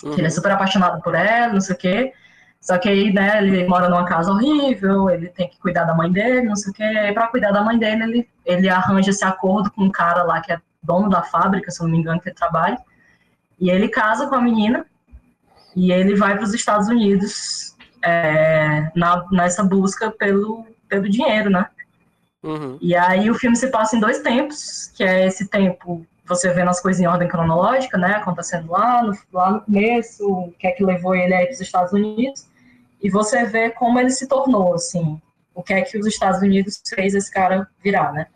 que 0.00 0.20
ele 0.20 0.26
é 0.28 0.30
super 0.30 0.52
apaixonado 0.52 1.02
por 1.02 1.14
ela, 1.14 1.52
não 1.52 1.60
sei 1.60 1.74
o 1.74 1.78
quê. 1.78 2.12
Só 2.64 2.78
que 2.78 2.88
aí, 2.88 3.12
né, 3.12 3.42
ele 3.42 3.68
mora 3.68 3.90
numa 3.90 4.06
casa 4.06 4.32
horrível, 4.32 5.10
ele 5.10 5.28
tem 5.28 5.46
que 5.50 5.58
cuidar 5.58 5.84
da 5.84 5.94
mãe 5.94 6.10
dele, 6.10 6.48
não 6.48 6.56
sei 6.56 6.70
o 6.70 6.74
quê. 6.74 6.82
E 6.82 7.12
pra 7.12 7.28
cuidar 7.28 7.52
da 7.52 7.62
mãe 7.62 7.78
dele, 7.78 8.02
ele, 8.02 8.28
ele 8.42 8.68
arranja 8.70 9.10
esse 9.10 9.22
acordo 9.22 9.70
com 9.70 9.82
um 9.84 9.90
cara 9.90 10.22
lá 10.22 10.40
que 10.40 10.50
é 10.50 10.58
dono 10.82 11.10
da 11.10 11.22
fábrica, 11.22 11.70
se 11.70 11.82
não 11.82 11.90
me 11.90 11.98
engano, 11.98 12.18
que 12.18 12.30
ele 12.30 12.34
trabalha. 12.34 12.78
E 13.60 13.68
ele 13.68 13.86
casa 13.88 14.26
com 14.28 14.34
a 14.34 14.40
menina 14.40 14.86
e 15.76 15.92
ele 15.92 16.16
vai 16.16 16.36
para 16.36 16.44
os 16.44 16.54
Estados 16.54 16.88
Unidos 16.88 17.76
é, 18.02 18.90
na, 18.96 19.26
nessa 19.30 19.62
busca 19.62 20.10
pelo, 20.10 20.66
pelo 20.88 21.06
dinheiro, 21.06 21.50
né? 21.50 21.66
Uhum. 22.42 22.78
E 22.80 22.96
aí 22.96 23.30
o 23.30 23.34
filme 23.34 23.56
se 23.56 23.66
passa 23.66 23.94
em 23.94 24.00
dois 24.00 24.20
tempos, 24.20 24.90
que 24.96 25.04
é 25.04 25.26
esse 25.26 25.48
tempo 25.48 26.06
você 26.26 26.50
vendo 26.54 26.70
as 26.70 26.80
coisas 26.80 27.02
em 27.02 27.06
ordem 27.06 27.28
cronológica, 27.28 27.98
né, 27.98 28.14
acontecendo 28.14 28.70
lá 28.70 29.02
no, 29.02 29.12
lá 29.30 29.50
no 29.50 29.60
começo, 29.60 30.26
o 30.26 30.52
que 30.58 30.66
é 30.66 30.72
que 30.72 30.82
levou 30.82 31.14
ele 31.14 31.34
aí 31.34 31.44
para 31.44 31.52
os 31.52 31.60
Estados 31.60 31.92
Unidos, 31.92 32.48
e 33.04 33.10
você 33.10 33.44
vê 33.44 33.68
como 33.70 34.00
ele 34.00 34.10
se 34.10 34.26
tornou, 34.26 34.74
assim, 34.74 35.20
o 35.54 35.62
que 35.62 35.74
é 35.74 35.82
que 35.82 35.98
os 35.98 36.06
Estados 36.06 36.40
Unidos 36.40 36.82
fez 36.88 37.14
esse 37.14 37.30
cara 37.30 37.68
virar, 37.82 38.12
né, 38.12 38.26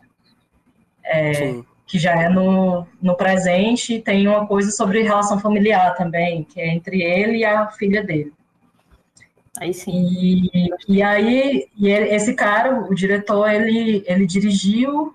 Sim. 1.33 1.65
que 1.87 1.97
já 1.97 2.13
é 2.21 2.29
no, 2.29 2.85
no 3.01 3.15
presente, 3.15 3.95
e 3.95 4.01
tem 4.01 4.27
uma 4.27 4.45
coisa 4.45 4.71
sobre 4.71 5.01
relação 5.01 5.39
familiar 5.39 5.95
também, 5.95 6.43
que 6.43 6.61
é 6.61 6.67
entre 6.67 7.01
ele 7.01 7.39
e 7.39 7.45
a 7.45 7.67
filha 7.71 8.03
dele. 8.03 8.31
Aí 9.59 9.73
sim. 9.73 9.91
E, 9.91 10.69
e 10.87 11.01
aí, 11.01 11.67
e 11.75 11.89
ele- 11.89 12.13
esse 12.15 12.33
cara, 12.33 12.79
o 12.79 12.93
diretor, 12.93 13.49
ele, 13.49 14.03
ele 14.05 14.25
dirigiu, 14.25 15.13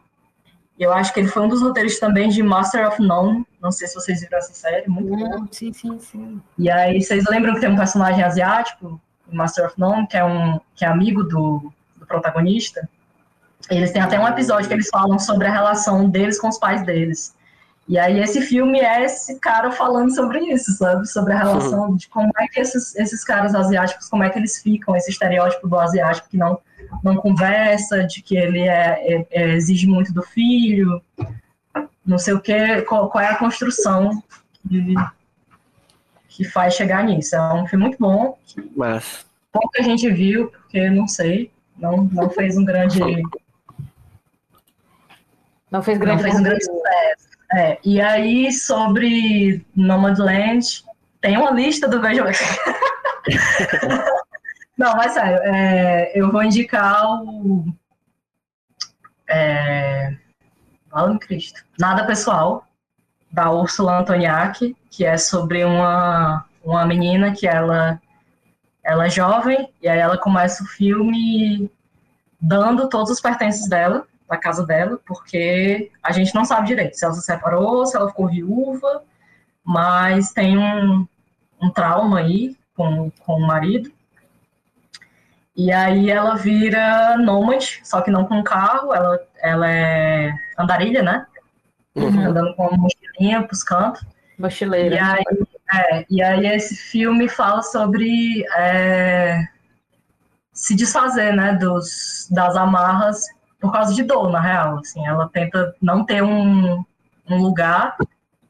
eu 0.78 0.92
acho 0.92 1.14
que 1.14 1.20
ele 1.20 1.28
foi 1.28 1.42
um 1.44 1.48
dos 1.48 1.62
roteiristas 1.62 2.00
também 2.00 2.28
de 2.28 2.42
Master 2.42 2.86
of 2.88 3.00
None, 3.00 3.46
não 3.62 3.70
sei 3.70 3.86
se 3.86 3.94
vocês 3.94 4.20
viram 4.20 4.36
essa 4.36 4.52
série, 4.52 4.88
muito 4.90 5.16
boa. 5.16 5.38
Hum, 5.38 5.48
sim, 5.50 5.72
sim, 5.72 5.98
sim. 6.00 6.42
E 6.58 6.68
aí, 6.68 7.00
vocês 7.00 7.24
lembram 7.30 7.54
que 7.54 7.60
tem 7.60 7.70
um 7.70 7.76
personagem 7.76 8.22
asiático, 8.22 9.00
Master 9.34 9.66
of 9.66 9.78
None, 9.78 10.06
que 10.06 10.16
é, 10.16 10.24
um, 10.24 10.60
que 10.74 10.84
é 10.84 10.88
amigo 10.88 11.22
do, 11.24 11.72
do 11.96 12.06
protagonista? 12.06 12.88
Eles 13.70 13.92
têm 13.92 14.02
até 14.02 14.18
um 14.20 14.28
episódio 14.28 14.68
que 14.68 14.74
eles 14.74 14.88
falam 14.88 15.18
sobre 15.18 15.46
a 15.46 15.52
relação 15.52 16.08
deles 16.08 16.38
com 16.38 16.48
os 16.48 16.58
pais 16.58 16.84
deles. 16.84 17.34
E 17.86 17.98
aí 17.98 18.18
esse 18.18 18.40
filme 18.40 18.80
é 18.80 19.04
esse 19.04 19.38
cara 19.38 19.70
falando 19.70 20.14
sobre 20.14 20.40
isso, 20.40 20.72
sabe? 20.72 21.06
Sobre 21.06 21.34
a 21.34 21.38
relação 21.38 21.94
de 21.94 22.08
como 22.08 22.30
é 22.38 22.48
que 22.48 22.60
esses, 22.60 22.94
esses 22.96 23.22
caras 23.22 23.54
asiáticos, 23.54 24.08
como 24.08 24.22
é 24.22 24.30
que 24.30 24.38
eles 24.38 24.62
ficam, 24.62 24.96
esse 24.96 25.10
estereótipo 25.10 25.68
do 25.68 25.78
asiático 25.78 26.28
que 26.30 26.36
não, 26.38 26.58
não 27.02 27.16
conversa, 27.16 28.04
de 28.04 28.22
que 28.22 28.36
ele 28.36 28.60
é, 28.60 29.16
é- 29.16 29.26
é- 29.30 29.54
exige 29.54 29.86
muito 29.86 30.14
do 30.14 30.22
filho, 30.22 31.02
não 32.06 32.18
sei 32.18 32.32
o 32.34 32.40
que, 32.40 32.82
qual, 32.82 33.10
qual 33.10 33.22
é 33.22 33.28
a 33.28 33.36
construção 33.36 34.22
que, 34.68 34.94
que 36.34 36.44
faz 36.44 36.74
chegar 36.74 37.04
nisso. 37.04 37.36
É 37.36 37.54
um 37.54 37.66
filme 37.66 37.84
muito 37.84 37.98
bom, 37.98 38.36
Mas. 38.76 39.24
pouca 39.52 39.82
gente 39.82 40.10
viu, 40.10 40.48
porque 40.50 40.90
não 40.90 41.06
sei, 41.06 41.52
não, 41.78 42.04
não 42.12 42.28
fez 42.28 42.56
um 42.56 42.64
grande, 42.64 42.98
Não 45.70 45.82
fez 45.82 45.98
não 45.98 46.06
grande 46.06 46.22
fez 46.24 46.34
um 46.34 46.42
grande 46.42 46.64
sucesso. 46.64 47.28
É, 47.52 47.78
e 47.84 48.00
aí, 48.00 48.52
sobre 48.52 49.64
Nomadland, 49.76 50.84
tem 51.20 51.36
uma 51.36 51.52
lista 51.52 51.86
do 51.86 52.00
Veja 52.00 52.24
Não, 54.76 54.96
mas 54.96 55.12
sério, 55.12 55.38
é, 55.44 56.10
eu 56.18 56.32
vou 56.32 56.42
indicar 56.42 57.12
o. 57.22 57.72
É, 59.28 60.16
Fala 60.90 61.16
Cristo. 61.18 61.64
Nada 61.78 62.04
Pessoal, 62.06 62.66
da 63.34 63.50
Úrsula 63.50 63.98
Antoniak, 63.98 64.76
que 64.88 65.04
é 65.04 65.18
sobre 65.18 65.64
uma, 65.64 66.44
uma 66.62 66.86
menina 66.86 67.32
que 67.32 67.48
ela, 67.48 68.00
ela 68.84 69.06
é 69.06 69.10
jovem, 69.10 69.68
e 69.82 69.88
aí 69.88 69.98
ela 69.98 70.16
começa 70.16 70.62
o 70.62 70.66
filme 70.66 71.68
dando 72.40 72.88
todos 72.88 73.10
os 73.10 73.20
pertences 73.20 73.68
dela, 73.68 74.06
da 74.28 74.36
casa 74.36 74.64
dela, 74.64 75.00
porque 75.04 75.90
a 76.00 76.12
gente 76.12 76.32
não 76.32 76.44
sabe 76.44 76.68
direito 76.68 76.96
se 76.96 77.04
ela 77.04 77.12
se 77.12 77.22
separou, 77.22 77.84
se 77.84 77.96
ela 77.96 78.08
ficou 78.08 78.28
viúva, 78.28 79.02
mas 79.64 80.32
tem 80.32 80.56
um, 80.56 81.04
um 81.60 81.70
trauma 81.70 82.20
aí 82.20 82.56
com, 82.76 83.10
com 83.18 83.34
o 83.34 83.46
marido. 83.46 83.90
E 85.56 85.72
aí 85.72 86.08
ela 86.08 86.36
vira 86.36 87.16
nômade, 87.16 87.80
só 87.82 88.00
que 88.00 88.12
não 88.12 88.26
com 88.26 88.44
carro, 88.44 88.94
ela, 88.94 89.18
ela 89.42 89.70
é 89.70 90.32
andarilha, 90.56 91.02
né? 91.02 91.26
Uhum. 91.94 92.26
Andando 92.26 92.54
com 92.56 92.66
uma 92.66 92.76
mochilinha 92.76 93.42
pros 93.42 93.62
cantos. 93.62 94.02
E 94.38 94.42
Mochileira. 94.42 95.12
aí, 95.12 95.24
é, 95.72 96.06
e 96.10 96.22
aí 96.22 96.46
esse 96.46 96.76
filme 96.76 97.28
fala 97.28 97.62
sobre 97.62 98.44
é, 98.56 99.46
se 100.52 100.74
desfazer, 100.74 101.34
né, 101.34 101.54
dos, 101.54 102.28
das 102.30 102.56
amarras 102.56 103.24
por 103.60 103.72
causa 103.72 103.94
de 103.94 104.02
dor, 104.02 104.30
na 104.30 104.40
real. 104.40 104.78
Assim, 104.78 105.06
ela 105.06 105.28
tenta 105.28 105.74
não 105.80 106.04
ter 106.04 106.22
um, 106.22 106.84
um 107.28 107.42
lugar, 107.42 107.96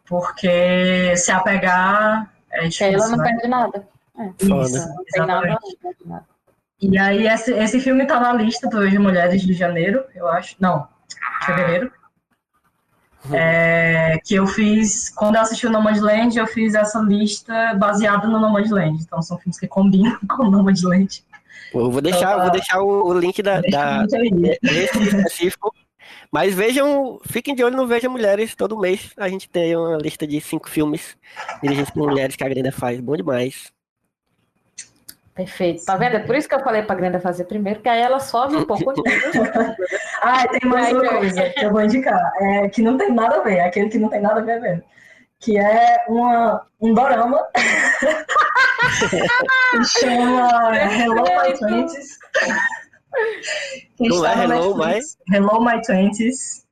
porque 0.07 1.17
se 1.17 1.31
apegar 1.31 2.31
é 2.51 2.69
difícil, 2.69 2.95
ela 2.95 3.09
não 3.09 3.19
né? 3.19 3.25
perde 3.25 3.49
nada. 3.49 3.89
Foda. 4.15 4.63
Isso, 4.63 4.89
Não 4.89 5.05
tem 5.05 5.27
nada. 5.27 5.59
E 6.81 6.99
aí 6.99 7.27
esse, 7.27 7.53
esse 7.53 7.81
filme 7.81 8.07
tá 8.07 8.21
na 8.21 8.33
lista 8.33 8.69
do 8.69 8.79
Hoje 8.79 8.99
Mulheres 8.99 9.43
de 9.43 9.53
Janeiro, 9.53 10.05
eu 10.15 10.29
acho. 10.29 10.57
Não, 10.61 10.87
fevereiro. 11.45 11.91
É, 13.33 14.19
que 14.25 14.35
eu 14.35 14.47
fiz, 14.47 15.09
quando 15.11 15.37
eu 15.37 15.41
assisti 15.41 15.67
o 15.67 15.71
Nomadland, 15.71 16.37
eu 16.37 16.47
fiz 16.47 16.75
essa 16.75 17.01
lista 17.01 17.75
baseada 17.75 18.27
no 18.27 18.39
Nomadland. 18.39 19.03
Então 19.03 19.23
são 19.23 19.39
filmes 19.39 19.59
que 19.59 19.67
combinam 19.67 20.19
com 20.29 20.45
o 20.45 20.51
Nomadland. 20.51 21.25
Eu 21.73 21.91
vou 21.91 22.01
deixar, 22.01 22.41
vou 22.41 22.51
deixar 22.51 22.81
o, 22.81 23.09
o 23.09 23.19
link 23.19 23.43
da, 23.43 23.61
da, 23.61 24.05
desse 24.07 25.03
específico. 25.03 25.75
Mas 26.31 26.55
vejam, 26.55 27.21
fiquem 27.27 27.55
de 27.55 27.65
olho 27.65 27.77
no 27.77 27.87
Veja 27.87 28.09
Mulheres 28.09 28.55
todo 28.55 28.79
mês. 28.79 29.11
A 29.17 29.29
gente 29.29 29.49
tem 29.49 29.77
uma 29.77 29.97
lista 29.97 30.27
de 30.27 30.41
cinco 30.41 30.69
filmes 30.69 31.17
dirigidos 31.63 31.91
por 31.91 32.09
mulheres 32.09 32.37
que 32.37 32.45
a 32.45 32.49
Grenda 32.49 32.73
faz. 32.73 33.01
Bom 33.01 33.17
demais. 33.17 33.74
Perfeito. 35.35 35.85
Tá 35.85 35.97
vendo? 35.97 36.17
É 36.17 36.21
por 36.21 36.35
isso 36.37 36.49
que 36.49 36.55
eu 36.55 36.61
falei 36.61 36.83
pra 36.83 36.95
Grenda 36.95 37.19
fazer 37.19 37.45
primeiro, 37.45 37.81
que 37.81 37.89
aí 37.89 38.01
ela 38.01 38.21
sobe 38.21 38.57
um 38.57 38.65
pouco. 38.67 38.93
Ah, 40.23 40.47
tem 40.47 40.61
mais 40.71 40.93
uma 40.93 41.09
coisa 41.09 41.51
que 41.51 41.65
eu 41.65 41.73
vou 41.73 41.83
indicar, 41.83 42.33
é, 42.41 42.69
que 42.69 42.81
não 42.83 42.97
tem 42.97 43.13
nada 43.13 43.37
a 43.39 43.41
ver, 43.43 43.57
é 43.57 43.65
aquele 43.67 43.89
que 43.89 43.99
não 43.99 44.09
tem 44.09 44.21
nada 44.21 44.41
a 44.41 44.45
ver 44.45 44.61
mesmo. 44.61 44.85
Que 45.41 45.59
é 45.59 45.99
uma, 46.09 46.65
um 46.81 46.95
dorama 46.95 47.45
que 49.71 49.85
chama 50.01 50.77
Hello 50.77 51.25
My 51.25 51.59
Twenties. 51.59 52.19
Que 53.97 54.09
Não 54.09 54.25
é 54.25 54.45
Hello 54.45 54.77
Netflix. 54.79 55.17
Hello 55.33 55.61
My 55.65 55.83
Twenties. 55.83 56.65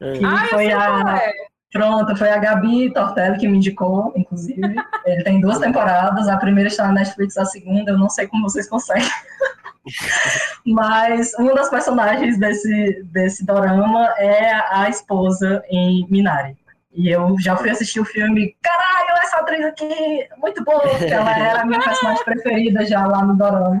Ah, 0.00 0.12
Que 0.18 0.24
Ah, 0.24 0.46
foi 0.50 0.72
a. 0.72 1.20
é. 1.24 1.32
Pronto, 1.72 2.16
foi 2.16 2.30
a 2.30 2.38
Gabi 2.38 2.92
Tortelli 2.92 3.38
que 3.38 3.46
me 3.46 3.58
indicou, 3.58 4.12
inclusive. 4.16 4.74
Ele 5.06 5.22
tem 5.22 5.40
duas 5.40 5.58
temporadas, 5.58 6.28
a 6.28 6.36
primeira 6.36 6.68
está 6.68 6.86
na 6.86 6.94
Netflix, 6.94 7.36
a 7.38 7.44
segunda 7.44 7.92
eu 7.92 7.98
não 7.98 8.10
sei 8.10 8.26
como 8.26 8.48
vocês 8.48 8.68
conseguem. 8.68 9.08
Mas 10.66 11.32
uma 11.34 11.54
das 11.54 11.70
personagens 11.70 12.38
desse, 12.38 13.04
desse 13.04 13.46
dorama 13.46 14.12
é 14.18 14.52
a 14.74 14.88
esposa 14.88 15.62
em 15.70 16.06
Minari. 16.10 16.56
E 16.92 17.08
eu 17.08 17.36
já 17.38 17.56
fui 17.56 17.70
assistir 17.70 18.00
o 18.00 18.04
filme, 18.04 18.56
caralho, 18.60 19.22
essa 19.22 19.36
atriz 19.36 19.64
aqui, 19.64 20.28
muito 20.38 20.64
boa, 20.64 20.80
porque 20.80 21.04
ela 21.04 21.38
era 21.38 21.62
a 21.62 21.64
minha 21.64 21.80
personagem 21.80 22.24
preferida 22.24 22.84
já 22.84 23.06
lá 23.06 23.24
no 23.24 23.36
dorama. 23.36 23.78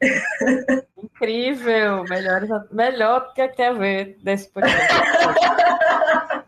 Incrível. 0.96 2.04
Melhor, 2.04 2.66
melhor 2.72 3.34
que 3.34 3.46
quer 3.48 3.76
ver 3.76 4.18
desse 4.22 4.48
podcast. 4.48 4.88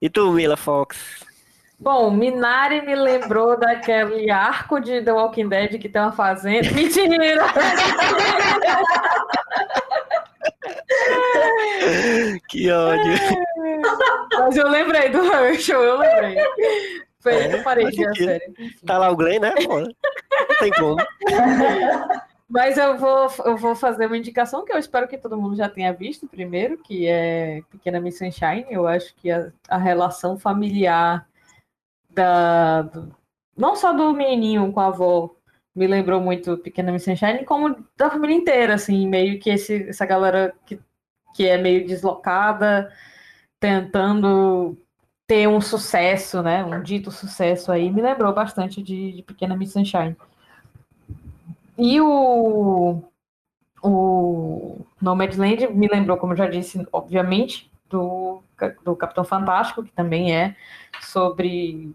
E 0.00 0.08
tu, 0.08 0.30
Mila 0.32 0.56
Fox? 0.56 1.24
Bom, 1.80 2.10
Minari 2.10 2.82
me 2.82 2.94
lembrou 2.94 3.58
daquele 3.58 4.30
arco 4.30 4.80
de 4.80 5.00
The 5.00 5.12
Walking 5.12 5.48
Dead 5.48 5.78
que 5.80 5.88
tem 5.88 6.02
uma 6.02 6.12
fazenda. 6.12 6.70
Mentira! 6.72 7.44
Que 12.48 12.70
ódio. 12.70 13.12
Mas 14.38 14.56
eu 14.56 14.68
lembrei 14.68 15.08
do 15.10 15.24
Herschel, 15.32 15.82
eu 15.82 15.98
lembrei. 15.98 16.36
Foi, 17.20 17.34
É, 17.34 17.54
eu 17.54 17.62
parei 17.62 17.86
de 17.90 17.96
ver 17.96 18.08
a 18.08 18.14
série. 18.14 18.54
Tá 18.86 18.98
lá 18.98 19.10
o 19.10 19.16
Glenn, 19.16 19.40
né? 19.40 19.52
Não 19.68 20.56
tem 20.58 20.72
como. 20.72 20.96
Mas 22.48 22.78
eu 22.78 22.96
vou, 22.96 23.28
eu 23.44 23.56
vou 23.58 23.74
fazer 23.76 24.06
uma 24.06 24.16
indicação 24.16 24.64
que 24.64 24.72
eu 24.72 24.78
espero 24.78 25.06
que 25.06 25.18
todo 25.18 25.36
mundo 25.40 25.54
já 25.56 25.68
tenha 25.68 25.92
visto 25.92 26.26
primeiro, 26.26 26.78
que 26.78 27.06
é 27.06 27.60
Pequena 27.70 28.00
Miss 28.00 28.16
Sunshine. 28.18 28.64
Eu 28.70 28.86
acho 28.88 29.14
que 29.16 29.30
a, 29.30 29.52
a 29.68 29.76
relação 29.76 30.38
familiar 30.38 31.28
da, 32.10 32.82
do- 32.82 33.14
não 33.56 33.76
só 33.76 33.92
do 33.92 34.12
menininho 34.14 34.72
com 34.72 34.80
a 34.80 34.88
avó 34.88 35.34
me 35.74 35.86
lembrou 35.86 36.20
muito 36.20 36.58
Pequena 36.58 36.92
Miss 36.92 37.04
Sunshine, 37.04 37.44
como 37.44 37.76
da 37.96 38.10
família 38.10 38.36
inteira, 38.36 38.74
assim, 38.74 39.06
meio 39.08 39.38
que 39.40 39.50
esse, 39.50 39.88
essa 39.88 40.06
galera 40.06 40.54
que, 40.66 40.80
que 41.34 41.46
é 41.48 41.58
meio 41.58 41.86
deslocada, 41.86 42.92
tentando 43.60 44.76
ter 45.26 45.48
um 45.48 45.60
sucesso, 45.60 46.42
né? 46.42 46.64
Um 46.64 46.82
dito 46.82 47.10
sucesso 47.10 47.72
aí, 47.72 47.90
me 47.90 48.02
lembrou 48.02 48.32
bastante 48.34 48.82
de, 48.82 49.12
de 49.12 49.22
Pequena 49.22 49.56
Miss 49.56 49.72
Sunshine. 49.72 50.16
E 51.78 52.00
o, 52.00 53.02
o 53.82 54.84
Nomadland 55.00 55.68
me 55.68 55.86
lembrou, 55.86 56.16
como 56.16 56.32
eu 56.32 56.36
já 56.36 56.48
disse, 56.48 56.84
obviamente, 56.92 57.70
do, 57.88 58.42
do 58.84 58.96
Capitão 58.96 59.24
Fantástico, 59.24 59.84
que 59.84 59.92
também 59.92 60.34
é 60.34 60.56
sobre 61.00 61.94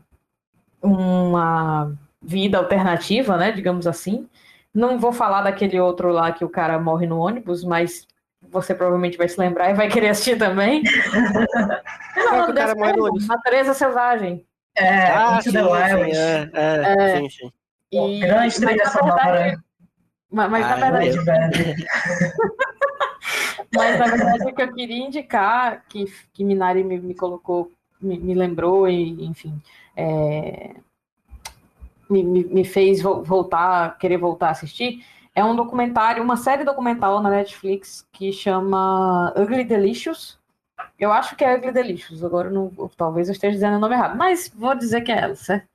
uma 0.81 1.93
vida 2.21 2.57
alternativa, 2.57 3.37
né, 3.37 3.51
digamos 3.51 3.85
assim. 3.85 4.27
Não 4.73 4.97
vou 4.97 5.11
falar 5.11 5.41
daquele 5.41 5.79
outro 5.79 6.11
lá 6.11 6.31
que 6.31 6.45
o 6.45 6.49
cara 6.49 6.79
morre 6.79 7.05
no 7.05 7.19
ônibus, 7.19 7.63
mas 7.63 8.07
você 8.41 8.73
provavelmente 8.73 9.17
vai 9.17 9.27
se 9.27 9.39
lembrar 9.39 9.69
e 9.69 9.73
vai 9.73 9.89
querer 9.89 10.09
assistir 10.09 10.37
também. 10.37 10.81
Qual 12.13 12.41
é 12.41 12.45
que 12.45 12.51
o 12.51 12.55
cara 12.55 12.75
morre 12.75 12.93
no 12.93 13.05
ônibus? 13.05 13.27
Natureza 13.27 13.73
Selvagem. 13.73 14.45
É, 14.75 15.11
Ah, 15.11 15.41
sim, 15.41 15.51
sim, 15.51 15.57
é, 15.57 16.49
é, 16.83 17.19
sim, 17.19 17.29
sim. 17.29 17.51
E, 17.91 18.19
Grande 18.21 18.55
trilha 18.55 18.85
sonora. 18.87 19.63
Mas, 20.33 20.49
mas, 20.51 20.67
na 20.67 20.73
Ah, 20.75 20.91
verdade. 20.91 21.85
Mas 23.71 23.97
na 23.97 24.07
verdade 24.07 24.51
o 24.51 24.53
que 24.55 24.61
eu 24.61 24.73
queria 24.73 25.05
indicar, 25.07 25.83
que, 25.89 26.05
que 26.31 26.43
Minari 26.43 26.83
me, 26.83 26.99
me 26.99 27.15
colocou, 27.15 27.71
me, 27.99 28.19
me 28.19 28.35
lembrou 28.35 28.87
e, 28.87 29.25
enfim, 29.25 29.59
é, 29.95 30.75
me, 32.09 32.23
me, 32.23 32.63
fez 32.63 33.01
vo- 33.01 33.23
voltar, 33.23 33.97
querer 33.97 34.17
voltar 34.17 34.49
a 34.49 34.51
assistir, 34.51 35.03
é 35.33 35.43
um 35.43 35.55
documentário, 35.55 36.21
uma 36.21 36.37
série 36.37 36.63
documental 36.63 37.19
na 37.21 37.29
Netflix 37.31 38.07
que 38.11 38.31
chama 38.31 39.33
Ugly 39.35 39.63
Delicious. 39.63 40.37
Eu 40.99 41.11
acho 41.11 41.35
que 41.35 41.43
é 41.43 41.55
Ugly 41.55 41.71
Delicious, 41.71 42.23
agora 42.23 42.51
não, 42.51 42.69
talvez 42.95 43.27
eu 43.27 43.33
esteja 43.33 43.53
dizendo 43.53 43.77
o 43.77 43.79
nome 43.79 43.95
errado, 43.95 44.15
mas 44.17 44.49
vou 44.55 44.75
dizer 44.75 45.01
que 45.01 45.11
é 45.11 45.17
ela, 45.19 45.35
certo? 45.35 45.67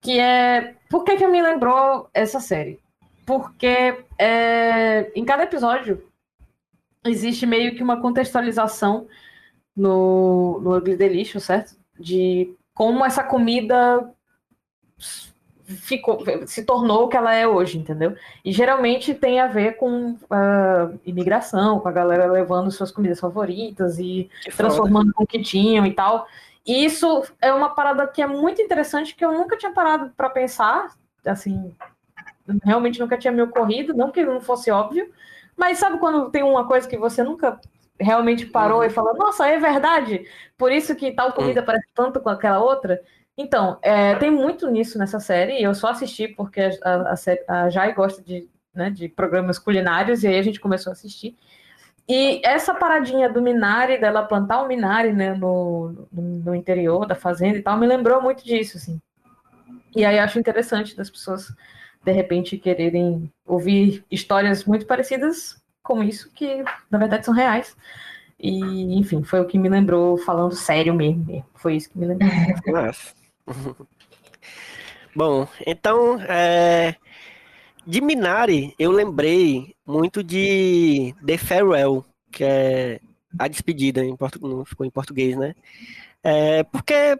Que 0.00 0.20
é. 0.20 0.76
Por 0.88 1.02
que, 1.02 1.16
que 1.16 1.26
me 1.26 1.42
lembrou 1.42 2.08
essa 2.14 2.38
série? 2.38 2.78
Porque 3.24 4.04
é, 4.18 5.10
em 5.14 5.24
cada 5.24 5.44
episódio 5.44 6.06
existe 7.04 7.46
meio 7.46 7.74
que 7.74 7.82
uma 7.82 8.00
contextualização 8.00 9.06
no, 9.76 10.60
no 10.60 10.76
Ugly 10.76 10.96
Delicious, 10.96 11.44
certo? 11.44 11.76
De 11.98 12.54
como 12.74 13.04
essa 13.04 13.22
comida 13.22 14.10
ficou, 15.64 16.22
se 16.46 16.64
tornou 16.64 17.04
o 17.04 17.08
que 17.08 17.16
ela 17.16 17.34
é 17.34 17.46
hoje, 17.46 17.78
entendeu? 17.78 18.16
E 18.44 18.52
geralmente 18.52 19.14
tem 19.14 19.40
a 19.40 19.46
ver 19.46 19.76
com 19.76 20.16
ah, 20.30 20.90
imigração, 21.04 21.80
com 21.80 21.88
a 21.88 21.92
galera 21.92 22.26
levando 22.26 22.70
suas 22.70 22.90
comidas 22.90 23.20
favoritas 23.20 23.98
e 23.98 24.30
Que 24.42 24.50
foda. 24.50 24.68
transformando 24.68 25.12
com 25.14 25.24
o 25.24 25.26
que 25.26 25.42
tinham 25.42 25.86
e 25.86 25.92
tal. 25.92 26.26
E 26.66 26.84
isso 26.84 27.24
é 27.40 27.52
uma 27.52 27.70
parada 27.70 28.06
que 28.06 28.22
é 28.22 28.26
muito 28.26 28.60
interessante 28.60 29.14
que 29.14 29.24
eu 29.24 29.32
nunca 29.32 29.56
tinha 29.56 29.72
parado 29.72 30.10
para 30.16 30.30
pensar, 30.30 30.94
assim, 31.24 31.74
realmente 32.62 33.00
nunca 33.00 33.18
tinha 33.18 33.32
me 33.32 33.42
ocorrido, 33.42 33.94
não 33.94 34.10
que 34.10 34.24
não 34.24 34.40
fosse 34.40 34.70
óbvio, 34.70 35.10
mas 35.56 35.78
sabe 35.78 35.98
quando 35.98 36.30
tem 36.30 36.42
uma 36.42 36.66
coisa 36.66 36.88
que 36.88 36.96
você 36.96 37.22
nunca 37.22 37.60
realmente 37.98 38.46
parou 38.46 38.80
Uhum. 38.80 38.84
e 38.84 38.90
falou, 38.90 39.14
nossa, 39.14 39.46
é 39.46 39.58
verdade, 39.58 40.26
por 40.58 40.72
isso 40.72 40.96
que 40.96 41.12
tal 41.12 41.32
comida 41.32 41.62
parece 41.62 41.86
tanto 41.94 42.20
com 42.20 42.28
aquela 42.28 42.58
outra? 42.58 43.00
Então, 43.36 43.78
é, 43.82 44.14
tem 44.16 44.30
muito 44.30 44.70
nisso 44.70 44.98
nessa 44.98 45.18
série, 45.18 45.60
eu 45.62 45.74
só 45.74 45.88
assisti 45.88 46.28
porque 46.28 46.60
a, 46.60 47.14
a, 47.14 47.14
a, 47.48 47.70
Jai 47.70 47.92
gosta 47.92 48.22
de, 48.22 48.48
né, 48.72 48.90
de 48.90 49.08
programas 49.08 49.58
culinários, 49.58 50.22
e 50.22 50.28
aí 50.28 50.38
a 50.38 50.42
gente 50.42 50.60
começou 50.60 50.90
a 50.90 50.92
assistir. 50.92 51.36
E 52.08 52.40
essa 52.44 52.74
paradinha 52.74 53.28
do 53.28 53.40
Minari, 53.40 53.98
dela 53.98 54.22
plantar 54.22 54.62
o 54.62 54.68
Minari 54.68 55.12
né, 55.12 55.34
no, 55.34 56.06
no, 56.12 56.54
interior 56.54 57.06
da 57.06 57.14
fazenda 57.14 57.58
e 57.58 57.62
tal, 57.62 57.78
me 57.78 57.86
lembrou 57.86 58.20
muito 58.20 58.44
disso, 58.44 58.76
assim. 58.76 59.00
E 59.96 60.04
aí 60.04 60.18
acho 60.18 60.38
interessante 60.38 60.94
das 60.96 61.08
pessoas, 61.08 61.52
de 62.04 62.12
repente, 62.12 62.58
quererem 62.58 63.30
ouvir 63.46 64.04
histórias 64.10 64.64
muito 64.64 64.86
parecidas 64.86 65.60
com 65.82 66.02
isso, 66.02 66.30
que 66.34 66.64
na 66.90 66.98
verdade 66.98 67.24
são 67.24 67.34
reais. 67.34 67.76
E, 68.38 68.98
enfim, 68.98 69.22
foi 69.22 69.40
o 69.40 69.46
que 69.46 69.58
me 69.58 69.68
lembrou, 69.68 70.18
falando 70.18 70.54
sério 70.54 70.94
mesmo. 70.94 71.44
Foi 71.54 71.76
isso 71.76 71.90
que 71.90 71.98
me 71.98 72.06
lembrou. 72.06 72.30
Massa. 72.72 73.14
Bom, 75.16 75.46
então, 75.64 76.20
é, 76.22 76.96
de 77.86 78.00
Minari, 78.00 78.74
eu 78.78 78.90
lembrei 78.90 79.74
muito 79.86 80.24
de 80.24 81.14
The 81.24 81.38
Farewell, 81.38 82.04
que 82.32 82.42
é 82.42 83.00
a 83.38 83.46
despedida, 83.46 84.04
em 84.04 84.16
portu... 84.16 84.40
não 84.40 84.64
ficou 84.64 84.84
em 84.84 84.90
português, 84.90 85.36
né? 85.36 85.54
É, 86.22 86.64
porque 86.64 87.16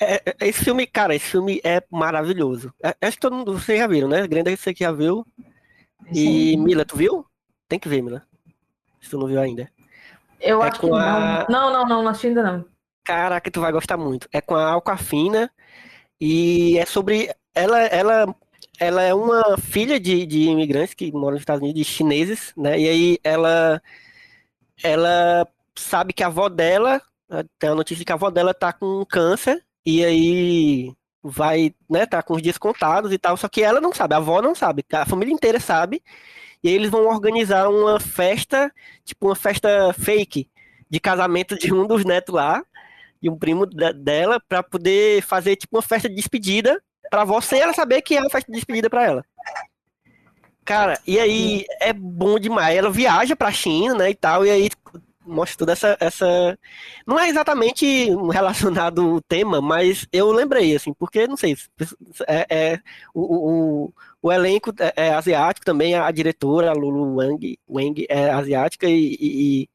é, 0.00 0.14
é, 0.40 0.48
esse 0.48 0.64
filme, 0.64 0.86
cara, 0.86 1.14
esse 1.14 1.26
filme 1.26 1.60
é 1.64 1.82
maravilhoso. 1.90 2.72
É, 2.82 2.94
acho 3.06 3.16
que 3.16 3.20
todo 3.22 3.36
mundo, 3.36 3.52
vocês 3.58 3.78
já 3.78 3.86
viram, 3.86 4.08
né? 4.08 4.26
Grande 4.26 4.56
você 4.56 4.74
que 4.74 4.84
já 4.84 4.92
viu. 4.92 5.26
E 6.12 6.56
Mila, 6.58 6.84
tu 6.84 6.96
viu? 6.96 7.26
Tem 7.68 7.78
que 7.78 7.88
ver, 7.88 8.02
Mila. 8.02 8.22
Se 9.00 9.10
tu 9.10 9.18
não 9.18 9.26
viu 9.26 9.40
ainda. 9.40 9.70
Eu 10.40 10.62
É 10.62 10.68
acho 10.68 10.80
que 10.80 10.86
não. 10.90 10.98
a- 10.98 11.46
Não, 11.48 11.72
não, 11.72 11.86
não, 11.88 12.02
não 12.02 12.08
assisti 12.08 12.28
ainda 12.28 12.42
não. 12.42 12.64
Caraca, 13.04 13.50
tu 13.50 13.60
vai 13.60 13.72
gostar 13.72 13.96
muito. 13.96 14.28
É 14.32 14.40
com 14.40 14.54
a 14.54 14.70
Alcafina 14.72 15.50
e 16.20 16.78
é 16.78 16.86
sobre 16.86 17.30
ela, 17.54 17.80
ela, 17.86 18.36
ela 18.80 19.02
é 19.02 19.14
uma 19.14 19.58
filha 19.58 20.00
de, 20.00 20.26
de 20.26 20.42
imigrantes 20.44 20.94
que 20.94 21.12
moram 21.12 21.32
nos 21.32 21.42
Estados 21.42 21.62
Unidos, 21.62 21.80
de 21.80 21.84
chineses, 21.84 22.52
né? 22.56 22.78
E 22.78 22.88
aí 22.88 23.18
ela, 23.24 23.82
ela 24.82 25.46
sabe 25.76 26.12
que 26.12 26.22
a 26.22 26.26
avó 26.28 26.48
dela, 26.48 27.02
tem 27.58 27.70
a 27.70 27.74
notícia 27.74 28.00
de 28.00 28.04
que 28.04 28.12
a 28.12 28.14
avó 28.14 28.30
dela 28.30 28.54
tá 28.54 28.72
com 28.72 29.04
câncer 29.06 29.65
e 29.86 30.04
aí 30.04 30.92
vai, 31.22 31.74
né? 31.88 32.06
Tá 32.06 32.22
com 32.22 32.34
os 32.34 32.42
dias 32.42 32.58
contados 32.58 33.12
e 33.12 33.18
tal. 33.18 33.36
Só 33.36 33.48
que 33.48 33.62
ela 33.62 33.80
não 33.80 33.92
sabe, 33.94 34.14
a 34.14 34.18
avó 34.18 34.42
não 34.42 34.54
sabe, 34.54 34.84
a 34.92 35.06
família 35.06 35.32
inteira 35.32 35.60
sabe. 35.60 36.02
E 36.62 36.68
aí 36.68 36.74
eles 36.74 36.90
vão 36.90 37.06
organizar 37.06 37.68
uma 37.70 38.00
festa, 38.00 38.72
tipo 39.04 39.28
uma 39.28 39.36
festa 39.36 39.92
fake 39.94 40.50
de 40.90 41.00
casamento 41.00 41.56
de 41.58 41.72
um 41.72 41.86
dos 41.86 42.04
netos 42.04 42.34
lá 42.34 42.64
e 43.22 43.30
um 43.30 43.36
primo 43.38 43.66
da- 43.66 43.92
dela 43.92 44.40
para 44.48 44.62
poder 44.62 45.22
fazer 45.22 45.56
tipo 45.56 45.76
uma 45.76 45.82
festa 45.82 46.08
de 46.08 46.16
despedida 46.16 46.82
para 47.10 47.24
você 47.24 47.58
ela 47.58 47.72
saber 47.72 48.02
que 48.02 48.16
é 48.16 48.20
uma 48.20 48.30
festa 48.30 48.50
de 48.50 48.56
despedida 48.56 48.90
para 48.90 49.04
ela. 49.04 49.24
Cara, 50.64 50.98
e 51.06 51.18
aí 51.20 51.64
é 51.80 51.92
bom 51.92 52.38
demais. 52.40 52.76
Ela 52.76 52.90
viaja 52.90 53.36
pra 53.36 53.52
China, 53.52 53.94
né, 53.94 54.10
e 54.10 54.14
tal, 54.14 54.44
e 54.44 54.50
aí 54.50 54.68
mostra 55.26 55.58
toda 55.58 55.72
essa, 55.72 55.96
essa... 56.00 56.58
Não 57.06 57.18
é 57.18 57.28
exatamente 57.28 58.08
relacionado 58.32 59.14
o 59.16 59.20
tema, 59.26 59.60
mas 59.60 60.06
eu 60.12 60.30
lembrei, 60.30 60.74
assim, 60.76 60.92
porque, 60.94 61.26
não 61.26 61.36
sei, 61.36 61.56
é, 62.26 62.46
é- 62.48 62.80
o, 63.12 63.22
o, 63.84 63.92
o 64.22 64.32
elenco 64.32 64.72
é, 64.78 65.08
é 65.08 65.14
asiático 65.14 65.64
também, 65.66 65.94
a 65.94 66.10
diretora, 66.10 66.70
a 66.70 66.74
Lulu 66.74 67.16
Wang, 67.16 67.58
Wang 67.68 68.06
é 68.08 68.30
asiática, 68.30 68.86
e, 68.88 69.16
e- 69.20 69.68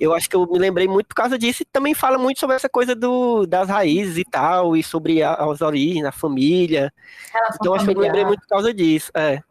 eu 0.00 0.14
acho 0.14 0.28
que 0.28 0.36
eu 0.36 0.46
me 0.46 0.58
lembrei 0.58 0.88
muito 0.88 1.06
por 1.08 1.14
causa 1.14 1.38
disso, 1.38 1.62
e 1.62 1.66
também 1.66 1.94
fala 1.94 2.18
muito 2.18 2.40
sobre 2.40 2.56
essa 2.56 2.68
coisa 2.68 2.94
do, 2.94 3.46
das 3.46 3.68
raízes 3.68 4.18
e 4.18 4.24
tal, 4.24 4.76
e 4.76 4.82
sobre 4.82 5.22
a- 5.22 5.34
as 5.34 5.60
origens, 5.60 6.04
a 6.04 6.12
família, 6.12 6.92
Relação 7.32 7.56
então 7.60 7.74
acho 7.74 7.84
que 7.84 7.90
eu 7.92 7.96
me 7.96 8.02
lembrei 8.02 8.24
muito 8.24 8.40
por 8.40 8.48
causa 8.48 8.72
disso, 8.72 9.10
é. 9.14 9.42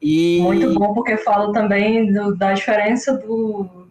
E... 0.00 0.40
Muito 0.40 0.74
bom, 0.74 0.92
porque 0.94 1.16
fala 1.16 1.52
também 1.52 2.12
do- 2.12 2.36
da 2.36 2.52
diferença 2.52 3.16
do- 3.16 3.85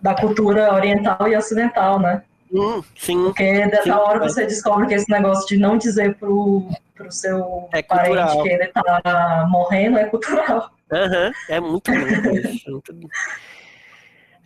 da 0.00 0.14
cultura 0.14 0.72
oriental 0.74 1.26
e 1.28 1.36
ocidental, 1.36 1.98
né? 1.98 2.22
Hum, 2.52 2.82
sim, 2.96 3.22
Porque 3.24 3.66
dessa 3.66 3.82
Sim, 3.82 3.90
hora 3.90 4.24
é. 4.24 4.28
você 4.28 4.46
descobre 4.46 4.86
que 4.86 4.94
esse 4.94 5.10
negócio 5.10 5.46
de 5.48 5.56
não 5.56 5.76
dizer 5.76 6.14
pro, 6.16 6.68
pro 6.94 7.10
seu 7.10 7.68
É 7.72 7.82
parente 7.82 8.14
cultural. 8.16 8.42
que 8.42 8.48
ele 8.48 8.66
tá 8.68 9.46
morrendo 9.50 9.98
é 9.98 10.04
cultural. 10.04 10.70
Aham, 10.92 11.32
é 11.48 11.58
muito 11.60 11.90
isso, 11.90 12.68
é 12.68 12.70
muito. 12.70 13.08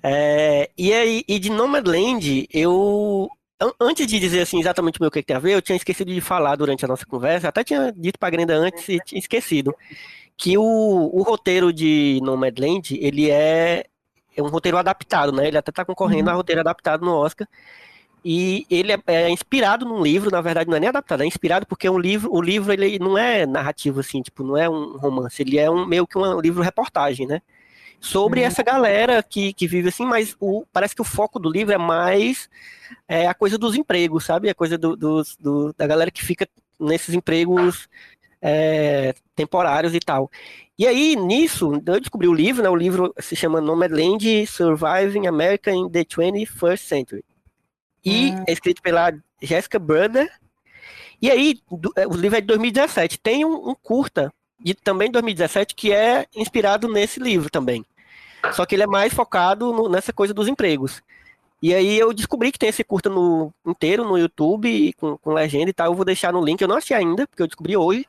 É, 0.02 0.70
e 0.78 0.92
aí, 0.92 1.22
e 1.28 1.38
de 1.38 1.50
Nomadland, 1.50 2.46
eu. 2.52 3.28
an- 3.60 3.72
Antes 3.78 4.06
de 4.06 4.18
dizer 4.18 4.40
assim 4.40 4.58
exatamente 4.58 4.98
o 4.98 5.02
meu 5.02 5.10
que 5.10 5.20
que 5.20 5.26
tem 5.26 5.36
a 5.36 5.40
ver, 5.40 5.52
eu 5.54 5.60
tinha 5.62 5.76
esquecido 5.76 6.12
de 6.12 6.20
falar 6.22 6.56
durante 6.56 6.84
a 6.84 6.88
nossa 6.88 7.04
conversa, 7.04 7.48
até 7.48 7.62
tinha 7.62 7.92
dito 7.94 8.18
pra 8.18 8.30
Grenda 8.30 8.54
antes 8.54 8.88
e 8.88 8.98
tinha 9.00 9.18
esquecido, 9.18 9.74
que 10.38 10.56
o, 10.56 10.62
o 10.62 11.22
roteiro 11.22 11.70
de 11.70 12.18
Nomadland, 12.22 12.96
ele 12.98 13.30
é, 13.30 13.84
é 14.36 14.42
um 14.42 14.48
roteiro 14.48 14.78
adaptado, 14.78 15.32
né? 15.32 15.48
Ele 15.48 15.58
até 15.58 15.72
tá 15.72 15.84
concorrendo 15.84 16.30
a 16.30 16.34
roteiro 16.34 16.60
adaptado 16.60 17.04
no 17.04 17.12
Oscar. 17.14 17.48
E 18.24 18.66
ele 18.68 18.92
é, 18.92 18.98
é 19.06 19.30
inspirado 19.30 19.86
num 19.86 20.02
livro, 20.02 20.30
na 20.30 20.42
verdade 20.42 20.68
não 20.68 20.76
é 20.76 20.80
nem 20.80 20.90
adaptado, 20.90 21.22
é 21.22 21.26
inspirado 21.26 21.66
porque 21.66 21.86
é 21.86 21.90
um 21.90 21.98
livro, 21.98 22.30
o 22.34 22.42
livro 22.42 22.70
ele 22.72 22.98
não 22.98 23.16
é 23.16 23.46
narrativo 23.46 24.00
assim, 24.00 24.20
tipo, 24.20 24.44
não 24.44 24.58
é 24.58 24.68
um 24.68 24.98
romance, 24.98 25.40
ele 25.42 25.58
é 25.58 25.70
um 25.70 25.86
meio 25.86 26.06
que 26.06 26.18
um 26.18 26.38
livro 26.40 26.62
reportagem, 26.62 27.26
né? 27.26 27.40
Sobre 28.00 28.40
Uhum. 28.40 28.46
essa 28.46 28.62
galera 28.62 29.22
que, 29.22 29.52
que 29.54 29.66
vive 29.68 29.88
assim, 29.90 30.06
mas 30.06 30.36
o, 30.40 30.66
parece 30.72 30.94
que 30.94 31.02
o 31.02 31.04
foco 31.04 31.38
do 31.38 31.50
livro 31.50 31.74
é 31.74 31.78
mais 31.78 32.48
é, 33.08 33.26
a 33.28 33.34
coisa 33.34 33.58
dos 33.58 33.74
empregos, 33.76 34.24
sabe? 34.24 34.50
A 34.50 34.54
coisa 34.54 34.78
do, 34.78 34.96
dos- 34.96 35.36
do- 35.36 35.72
da 35.74 35.86
galera 35.86 36.10
que 36.10 36.24
fica 36.24 36.48
nesses 36.80 37.14
empregos 37.14 37.88
é, 38.42 39.14
temporários 39.36 39.94
e 39.94 40.00
tal. 40.00 40.30
E 40.80 40.86
aí, 40.86 41.14
nisso, 41.14 41.72
eu 41.84 42.00
descobri 42.00 42.26
o 42.26 42.32
livro, 42.32 42.62
né? 42.62 42.70
O 42.70 42.74
livro 42.74 43.12
se 43.18 43.36
chama 43.36 43.60
Nomadland 43.60 44.46
Surviving 44.46 45.26
America 45.26 45.70
in 45.70 45.90
the 45.90 46.02
21st 46.06 46.78
Century. 46.78 47.22
E 48.02 48.30
Hum. 48.30 48.44
é 48.48 48.52
escrito 48.54 48.80
pela 48.80 49.12
Jessica 49.42 49.78
Brother. 49.78 50.32
E 51.20 51.30
aí, 51.30 51.58
do- 51.70 51.92
é, 51.94 52.06
o 52.06 52.14
livro 52.14 52.38
é 52.38 52.40
de 52.40 52.46
2017. 52.46 53.18
Tem 53.18 53.44
um, 53.44 53.68
um 53.68 53.74
curta, 53.74 54.32
de, 54.58 54.72
também 54.72 55.08
de 55.08 55.12
2017, 55.12 55.74
que 55.74 55.92
é 55.92 56.24
inspirado 56.34 56.88
nesse 56.88 57.20
livro 57.20 57.50
também. 57.50 57.84
Só 58.54 58.64
que 58.64 58.74
ele 58.74 58.84
é 58.84 58.86
mais 58.86 59.12
focado 59.12 59.74
no- 59.74 59.86
nessa 59.90 60.14
coisa 60.14 60.32
dos 60.32 60.48
empregos. 60.48 61.02
E 61.62 61.74
aí 61.74 61.98
eu 61.98 62.14
descobri 62.14 62.50
que 62.50 62.58
tem 62.58 62.70
esse 62.70 62.82
curta 62.82 63.10
no, 63.10 63.52
inteiro 63.66 64.02
no 64.02 64.16
YouTube, 64.16 64.94
com, 64.94 65.18
com 65.18 65.34
legenda 65.34 65.68
e 65.68 65.74
tal. 65.74 65.88
Eu 65.88 65.94
vou 65.94 66.06
deixar 66.06 66.32
no 66.32 66.42
link. 66.42 66.58
Eu 66.62 66.68
não 66.68 66.76
achei 66.78 66.96
ainda, 66.96 67.26
porque 67.26 67.42
eu 67.42 67.46
descobri 67.46 67.76
hoje. 67.76 68.06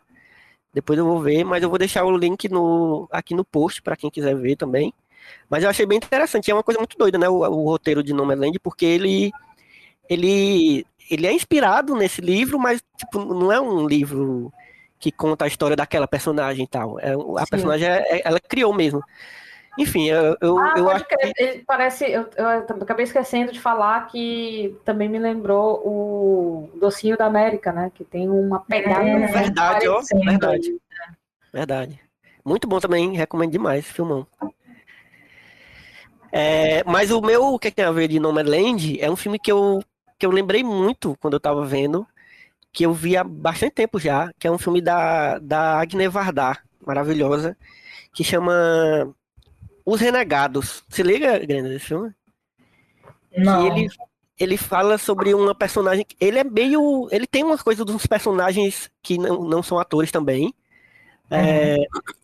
Depois 0.74 0.98
eu 0.98 1.06
vou 1.06 1.22
ver, 1.22 1.44
mas 1.44 1.62
eu 1.62 1.70
vou 1.70 1.78
deixar 1.78 2.06
o 2.06 2.16
link 2.18 2.48
no, 2.50 3.08
aqui 3.12 3.34
no 3.36 3.44
post 3.44 3.82
para 3.82 3.98
quem 3.98 4.10
quiser 4.10 4.36
ver 4.36 4.56
também. 4.56 4.94
Mas 5.50 5.64
eu 5.64 5.70
achei 5.70 5.86
bem 5.86 5.98
interessante. 5.98 6.50
É 6.50 6.54
uma 6.54 6.64
coisa 6.64 6.80
muito 6.80 6.98
doida, 6.98 7.18
né? 7.18 7.28
O, 7.30 7.40
o 7.40 7.66
roteiro 7.66 8.04
de 8.04 8.14
Nomadland, 8.14 8.58
porque 8.60 8.86
ele, 8.86 9.32
ele, 10.10 10.86
ele 11.10 11.28
é 11.28 11.34
inspirado 11.34 11.96
nesse 11.96 12.22
livro, 12.22 12.60
mas 12.60 12.82
tipo, 12.98 13.20
não 13.20 13.52
é 13.52 13.60
um 13.60 13.86
livro 13.88 14.52
que 15.00 15.12
conta 15.12 15.46
a 15.46 15.48
história 15.48 15.76
daquela 15.76 16.08
personagem 16.08 16.66
e 16.66 16.68
tal. 16.68 17.00
É, 17.00 17.14
a 17.14 17.46
Sim. 17.46 17.50
personagem, 17.50 17.88
é- 17.88 18.18
é- 18.20 18.22
ela 18.24 18.40
criou 18.40 18.74
mesmo. 18.74 19.04
Enfim, 19.78 20.10
eu, 20.10 20.38
eu, 20.42 20.58
Ah, 20.58 20.74
eu 20.78 20.90
acho 20.90 21.06
crer. 21.06 21.32
Ele 21.38 21.64
parece. 21.66 22.06
Eu, 22.12 22.30
eu 22.36 22.48
acabei 22.82 23.06
esquecendo 23.06 23.52
de 23.52 23.60
falar 23.60 24.08
que 24.08 24.78
também 24.84 25.08
me 25.08 25.18
lembrou 25.18 25.82
o 25.86 26.70
Docinho 26.80 27.18
da 27.18 27.26
América, 27.26 27.72
né? 27.72 27.92
Que 27.94 28.04
tem 28.04 28.30
uma 28.30 28.60
pegada. 28.60 29.04
É, 29.04 29.28
verdade, 29.28 29.88
ó, 29.88 30.02
verdade. 30.26 30.78
Verdade. 31.54 32.00
Muito 32.44 32.68
bom 32.68 32.80
também, 32.80 33.16
recomendo 33.16 33.52
demais, 33.52 33.86
filmão. 33.86 34.28
É, 36.32 36.84
mas 36.86 37.12
o 37.12 37.22
meu, 37.22 37.54
o 37.54 37.60
que 37.60 37.72
tem 37.72 37.86
a 37.86 37.92
ver 37.92 38.08
de 38.08 38.20
Nomadland, 38.20 39.00
é 39.00 39.10
um 39.12 39.16
filme 39.16 39.38
que 39.38 39.52
eu, 39.52 39.84
que 40.18 40.26
eu 40.26 40.32
lembrei 40.32 40.64
muito 40.64 41.16
quando 41.20 41.34
eu 41.34 41.40
tava 41.40 41.66
vendo, 41.66 42.08
que 42.72 42.86
eu 42.86 42.94
vi 42.94 43.18
há 43.18 43.24
bastante 43.24 43.74
tempo 43.74 44.00
já, 44.00 44.32
que 44.40 44.48
é 44.48 44.52
um 44.52 44.58
filme 44.58 44.82
da, 44.82 45.40
da 45.40 45.80
Agne 45.80 46.08
Varda, 46.08 46.58
maravilhosa, 46.86 47.56
que 48.14 48.24
chama 48.24 49.14
Os 49.92 50.00
Renegados. 50.00 50.84
Se 50.90 51.04
liga, 51.04 51.38
Grenda, 51.40 51.70
desse 51.70 51.86
filme? 51.86 52.14
Não. 53.38 53.60
que 53.60 53.68
ele, 53.80 53.88
ele 54.40 54.58
fala 54.58 54.98
sobre 54.98 55.34
uma 55.34 55.54
personagem. 55.54 56.06
Ele 56.20 56.40
é 56.40 56.44
meio. 56.44 57.08
Ele 57.12 57.28
tem 57.28 57.44
umas 57.44 57.62
coisas 57.62 57.86
dos 57.86 58.06
personagens 58.06 58.90
que 59.02 59.18
não, 59.18 59.42
não 59.44 59.62
são 59.62 59.78
atores 59.80 60.12
também. 60.12 60.54
É, 61.34 61.78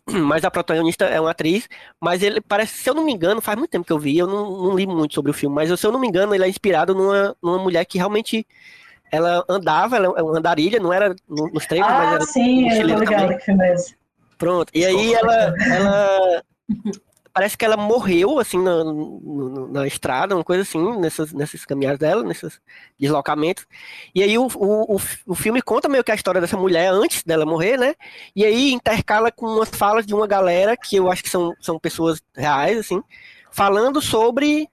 mas 0.06 0.44
a 0.44 0.50
protagonista 0.50 1.04
é 1.06 1.20
uma 1.20 1.30
atriz. 1.30 1.68
Mas 2.00 2.22
ele 2.22 2.40
parece, 2.40 2.74
se 2.82 2.88
eu 2.88 2.94
não 2.94 3.04
me 3.04 3.12
engano, 3.12 3.40
faz 3.40 3.58
muito 3.58 3.70
tempo 3.70 3.86
que 3.86 3.92
eu 3.92 3.98
vi, 3.98 4.16
eu 4.16 4.26
não, 4.26 4.50
não 4.50 4.76
li 4.76 4.86
muito 4.86 5.14
sobre 5.14 5.30
o 5.30 5.34
filme, 5.34 5.54
mas 5.54 5.78
se 5.80 5.86
eu 5.86 5.92
não 5.92 5.98
me 6.00 6.06
engano, 6.08 6.34
ele 6.34 6.44
é 6.44 6.48
inspirado 6.48 6.94
numa, 6.94 7.34
numa 7.42 7.58
mulher 7.58 7.84
que 7.86 7.96
realmente 7.98 8.46
ela 9.10 9.42
andava, 9.48 9.96
ela 9.96 10.14
é 10.18 10.22
uma 10.22 10.38
andarilha, 10.38 10.78
não 10.78 10.92
era 10.92 11.14
no- 11.26 11.48
nos 11.50 11.64
treinos, 11.66 11.88
mas 11.90 12.08
Ah, 12.08 12.14
era 12.16 12.24
sim, 12.26 12.68
eu 12.70 12.98
tô 12.98 13.04
também. 13.04 13.38
que 13.38 13.44
filme 13.46 13.66
é 13.66 13.74
esse. 13.74 13.96
Pronto. 14.36 14.70
E 14.74 14.84
aí 14.84 15.14
ela, 15.14 15.54
ela 15.72 16.42
parece 17.32 17.56
que 17.56 17.64
ela 17.64 17.76
morreu 17.76 18.38
assim 18.38 18.58
na, 18.62 18.84
no- 18.84 19.68
na 19.72 19.86
estrada, 19.86 20.34
uma 20.34 20.44
coisa 20.44 20.62
assim, 20.62 20.98
nessas, 20.98 21.32
nessas 21.32 21.64
caminhadas 21.64 21.98
dela, 21.98 22.22
nesses 22.22 22.60
deslocamentos. 22.98 23.66
E 24.14 24.22
aí 24.22 24.38
o, 24.38 24.46
o, 24.56 24.96
o, 24.96 25.00
o 25.26 25.34
filme 25.34 25.62
conta 25.62 25.88
meio 25.88 26.04
que 26.04 26.12
a 26.12 26.14
história 26.14 26.40
dessa 26.40 26.56
mulher 26.56 26.90
antes 26.92 27.22
dela 27.24 27.46
morrer, 27.46 27.76
né? 27.78 27.94
E 28.34 28.44
aí 28.44 28.72
intercala 28.72 29.30
com 29.32 29.46
umas 29.46 29.68
falas 29.70 30.06
de 30.06 30.14
uma 30.14 30.26
galera 30.26 30.76
que 30.76 30.96
eu 30.96 31.10
acho 31.10 31.22
que 31.22 31.30
são, 31.30 31.54
são 31.60 31.78
pessoas 31.78 32.20
reais, 32.36 32.78
assim, 32.78 33.02
falando 33.50 34.00
sobre 34.00 34.68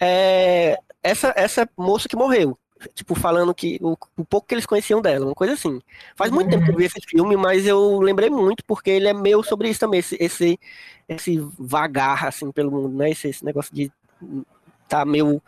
é, 0.00 0.78
essa, 1.02 1.32
essa 1.36 1.68
moça 1.76 2.08
que 2.08 2.16
morreu. 2.16 2.58
Tipo, 2.94 3.14
falando 3.14 3.54
que 3.54 3.78
o, 3.82 3.96
o 4.16 4.24
pouco 4.24 4.46
que 4.46 4.54
eles 4.54 4.66
conheciam 4.66 5.00
dela, 5.00 5.26
uma 5.26 5.34
coisa 5.34 5.54
assim. 5.54 5.80
Faz 6.14 6.30
muito 6.30 6.50
tempo 6.50 6.64
que 6.64 6.70
eu 6.70 6.76
vi 6.76 6.84
esse 6.84 7.00
filme, 7.06 7.36
mas 7.36 7.66
eu 7.66 7.98
lembrei 8.00 8.30
muito, 8.30 8.64
porque 8.64 8.90
ele 8.90 9.08
é 9.08 9.12
meio 9.14 9.42
sobre 9.42 9.68
isso 9.68 9.80
também, 9.80 10.00
esse, 10.00 10.16
esse, 10.20 10.60
esse 11.08 11.38
vagar, 11.58 12.26
assim, 12.26 12.50
pelo 12.52 12.70
mundo, 12.70 12.96
né? 12.96 13.10
Esse, 13.10 13.28
esse 13.28 13.44
negócio 13.44 13.74
de 13.74 13.90
tá 14.88 15.04
meio 15.04 15.42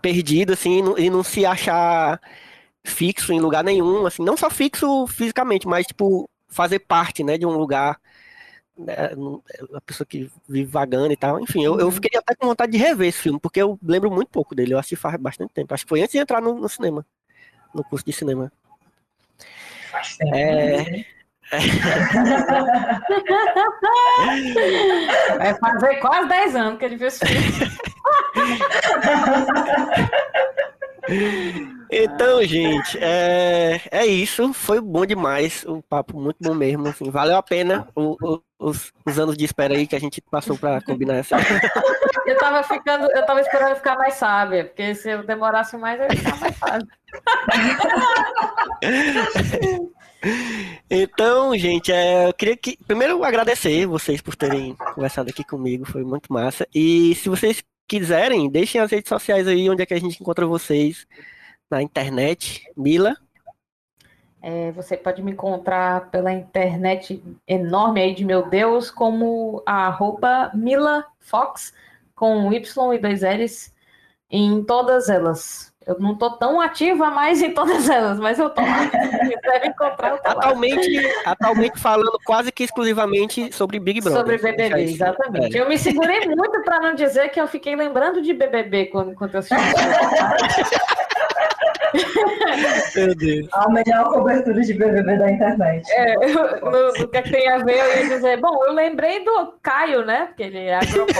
perdido, 0.00 0.52
assim, 0.52 0.78
e 0.78 0.82
não, 0.82 0.98
e 0.98 1.10
não 1.10 1.22
se 1.22 1.46
achar 1.46 2.20
fixo 2.84 3.32
em 3.32 3.40
lugar 3.40 3.62
nenhum, 3.62 4.04
assim, 4.06 4.22
não 4.24 4.36
só 4.36 4.50
fixo 4.50 5.06
fisicamente, 5.06 5.66
mas, 5.68 5.86
tipo, 5.86 6.28
fazer 6.48 6.80
parte, 6.80 7.22
né, 7.24 7.38
de 7.38 7.46
um 7.46 7.56
lugar, 7.56 7.98
né, 8.82 9.10
a 9.74 9.80
pessoa 9.80 10.06
que 10.06 10.30
vive 10.48 10.70
vagando 10.70 11.12
e 11.12 11.16
tal, 11.16 11.40
enfim, 11.40 11.64
eu, 11.64 11.78
eu 11.78 11.90
fiquei 11.90 12.18
até 12.18 12.34
com 12.34 12.46
vontade 12.46 12.72
de 12.72 12.78
rever 12.78 13.08
esse 13.08 13.18
filme, 13.18 13.38
porque 13.40 13.60
eu 13.62 13.78
lembro 13.82 14.10
muito 14.10 14.28
pouco 14.28 14.54
dele, 14.54 14.74
eu 14.74 14.78
assisti 14.78 14.96
faz 14.96 15.16
bastante 15.16 15.52
tempo, 15.52 15.72
acho 15.74 15.84
que 15.84 15.88
foi 15.88 16.00
antes 16.00 16.12
de 16.12 16.18
entrar 16.18 16.40
no, 16.42 16.54
no 16.54 16.68
cinema, 16.68 17.04
no 17.74 17.82
curso 17.84 18.04
de 18.04 18.12
cinema. 18.12 18.50
Faz 19.90 20.16
tempo. 20.16 20.34
É. 20.36 21.04
Vai 25.38 25.54
fazer 25.60 25.96
quase 25.96 26.28
10 26.28 26.56
anos 26.56 26.78
que 26.78 26.84
ele 26.86 26.96
viu 26.96 27.08
esse 27.08 27.26
filme. 27.26 27.70
Então, 31.90 32.42
gente, 32.44 32.96
é, 32.98 33.80
é 33.90 34.06
isso. 34.06 34.52
Foi 34.54 34.80
bom 34.80 35.04
demais. 35.04 35.64
O 35.66 35.82
papo 35.82 36.18
muito 36.18 36.36
bom 36.40 36.54
mesmo. 36.54 36.88
Assim, 36.88 37.10
valeu 37.10 37.36
a 37.36 37.42
pena 37.42 37.86
o- 37.94 38.16
o- 38.22 38.42
os, 38.62 38.92
os 39.04 39.18
anos 39.18 39.36
de 39.36 39.44
espera 39.44 39.74
aí 39.74 39.86
que 39.86 39.96
a 39.96 40.00
gente 40.00 40.20
passou 40.20 40.56
para 40.56 40.80
combinar 40.80 41.16
essa. 41.16 41.36
Eu 42.24 42.38
tava 42.38 42.62
ficando, 42.62 43.10
eu 43.10 43.26
tava 43.26 43.40
esperando 43.40 43.74
ficar 43.74 43.96
mais 43.96 44.14
sábia, 44.14 44.64
porque 44.64 44.94
se 44.94 45.10
eu 45.10 45.26
demorasse 45.26 45.76
mais, 45.76 45.98
eu 45.98 46.04
ia 46.04 46.16
ficar 46.16 46.36
mais 46.38 46.56
sábia. 46.56 46.86
Então, 50.88 51.56
gente, 51.58 51.90
é, 51.90 52.28
eu 52.28 52.32
queria 52.32 52.56
que 52.56 52.78
primeiro 52.86 53.24
agradecer 53.24 53.86
vocês 53.86 54.20
por 54.20 54.36
terem 54.36 54.76
conversado 54.94 55.30
aqui 55.30 55.42
comigo. 55.42 55.84
Foi 55.84 56.04
muito 56.04 56.32
massa. 56.32 56.66
E 56.72 57.14
se 57.16 57.28
vocês 57.28 57.62
quiserem, 57.88 58.48
deixem 58.48 58.80
as 58.80 58.90
redes 58.90 59.08
sociais 59.08 59.48
aí 59.48 59.68
onde 59.68 59.82
é 59.82 59.86
que 59.86 59.94
a 59.94 60.00
gente 60.00 60.20
encontra 60.20 60.46
vocês 60.46 61.06
na 61.70 61.82
internet. 61.82 62.62
Mila. 62.76 63.16
É, 64.42 64.72
você 64.72 64.96
pode 64.96 65.22
me 65.22 65.30
encontrar 65.30 66.10
pela 66.10 66.32
internet 66.32 67.22
enorme 67.46 68.02
aí 68.02 68.12
de 68.12 68.24
meu 68.24 68.48
Deus, 68.48 68.90
como 68.90 69.62
a 69.64 69.86
arroba 69.86 70.50
Mila 70.52 71.06
Fox, 71.20 71.72
com 72.12 72.52
Y 72.52 72.94
e 72.94 72.98
dois 72.98 73.22
L's, 73.22 73.72
em 74.28 74.64
todas 74.64 75.08
elas. 75.08 75.72
Eu 75.86 75.98
não 75.98 76.16
tô 76.16 76.30
tão 76.30 76.60
ativa 76.60 77.10
mais 77.10 77.42
em 77.42 77.52
todas 77.52 77.88
elas, 77.88 78.18
mas 78.18 78.38
eu 78.38 78.50
tô 78.50 78.60
lá. 78.60 78.90
Me 79.24 79.68
encontrar, 79.68 80.10
eu 80.10 80.18
tô 80.18 80.28
lá. 80.28 80.34
Atualmente, 80.34 81.12
atualmente 81.24 81.80
falando 81.80 82.18
quase 82.24 82.52
que 82.52 82.64
exclusivamente 82.64 83.52
sobre 83.52 83.78
Big 83.78 84.00
Brother. 84.00 84.20
Sobre 84.20 84.38
BBB, 84.38 84.82
exatamente. 84.82 85.56
É. 85.56 85.60
Eu 85.60 85.68
me 85.68 85.78
segurei 85.78 86.26
muito 86.26 86.62
para 86.62 86.80
não 86.80 86.94
dizer 86.94 87.30
que 87.30 87.40
eu 87.40 87.46
fiquei 87.48 87.74
lembrando 87.74 88.22
de 88.22 88.32
BBB 88.32 88.86
quando, 88.86 89.14
quando 89.14 89.34
eu 89.34 89.40
assisti. 89.40 89.56
Meu 92.96 93.14
Deus. 93.14 93.48
A 93.52 93.68
melhor 93.70 94.12
cobertura 94.12 94.60
de 94.60 94.74
BBB 94.74 95.16
da 95.18 95.30
internet. 95.30 95.90
É, 95.92 96.14
eu- 96.16 96.60
no, 96.70 96.92
no 96.92 97.08
que 97.08 97.16
é 97.16 97.22
que 97.22 97.30
tem 97.30 97.48
a 97.48 97.58
ver, 97.58 97.78
eu 97.78 97.96
ia 98.02 98.08
dizer, 98.08 98.40
bom, 98.40 98.64
eu 98.64 98.72
lembrei 98.72 99.24
do 99.24 99.54
Caio, 99.62 100.04
né? 100.04 100.26
Porque 100.26 100.42
ele 100.44 100.58
é 100.58 100.74
agroboy. 100.76 101.14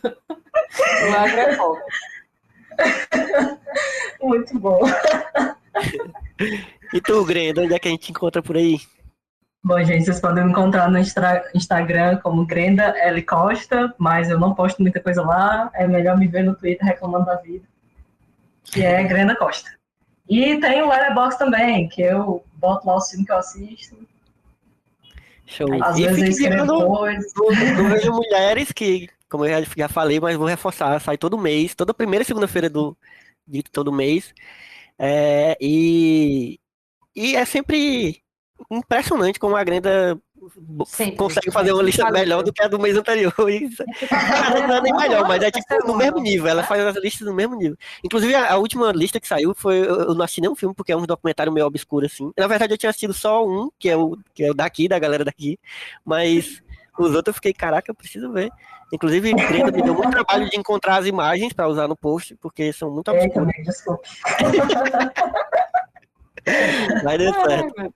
O 1.04 1.14
agroboy. 1.18 1.80
Muito 4.22 4.60
bom. 4.60 4.80
E 6.94 7.02
tu, 7.02 7.26
Grenda, 7.26 7.62
onde 7.62 7.74
é 7.74 7.80
que 7.80 7.88
a 7.88 7.92
gente 7.92 8.12
encontra 8.12 8.42
por 8.42 8.56
aí? 8.58 8.78
Bom, 9.66 9.82
gente, 9.82 10.04
vocês 10.04 10.20
podem 10.20 10.44
me 10.44 10.52
encontrar 10.52 10.92
no 10.92 11.00
Instagram 11.00 12.18
como 12.18 12.46
Grenda 12.46 12.84
L 13.00 13.22
Costa, 13.24 13.96
mas 13.98 14.30
eu 14.30 14.38
não 14.38 14.54
posto 14.54 14.82
muita 14.82 15.00
coisa 15.00 15.22
lá. 15.22 15.72
É 15.74 15.88
melhor 15.88 16.18
me 16.18 16.28
ver 16.28 16.44
no 16.44 16.54
Twitter 16.54 16.86
reclamando 16.86 17.28
da 17.28 17.38
vida, 17.38 17.66
que 18.66 18.84
é 18.84 19.02
Grenda 19.04 19.36
Costa. 19.38 19.70
E 20.30 20.60
tem 20.60 20.82
o 20.82 20.90
Letterboxd 20.90 21.40
também, 21.40 21.88
que 21.88 22.02
eu 22.02 22.44
boto 22.56 22.88
lá 22.88 22.98
os 22.98 23.10
filmes 23.10 23.26
que 23.26 23.32
eu 23.32 23.38
assisto. 23.38 23.98
Show. 25.46 25.82
Às 25.82 25.98
E 25.98 26.08
vezes 26.08 26.22
eu 26.22 26.28
escrevo 26.28 26.88
coisas. 26.88 27.32
no 27.36 27.90
Vejo 27.90 28.12
Mulheres, 28.12 28.72
que, 28.74 29.10
como 29.30 29.46
eu 29.46 29.62
já, 29.64 29.70
já 29.78 29.88
falei, 29.88 30.20
mas 30.20 30.36
vou 30.36 30.48
reforçar, 30.48 31.00
sai 31.00 31.18
todo 31.18 31.38
mês, 31.38 31.74
toda 31.76 31.94
primeira 31.94 32.26
segunda-feira 32.26 32.70
do, 32.70 32.98
de 33.48 33.64
todo 33.64 33.94
mês. 33.94 34.34
É, 35.00 35.58
e, 35.60 36.60
e 37.16 37.36
é 37.36 37.46
sempre 37.46 38.23
impressionante 38.78 39.40
como 39.40 39.56
a 39.56 39.64
Grenda 39.64 40.20
Sempre. 40.86 41.16
consegue 41.16 41.52
fazer 41.52 41.72
uma 41.72 41.84
lista 41.84 42.10
melhor 42.12 42.44
do 42.44 42.52
que 42.52 42.62
a 42.62 42.68
do 42.68 42.80
mês 42.80 42.98
anterior. 42.98 43.34
Isso. 43.50 43.84
Não 44.68 44.76
é 44.76 44.82
nem 44.82 44.94
melhor, 44.94 45.28
mas 45.28 45.42
é 45.42 45.52
tipo 45.52 45.88
no 45.88 45.96
mesmo 45.96 46.20
nível. 46.20 46.48
Ela 46.48 46.64
faz 46.64 46.86
as 46.86 47.02
listas 47.02 47.28
no 47.28 47.34
mesmo 47.34 47.56
nível. 47.56 47.78
Inclusive, 48.04 48.36
a, 48.36 48.58
última 48.58 48.92
lista 48.92 49.20
que 49.20 49.28
saiu 49.28 49.54
foi. 49.54 49.80
Eu 49.80 50.04
eu 50.04 50.16
não 50.16 50.24
assisti 50.24 50.42
nenhum 50.42 50.56
filme, 50.56 50.76
porque 50.76 50.92
é 50.92 50.98
um 50.98 51.06
documentário 51.06 51.52
meio 51.52 51.66
obscuro, 51.66 52.06
assim. 52.06 52.32
Na 52.38 52.48
verdade, 52.48 52.74
eu 52.74 52.78
tinha 52.78 52.90
assistido 52.90 53.14
só 53.14 53.46
um, 53.46 53.70
que 53.80 53.90
é 53.90 53.96
o, 53.96 54.18
que 54.34 54.44
é 54.44 54.52
o 54.52 54.54
daqui, 54.54 54.88
da 54.88 55.00
galera 55.00 55.24
daqui. 55.24 55.58
Mas 56.04 56.62
os 56.98 57.16
outros 57.16 57.28
eu 57.28 57.34
fiquei, 57.34 57.54
caraca, 57.54 57.90
eu 57.90 57.96
preciso 57.96 58.32
ver. 58.32 58.50
Inclusive, 58.92 59.34
Grenda 59.34 59.72
me 59.72 59.82
deu 59.82 59.94
muito 59.94 60.12
trabalho 60.12 60.50
de 60.50 60.58
encontrar 60.58 60.98
as 60.98 61.06
imagens 61.06 61.54
para 61.54 61.68
usar 61.68 61.88
no 61.88 61.96
post, 61.96 62.36
porque 62.36 62.72
são 62.74 62.92
muito 62.92 63.10
Eita, 63.12 63.26
obscuras. 63.26 63.50
amigo, 63.50 63.64
desculpa. 63.64 64.04
Vai 67.04 67.18
dar 67.18 67.34
certo. 67.48 67.94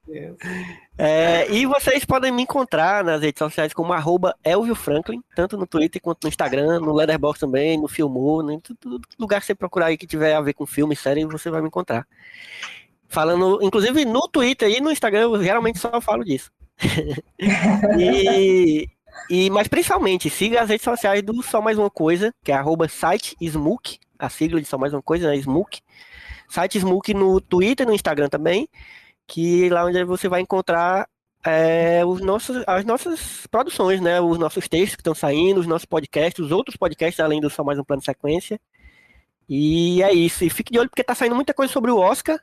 É, 0.98 1.52
e 1.52 1.66
vocês 1.66 2.06
podem 2.06 2.32
me 2.32 2.44
encontrar 2.44 3.04
nas 3.04 3.22
redes 3.22 3.40
sociais 3.40 3.74
como 3.74 3.94
arroba 3.94 4.36
Elvio 4.44 4.76
Franklin, 4.76 5.22
tanto 5.36 5.58
no 5.58 5.68
Twitter 5.68 6.02
quanto 6.02 6.24
no 6.24 6.30
Instagram, 6.30 6.80
no 6.80 6.94
Letterboxd 6.94 7.42
também, 7.42 7.80
no 7.80 7.88
Filmou, 7.88 8.42
né, 8.42 8.56
em 8.56 8.60
tudo, 8.60 8.78
tudo 8.80 9.08
lugar 9.20 9.40
que 9.40 9.46
você 9.46 9.56
procurar 9.56 9.88
aí 9.88 9.98
que 9.98 10.08
tiver 10.08 10.34
a 10.34 10.42
ver 10.42 10.54
com 10.54 10.66
filme, 10.66 10.96
série, 10.96 11.26
você 11.26 11.50
vai 11.50 11.62
me 11.62 11.68
encontrar. 11.68 12.08
Falando, 13.08 13.60
inclusive 13.62 14.06
no 14.06 14.28
Twitter 14.28 14.70
e 14.70 14.82
no 14.82 14.92
Instagram, 14.92 15.22
eu 15.22 15.44
geralmente 15.44 15.80
só 15.80 16.02
falo 16.02 16.24
disso. 16.24 16.52
e, 17.98 18.90
e, 19.30 19.50
mas 19.50 19.68
principalmente, 19.68 20.30
siga 20.30 20.62
as 20.62 20.70
redes 20.70 20.84
sociais 20.84 21.22
do 21.22 21.42
Só 21.42 21.62
Mais 21.62 21.78
Uma 21.78 21.90
Coisa, 21.90 22.34
que 22.44 22.52
é 22.52 22.56
arroba 22.56 22.88
site 22.88 23.36
Smook, 23.42 24.00
a 24.18 24.30
sigla 24.30 24.60
de 24.60 24.68
Só 24.68 24.78
Mais 24.78 24.94
Uma 24.94 25.02
Coisa, 25.02 25.28
né, 25.28 25.38
Smook. 25.38 25.80
Site 26.48 26.80
Smook 26.80 27.14
no 27.14 27.40
Twitter 27.42 27.86
e 27.86 27.88
no 27.90 27.94
Instagram 27.96 28.30
também 28.30 28.68
que 29.28 29.70
lá 29.70 29.84
onde 29.86 30.04
você 30.06 30.30
vai 30.30 30.40
encontrar 30.42 31.08
é, 31.46 32.04
os 32.06 32.22
nossos, 32.22 32.64
as 32.66 32.86
nossas 32.86 33.46
produções, 33.52 34.00
né? 34.00 34.22
Os 34.22 34.38
nossos 34.38 34.68
textos 34.70 34.96
que 34.96 35.02
estão 35.02 35.14
saindo, 35.14 35.60
os 35.60 35.68
nossos 35.68 35.86
podcasts, 35.86 36.44
os 36.46 36.52
outros 36.52 36.78
podcasts, 36.78 37.20
além 37.20 37.42
do 37.42 37.50
Só 37.50 37.64
Mais 37.64 37.78
Um 37.78 37.84
Plano 37.84 38.00
de 38.00 38.06
Sequência. 38.06 38.58
E 39.50 40.02
é 40.04 40.14
isso. 40.14 40.44
E 40.44 40.50
fique 40.50 40.72
de 40.72 40.80
olho 40.80 40.90
porque 40.90 41.04
tá 41.04 41.16
saindo 41.16 41.36
muita 41.36 41.54
coisa 41.54 41.72
sobre 41.72 41.92
o 41.92 41.98
Oscar. 41.98 42.40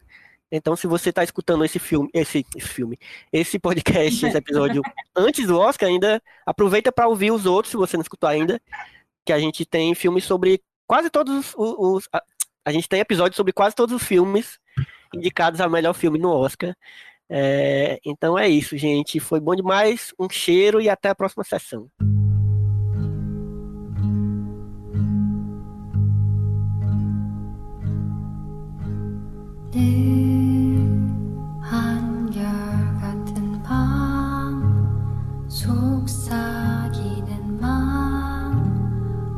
Então, 0.51 0.77
se 0.77 0.87
você 0.87 1.09
está 1.11 1.25
escutando 1.25 1.65
esse 1.65 1.79
filme, 1.79 2.09
esse, 2.15 2.45
esse 2.55 2.69
filme, 2.69 2.99
esse 3.33 3.59
podcast, 3.59 4.27
esse 4.27 4.37
episódio 4.37 4.83
antes 5.17 5.47
do 5.47 5.59
Oscar, 5.59 5.89
ainda 5.89 6.23
aproveita 6.47 6.93
para 6.93 7.09
ouvir 7.09 7.33
os 7.33 7.45
outros, 7.47 7.71
se 7.73 7.77
você 7.77 7.97
não 7.97 8.03
escutou 8.03 8.29
ainda, 8.29 8.61
que 9.25 9.33
a 9.33 9.39
gente 9.39 9.65
tem 9.65 9.95
filmes 9.95 10.25
sobre 10.25 10.63
quase 10.87 11.11
todos 11.11 11.35
os, 11.35 11.55
os- 11.57 11.77
os- 11.79 12.09
a 12.65 12.73
gente 12.73 12.89
tem 12.89 13.01
episódios 13.01 13.37
sobre 13.37 13.53
quase 13.53 13.75
todos 13.77 13.95
os 13.95 14.03
filmes 14.03 14.59
indicados 15.15 15.61
ao 15.61 15.71
melhor 15.71 15.93
filme 15.93 16.19
no 16.19 16.31
Oscar. 16.31 16.75
É, 17.29 17.99
então 18.05 18.39
é 18.39 18.49
isso, 18.49 18.77
gente. 18.77 19.21
Foi 19.21 19.41
bom 19.41 19.55
demais. 19.55 20.13
Um 20.19 20.29
cheiro 20.29 20.81
e 20.81 20.89
até 20.89 21.09
a 21.11 21.15
próxima 21.15 21.45
sessão. 21.45 21.91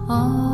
Oh. 0.09 0.46